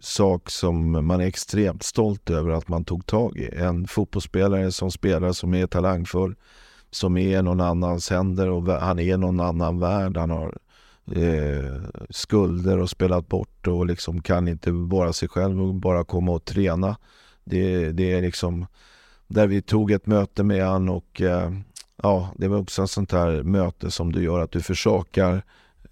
sak 0.00 0.50
som 0.50 1.06
man 1.06 1.20
är 1.20 1.26
extremt 1.26 1.82
stolt 1.82 2.30
över 2.30 2.50
att 2.50 2.68
man 2.68 2.84
tog 2.84 3.06
tag 3.06 3.36
i. 3.36 3.56
En 3.56 3.86
fotbollsspelare 3.86 4.72
som 4.72 4.90
spelar 4.90 5.32
som 5.32 5.54
är 5.54 5.66
talangfull, 5.66 6.34
som 6.96 7.16
är 7.16 7.42
någon 7.42 7.60
annans 7.60 8.10
händer 8.10 8.50
och 8.50 8.66
han 8.66 8.98
är 8.98 9.16
någon 9.16 9.40
annan 9.40 9.80
värld. 9.80 10.16
Han 10.16 10.30
har 10.30 10.58
eh, 11.12 11.82
skulder 12.10 12.78
och 12.78 12.90
spelat 12.90 13.28
bort 13.28 13.66
och 13.66 13.86
liksom 13.86 14.22
kan 14.22 14.48
inte 14.48 14.70
vara 14.70 15.12
sig 15.12 15.28
själv 15.28 15.62
och 15.62 15.74
bara 15.74 16.04
komma 16.04 16.32
och 16.32 16.44
träna. 16.44 16.96
Det, 17.44 17.92
det 17.92 18.12
är 18.12 18.22
liksom 18.22 18.66
där 19.26 19.46
vi 19.46 19.62
tog 19.62 19.90
ett 19.90 20.06
möte 20.06 20.44
med 20.44 20.66
han 20.66 20.88
och 20.88 21.20
eh, 21.20 21.50
ja, 22.02 22.28
det 22.36 22.48
var 22.48 22.58
också 22.58 22.82
ett 22.82 22.90
sånt 22.90 23.12
här 23.12 23.42
möte 23.42 23.90
som 23.90 24.12
du 24.12 24.22
gör 24.22 24.40
att 24.40 24.52
du 24.52 24.60
försakar 24.60 25.42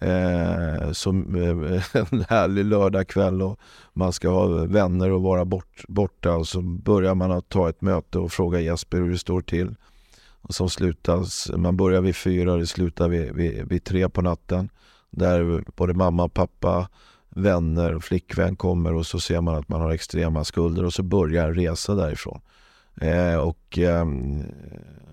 eh, 0.00 0.92
som 0.92 1.34
eh, 1.34 1.96
en 2.12 2.24
härlig 2.28 2.64
lördagkväll 2.64 3.42
och 3.42 3.60
man 3.92 4.12
ska 4.12 4.28
ha 4.28 4.46
vänner 4.46 5.10
och 5.10 5.22
vara 5.22 5.44
bort, 5.44 5.84
borta 5.88 6.36
och 6.36 6.48
så 6.48 6.62
börjar 6.62 7.14
man 7.14 7.32
att 7.32 7.48
ta 7.48 7.68
ett 7.68 7.80
möte 7.80 8.18
och 8.18 8.32
fråga 8.32 8.60
Jesper 8.60 8.98
hur 8.98 9.10
det 9.10 9.18
står 9.18 9.40
till. 9.40 9.74
Som 10.48 10.70
slutas, 10.70 11.50
man 11.56 11.76
börjar 11.76 12.00
vid 12.00 12.16
fyra 12.16 12.52
och 12.52 12.58
det 12.58 12.66
slutar 12.66 13.08
vid, 13.08 13.34
vid, 13.34 13.68
vid 13.68 13.84
tre 13.84 14.08
på 14.08 14.22
natten. 14.22 14.68
Där 15.10 15.64
både 15.76 15.94
mamma, 15.94 16.28
pappa, 16.28 16.88
vänner 17.28 17.94
och 17.94 18.04
flickvän 18.04 18.56
kommer 18.56 18.94
och 18.94 19.06
så 19.06 19.20
ser 19.20 19.40
man 19.40 19.54
att 19.54 19.68
man 19.68 19.80
har 19.80 19.90
extrema 19.90 20.44
skulder 20.44 20.84
och 20.84 20.94
så 20.94 21.02
börjar 21.02 21.48
en 21.48 21.54
resa 21.54 21.94
därifrån. 21.94 22.40
Eh, 23.00 23.36
och 23.36 23.78
eh, 23.78 24.06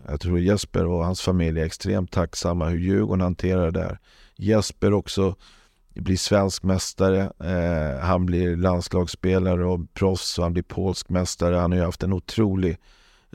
jag 0.07 0.19
tror 0.21 0.39
Jesper 0.39 0.85
och 0.85 1.05
hans 1.05 1.21
familj 1.21 1.59
är 1.59 1.65
extremt 1.65 2.11
tacksamma 2.11 2.69
hur 2.69 2.77
Djurgården 2.77 3.21
hanterar 3.21 3.71
det 3.71 3.79
där. 3.79 3.99
Jesper 4.35 4.93
också 4.93 5.35
blir 5.93 6.17
svensk 6.17 6.63
mästare. 6.63 7.31
Eh, 7.43 7.99
han 7.99 8.25
blir 8.25 8.55
landslagsspelare 8.55 9.65
och 9.65 9.93
proffs 9.93 10.37
och 10.37 10.43
han 10.43 10.53
blir 10.53 10.63
polsk 10.63 11.09
mästare. 11.09 11.55
Han 11.55 11.71
har 11.71 11.79
ju 11.79 11.85
haft 11.85 12.03
en 12.03 12.13
otrolig 12.13 12.77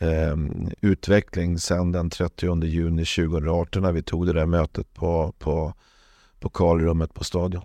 eh, 0.00 0.36
utveckling 0.80 1.58
sedan 1.58 1.92
den 1.92 2.10
30 2.10 2.64
juni 2.64 3.04
2018 3.04 3.82
när 3.82 3.92
vi 3.92 4.02
tog 4.02 4.26
det 4.26 4.32
där 4.32 4.46
mötet 4.46 4.94
på, 4.94 5.34
på, 5.38 5.74
på 6.40 6.48
Karlrummet 6.48 7.14
på 7.14 7.24
Stadion. 7.24 7.62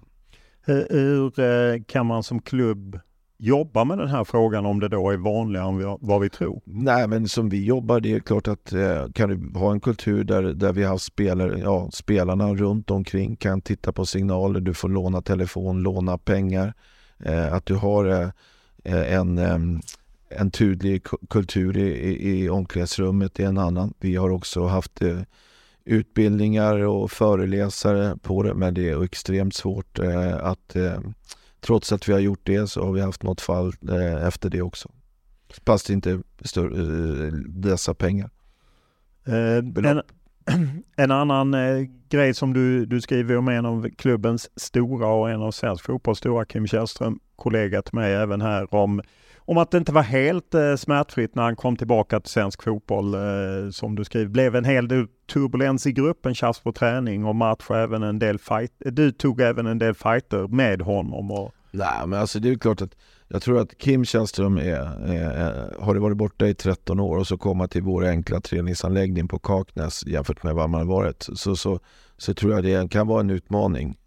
Hur, 0.61 0.87
hur 0.89 1.39
eh, 1.39 1.83
kan 1.87 2.05
man 2.05 2.23
som 2.23 2.41
klubb 2.41 2.99
jobba 3.41 3.83
med 3.83 3.97
den 3.97 4.07
här 4.07 4.23
frågan 4.23 4.65
om 4.65 4.79
det 4.79 4.87
då 4.87 5.09
är 5.09 5.17
vanligare 5.17 5.67
än 5.67 5.97
vad 6.01 6.21
vi 6.21 6.29
tror? 6.29 6.61
Nej, 6.65 7.07
men 7.07 7.27
som 7.27 7.49
vi 7.49 7.65
jobbar, 7.65 7.99
det 7.99 8.13
är 8.13 8.19
klart 8.19 8.47
att 8.47 8.73
eh, 8.73 9.11
kan 9.13 9.29
du 9.29 9.59
ha 9.59 9.71
en 9.71 9.79
kultur 9.79 10.23
där, 10.23 10.43
där 10.43 10.73
vi 10.73 10.83
har 10.83 10.97
spelare, 10.97 11.59
ja, 11.59 11.89
spelarna 11.93 12.53
runt 12.53 12.91
omkring 12.91 13.35
kan 13.35 13.61
titta 13.61 13.91
på 13.91 14.05
signaler, 14.05 14.59
du 14.59 14.73
får 14.73 14.89
låna 14.89 15.21
telefon, 15.21 15.83
låna 15.83 16.17
pengar, 16.17 16.73
eh, 17.19 17.53
att 17.53 17.65
du 17.65 17.75
har 17.75 18.05
eh, 18.83 19.13
en, 19.13 19.37
en 20.37 20.51
tydlig 20.51 21.03
kultur 21.29 21.77
i, 21.77 22.29
i, 22.31 22.49
omklädningsrummet 22.49 23.39
är 23.39 23.45
en 23.45 23.57
annan. 23.57 23.93
Vi 23.99 24.15
har 24.15 24.29
också 24.29 24.65
haft 24.65 25.01
eh, 25.01 25.19
utbildningar 25.85 26.75
och 26.79 27.11
föreläsare 27.11 28.17
på 28.21 28.43
det, 28.43 28.53
men 28.53 28.73
det 28.73 28.89
är 28.89 29.03
extremt 29.03 29.55
svårt 29.55 29.99
eh, 29.99 30.35
att 30.35 30.75
eh, 30.75 30.99
trots 31.59 31.91
att 31.91 32.09
vi 32.09 32.13
har 32.13 32.19
gjort 32.19 32.41
det 32.43 32.67
så 32.67 32.85
har 32.85 32.91
vi 32.91 33.01
haft 33.01 33.23
något 33.23 33.41
fall 33.41 33.73
eh, 33.89 34.27
efter 34.27 34.49
det 34.49 34.61
också. 34.61 34.91
Fast 35.65 35.89
inte 35.89 36.21
större, 36.41 37.27
eh, 37.27 37.33
dessa 37.47 37.93
pengar. 37.93 38.29
Eh, 39.25 39.57
en, 39.91 40.01
en, 40.95 41.11
annan 41.11 41.55
grej 42.09 42.33
som 42.33 42.53
du, 42.53 42.85
du 42.85 43.01
skriver 43.01 43.37
om 43.37 43.47
en 43.47 43.65
av 43.65 43.89
klubbens 43.97 44.49
stora 44.55 45.07
och 45.07 45.31
en 45.31 45.41
av 45.41 45.51
svensk 45.51 45.85
fotbolls 45.85 46.17
stora, 46.17 46.45
Kim 46.45 46.67
Källström, 46.67 47.19
kollega 47.35 47.81
till 47.81 47.95
mig 47.95 48.13
även 48.13 48.41
här, 48.41 48.73
om, 48.73 49.01
om 49.51 49.57
att 49.57 49.71
det 49.71 49.77
inte 49.77 49.91
var 49.91 50.01
helt 50.01 50.53
eh, 50.53 50.75
smärtfritt 50.75 51.35
när 51.35 51.43
han 51.43 51.55
kom 51.55 51.75
tillbaka 51.75 52.19
till 52.19 52.31
svensk 52.31 52.63
fotboll. 52.63 53.13
Eh, 53.13 53.69
som 53.71 53.95
du 53.95 54.03
skriver, 54.03 54.27
blev 54.27 54.55
en 54.55 54.65
hel 54.65 54.87
del 54.87 55.07
turbulens 55.33 55.87
i 55.87 55.91
gruppen, 55.91 56.35
tjafs 56.35 56.59
på 56.59 56.71
träning 56.71 57.25
och 57.25 57.35
match 57.35 57.65
och 57.69 57.77
även 57.77 58.03
en 58.03 58.19
del 58.19 58.39
fight. 58.39 58.71
Eh, 58.85 58.91
du 58.91 59.11
tog 59.11 59.41
även 59.41 59.67
en 59.67 59.77
del 59.77 59.93
fighter 59.93 60.47
med 60.47 60.81
honom. 60.81 61.31
Och... 61.31 61.51
Nej, 61.71 62.07
men 62.07 62.19
alltså 62.19 62.39
det 62.39 62.49
är 62.49 62.55
klart 62.55 62.81
att 62.81 62.95
jag 63.27 63.41
tror 63.41 63.61
att 63.61 63.77
Kim 63.77 64.05
Källström 64.05 64.57
är, 64.57 64.63
är, 64.63 65.31
är, 65.31 65.75
har 65.79 65.95
varit 65.95 66.17
borta 66.17 66.47
i 66.47 66.53
13 66.53 66.99
år 66.99 67.17
och 67.17 67.27
så 67.27 67.37
komma 67.37 67.67
till 67.67 67.83
vår 67.83 68.05
enkla 68.05 68.41
träningsanläggning 68.41 69.27
på 69.27 69.39
Kaknäs 69.39 70.05
jämfört 70.05 70.43
med 70.43 70.55
vad 70.55 70.69
man 70.69 70.79
har 70.79 70.95
varit 70.95 71.27
så, 71.33 71.55
så, 71.55 71.79
så 72.17 72.33
tror 72.33 72.53
jag 72.53 72.63
det 72.63 72.91
kan 72.91 73.07
vara 73.07 73.19
en 73.19 73.29
utmaning. 73.29 73.97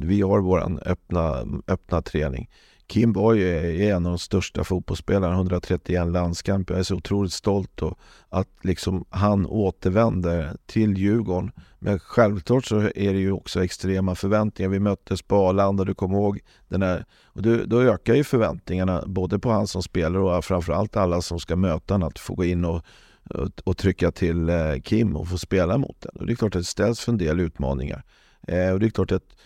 Vi 0.00 0.20
har 0.20 0.40
vår 0.40 0.88
öppna, 0.88 1.44
öppna 1.68 2.02
träning. 2.02 2.48
Kim 2.86 3.12
var 3.12 3.34
ju 3.34 3.88
en 3.88 4.06
av 4.06 4.12
de 4.12 4.18
största 4.18 4.64
fotbollsspelarna, 4.64 5.34
131 5.34 6.06
landskamper. 6.06 6.74
Jag 6.74 6.78
är 6.78 6.84
så 6.84 6.94
otroligt 6.94 7.32
stolt 7.32 7.70
då, 7.74 7.96
att 8.28 8.48
liksom 8.62 9.04
han 9.10 9.46
återvänder 9.46 10.56
till 10.66 10.98
Djurgården. 10.98 11.52
Men 11.78 11.98
självklart 11.98 12.64
så 12.64 12.80
är 12.80 13.12
det 13.12 13.18
ju 13.18 13.32
också 13.32 13.64
extrema 13.64 14.14
förväntningar. 14.14 14.70
Vi 14.70 14.80
möttes 14.80 15.22
på 15.22 15.36
Arlanda, 15.36 15.84
du 15.84 15.94
kommer 15.94 16.14
ihåg 16.14 16.40
den 16.68 16.80
där. 16.80 17.04
Och 17.24 17.42
då, 17.42 17.56
då 17.66 17.82
ökar 17.82 18.14
ju 18.14 18.24
förväntningarna 18.24 19.04
både 19.06 19.38
på 19.38 19.50
han 19.50 19.66
som 19.66 19.82
spelar 19.82 20.20
och 20.20 20.44
framförallt 20.44 20.96
alla 20.96 21.22
som 21.22 21.40
ska 21.40 21.56
möta 21.56 21.94
honom 21.94 22.08
att 22.08 22.18
få 22.18 22.34
gå 22.34 22.44
in 22.44 22.64
och, 22.64 22.84
och, 23.30 23.50
och 23.64 23.76
trycka 23.76 24.10
till 24.10 24.48
eh, 24.48 24.80
Kim 24.84 25.16
och 25.16 25.28
få 25.28 25.38
spela 25.38 25.78
mot 25.78 26.00
den. 26.00 26.12
Och 26.14 26.26
det 26.26 26.32
är 26.32 26.36
klart 26.36 26.54
att 26.54 26.60
det 26.60 26.64
ställs 26.64 27.00
för 27.00 27.12
en 27.12 27.18
del 27.18 27.40
utmaningar. 27.40 28.02
Eh, 28.48 28.70
och 28.70 28.80
det 28.80 28.86
är 28.86 28.90
klart 28.90 29.12
att 29.12 29.36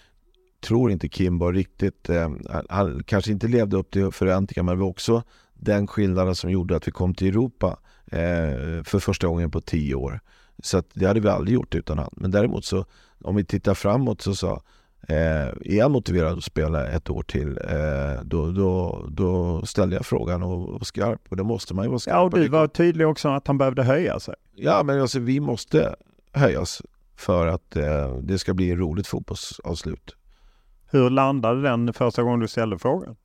tror 0.61 0.90
inte 0.90 1.09
Kim 1.09 1.38
var 1.38 1.52
riktigt, 1.52 2.11
eh, 2.11 2.30
han 2.68 3.02
kanske 3.02 3.32
inte 3.32 3.48
levde 3.48 3.76
upp 3.76 3.90
till 3.90 4.11
förväntningarna 4.11 4.66
men 4.66 4.78
det 4.78 4.82
var 4.82 4.90
också 4.90 5.22
den 5.54 5.86
skillnaden 5.86 6.34
som 6.34 6.50
gjorde 6.50 6.76
att 6.76 6.88
vi 6.88 6.92
kom 6.92 7.14
till 7.14 7.28
Europa 7.28 7.78
eh, 8.06 8.82
för 8.84 8.98
första 8.98 9.26
gången 9.26 9.50
på 9.50 9.61
tio 9.61 9.94
år. 9.94 10.20
Så 10.62 10.82
det 10.92 11.06
hade 11.06 11.20
vi 11.20 11.28
aldrig 11.28 11.54
gjort 11.54 11.74
utan 11.74 11.98
han. 11.98 12.11
Men 12.12 12.30
däremot 12.30 12.64
så 12.64 12.84
om 13.24 13.36
vi 13.36 13.44
tittar 13.44 13.74
framåt 13.74 14.22
så 14.22 14.34
sa 14.34 14.62
eh, 15.09 15.16
är 15.16 15.76
jag 15.76 15.90
motiverad 15.90 16.38
att 16.38 16.44
spela 16.44 16.88
ett 16.88 17.11
år 17.11 17.22
till 17.22 17.59
eh, 17.64 18.22
då, 18.24 18.50
då, 18.50 19.04
då 19.11 19.62
ställde 19.66 19.96
jag 19.96 20.06
frågan 20.06 20.42
och 20.42 20.72
var 20.72 20.84
skarp 20.84 21.20
och 21.28 21.36
det 21.36 21.44
måste 21.44 21.74
man 21.74 21.84
ju 21.84 21.88
vara 21.88 21.98
skarp 21.98 22.14
Ja 22.14 22.20
och 22.20 22.30
du 22.30 22.48
var 22.48 22.66
tydlig 22.66 23.06
också 23.06 23.28
att 23.28 23.46
han 23.46 23.59
behövde 23.59 23.82
höja 23.82 24.20
sig. 24.20 24.34
Ja 24.54 24.82
men 24.82 25.00
alltså 25.00 25.18
vi 25.18 25.40
måste 25.40 25.94
höjas 26.32 26.82
för 27.16 27.46
att 27.46 27.76
eh, 27.76 28.14
det 28.22 28.38
ska 28.38 28.54
bli 28.54 28.76
roligt 28.76 29.06
fotbollsavslut. 29.06 30.16
Hur 30.91 31.11
landade 31.11 31.62
den 31.62 31.93
första 31.93 32.22
gången 32.22 32.41
du 32.41 32.49
ställde 32.49 32.78
frågan? 32.78 33.16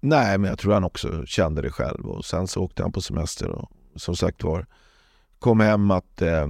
Nej, 0.00 0.38
men 0.38 0.50
jag 0.50 0.58
tror 0.58 0.72
han 0.72 0.84
också 0.84 1.26
kände 1.26 1.62
det 1.62 1.70
själv 1.70 2.06
och 2.06 2.24
sen 2.24 2.46
så 2.48 2.62
åkte 2.62 2.82
han 2.82 2.92
på 2.92 3.00
semester 3.00 3.48
och 3.48 3.70
som 3.96 4.16
sagt 4.16 4.44
var 4.44 4.66
kom 5.38 5.60
hem 5.60 5.90
att, 5.90 6.22
eh, 6.22 6.48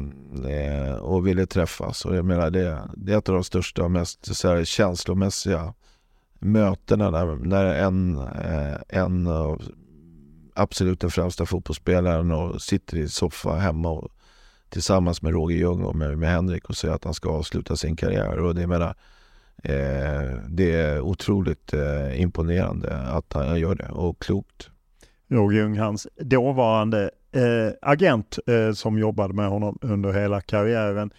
eh, 0.51 0.95
och 0.95 1.27
ville 1.27 1.47
träffas. 1.47 2.05
Och 2.05 2.17
jag 2.17 2.25
menar 2.25 2.51
det, 2.51 2.89
det 2.97 3.13
är 3.13 3.19
ett 3.19 3.29
av 3.29 3.35
de 3.35 3.45
största 3.45 3.85
och 3.85 3.91
mest 3.91 4.37
så 4.37 4.49
här, 4.49 4.65
känslomässiga 4.65 5.75
mötena 6.39 7.11
där, 7.11 7.37
när 7.37 7.65
en, 7.65 8.19
eh, 8.19 8.77
en 8.89 9.27
av 9.27 9.63
absolut 10.55 11.01
den 11.01 11.11
främsta 11.11 11.47
fotbollsspelaren 11.47 12.33
och 12.33 12.63
sitter 12.63 12.97
i 12.97 13.09
soffa 13.09 13.55
hemma 13.55 13.91
och, 13.91 14.13
tillsammans 14.69 15.23
med 15.23 15.33
Roger 15.33 15.57
Ljung 15.57 15.83
och 15.83 15.97
med, 15.97 16.19
med 16.19 16.29
Henrik 16.29 16.65
och 16.65 16.77
säger 16.77 16.95
att 16.95 17.05
han 17.05 17.15
ska 17.15 17.31
avsluta 17.31 17.77
sin 17.77 17.97
karriär. 17.97 18.39
Och 18.39 18.55
det 18.55 18.67
menar, 18.67 18.95
Eh, 19.69 20.39
det 20.49 20.73
är 20.73 21.01
otroligt 21.01 21.73
eh, 21.73 22.21
imponerande 22.21 22.97
att 22.97 23.33
han 23.33 23.61
gör 23.61 23.75
det 23.75 23.89
och 23.89 24.23
klokt. 24.23 24.71
Roger 25.29 25.59
Ljung, 25.59 25.79
hans 25.79 26.07
dåvarande 26.21 27.11
eh, 27.33 27.73
agent 27.83 28.39
som 28.75 28.99
jobbade 28.99 29.35
med 29.35 29.49
honom 29.49 29.79
under 29.83 30.13
hela 30.13 30.41
karriären. 30.41 31.11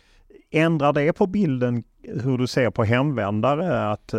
Ändrar 0.51 0.93
det 0.93 1.13
på 1.13 1.27
bilden 1.27 1.83
hur 2.23 2.37
du 2.37 2.47
ser 2.47 2.69
på 2.69 2.83
hemvändare? 2.83 3.91
Att 3.91 4.13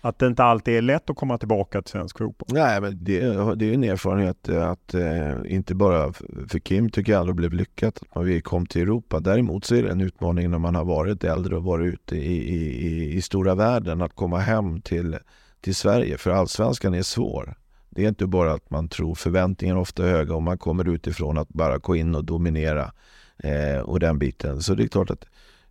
att 0.00 0.18
det 0.18 0.26
inte 0.26 0.44
alltid 0.44 0.76
är 0.76 0.82
lätt 0.82 1.10
att 1.10 1.16
komma 1.16 1.38
tillbaka 1.38 1.82
till 1.82 1.90
svensk 1.90 2.18
fotboll. 2.18 2.48
Nej, 2.52 2.80
men 2.80 3.04
det, 3.04 3.20
det 3.54 3.70
är 3.70 3.74
en 3.74 3.84
erfarenhet 3.84 4.48
eh, 4.48 4.68
att 4.68 4.94
eh, 4.94 5.32
inte 5.44 5.74
bara 5.74 6.12
för 6.48 6.58
Kim 6.58 6.90
tycker 6.90 7.12
jag 7.12 7.20
aldrig 7.20 7.36
blev 7.36 7.52
lyckat 7.52 8.02
att 8.10 8.14
man 8.14 8.42
kom 8.42 8.66
till 8.66 8.82
Europa. 8.82 9.20
Däremot 9.20 9.64
så 9.64 9.74
är 9.74 9.82
det 9.82 9.90
en 9.90 10.00
utmaning 10.00 10.50
när 10.50 10.58
man 10.58 10.74
har 10.74 10.84
varit 10.84 11.24
äldre 11.24 11.56
och 11.56 11.64
varit 11.64 11.94
ute 11.94 12.16
i, 12.16 12.54
i, 12.54 13.14
i 13.16 13.22
stora 13.22 13.54
världen 13.54 14.02
att 14.02 14.14
komma 14.14 14.38
hem 14.38 14.80
till, 14.80 15.16
till 15.60 15.74
Sverige. 15.74 16.18
För 16.18 16.30
allsvenskan 16.30 16.94
är 16.94 17.02
svår. 17.02 17.54
Det 17.90 18.04
är 18.04 18.08
inte 18.08 18.26
bara 18.26 18.52
att 18.52 18.70
man 18.70 18.88
tror 18.88 19.14
förväntningarna 19.14 19.80
ofta 19.80 20.06
är 20.06 20.10
höga 20.10 20.34
och 20.34 20.42
man 20.42 20.58
kommer 20.58 20.88
utifrån 20.88 21.38
att 21.38 21.48
bara 21.48 21.78
gå 21.78 21.96
in 21.96 22.14
och 22.14 22.24
dominera 22.24 22.92
eh, 23.38 23.80
och 23.80 24.00
den 24.00 24.18
biten. 24.18 24.62
Så 24.62 24.74
det 24.74 24.82
är 24.82 24.88
klart 24.88 25.10
att 25.10 25.24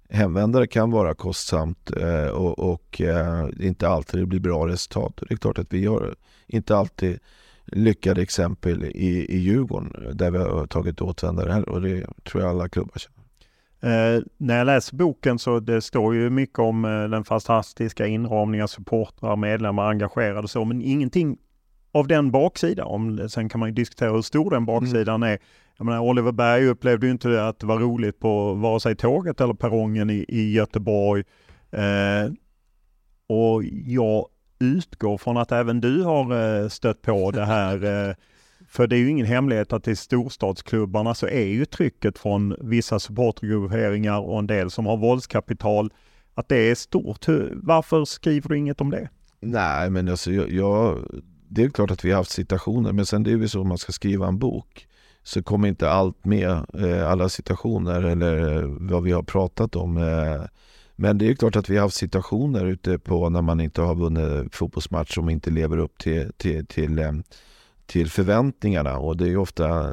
hemvändare 0.10 0.68
kan 0.68 0.92
vara 0.92 1.14
kostsamt 1.14 1.92
eh, 1.98 2.28
och, 2.28 2.60
och 2.60 3.02
eh, 3.02 3.50
inte 3.60 3.88
alltid 3.88 4.20
det 4.20 4.26
blir 4.26 4.40
bra 4.40 4.68
resultat. 4.68 5.14
Det 5.30 5.34
är 5.34 5.38
klart 5.38 5.60
att 5.60 5.74
vi 5.74 5.86
har 5.86 6.16
inte 6.48 6.78
alltid 6.78 7.20
lyckade 7.66 8.22
exempel 8.22 8.86
i, 8.86 9.26
i 9.30 9.38
Djurgården 9.38 10.18
där 10.18 10.32
vi 10.32 10.38
har 10.38 10.68
tagit 10.68 11.02
åtvändare 11.02 11.52
här 11.52 11.70
och 11.70 11.82
det 11.82 12.08
tror 12.24 12.44
jag 12.44 12.50
alla 12.50 12.70
klubbar 12.70 12.96
känner. 12.96 13.20
Eh, 13.82 14.22
när 14.38 14.58
jag 14.58 14.66
läser 14.66 14.96
boken 14.96 15.40
så 15.40 15.60
det 15.60 15.82
står 15.82 16.16
ju 16.16 16.30
mycket 16.30 16.60
om 16.60 16.86
eh, 16.86 17.04
den 17.04 17.24
fantastiska 17.24 18.08
inramningen, 18.08 18.68
supportrar, 18.68 19.36
medlemmar, 19.36 19.90
engagerade 19.90 20.40
och 20.40 20.50
så, 20.50 20.66
men 20.66 20.82
ingenting 20.82 21.38
av 21.92 22.08
den 22.08 22.32
baksidan. 22.32 22.88
Om, 22.88 23.30
sen 23.30 23.50
kan 23.50 23.60
man 23.60 23.70
ju 23.70 23.76
diskutera 23.76 24.12
hur 24.12 24.22
stor 24.22 24.52
den 24.52 24.66
baksidan 24.66 25.16
mm. 25.16 25.34
är. 25.34 25.40
Jag 25.80 25.86
menar, 25.86 26.00
Oliver 26.00 26.32
Berg 26.32 26.66
upplevde 26.66 27.06
ju 27.06 27.12
inte 27.12 27.46
att 27.48 27.60
det 27.60 27.68
var 27.68 27.80
roligt 27.80 28.20
på 28.20 28.54
vare 28.54 28.80
sig 28.80 28.96
tåget 28.96 29.42
eller 29.42 29.54
perrongen 29.54 30.10
i, 30.10 30.26
i 30.28 30.52
Göteborg. 30.52 31.24
Eh, 31.72 32.32
och 33.28 33.64
jag 33.86 34.28
utgår 34.60 35.18
från 35.18 35.38
att 35.38 35.52
även 35.52 35.82
du 35.82 36.04
har 36.04 36.62
eh, 36.64 36.68
stött 36.70 37.02
på 37.02 37.32
det 37.32 37.46
här. 37.46 37.84
Eh, 38.10 38.16
för 38.68 38.88
det 38.88 38.96
är 38.96 38.98
ju 38.98 39.10
ingen 39.10 39.26
hemlighet 39.26 39.74
att 39.74 39.88
i 39.88 39.96
storstadsklubbarna 39.96 41.14
så 41.14 41.28
är 41.28 41.46
ju 41.46 41.66
trycket 41.66 42.18
från 42.18 42.56
vissa 42.62 43.00
supportergrupperingar 43.00 44.20
och 44.20 44.40
en 44.40 44.48
del 44.48 44.72
som 44.72 44.86
har 44.86 44.98
våldskapital 44.98 45.94
att 46.34 46.50
det 46.50 46.72
är 46.72 46.76
stort. 46.76 47.26
Varför 47.54 48.06
skriver 48.06 48.50
du 48.50 48.58
inget 48.58 48.82
om 48.82 48.90
det? 48.90 49.10
Nej, 49.40 49.90
men 49.90 50.10
alltså 50.10 50.32
jag, 50.32 50.52
jag 50.52 50.98
det 51.48 51.64
är 51.64 51.70
klart 51.70 51.92
att 51.92 52.06
vi 52.06 52.12
har 52.12 52.18
haft 52.18 52.32
situationer, 52.32 52.92
men 52.92 53.06
sen 53.06 53.24
det 53.24 53.32
är 53.32 53.38
ju 53.38 53.48
så 53.48 53.62
om 53.62 53.68
man 53.68 53.78
ska 53.78 53.92
skriva 53.92 54.28
en 54.28 54.40
bok 54.40 54.89
så 55.30 55.44
kommer 55.44 55.68
inte 55.68 55.90
allt 55.90 56.26
med, 56.26 56.50
eh, 56.74 57.12
alla 57.12 57.30
situationer 57.30 58.04
eller 58.04 58.58
eh, 58.58 58.70
vad 58.80 59.04
vi 59.04 59.12
har 59.12 59.24
pratat 59.24 59.76
om. 59.76 59.98
Eh. 59.98 60.42
Men 60.96 61.18
det 61.18 61.30
är 61.30 61.36
klart 61.36 61.56
att 61.56 61.70
vi 61.70 61.76
har 61.76 61.84
haft 61.84 61.96
situationer 61.96 62.66
ute 62.66 63.00
på 63.00 63.30
när 63.30 63.42
man 63.42 63.60
inte 63.60 63.82
har 63.82 63.96
vunnit 63.96 64.56
fotbollsmatch 64.56 65.16
som 65.16 65.30
inte 65.30 65.52
lever 65.52 65.78
upp 65.78 65.98
till, 65.98 66.32
till, 66.38 66.66
till, 66.66 67.24
till 67.86 68.10
förväntningarna 68.10 68.98
och 68.98 69.18
det 69.18 69.30
är 69.30 69.38
ofta 69.38 69.88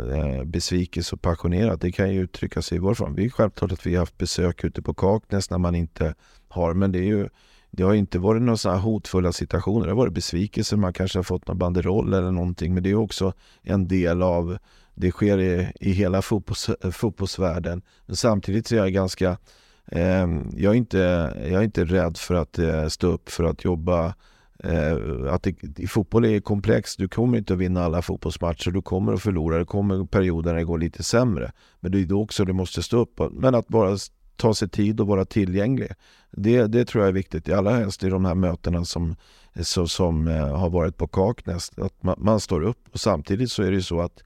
besvikelse 0.45 1.15
och 1.15 1.23
passionerat. 1.23 1.81
Det 1.81 1.93
kan 1.93 2.13
ju 2.13 2.21
uttrycka 2.21 2.63
sig 2.63 2.77
i 2.77 2.79
vår 2.79 2.95
form. 2.95 3.17
Det 3.17 3.25
är 3.25 3.29
självklart 3.29 3.73
att 3.73 3.87
vi 3.87 3.95
har 3.95 4.01
haft 4.01 4.19
besök 4.19 4.65
ute 4.65 4.83
på 4.83 4.95
Kaknäs 4.95 5.51
när 5.51 5.59
man 5.59 5.75
inte 5.75 6.15
har, 6.49 6.75
men 6.75 6.93
det 6.93 6.99
är 6.99 7.05
ju 7.05 7.29
det 7.77 7.83
har 7.83 7.95
inte 7.95 8.19
varit 8.19 8.43
några 8.43 8.57
sådana 8.57 8.81
hotfulla 8.81 9.33
situationer. 9.33 9.87
Det 9.87 9.93
har 9.93 9.97
varit 9.97 10.13
besvikelser, 10.13 10.77
man 10.77 10.93
kanske 10.93 11.19
har 11.19 11.23
fått 11.23 11.49
någon 11.49 11.59
banderoll 11.59 12.15
eller 12.15 12.31
någonting. 12.31 12.75
Men 12.75 12.83
det 12.83 12.91
är 12.91 12.95
också 12.95 13.33
en 13.63 13.89
del 13.89 14.23
av, 14.23 14.59
det 14.97 15.11
sker 15.11 15.39
i, 15.39 15.73
i 15.81 15.93
hela 15.93 16.23
fotbolls, 16.23 16.69
eh, 16.69 16.91
fotbollsvärlden. 16.91 17.83
Men 18.07 18.17
samtidigt 18.17 18.73
är 18.73 18.77
jag 18.77 18.93
ganska, 18.93 19.39
eh, 19.87 20.27
jag, 20.57 20.73
är 20.73 20.75
inte, 20.75 20.99
jag 21.37 21.61
är 21.61 21.63
inte 21.63 21.85
rädd 21.85 22.17
för 22.17 22.35
att 22.35 22.59
eh, 22.59 22.89
stå 22.89 23.07
upp 23.07 23.29
för 23.29 23.45
att 23.45 23.65
jobba 23.65 24.15
Eh, 24.59 25.33
att 25.33 25.43
det, 25.43 25.79
i 25.79 25.87
fotboll 25.87 26.25
är 26.25 26.41
komplext. 26.41 26.99
Du 26.99 27.09
kommer 27.09 27.39
inte 27.39 27.53
att 27.53 27.59
vinna 27.59 27.85
alla 27.85 28.03
fotbollsmatcher. 28.03 28.71
Du 28.71 28.83
kommer 28.83 29.13
att 29.13 29.23
förlora. 29.23 29.59
Det 29.59 29.65
kommer 29.65 30.05
perioder 30.05 30.51
när 30.51 30.59
det 30.59 30.65
går 30.65 30.79
lite 30.79 31.03
sämre. 31.03 31.53
Men 31.81 31.93
det 31.93 32.01
är 32.01 32.05
då 32.05 32.23
också 32.23 32.45
du 32.45 32.53
måste 32.53 32.83
stå 32.83 32.99
upp. 32.99 33.21
Men 33.33 33.55
att 33.55 33.69
bara 33.69 33.97
ta 34.37 34.55
sig 34.55 34.69
tid 34.69 35.01
och 35.01 35.07
vara 35.07 35.25
tillgänglig. 35.25 35.89
Det, 36.31 36.67
det 36.67 36.85
tror 36.85 37.03
jag 37.05 37.09
är 37.09 37.13
viktigt, 37.13 37.49
i 37.49 37.53
allra 37.53 37.71
helst 37.71 38.05
i 38.05 38.09
de 38.09 38.25
här 38.25 38.35
mötena 38.35 38.85
som, 38.85 39.17
så, 39.61 39.89
som 39.89 40.29
eh, 40.29 40.57
har 40.57 40.71
varit 40.71 40.97
på 40.97 41.07
Kaknäs. 41.07 41.73
Att 41.77 42.03
man, 42.03 42.15
man, 42.19 42.41
står 42.41 42.63
upp 42.63 42.89
och 42.93 43.01
samtidigt 43.01 43.51
så 43.51 43.63
är 43.63 43.71
det 43.71 43.77
ju 43.77 43.83
så 43.83 44.01
att 44.01 44.23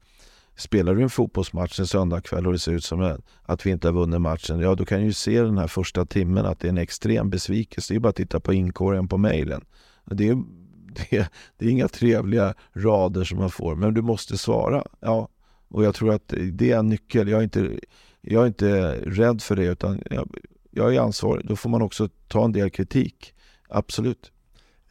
Spelar 0.55 0.95
du 0.95 1.01
en 1.01 1.09
fotbollsmatch 1.09 1.79
en 1.79 1.87
söndagkväll 1.87 2.47
och 2.47 2.53
det 2.53 2.59
ser 2.59 2.71
ut 2.71 2.83
som 2.83 3.17
att 3.43 3.65
vi 3.65 3.71
inte 3.71 3.87
har 3.87 3.93
vunnit 3.93 4.21
matchen, 4.21 4.59
ja 4.59 4.75
då 4.75 4.85
kan 4.85 4.99
du 4.99 5.05
ju 5.05 5.13
se 5.13 5.41
den 5.41 5.57
här 5.57 5.67
första 5.67 6.05
timmen 6.05 6.45
att 6.45 6.59
det 6.59 6.67
är 6.67 6.69
en 6.69 6.77
extrem 6.77 7.29
besvikelse. 7.29 7.93
Det 7.93 7.97
är 7.97 7.99
bara 7.99 8.09
att 8.09 8.15
titta 8.15 8.39
på 8.39 8.53
inkorgen 8.53 9.07
på 9.07 9.17
mejlen. 9.17 9.65
Det 10.05 10.29
är, 10.29 10.35
det, 10.95 11.31
det 11.57 11.65
är 11.65 11.69
inga 11.69 11.87
trevliga 11.87 12.53
rader 12.73 13.23
som 13.23 13.37
man 13.37 13.51
får, 13.51 13.75
men 13.75 13.93
du 13.93 14.01
måste 14.01 14.37
svara. 14.37 14.83
Ja, 14.99 15.27
och 15.67 15.83
jag 15.85 15.95
tror 15.95 16.13
att 16.13 16.33
det 16.51 16.71
är 16.71 16.79
en 16.79 16.89
nyckel. 16.89 17.27
Jag 17.27 17.39
är 17.39 17.43
inte, 17.43 17.79
jag 18.21 18.43
är 18.43 18.47
inte 18.47 18.91
rädd 19.05 19.41
för 19.41 19.55
det, 19.55 19.65
utan 19.65 20.01
jag, 20.09 20.35
jag 20.71 20.95
är 20.95 20.99
ansvarig. 20.99 21.47
Då 21.47 21.55
får 21.55 21.69
man 21.69 21.81
också 21.81 22.09
ta 22.27 22.45
en 22.45 22.51
del 22.51 22.69
kritik. 22.69 23.33
Absolut. 23.69 24.31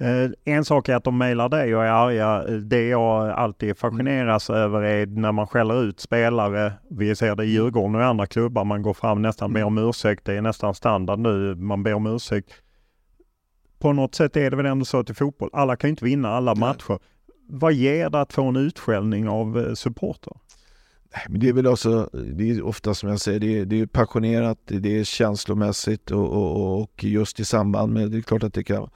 Eh, 0.00 0.30
en 0.44 0.64
sak 0.64 0.88
är 0.88 0.96
att 0.96 1.04
de 1.04 1.18
mejlar 1.18 1.48
dig 1.48 1.76
och 1.76 1.84
är 1.84 1.90
arga. 1.90 2.42
Det 2.60 2.88
jag 2.88 3.30
alltid 3.30 3.78
fascineras 3.78 4.50
mm. 4.50 4.62
över 4.62 4.82
är 4.82 5.06
när 5.06 5.32
man 5.32 5.46
skäller 5.46 5.82
ut 5.82 6.00
spelare. 6.00 6.72
Vi 6.90 7.16
ser 7.16 7.36
det 7.36 7.44
i 7.44 7.50
Djurgården 7.50 7.94
och 7.94 8.00
i 8.00 8.04
andra 8.04 8.26
klubbar. 8.26 8.64
Man 8.64 8.82
går 8.82 8.94
fram 8.94 9.22
nästan 9.22 9.52
ber 9.52 9.64
om 9.64 9.78
ursäkt. 9.78 10.24
Det 10.24 10.34
är 10.34 10.42
nästan 10.42 10.74
standard 10.74 11.18
nu. 11.18 11.54
Man 11.54 11.82
ber 11.82 11.94
om 11.94 12.06
ursäkt. 12.06 12.50
På 13.78 13.92
något 13.92 14.14
sätt 14.14 14.36
är 14.36 14.50
det 14.50 14.56
väl 14.56 14.66
ändå 14.66 14.84
så 14.84 15.04
i 15.08 15.14
fotboll, 15.14 15.50
alla 15.52 15.76
kan 15.76 15.88
ju 15.88 15.90
inte 15.90 16.04
vinna 16.04 16.28
alla 16.28 16.54
matcher. 16.54 16.98
Vad 17.48 17.72
ger 17.72 18.10
det 18.10 18.20
att 18.20 18.32
få 18.32 18.44
en 18.44 18.56
utskällning 18.56 19.28
av 19.28 19.58
eh, 19.58 19.74
supporter? 19.74 20.32
Men 21.28 21.40
det 21.40 21.48
är 21.48 21.52
väl 21.52 21.66
också, 21.66 22.10
det 22.12 22.50
är 22.50 22.62
ofta 22.62 22.94
som 22.94 23.08
jag 23.08 23.20
säger, 23.20 23.40
det 23.40 23.58
är, 23.58 23.64
det 23.64 23.80
är 23.80 23.86
passionerat, 23.86 24.58
det 24.64 24.98
är 24.98 25.04
känslomässigt 25.04 26.10
och, 26.10 26.28
och, 26.28 26.80
och 26.80 27.04
just 27.04 27.40
i 27.40 27.44
samband 27.44 27.92
med, 27.92 28.10
det 28.10 28.18
är 28.18 28.22
klart 28.22 28.42
att 28.42 28.54
det 28.54 28.64
kan 28.64 28.90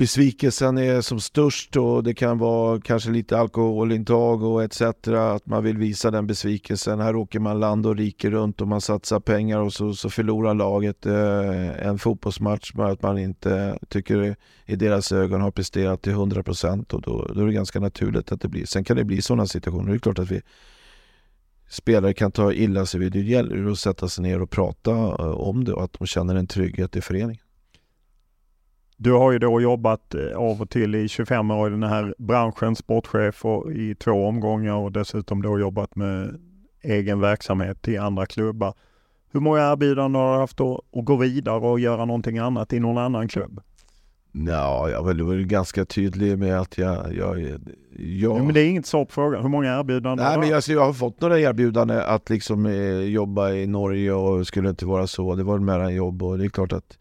besvikelsen 0.00 0.78
är 0.78 1.00
som 1.00 1.20
störst 1.20 1.76
och 1.76 2.04
det 2.04 2.14
kan 2.14 2.38
vara 2.38 2.80
kanske 2.80 3.10
lite 3.10 3.38
alkoholintag 3.38 4.42
och 4.42 4.62
etc. 4.62 4.82
Att 5.08 5.46
man 5.46 5.64
vill 5.64 5.76
visa 5.78 6.10
den 6.10 6.26
besvikelsen. 6.26 7.00
Här 7.00 7.16
åker 7.16 7.40
man 7.40 7.60
land 7.60 7.86
och 7.86 7.96
rike 7.96 8.30
runt 8.30 8.60
och 8.60 8.68
man 8.68 8.80
satsar 8.80 9.20
pengar 9.20 9.58
och 9.58 9.72
så, 9.72 9.94
så 9.94 10.10
förlorar 10.10 10.54
laget 10.54 11.06
eh, 11.06 11.86
en 11.86 11.98
fotbollsmatch 11.98 12.74
med 12.74 12.86
att 12.86 13.02
man 13.02 13.18
inte 13.18 13.78
tycker 13.88 14.36
i 14.66 14.76
deras 14.76 15.12
ögon 15.12 15.40
har 15.40 15.50
presterat 15.50 16.02
till 16.02 16.12
100 16.12 16.42
procent 16.42 16.94
och 16.94 17.02
då, 17.02 17.30
då 17.34 17.40
är 17.40 17.46
det 17.46 17.52
ganska 17.52 17.80
naturligt 17.80 18.32
att 18.32 18.40
det 18.40 18.48
blir. 18.48 18.66
Sen 18.66 18.84
kan 18.84 18.96
det 18.96 19.04
bli 19.04 19.22
sådana 19.22 19.46
situationer. 19.46 19.90
Det 19.90 19.96
är 19.96 19.98
klart 19.98 20.18
att 20.18 20.30
vi 20.30 20.40
spelare 21.68 22.14
kan 22.14 22.32
ta 22.32 22.52
illa 22.52 22.86
sig 22.86 23.00
vid. 23.00 23.12
Det 23.12 23.20
gäller 23.20 23.70
att 23.70 23.78
sätta 23.78 24.08
sig 24.08 24.22
ner 24.22 24.42
och 24.42 24.50
prata 24.50 24.90
eh, 24.92 25.30
om 25.30 25.64
det 25.64 25.72
och 25.72 25.84
att 25.84 25.92
de 25.98 26.06
känner 26.06 26.34
en 26.34 26.46
trygghet 26.46 26.96
i 26.96 27.00
föreningen. 27.00 27.42
Du 29.02 29.12
har 29.12 29.32
ju 29.32 29.38
då 29.38 29.60
jobbat 29.60 30.14
eh, 30.14 30.36
av 30.36 30.62
och 30.62 30.70
till 30.70 30.94
i 30.94 31.08
25 31.08 31.50
år 31.50 31.68
i 31.68 31.70
den 31.70 31.82
här 31.82 32.14
branschen, 32.18 32.76
sportchef 32.76 33.44
i 33.74 33.94
två 33.94 34.26
omgångar 34.26 34.74
och 34.74 34.92
dessutom 34.92 35.42
då 35.42 35.58
jobbat 35.58 35.96
med 35.96 36.40
egen 36.82 37.20
verksamhet 37.20 37.88
i 37.88 37.96
andra 37.96 38.26
klubbar. 38.26 38.74
Hur 39.32 39.40
många 39.40 39.72
erbjudanden 39.72 40.22
har 40.22 40.32
du 40.32 40.38
haft 40.38 40.60
att, 40.60 41.04
gå 41.04 41.16
vidare 41.16 41.58
och 41.58 41.80
göra 41.80 42.04
någonting 42.04 42.38
annat 42.38 42.72
i 42.72 42.80
någon 42.80 42.98
annan 42.98 43.28
klubb? 43.28 43.60
Ja, 44.32 44.90
jag 44.90 45.02
var 45.02 45.14
väl 45.14 45.46
ganska 45.46 45.84
tydlig 45.84 46.38
med 46.38 46.60
att 46.60 46.78
jag... 46.78 47.14
jag, 47.14 47.40
jag... 47.40 47.60
Ja, 47.98 48.42
men 48.42 48.54
det 48.54 48.60
är 48.60 48.68
inget 48.68 48.86
svar 48.86 49.04
på 49.04 49.12
frågan. 49.12 49.42
Hur 49.42 49.48
många 49.48 49.78
erbjudanden 49.78 50.26
Nej, 50.26 50.38
men 50.38 50.54
alltså, 50.54 50.72
jag 50.72 50.84
har 50.84 50.92
fått 50.92 51.20
några 51.20 51.40
erbjudanden 51.40 52.02
att 52.06 52.30
liksom 52.30 52.66
eh, 52.66 53.00
jobba 53.00 53.50
i 53.50 53.66
Norge 53.66 54.12
och 54.12 54.46
skulle 54.46 54.68
inte 54.68 54.86
vara 54.86 55.06
så. 55.06 55.34
Det 55.34 55.42
var 55.42 55.58
mer 55.58 55.78
än 55.78 55.94
jobb 55.94 56.22
och 56.22 56.38
det 56.38 56.44
är 56.44 56.48
klart 56.48 56.72
att 56.72 56.98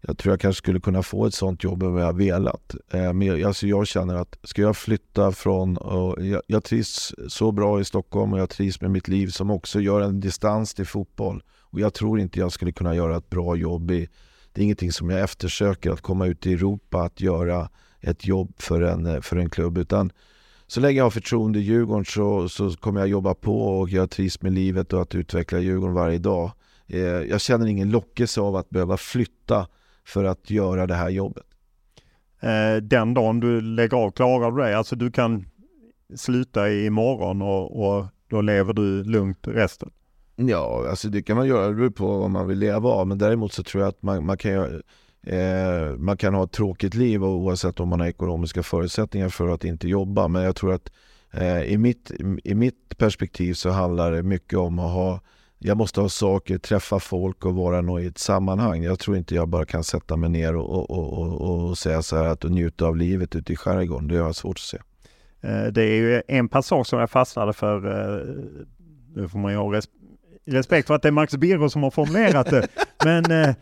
jag 0.00 0.18
tror 0.18 0.32
jag 0.32 0.40
kanske 0.40 0.58
skulle 0.58 0.80
kunna 0.80 1.02
få 1.02 1.26
ett 1.26 1.34
sånt 1.34 1.64
jobb 1.64 1.82
om 1.82 1.96
jag 1.96 2.16
velat. 2.16 2.74
Eh, 2.90 3.12
men 3.12 3.22
jag, 3.22 3.42
alltså 3.42 3.66
jag 3.66 3.86
känner 3.86 4.14
att 4.14 4.38
ska 4.42 4.62
jag 4.62 4.76
flytta 4.76 5.32
från... 5.32 5.76
Och 5.76 6.26
jag, 6.26 6.42
jag 6.46 6.64
trivs 6.64 7.14
så 7.28 7.52
bra 7.52 7.80
i 7.80 7.84
Stockholm 7.84 8.32
och 8.32 8.38
jag 8.38 8.50
trivs 8.50 8.80
med 8.80 8.90
mitt 8.90 9.08
liv 9.08 9.26
som 9.28 9.50
också 9.50 9.80
gör 9.80 10.00
en 10.00 10.20
distans 10.20 10.74
till 10.74 10.86
fotboll. 10.86 11.42
Och 11.60 11.80
jag 11.80 11.94
tror 11.94 12.20
inte 12.20 12.38
jag 12.38 12.52
skulle 12.52 12.72
kunna 12.72 12.94
göra 12.94 13.16
ett 13.16 13.30
bra 13.30 13.56
jobb 13.56 13.90
i... 13.90 14.08
Det 14.52 14.60
är 14.60 14.64
ingenting 14.64 14.92
som 14.92 15.10
jag 15.10 15.20
eftersöker, 15.20 15.90
att 15.90 16.00
komma 16.00 16.26
ut 16.26 16.46
i 16.46 16.52
Europa, 16.52 17.02
att 17.02 17.20
göra 17.20 17.68
ett 18.00 18.26
jobb 18.26 18.52
för 18.58 18.80
en, 18.80 19.06
eh, 19.06 19.20
för 19.20 19.36
en 19.36 19.50
klubb. 19.50 19.78
Utan 19.78 20.12
så 20.66 20.80
länge 20.80 20.98
jag 20.98 21.04
har 21.04 21.10
förtroende 21.10 21.58
i 21.58 21.62
Djurgården 21.62 22.04
så, 22.04 22.48
så 22.48 22.70
kommer 22.70 23.00
jag 23.00 23.08
jobba 23.08 23.34
på 23.34 23.78
och 23.78 23.88
jag 23.88 24.10
trivs 24.10 24.42
med 24.42 24.52
livet 24.52 24.92
och 24.92 25.02
att 25.02 25.14
utveckla 25.14 25.58
Djurgården 25.58 25.94
varje 25.94 26.18
dag. 26.18 26.50
Eh, 26.86 27.00
jag 27.00 27.40
känner 27.40 27.66
ingen 27.66 27.90
lockelse 27.90 28.40
av 28.40 28.56
att 28.56 28.70
behöva 28.70 28.96
flytta 28.96 29.66
för 30.04 30.24
att 30.24 30.50
göra 30.50 30.86
det 30.86 30.94
här 30.94 31.08
jobbet. 31.08 31.44
Eh, 32.40 32.76
den 32.82 33.14
dagen 33.14 33.40
du 33.40 33.60
lägger 33.60 33.96
av, 33.96 34.10
klarar 34.10 34.50
du 34.50 34.62
det? 34.62 34.78
Alltså 34.78 34.96
du 34.96 35.10
kan 35.10 35.46
sluta 36.16 36.70
imorgon 36.72 37.42
och, 37.42 37.86
och 37.86 38.06
då 38.28 38.40
lever 38.40 38.72
du 38.72 39.04
lugnt 39.04 39.38
resten? 39.42 39.90
Ja, 40.36 40.86
alltså 40.90 41.08
det 41.08 41.22
kan 41.22 41.36
man 41.36 41.46
göra, 41.46 41.68
det 41.68 41.74
beror 41.74 41.90
på 41.90 42.18
vad 42.18 42.30
man 42.30 42.46
vill 42.46 42.58
leva 42.58 42.88
av. 42.88 43.06
Men 43.06 43.18
däremot 43.18 43.52
så 43.52 43.62
tror 43.62 43.82
jag 43.82 43.88
att 43.88 44.02
man, 44.02 44.26
man 44.26 44.38
kan 44.38 44.82
eh, 45.22 45.96
man 45.98 46.16
kan 46.16 46.34
ha 46.34 46.44
ett 46.44 46.52
tråkigt 46.52 46.94
liv 46.94 47.24
oavsett 47.24 47.80
om 47.80 47.88
man 47.88 48.00
har 48.00 48.06
ekonomiska 48.06 48.62
förutsättningar 48.62 49.28
för 49.28 49.48
att 49.48 49.64
inte 49.64 49.88
jobba. 49.88 50.28
Men 50.28 50.42
jag 50.42 50.56
tror 50.56 50.72
att 50.72 50.92
eh, 51.30 51.62
i, 51.62 51.78
mitt, 51.78 52.10
i 52.44 52.54
mitt 52.54 52.98
perspektiv 52.98 53.54
så 53.54 53.70
handlar 53.70 54.12
det 54.12 54.22
mycket 54.22 54.58
om 54.58 54.78
att 54.78 54.92
ha 54.92 55.20
jag 55.62 55.76
måste 55.76 56.00
ha 56.00 56.08
saker, 56.08 56.58
träffa 56.58 57.00
folk 57.00 57.44
och 57.44 57.54
vara 57.54 57.80
nog 57.80 58.00
i 58.00 58.06
ett 58.06 58.18
sammanhang. 58.18 58.82
Jag 58.82 58.98
tror 58.98 59.16
inte 59.16 59.34
jag 59.34 59.48
bara 59.48 59.64
kan 59.64 59.84
sätta 59.84 60.16
mig 60.16 60.30
ner 60.30 60.56
och, 60.56 60.90
och, 60.90 61.18
och, 61.18 61.68
och 61.68 61.78
säga 61.78 62.02
så 62.02 62.16
här 62.16 62.24
att 62.24 62.42
njuta 62.42 62.86
av 62.86 62.96
livet 62.96 63.36
ute 63.36 63.52
i 63.52 63.56
skärgården. 63.56 64.08
Det 64.08 64.16
har 64.16 64.26
jag 64.26 64.36
svårt 64.36 64.56
att 64.56 64.60
se. 64.60 64.78
Eh, 65.40 65.66
det 65.66 65.82
är 65.82 65.94
ju 65.94 66.22
en 66.28 66.48
passage 66.48 66.86
som 66.86 66.98
jag 66.98 67.10
fastnade 67.10 67.52
för. 67.52 67.76
Eh, 67.86 68.26
nu 69.14 69.28
får 69.28 69.38
man 69.38 69.52
ju 69.52 69.58
ha 69.58 69.80
respekt 70.46 70.86
för 70.86 70.94
att 70.94 71.02
det 71.02 71.08
är 71.08 71.12
Max 71.12 71.36
Birro 71.36 71.70
som 71.70 71.82
har 71.82 71.90
formulerat 71.90 72.50
det. 72.50 72.68
Men 73.04 73.30
eh, 73.30 73.54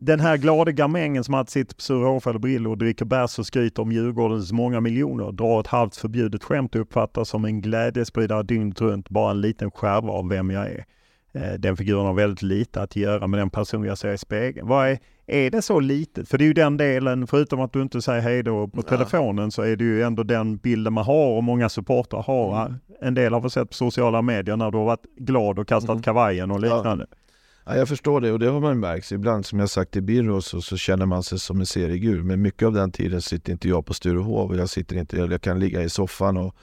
den 0.00 0.20
här 0.20 0.36
glada 0.36 0.70
gamängen 0.70 1.24
som 1.24 1.34
alltid 1.34 1.52
sitter 1.52 1.74
på 1.74 1.80
Sura 1.80 2.08
Hårfäll 2.08 2.66
och 2.66 2.78
dricker 2.78 3.04
bärs 3.04 3.38
och 3.38 3.46
skryter 3.46 3.82
om 3.82 3.92
Djurgårdens 3.92 4.52
många 4.52 4.80
miljoner 4.80 5.32
drar 5.32 5.60
ett 5.60 5.66
halvt 5.66 5.96
förbjudet 5.96 6.44
skämt 6.44 6.74
och 6.74 6.80
uppfattas 6.80 7.28
som 7.28 7.44
en 7.44 7.60
glädjespridare 7.60 8.42
dygnet 8.42 8.80
runt, 8.80 9.08
bara 9.08 9.30
en 9.30 9.40
liten 9.40 9.70
skärva 9.70 10.12
av 10.12 10.28
vem 10.28 10.50
jag 10.50 10.66
är. 10.66 10.84
Eh, 11.32 11.52
den 11.52 11.76
figuren 11.76 12.06
har 12.06 12.14
väldigt 12.14 12.42
lite 12.42 12.82
att 12.82 12.96
göra 12.96 13.26
med 13.26 13.40
den 13.40 13.50
person 13.50 13.84
jag 13.84 13.98
ser 13.98 14.12
i 14.12 14.18
spegeln. 14.18 14.68
Vad 14.68 14.88
är, 14.88 14.98
är 15.26 15.50
det 15.50 15.62
så 15.62 15.80
litet? 15.80 16.28
För 16.28 16.38
det 16.38 16.44
är 16.44 16.46
ju 16.46 16.52
den 16.52 16.76
delen, 16.76 17.26
förutom 17.26 17.60
att 17.60 17.72
du 17.72 17.82
inte 17.82 18.02
säger 18.02 18.20
hej 18.20 18.42
då 18.42 18.68
på 18.68 18.78
ja. 18.78 18.82
telefonen, 18.82 19.50
så 19.50 19.62
är 19.62 19.76
det 19.76 19.84
ju 19.84 20.02
ändå 20.02 20.22
den 20.22 20.56
bilden 20.56 20.92
man 20.92 21.04
har 21.04 21.36
och 21.36 21.44
många 21.44 21.68
supportrar 21.68 22.22
har. 22.22 22.66
Mm. 22.66 22.78
En 23.00 23.14
del 23.14 23.32
har 23.32 23.40
vi 23.40 23.50
sett 23.50 23.68
på 23.68 23.74
sociala 23.74 24.22
medier 24.22 24.56
när 24.56 24.70
du 24.70 24.78
har 24.78 24.84
varit 24.84 25.16
glad 25.16 25.58
och 25.58 25.68
kastat 25.68 25.90
mm. 25.90 26.02
kavajen 26.02 26.50
och 26.50 26.60
liknande. 26.60 27.06
Ja. 27.10 27.16
Ja, 27.64 27.76
jag 27.76 27.88
förstår 27.88 28.20
det 28.20 28.32
och 28.32 28.38
det 28.38 28.46
har 28.46 28.60
man 28.60 28.80
märkt. 28.80 29.12
Ibland 29.12 29.46
som 29.46 29.58
jag 29.58 29.70
sagt 29.70 29.96
i 29.96 30.00
Birro 30.00 30.42
så, 30.42 30.60
så 30.60 30.76
känner 30.76 31.06
man 31.06 31.22
sig 31.22 31.38
som 31.38 31.60
en 31.60 31.66
seriegur. 31.66 32.22
Men 32.22 32.42
mycket 32.42 32.66
av 32.66 32.72
den 32.72 32.92
tiden 32.92 33.22
sitter 33.22 33.52
inte 33.52 33.68
jag 33.68 33.86
på 33.86 33.94
Sturehov. 33.94 34.56
Jag, 34.56 34.68
sitter 34.70 34.96
inte, 34.96 35.16
jag 35.16 35.40
kan 35.40 35.58
ligga 35.58 35.82
i 35.82 35.88
soffan 35.88 36.36
och 36.36 36.54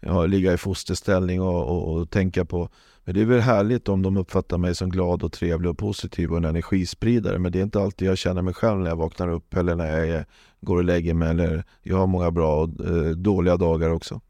ja, 0.00 0.26
ligga 0.26 0.52
i 0.52 0.56
fosterställning 0.56 1.42
och, 1.42 1.68
och, 1.68 1.94
och, 1.94 2.10
tänka 2.10 2.44
på 2.44 2.68
men 3.06 3.14
det 3.14 3.20
är 3.20 3.24
väl 3.24 3.40
härligt 3.40 3.88
om 3.88 4.02
de 4.02 4.16
uppfattar 4.16 4.58
mig 4.58 4.74
som 4.74 4.90
glad 4.90 5.22
och 5.22 5.32
trevlig 5.32 5.70
och 5.70 5.78
positiv 5.78 6.30
och 6.30 6.36
en 6.36 6.44
energispridare. 6.44 7.38
Men 7.38 7.52
det 7.52 7.58
är 7.58 7.62
inte 7.62 7.80
alltid 7.80 8.08
jag 8.08 8.18
känner 8.18 8.42
mig 8.42 8.54
själv 8.54 8.80
när 8.80 8.88
jag 8.88 8.96
vaknar 8.96 9.28
upp 9.28 9.54
eller 9.54 9.74
när 9.74 10.04
jag 10.04 10.24
går 10.60 10.76
och 10.76 10.84
lägger 10.84 11.14
mig. 11.14 11.30
Eller 11.30 11.64
jag 11.82 11.96
har 11.96 12.06
många 12.06 12.30
bra 12.30 12.62
och 12.62 12.86
eh, 12.86 13.10
dåliga 13.10 13.56
dagar 13.56 13.90
också. 13.90 14.20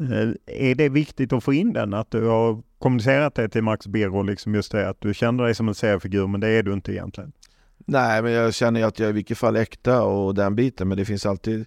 Eh, 0.00 0.30
är 0.46 0.74
det 0.74 0.88
viktigt 0.88 1.32
att 1.32 1.44
få 1.44 1.52
in 1.52 1.72
den? 1.72 1.94
Att 1.94 2.10
du 2.10 2.26
har 2.26 2.62
kommunicerat 2.78 3.34
det 3.34 3.48
till 3.48 3.62
Max 3.62 3.86
Birro, 3.86 4.22
liksom 4.22 4.54
just 4.54 4.72
det 4.72 4.88
att 4.88 5.00
du 5.00 5.14
känner 5.14 5.44
dig 5.44 5.54
som 5.54 5.68
en 5.68 5.74
seriefigur 5.74 6.26
men 6.26 6.40
det 6.40 6.48
är 6.48 6.62
du 6.62 6.72
inte 6.72 6.92
egentligen? 6.92 7.32
Nej, 7.78 8.22
men 8.22 8.32
jag 8.32 8.54
känner 8.54 8.84
att 8.84 8.98
jag 8.98 9.06
är 9.06 9.10
i 9.10 9.14
vilket 9.14 9.38
fall 9.38 9.56
äkta 9.56 10.02
och 10.02 10.34
den 10.34 10.54
biten. 10.54 10.88
Men 10.88 10.98
det 10.98 11.04
finns 11.04 11.26
alltid 11.26 11.66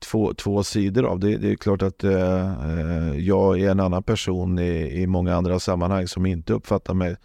två, 0.00 0.34
två 0.34 0.62
sidor 0.62 1.04
av 1.04 1.20
det. 1.20 1.36
Det 1.36 1.50
är 1.50 1.56
klart 1.56 1.82
att 1.82 2.04
eh, 2.04 2.70
eh, 2.70 3.16
jag 3.18 3.60
är 3.60 3.70
en 3.70 3.80
annan 3.80 4.02
person 4.02 4.58
i, 4.58 5.02
i 5.02 5.06
många 5.06 5.34
andra 5.34 5.60
sammanhang 5.60 6.08
som 6.08 6.26
inte 6.26 6.52
uppfattar 6.52 6.94
mig 6.94 7.16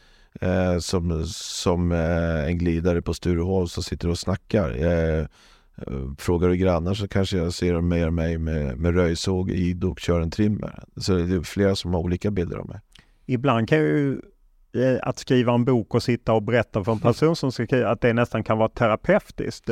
eh, 0.42 0.78
som, 0.80 1.24
som 1.28 1.92
eh, 1.92 2.46
en 2.46 2.58
glidare 2.58 3.02
på 3.02 3.14
Sturehof 3.14 3.72
som 3.72 3.84
sitter 3.84 4.10
och 4.10 4.20
snackar. 4.20 4.76
Eh, 4.78 5.20
eh 5.20 5.28
frågar 6.18 6.50
du 6.50 6.56
grannar 6.56 6.94
så 6.94 7.08
kanske 7.08 7.38
jag 7.38 7.54
ser 7.54 7.82
mer 7.82 8.10
mig 8.10 8.38
med, 8.38 8.78
med 8.78 8.96
röjsåg, 8.96 9.52
i 9.52 9.80
och 9.84 10.00
kör 10.00 10.22
en 10.22 10.32
trimmer. 10.32 10.84
Så 10.98 11.14
det 11.14 11.36
är 11.36 11.42
flera 11.42 11.76
som 11.76 11.94
har 11.94 12.02
olika 12.02 12.32
bilder 12.32 12.58
av 12.58 12.68
mig. 12.68 12.80
Ibland 13.26 13.70
kan 13.70 13.78
ju 13.78 14.22
eh, 14.74 14.98
att 15.02 15.20
skriva 15.20 15.54
en 15.54 15.66
bok 15.66 15.96
och 15.96 16.04
sitta 16.04 16.34
och 16.34 16.44
berätta 16.44 16.84
för 16.84 16.92
en 16.92 17.00
person 17.00 17.36
som 17.36 17.52
ska 17.52 17.66
skriva, 17.66 17.90
att 17.90 18.02
det 18.02 18.14
nästan 18.14 18.44
kan 18.44 18.58
vara 18.58 18.70
terapeutiskt. 18.70 19.70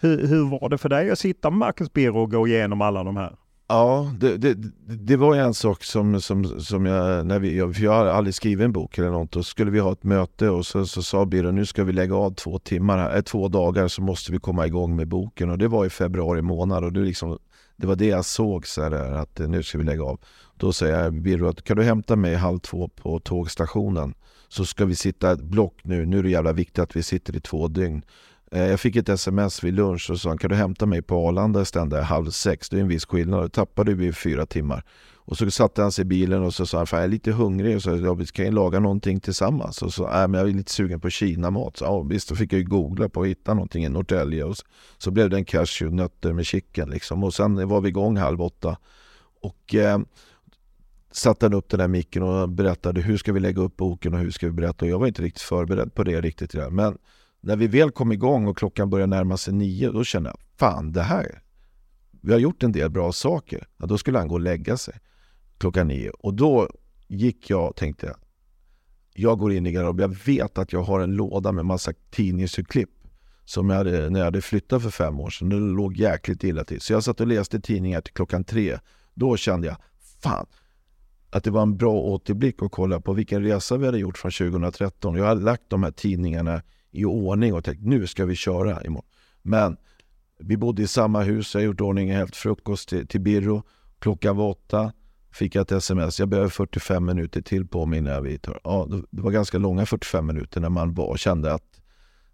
Hur, 0.00 0.26
hur 0.26 0.50
var 0.50 0.68
det 0.68 0.78
för 0.78 0.88
dig 0.88 1.10
att 1.10 1.18
sitta 1.18 1.50
med 1.50 1.58
Marcus 1.58 1.92
Birro 1.92 2.22
och 2.22 2.30
gå 2.30 2.48
igenom 2.48 2.80
alla 2.80 3.04
de 3.04 3.16
här? 3.16 3.36
Ja, 3.70 4.12
det, 4.20 4.36
det, 4.36 4.54
det 4.86 5.16
var 5.16 5.36
en 5.36 5.54
sak 5.54 5.84
som, 5.84 6.20
som, 6.20 6.60
som 6.60 6.86
jag, 6.86 7.26
när 7.26 7.38
vi, 7.38 7.58
jag, 7.58 7.76
för 7.76 7.82
jag 7.82 7.92
har 7.92 8.06
aldrig 8.06 8.34
skrivit 8.34 8.64
en 8.64 8.72
bok 8.72 8.98
eller 8.98 9.10
något, 9.10 9.32
då 9.32 9.42
skulle 9.42 9.70
vi 9.70 9.78
ha 9.78 9.92
ett 9.92 10.04
möte 10.04 10.48
och 10.48 10.66
så, 10.66 10.86
så 10.86 11.02
sa 11.02 11.26
Birro 11.26 11.50
nu 11.50 11.66
ska 11.66 11.84
vi 11.84 11.92
lägga 11.92 12.14
av 12.14 12.34
två 12.34 12.58
timmar, 12.58 13.16
äh, 13.16 13.22
två 13.22 13.48
dagar 13.48 13.88
så 13.88 14.02
måste 14.02 14.32
vi 14.32 14.38
komma 14.38 14.66
igång 14.66 14.96
med 14.96 15.08
boken 15.08 15.50
och 15.50 15.58
det 15.58 15.68
var 15.68 15.86
i 15.86 15.90
februari 15.90 16.42
månad 16.42 16.84
och 16.84 16.92
det, 16.92 17.00
liksom, 17.00 17.38
det 17.76 17.86
var 17.86 17.96
det 17.96 18.06
jag 18.06 18.24
såg 18.24 18.66
så 18.66 18.82
här, 18.82 18.92
att 18.92 19.40
eh, 19.40 19.48
nu 19.48 19.62
ska 19.62 19.78
vi 19.78 19.84
lägga 19.84 20.04
av. 20.04 20.20
Då 20.56 20.72
säger 20.72 21.04
jag 21.04 21.22
Birro 21.22 21.48
att 21.48 21.64
kan 21.64 21.76
du 21.76 21.82
hämta 21.82 22.16
mig 22.16 22.34
halv 22.34 22.58
två 22.58 22.88
på 22.88 23.20
tågstationen 23.20 24.14
så 24.48 24.64
ska 24.64 24.84
vi 24.84 24.94
sitta 24.94 25.32
ett 25.32 25.42
block 25.42 25.80
nu, 25.82 26.06
nu 26.06 26.18
är 26.18 26.22
det 26.22 26.30
jävla 26.30 26.52
viktigt 26.52 26.78
att 26.78 26.96
vi 26.96 27.02
sitter 27.02 27.36
i 27.36 27.40
två 27.40 27.68
dygn. 27.68 28.02
Eh, 28.50 28.66
jag 28.66 28.80
fick 28.80 28.96
ett 28.96 29.08
sms 29.08 29.64
vid 29.64 29.74
lunch 29.74 30.10
och 30.10 30.20
sa 30.20 30.36
kan 30.36 30.50
du 30.50 30.56
hämta 30.56 30.86
mig 30.86 31.02
på 31.02 31.28
Arlanda 31.28 31.62
istället 31.62 32.04
halv 32.04 32.30
sex? 32.30 32.68
Det 32.68 32.76
är 32.76 32.80
en 32.80 32.88
viss 32.88 33.06
skillnad. 33.06 33.42
Då 33.42 33.48
tappade 33.48 33.94
vi 33.94 34.12
fyra 34.12 34.46
timmar. 34.46 34.84
Och 35.14 35.38
så 35.38 35.50
satte 35.50 35.82
han 35.82 35.92
sig 35.92 36.02
i 36.02 36.04
bilen 36.04 36.42
och 36.42 36.54
så 36.54 36.66
sa 36.66 36.78
han, 36.78 36.86
jag 36.90 37.04
är 37.04 37.08
lite 37.08 37.32
hungrig. 37.32 37.76
Och 37.76 37.82
så 37.82 37.96
ja, 37.96 38.14
vi 38.14 38.26
kan 38.26 38.44
ju 38.44 38.50
laga 38.50 38.80
någonting 38.80 39.20
tillsammans. 39.20 39.82
Och 39.82 39.94
så, 39.94 40.04
äh, 40.04 40.28
men 40.28 40.34
jag 40.34 40.48
är 40.48 40.54
lite 40.54 40.72
sugen 40.72 41.00
på 41.00 41.10
kinamat. 41.10 41.76
Så, 41.76 41.84
ja, 41.84 42.02
visst, 42.02 42.28
då 42.28 42.34
fick 42.34 42.52
jag 42.52 42.58
ju 42.58 42.64
googla 42.64 43.08
på 43.08 43.22
att 43.22 43.28
hitta 43.28 43.54
någonting 43.54 43.84
i 43.84 43.88
Norrtälje. 43.88 44.44
Och 44.44 44.56
så, 44.56 44.64
så 44.98 45.10
blev 45.10 45.30
det 45.30 45.36
en 45.36 45.44
cashewnötter 45.44 46.32
med 46.32 46.46
chicken 46.46 46.90
liksom. 46.90 47.24
Och 47.24 47.34
sen 47.34 47.68
var 47.68 47.80
vi 47.80 47.88
igång 47.88 48.16
halv 48.16 48.42
åtta. 48.42 48.76
Och 49.42 49.74
eh, 49.74 49.98
satte 51.12 51.46
han 51.46 51.54
upp 51.54 51.68
den 51.68 51.80
där 51.80 51.88
micken 51.88 52.22
och 52.22 52.48
berättade 52.48 53.00
hur 53.00 53.16
ska 53.16 53.32
vi 53.32 53.40
lägga 53.40 53.62
upp 53.62 53.76
boken 53.76 54.14
och 54.14 54.20
hur 54.20 54.30
ska 54.30 54.46
vi 54.46 54.52
berätta. 54.52 54.84
Och 54.84 54.90
jag 54.90 54.98
var 54.98 55.06
inte 55.06 55.22
riktigt 55.22 55.42
förberedd 55.42 55.94
på 55.94 56.04
det 56.04 56.20
riktigt. 56.20 56.54
Men 56.70 56.98
när 57.40 57.56
vi 57.56 57.66
väl 57.66 57.90
kom 57.90 58.12
igång 58.12 58.46
och 58.46 58.58
klockan 58.58 58.90
började 58.90 59.16
närma 59.16 59.36
sig 59.36 59.54
nio, 59.54 59.92
då 59.92 60.04
kände 60.04 60.30
jag, 60.30 60.38
fan 60.58 60.92
det 60.92 61.02
här, 61.02 61.42
vi 62.22 62.32
har 62.32 62.40
gjort 62.40 62.62
en 62.62 62.72
del 62.72 62.90
bra 62.90 63.12
saker. 63.12 63.66
Ja, 63.76 63.86
då 63.86 63.98
skulle 63.98 64.18
han 64.18 64.28
gå 64.28 64.34
och 64.34 64.40
lägga 64.40 64.76
sig 64.76 64.94
klockan 65.58 65.88
nio. 65.88 66.10
Och 66.10 66.34
då 66.34 66.68
gick 67.08 67.50
jag 67.50 67.68
och 67.68 67.76
tänkte, 67.76 68.14
jag 69.14 69.38
går 69.38 69.52
in 69.52 69.66
i 69.66 69.72
garderoben, 69.72 70.10
jag 70.10 70.18
vet 70.34 70.58
att 70.58 70.72
jag 70.72 70.82
har 70.82 71.00
en 71.00 71.12
låda 71.12 71.52
med 71.52 71.66
massa 71.66 71.92
tidningsurklipp 72.10 72.90
som 73.44 73.70
jag 73.70 73.76
hade, 73.76 74.10
när 74.10 74.20
jag 74.20 74.24
hade 74.24 74.40
flyttat 74.40 74.82
för 74.82 74.90
fem 74.90 75.20
år 75.20 75.30
sedan. 75.30 75.48
Det 75.48 75.56
låg 75.56 75.96
jäkligt 75.96 76.44
illa 76.44 76.64
till. 76.64 76.80
Så 76.80 76.92
jag 76.92 77.04
satt 77.04 77.20
och 77.20 77.26
läste 77.26 77.60
tidningar 77.60 78.00
till 78.00 78.14
klockan 78.14 78.44
tre. 78.44 78.78
Då 79.14 79.36
kände 79.36 79.66
jag, 79.66 79.76
fan, 80.22 80.46
att 81.30 81.44
det 81.44 81.50
var 81.50 81.62
en 81.62 81.76
bra 81.76 81.92
återblick 81.92 82.62
att 82.62 82.72
kolla 82.72 83.00
på 83.00 83.12
vilken 83.12 83.42
resa 83.42 83.76
vi 83.76 83.86
hade 83.86 83.98
gjort 83.98 84.18
från 84.18 84.30
2013. 84.30 85.16
Jag 85.16 85.24
hade 85.24 85.40
lagt 85.40 85.62
de 85.68 85.82
här 85.82 85.90
tidningarna 85.90 86.62
i 86.90 87.04
ordning 87.04 87.54
och 87.54 87.64
tänkt 87.64 87.86
nu 87.86 88.06
ska 88.06 88.24
vi 88.24 88.34
köra 88.34 88.82
imorgon. 88.82 89.08
Men 89.42 89.76
vi 90.38 90.56
bodde 90.56 90.82
i 90.82 90.86
samma 90.86 91.22
hus, 91.22 91.54
jag 91.54 91.62
gjort 91.62 91.80
ordning 91.80 92.12
helt 92.12 92.36
frukost 92.36 92.88
till, 92.88 93.06
till 93.06 93.20
Birro. 93.20 93.62
Klockan 93.98 94.36
var 94.36 94.48
åtta, 94.48 94.92
fick 95.32 95.54
jag 95.54 95.62
ett 95.62 95.72
sms. 95.72 96.20
Jag 96.20 96.28
behöver 96.28 96.48
45 96.48 97.04
minuter 97.04 97.42
till 97.42 97.66
på 97.66 97.86
mig 97.86 97.98
innan 97.98 98.24
vi 98.24 98.38
tar. 98.38 98.60
Ja, 98.64 98.88
det 99.10 99.22
var 99.22 99.30
ganska 99.30 99.58
långa 99.58 99.86
45 99.86 100.26
minuter 100.26 100.60
när 100.60 100.68
man 100.68 100.94
var 100.94 101.06
och 101.06 101.18
kände 101.18 101.54
att 101.54 101.80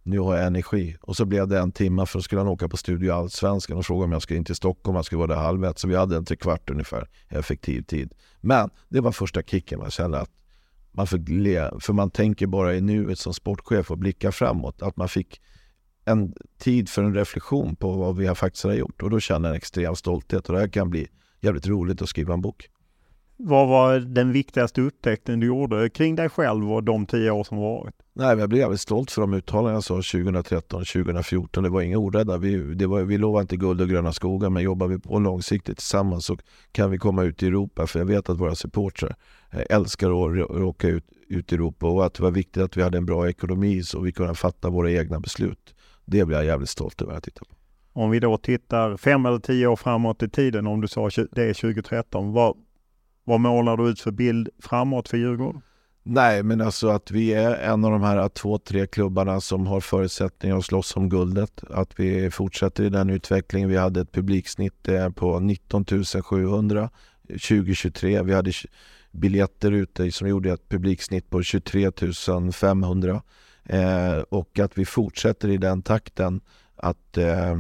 nu 0.03 0.19
har 0.19 0.37
jag 0.37 0.47
energi. 0.47 0.97
Och 1.01 1.17
så 1.17 1.25
blev 1.25 1.49
det 1.49 1.59
en 1.59 1.73
timme 1.73 2.07
för 2.07 2.19
då 2.19 2.23
skulle 2.23 2.41
han 2.41 2.49
åka 2.49 2.69
på 2.69 2.77
Studio 2.77 3.13
Allsvenskan 3.13 3.77
och 3.77 3.87
fråga 3.87 4.05
om 4.05 4.13
jag 4.13 4.23
skulle 4.23 4.39
in 4.39 4.45
till 4.45 4.55
Stockholm. 4.55 4.95
Han 4.95 5.05
skulle 5.05 5.19
vara 5.19 5.35
där 5.35 5.43
halv 5.43 5.65
ett. 5.65 5.79
Så 5.79 5.89
vi 5.89 5.97
hade 5.97 6.17
en 6.17 6.25
trekvart 6.25 6.71
ungefär 6.71 7.09
effektiv 7.29 7.83
tid. 7.83 8.13
Men 8.41 8.71
det 8.89 9.01
var 9.01 9.13
första 9.13 9.43
kicken. 9.43 9.79
Man 9.79 9.91
kände 9.91 10.21
att 10.21 10.31
man 10.97 11.07
fick 11.07 11.29
le, 11.29 11.71
för 11.81 11.93
man 11.93 12.11
tänker 12.11 12.47
bara 12.47 12.75
i 12.75 12.81
nuet 12.81 13.19
som 13.19 13.35
sportchef 13.35 13.91
och 13.91 13.99
blickar 13.99 14.31
framåt. 14.31 14.83
Att 14.83 14.97
man 14.97 15.09
fick 15.09 15.41
en 16.05 16.35
tid 16.59 16.89
för 16.89 17.03
en 17.03 17.15
reflektion 17.15 17.77
på 17.77 17.93
vad 17.93 18.17
vi 18.17 18.27
har 18.27 18.35
faktiskt 18.35 18.65
har 18.65 18.73
gjort. 18.73 19.03
Och 19.03 19.11
då 19.11 19.21
känner 19.21 19.49
jag 19.49 19.55
en 19.55 19.57
extrem 19.57 19.95
stolthet 19.95 20.49
och 20.49 20.55
det 20.55 20.61
här 20.61 20.69
kan 20.69 20.91
bli 20.91 21.09
jävligt 21.41 21.67
roligt 21.67 22.03
att 22.03 22.09
skriva 22.09 22.35
en 22.35 22.41
bok. 22.41 22.69
Vad 23.39 23.69
var 23.69 23.99
den 23.99 24.33
viktigaste 24.33 24.81
upptäckten 24.81 25.41
du 25.41 25.47
gjorde 25.47 25.91
kring 25.91 26.17
dig 26.17 26.29
själv 26.29 26.73
och 26.73 26.85
de 26.85 27.07
tio 27.07 27.31
år 27.31 27.45
som 27.45 27.59
varit? 27.59 27.95
Nej, 28.13 28.39
jag 28.39 28.49
blev 28.49 28.61
jävligt 28.61 28.81
stolt 28.81 29.11
för 29.11 29.21
de 29.21 29.35
uttalanden 29.35 29.75
jag 29.75 29.85
sa 29.85 29.95
2013 29.95 30.85
2014. 30.85 31.63
Det 31.63 31.69
var 31.69 31.81
inga 31.81 31.99
orädda. 31.99 32.39
Vi, 32.39 32.57
det 32.75 32.87
var, 32.87 33.03
vi 33.03 33.19
lovade 33.19 33.43
inte 33.43 33.57
guld 33.57 33.81
och 33.81 33.89
gröna 33.89 34.13
skogar, 34.13 34.51
men 34.51 34.63
jobbar 34.63 34.87
vi 34.87 34.99
på 34.99 35.19
långsiktigt 35.19 35.77
tillsammans 35.77 36.27
så 36.27 36.37
kan 36.73 36.91
vi 36.91 36.99
komma 36.99 37.23
ut 37.23 37.43
i 37.43 37.47
Europa. 37.47 37.87
För 37.87 37.99
jag 37.99 38.07
vet 38.07 38.29
att 38.29 38.39
våra 38.39 38.55
supportrar 38.55 39.17
eh, 39.51 39.77
älskar 39.77 40.11
att 40.11 40.51
åka 40.51 40.89
ut, 40.89 41.05
ut 41.29 41.53
i 41.53 41.55
Europa 41.55 41.87
och 41.87 42.07
att 42.07 42.15
det 42.15 42.23
var 42.23 42.31
viktigt 42.31 42.63
att 42.63 42.77
vi 42.77 42.83
hade 42.83 42.99
en 42.99 43.07
bra 43.07 43.29
ekonomi 43.29 43.83
så 43.83 44.01
vi 44.01 44.13
kunde 44.13 44.35
fatta 44.35 44.71
våra 44.71 44.91
egna 44.91 45.21
beslut. 45.21 45.75
Det 46.05 46.25
blir 46.25 46.37
jag 46.37 46.47
jävligt 46.47 46.69
stolt 46.69 47.03
över 47.03 47.13
att 47.13 47.23
titta 47.23 47.45
på. 47.45 47.55
Om 47.93 48.11
vi 48.11 48.21
då 48.21 48.37
tittar 48.37 48.97
fem 48.97 49.27
eller 49.27 49.39
tio 49.39 49.67
år 49.67 49.77
framåt 49.77 50.23
i 50.23 50.29
tiden, 50.29 50.67
om 50.67 50.81
du 50.81 50.89
sa 50.89 51.11
det 51.33 51.43
är 51.43 51.55
2013, 51.55 52.33
vad, 52.33 52.57
vad 53.27 53.41
målar 53.41 53.77
du 53.77 53.89
ut 53.89 54.01
för 54.01 54.11
bild 54.11 54.49
framåt 54.63 55.09
för 55.09 55.17
Djurgården? 55.17 55.63
Nej, 56.03 56.43
men 56.43 56.61
alltså 56.61 56.89
att 56.89 57.11
vi 57.11 57.35
är 57.35 57.55
en 57.55 57.85
av 57.85 57.91
de 57.91 58.03
här 58.03 58.29
två, 58.29 58.59
tre 58.59 58.87
klubbarna 58.87 59.41
som 59.41 59.67
har 59.67 59.81
förutsättningar 59.81 60.59
att 60.59 60.65
slåss 60.65 60.97
om 60.97 61.09
guldet. 61.09 61.65
Att 61.71 62.01
vi 62.01 62.31
fortsätter 62.31 62.85
i 62.85 62.89
den 62.89 63.11
utvecklingen. 63.11 63.69
Vi 63.69 63.77
hade 63.77 64.01
ett 64.01 64.13
publiksnitt 64.13 64.89
eh, 64.89 65.11
på 65.11 65.41
19 65.41 65.85
700 66.25 66.91
2023. 67.29 68.23
Vi 68.23 68.35
hade 68.35 68.53
biljetter 69.11 69.73
ute 69.73 70.13
som 70.13 70.29
gjorde 70.29 70.53
ett 70.53 70.69
publiksnitt 70.69 71.31
på 71.31 71.43
23 71.43 71.91
500. 72.53 73.23
Eh, 73.65 74.19
och 74.29 74.59
att 74.59 74.79
vi 74.79 74.85
fortsätter 74.85 75.49
i 75.49 75.57
den 75.57 75.83
takten. 75.83 76.41
Att 76.77 77.19
eh, 77.19 77.57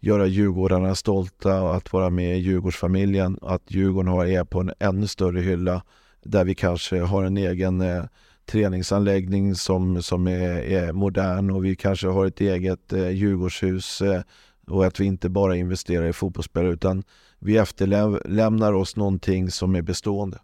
göra 0.00 0.26
Djurgårdarna 0.26 0.94
stolta 0.94 1.62
och 1.62 1.76
att 1.76 1.92
vara 1.92 2.10
med 2.10 2.36
i 2.36 2.40
Djurgårdsfamiljen. 2.40 3.38
Att 3.42 3.62
Djurgården 3.68 4.12
har 4.12 4.26
är 4.26 4.44
på 4.44 4.60
en 4.60 4.72
ännu 4.78 5.06
större 5.06 5.40
hylla 5.40 5.82
där 6.22 6.44
vi 6.44 6.54
kanske 6.54 7.00
har 7.00 7.24
en 7.24 7.36
egen 7.36 7.80
eh, 7.80 8.04
träningsanläggning 8.46 9.54
som, 9.54 10.02
som 10.02 10.26
är, 10.26 10.58
är 10.58 10.92
modern 10.92 11.50
och 11.50 11.64
vi 11.64 11.76
kanske 11.76 12.08
har 12.08 12.26
ett 12.26 12.40
eget 12.40 12.92
eh, 12.92 13.08
Djurgårdshus 13.08 14.00
eh, 14.00 14.22
och 14.66 14.86
att 14.86 15.00
vi 15.00 15.04
inte 15.04 15.28
bara 15.28 15.56
investerar 15.56 16.06
i 16.06 16.12
fotbollsspelare 16.12 16.72
utan 16.72 17.02
vi 17.38 17.56
efterlämnar 17.56 18.72
oss 18.72 18.96
någonting 18.96 19.50
som 19.50 19.74
är 19.74 19.82
bestående. 19.82 20.38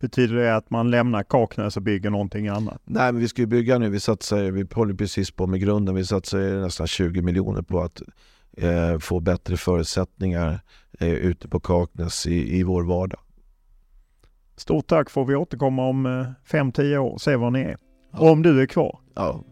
Betyder 0.00 0.36
det 0.36 0.56
att 0.56 0.70
man 0.70 0.90
lämnar 0.90 1.22
Kaknäs 1.22 1.76
och 1.76 1.82
bygger 1.82 2.10
någonting 2.10 2.48
annat? 2.48 2.82
Nej, 2.84 3.12
men 3.12 3.20
vi 3.20 3.28
ska 3.28 3.42
ju 3.42 3.46
bygga 3.46 3.78
nu. 3.78 3.88
Vi 3.88 4.00
satsar, 4.00 4.50
vi 4.50 4.66
håller 4.72 4.94
precis 4.94 5.30
på 5.30 5.46
med 5.46 5.60
grunden. 5.60 5.94
Vi 5.94 6.04
satsar 6.04 6.60
nästan 6.60 6.86
20 6.86 7.22
miljoner 7.22 7.62
på 7.62 7.80
att 7.80 8.02
eh, 8.56 8.98
få 8.98 9.20
bättre 9.20 9.56
förutsättningar 9.56 10.60
eh, 11.00 11.08
ute 11.08 11.48
på 11.48 11.60
Kaknäs 11.60 12.26
i, 12.26 12.58
i 12.58 12.62
vår 12.62 12.82
vardag. 12.82 13.20
Stort 14.56 14.86
tack 14.86 15.10
får 15.10 15.24
vi 15.24 15.34
återkomma 15.34 15.88
om 15.88 16.06
5-10 16.50 16.92
eh, 16.94 17.04
år 17.04 17.10
och 17.10 17.20
se 17.20 17.36
var 17.36 17.50
ni 17.50 17.60
är. 17.60 17.76
Ja. 18.12 18.30
Om 18.30 18.42
du 18.42 18.62
är 18.62 18.66
kvar. 18.66 18.98
Ja, 19.14 19.44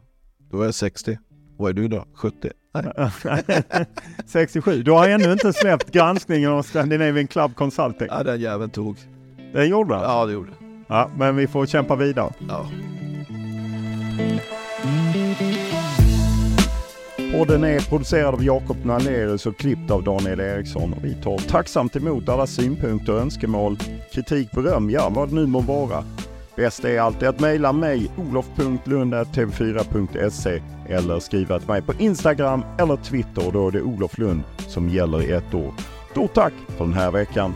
då 0.51 0.61
är 0.61 0.65
jag 0.65 0.75
60. 0.75 1.19
Vad 1.57 1.71
är 1.71 1.73
du 1.73 1.89
då? 1.89 2.05
70? 2.15 2.51
Nej. 2.75 3.87
67. 4.27 4.83
Du 4.83 4.91
har 4.91 5.09
ännu 5.09 5.33
inte 5.33 5.53
släppt 5.53 5.91
granskningen 5.91 6.51
av 6.51 6.63
Scandinavian 6.63 7.27
Club 7.27 7.55
Consulting. 7.55 8.09
Ja, 8.11 8.23
den 8.23 8.41
jäveln 8.41 8.71
tog. 8.71 8.97
Den 9.53 9.69
gjorde 9.69 9.95
den? 9.95 10.03
Ja, 10.03 10.27
det 10.27 10.33
gjorde 10.33 10.51
Ja, 10.89 11.11
men 11.17 11.37
vi 11.37 11.47
får 11.47 11.67
kämpa 11.67 11.97
vidare. 11.97 12.33
Ja. 12.49 12.67
Podden 17.39 17.65
är 17.65 17.81
producerad 17.81 18.35
av 18.35 18.45
Jakob 18.45 18.77
Nalerius 18.85 19.47
och 19.47 19.57
klippt 19.57 19.91
av 19.91 20.05
Daniel 20.05 20.41
Eriksson. 20.41 20.93
Och 20.93 21.05
vi 21.05 21.15
tar 21.15 21.39
tacksamt 21.39 21.97
emot 21.97 22.29
alla 22.29 22.47
synpunkter, 22.47 23.13
och 23.13 23.21
önskemål, 23.21 23.79
kritik, 24.13 24.51
beröm, 24.51 24.91
ja 24.91 25.13
vad 25.15 25.29
det 25.29 25.35
nu 25.35 25.47
må 25.47 25.61
vara. 25.61 26.05
Bäst 26.57 26.85
är 26.85 27.01
alltid 27.01 27.29
att 27.29 27.41
mejla 27.41 27.73
mig 27.73 28.11
olof.lund.tv4.se 28.17 30.63
eller 30.89 31.21
skriva 31.21 31.59
till 31.59 31.69
mig 31.69 31.83
på 31.83 31.93
Instagram 31.99 32.65
eller 32.79 32.97
Twitter. 32.97 33.53
Då 33.53 33.69
är 33.69 33.73
det 33.73 33.83
Olof 33.83 34.19
Lund 34.19 34.43
som 34.69 34.89
gäller 34.89 35.23
i 35.23 35.33
ett 35.33 35.55
år. 35.55 35.75
Stort 36.11 36.35
tack 36.35 36.53
för 36.77 36.85
den 36.85 36.95
här 36.95 37.11
veckan. 37.11 37.55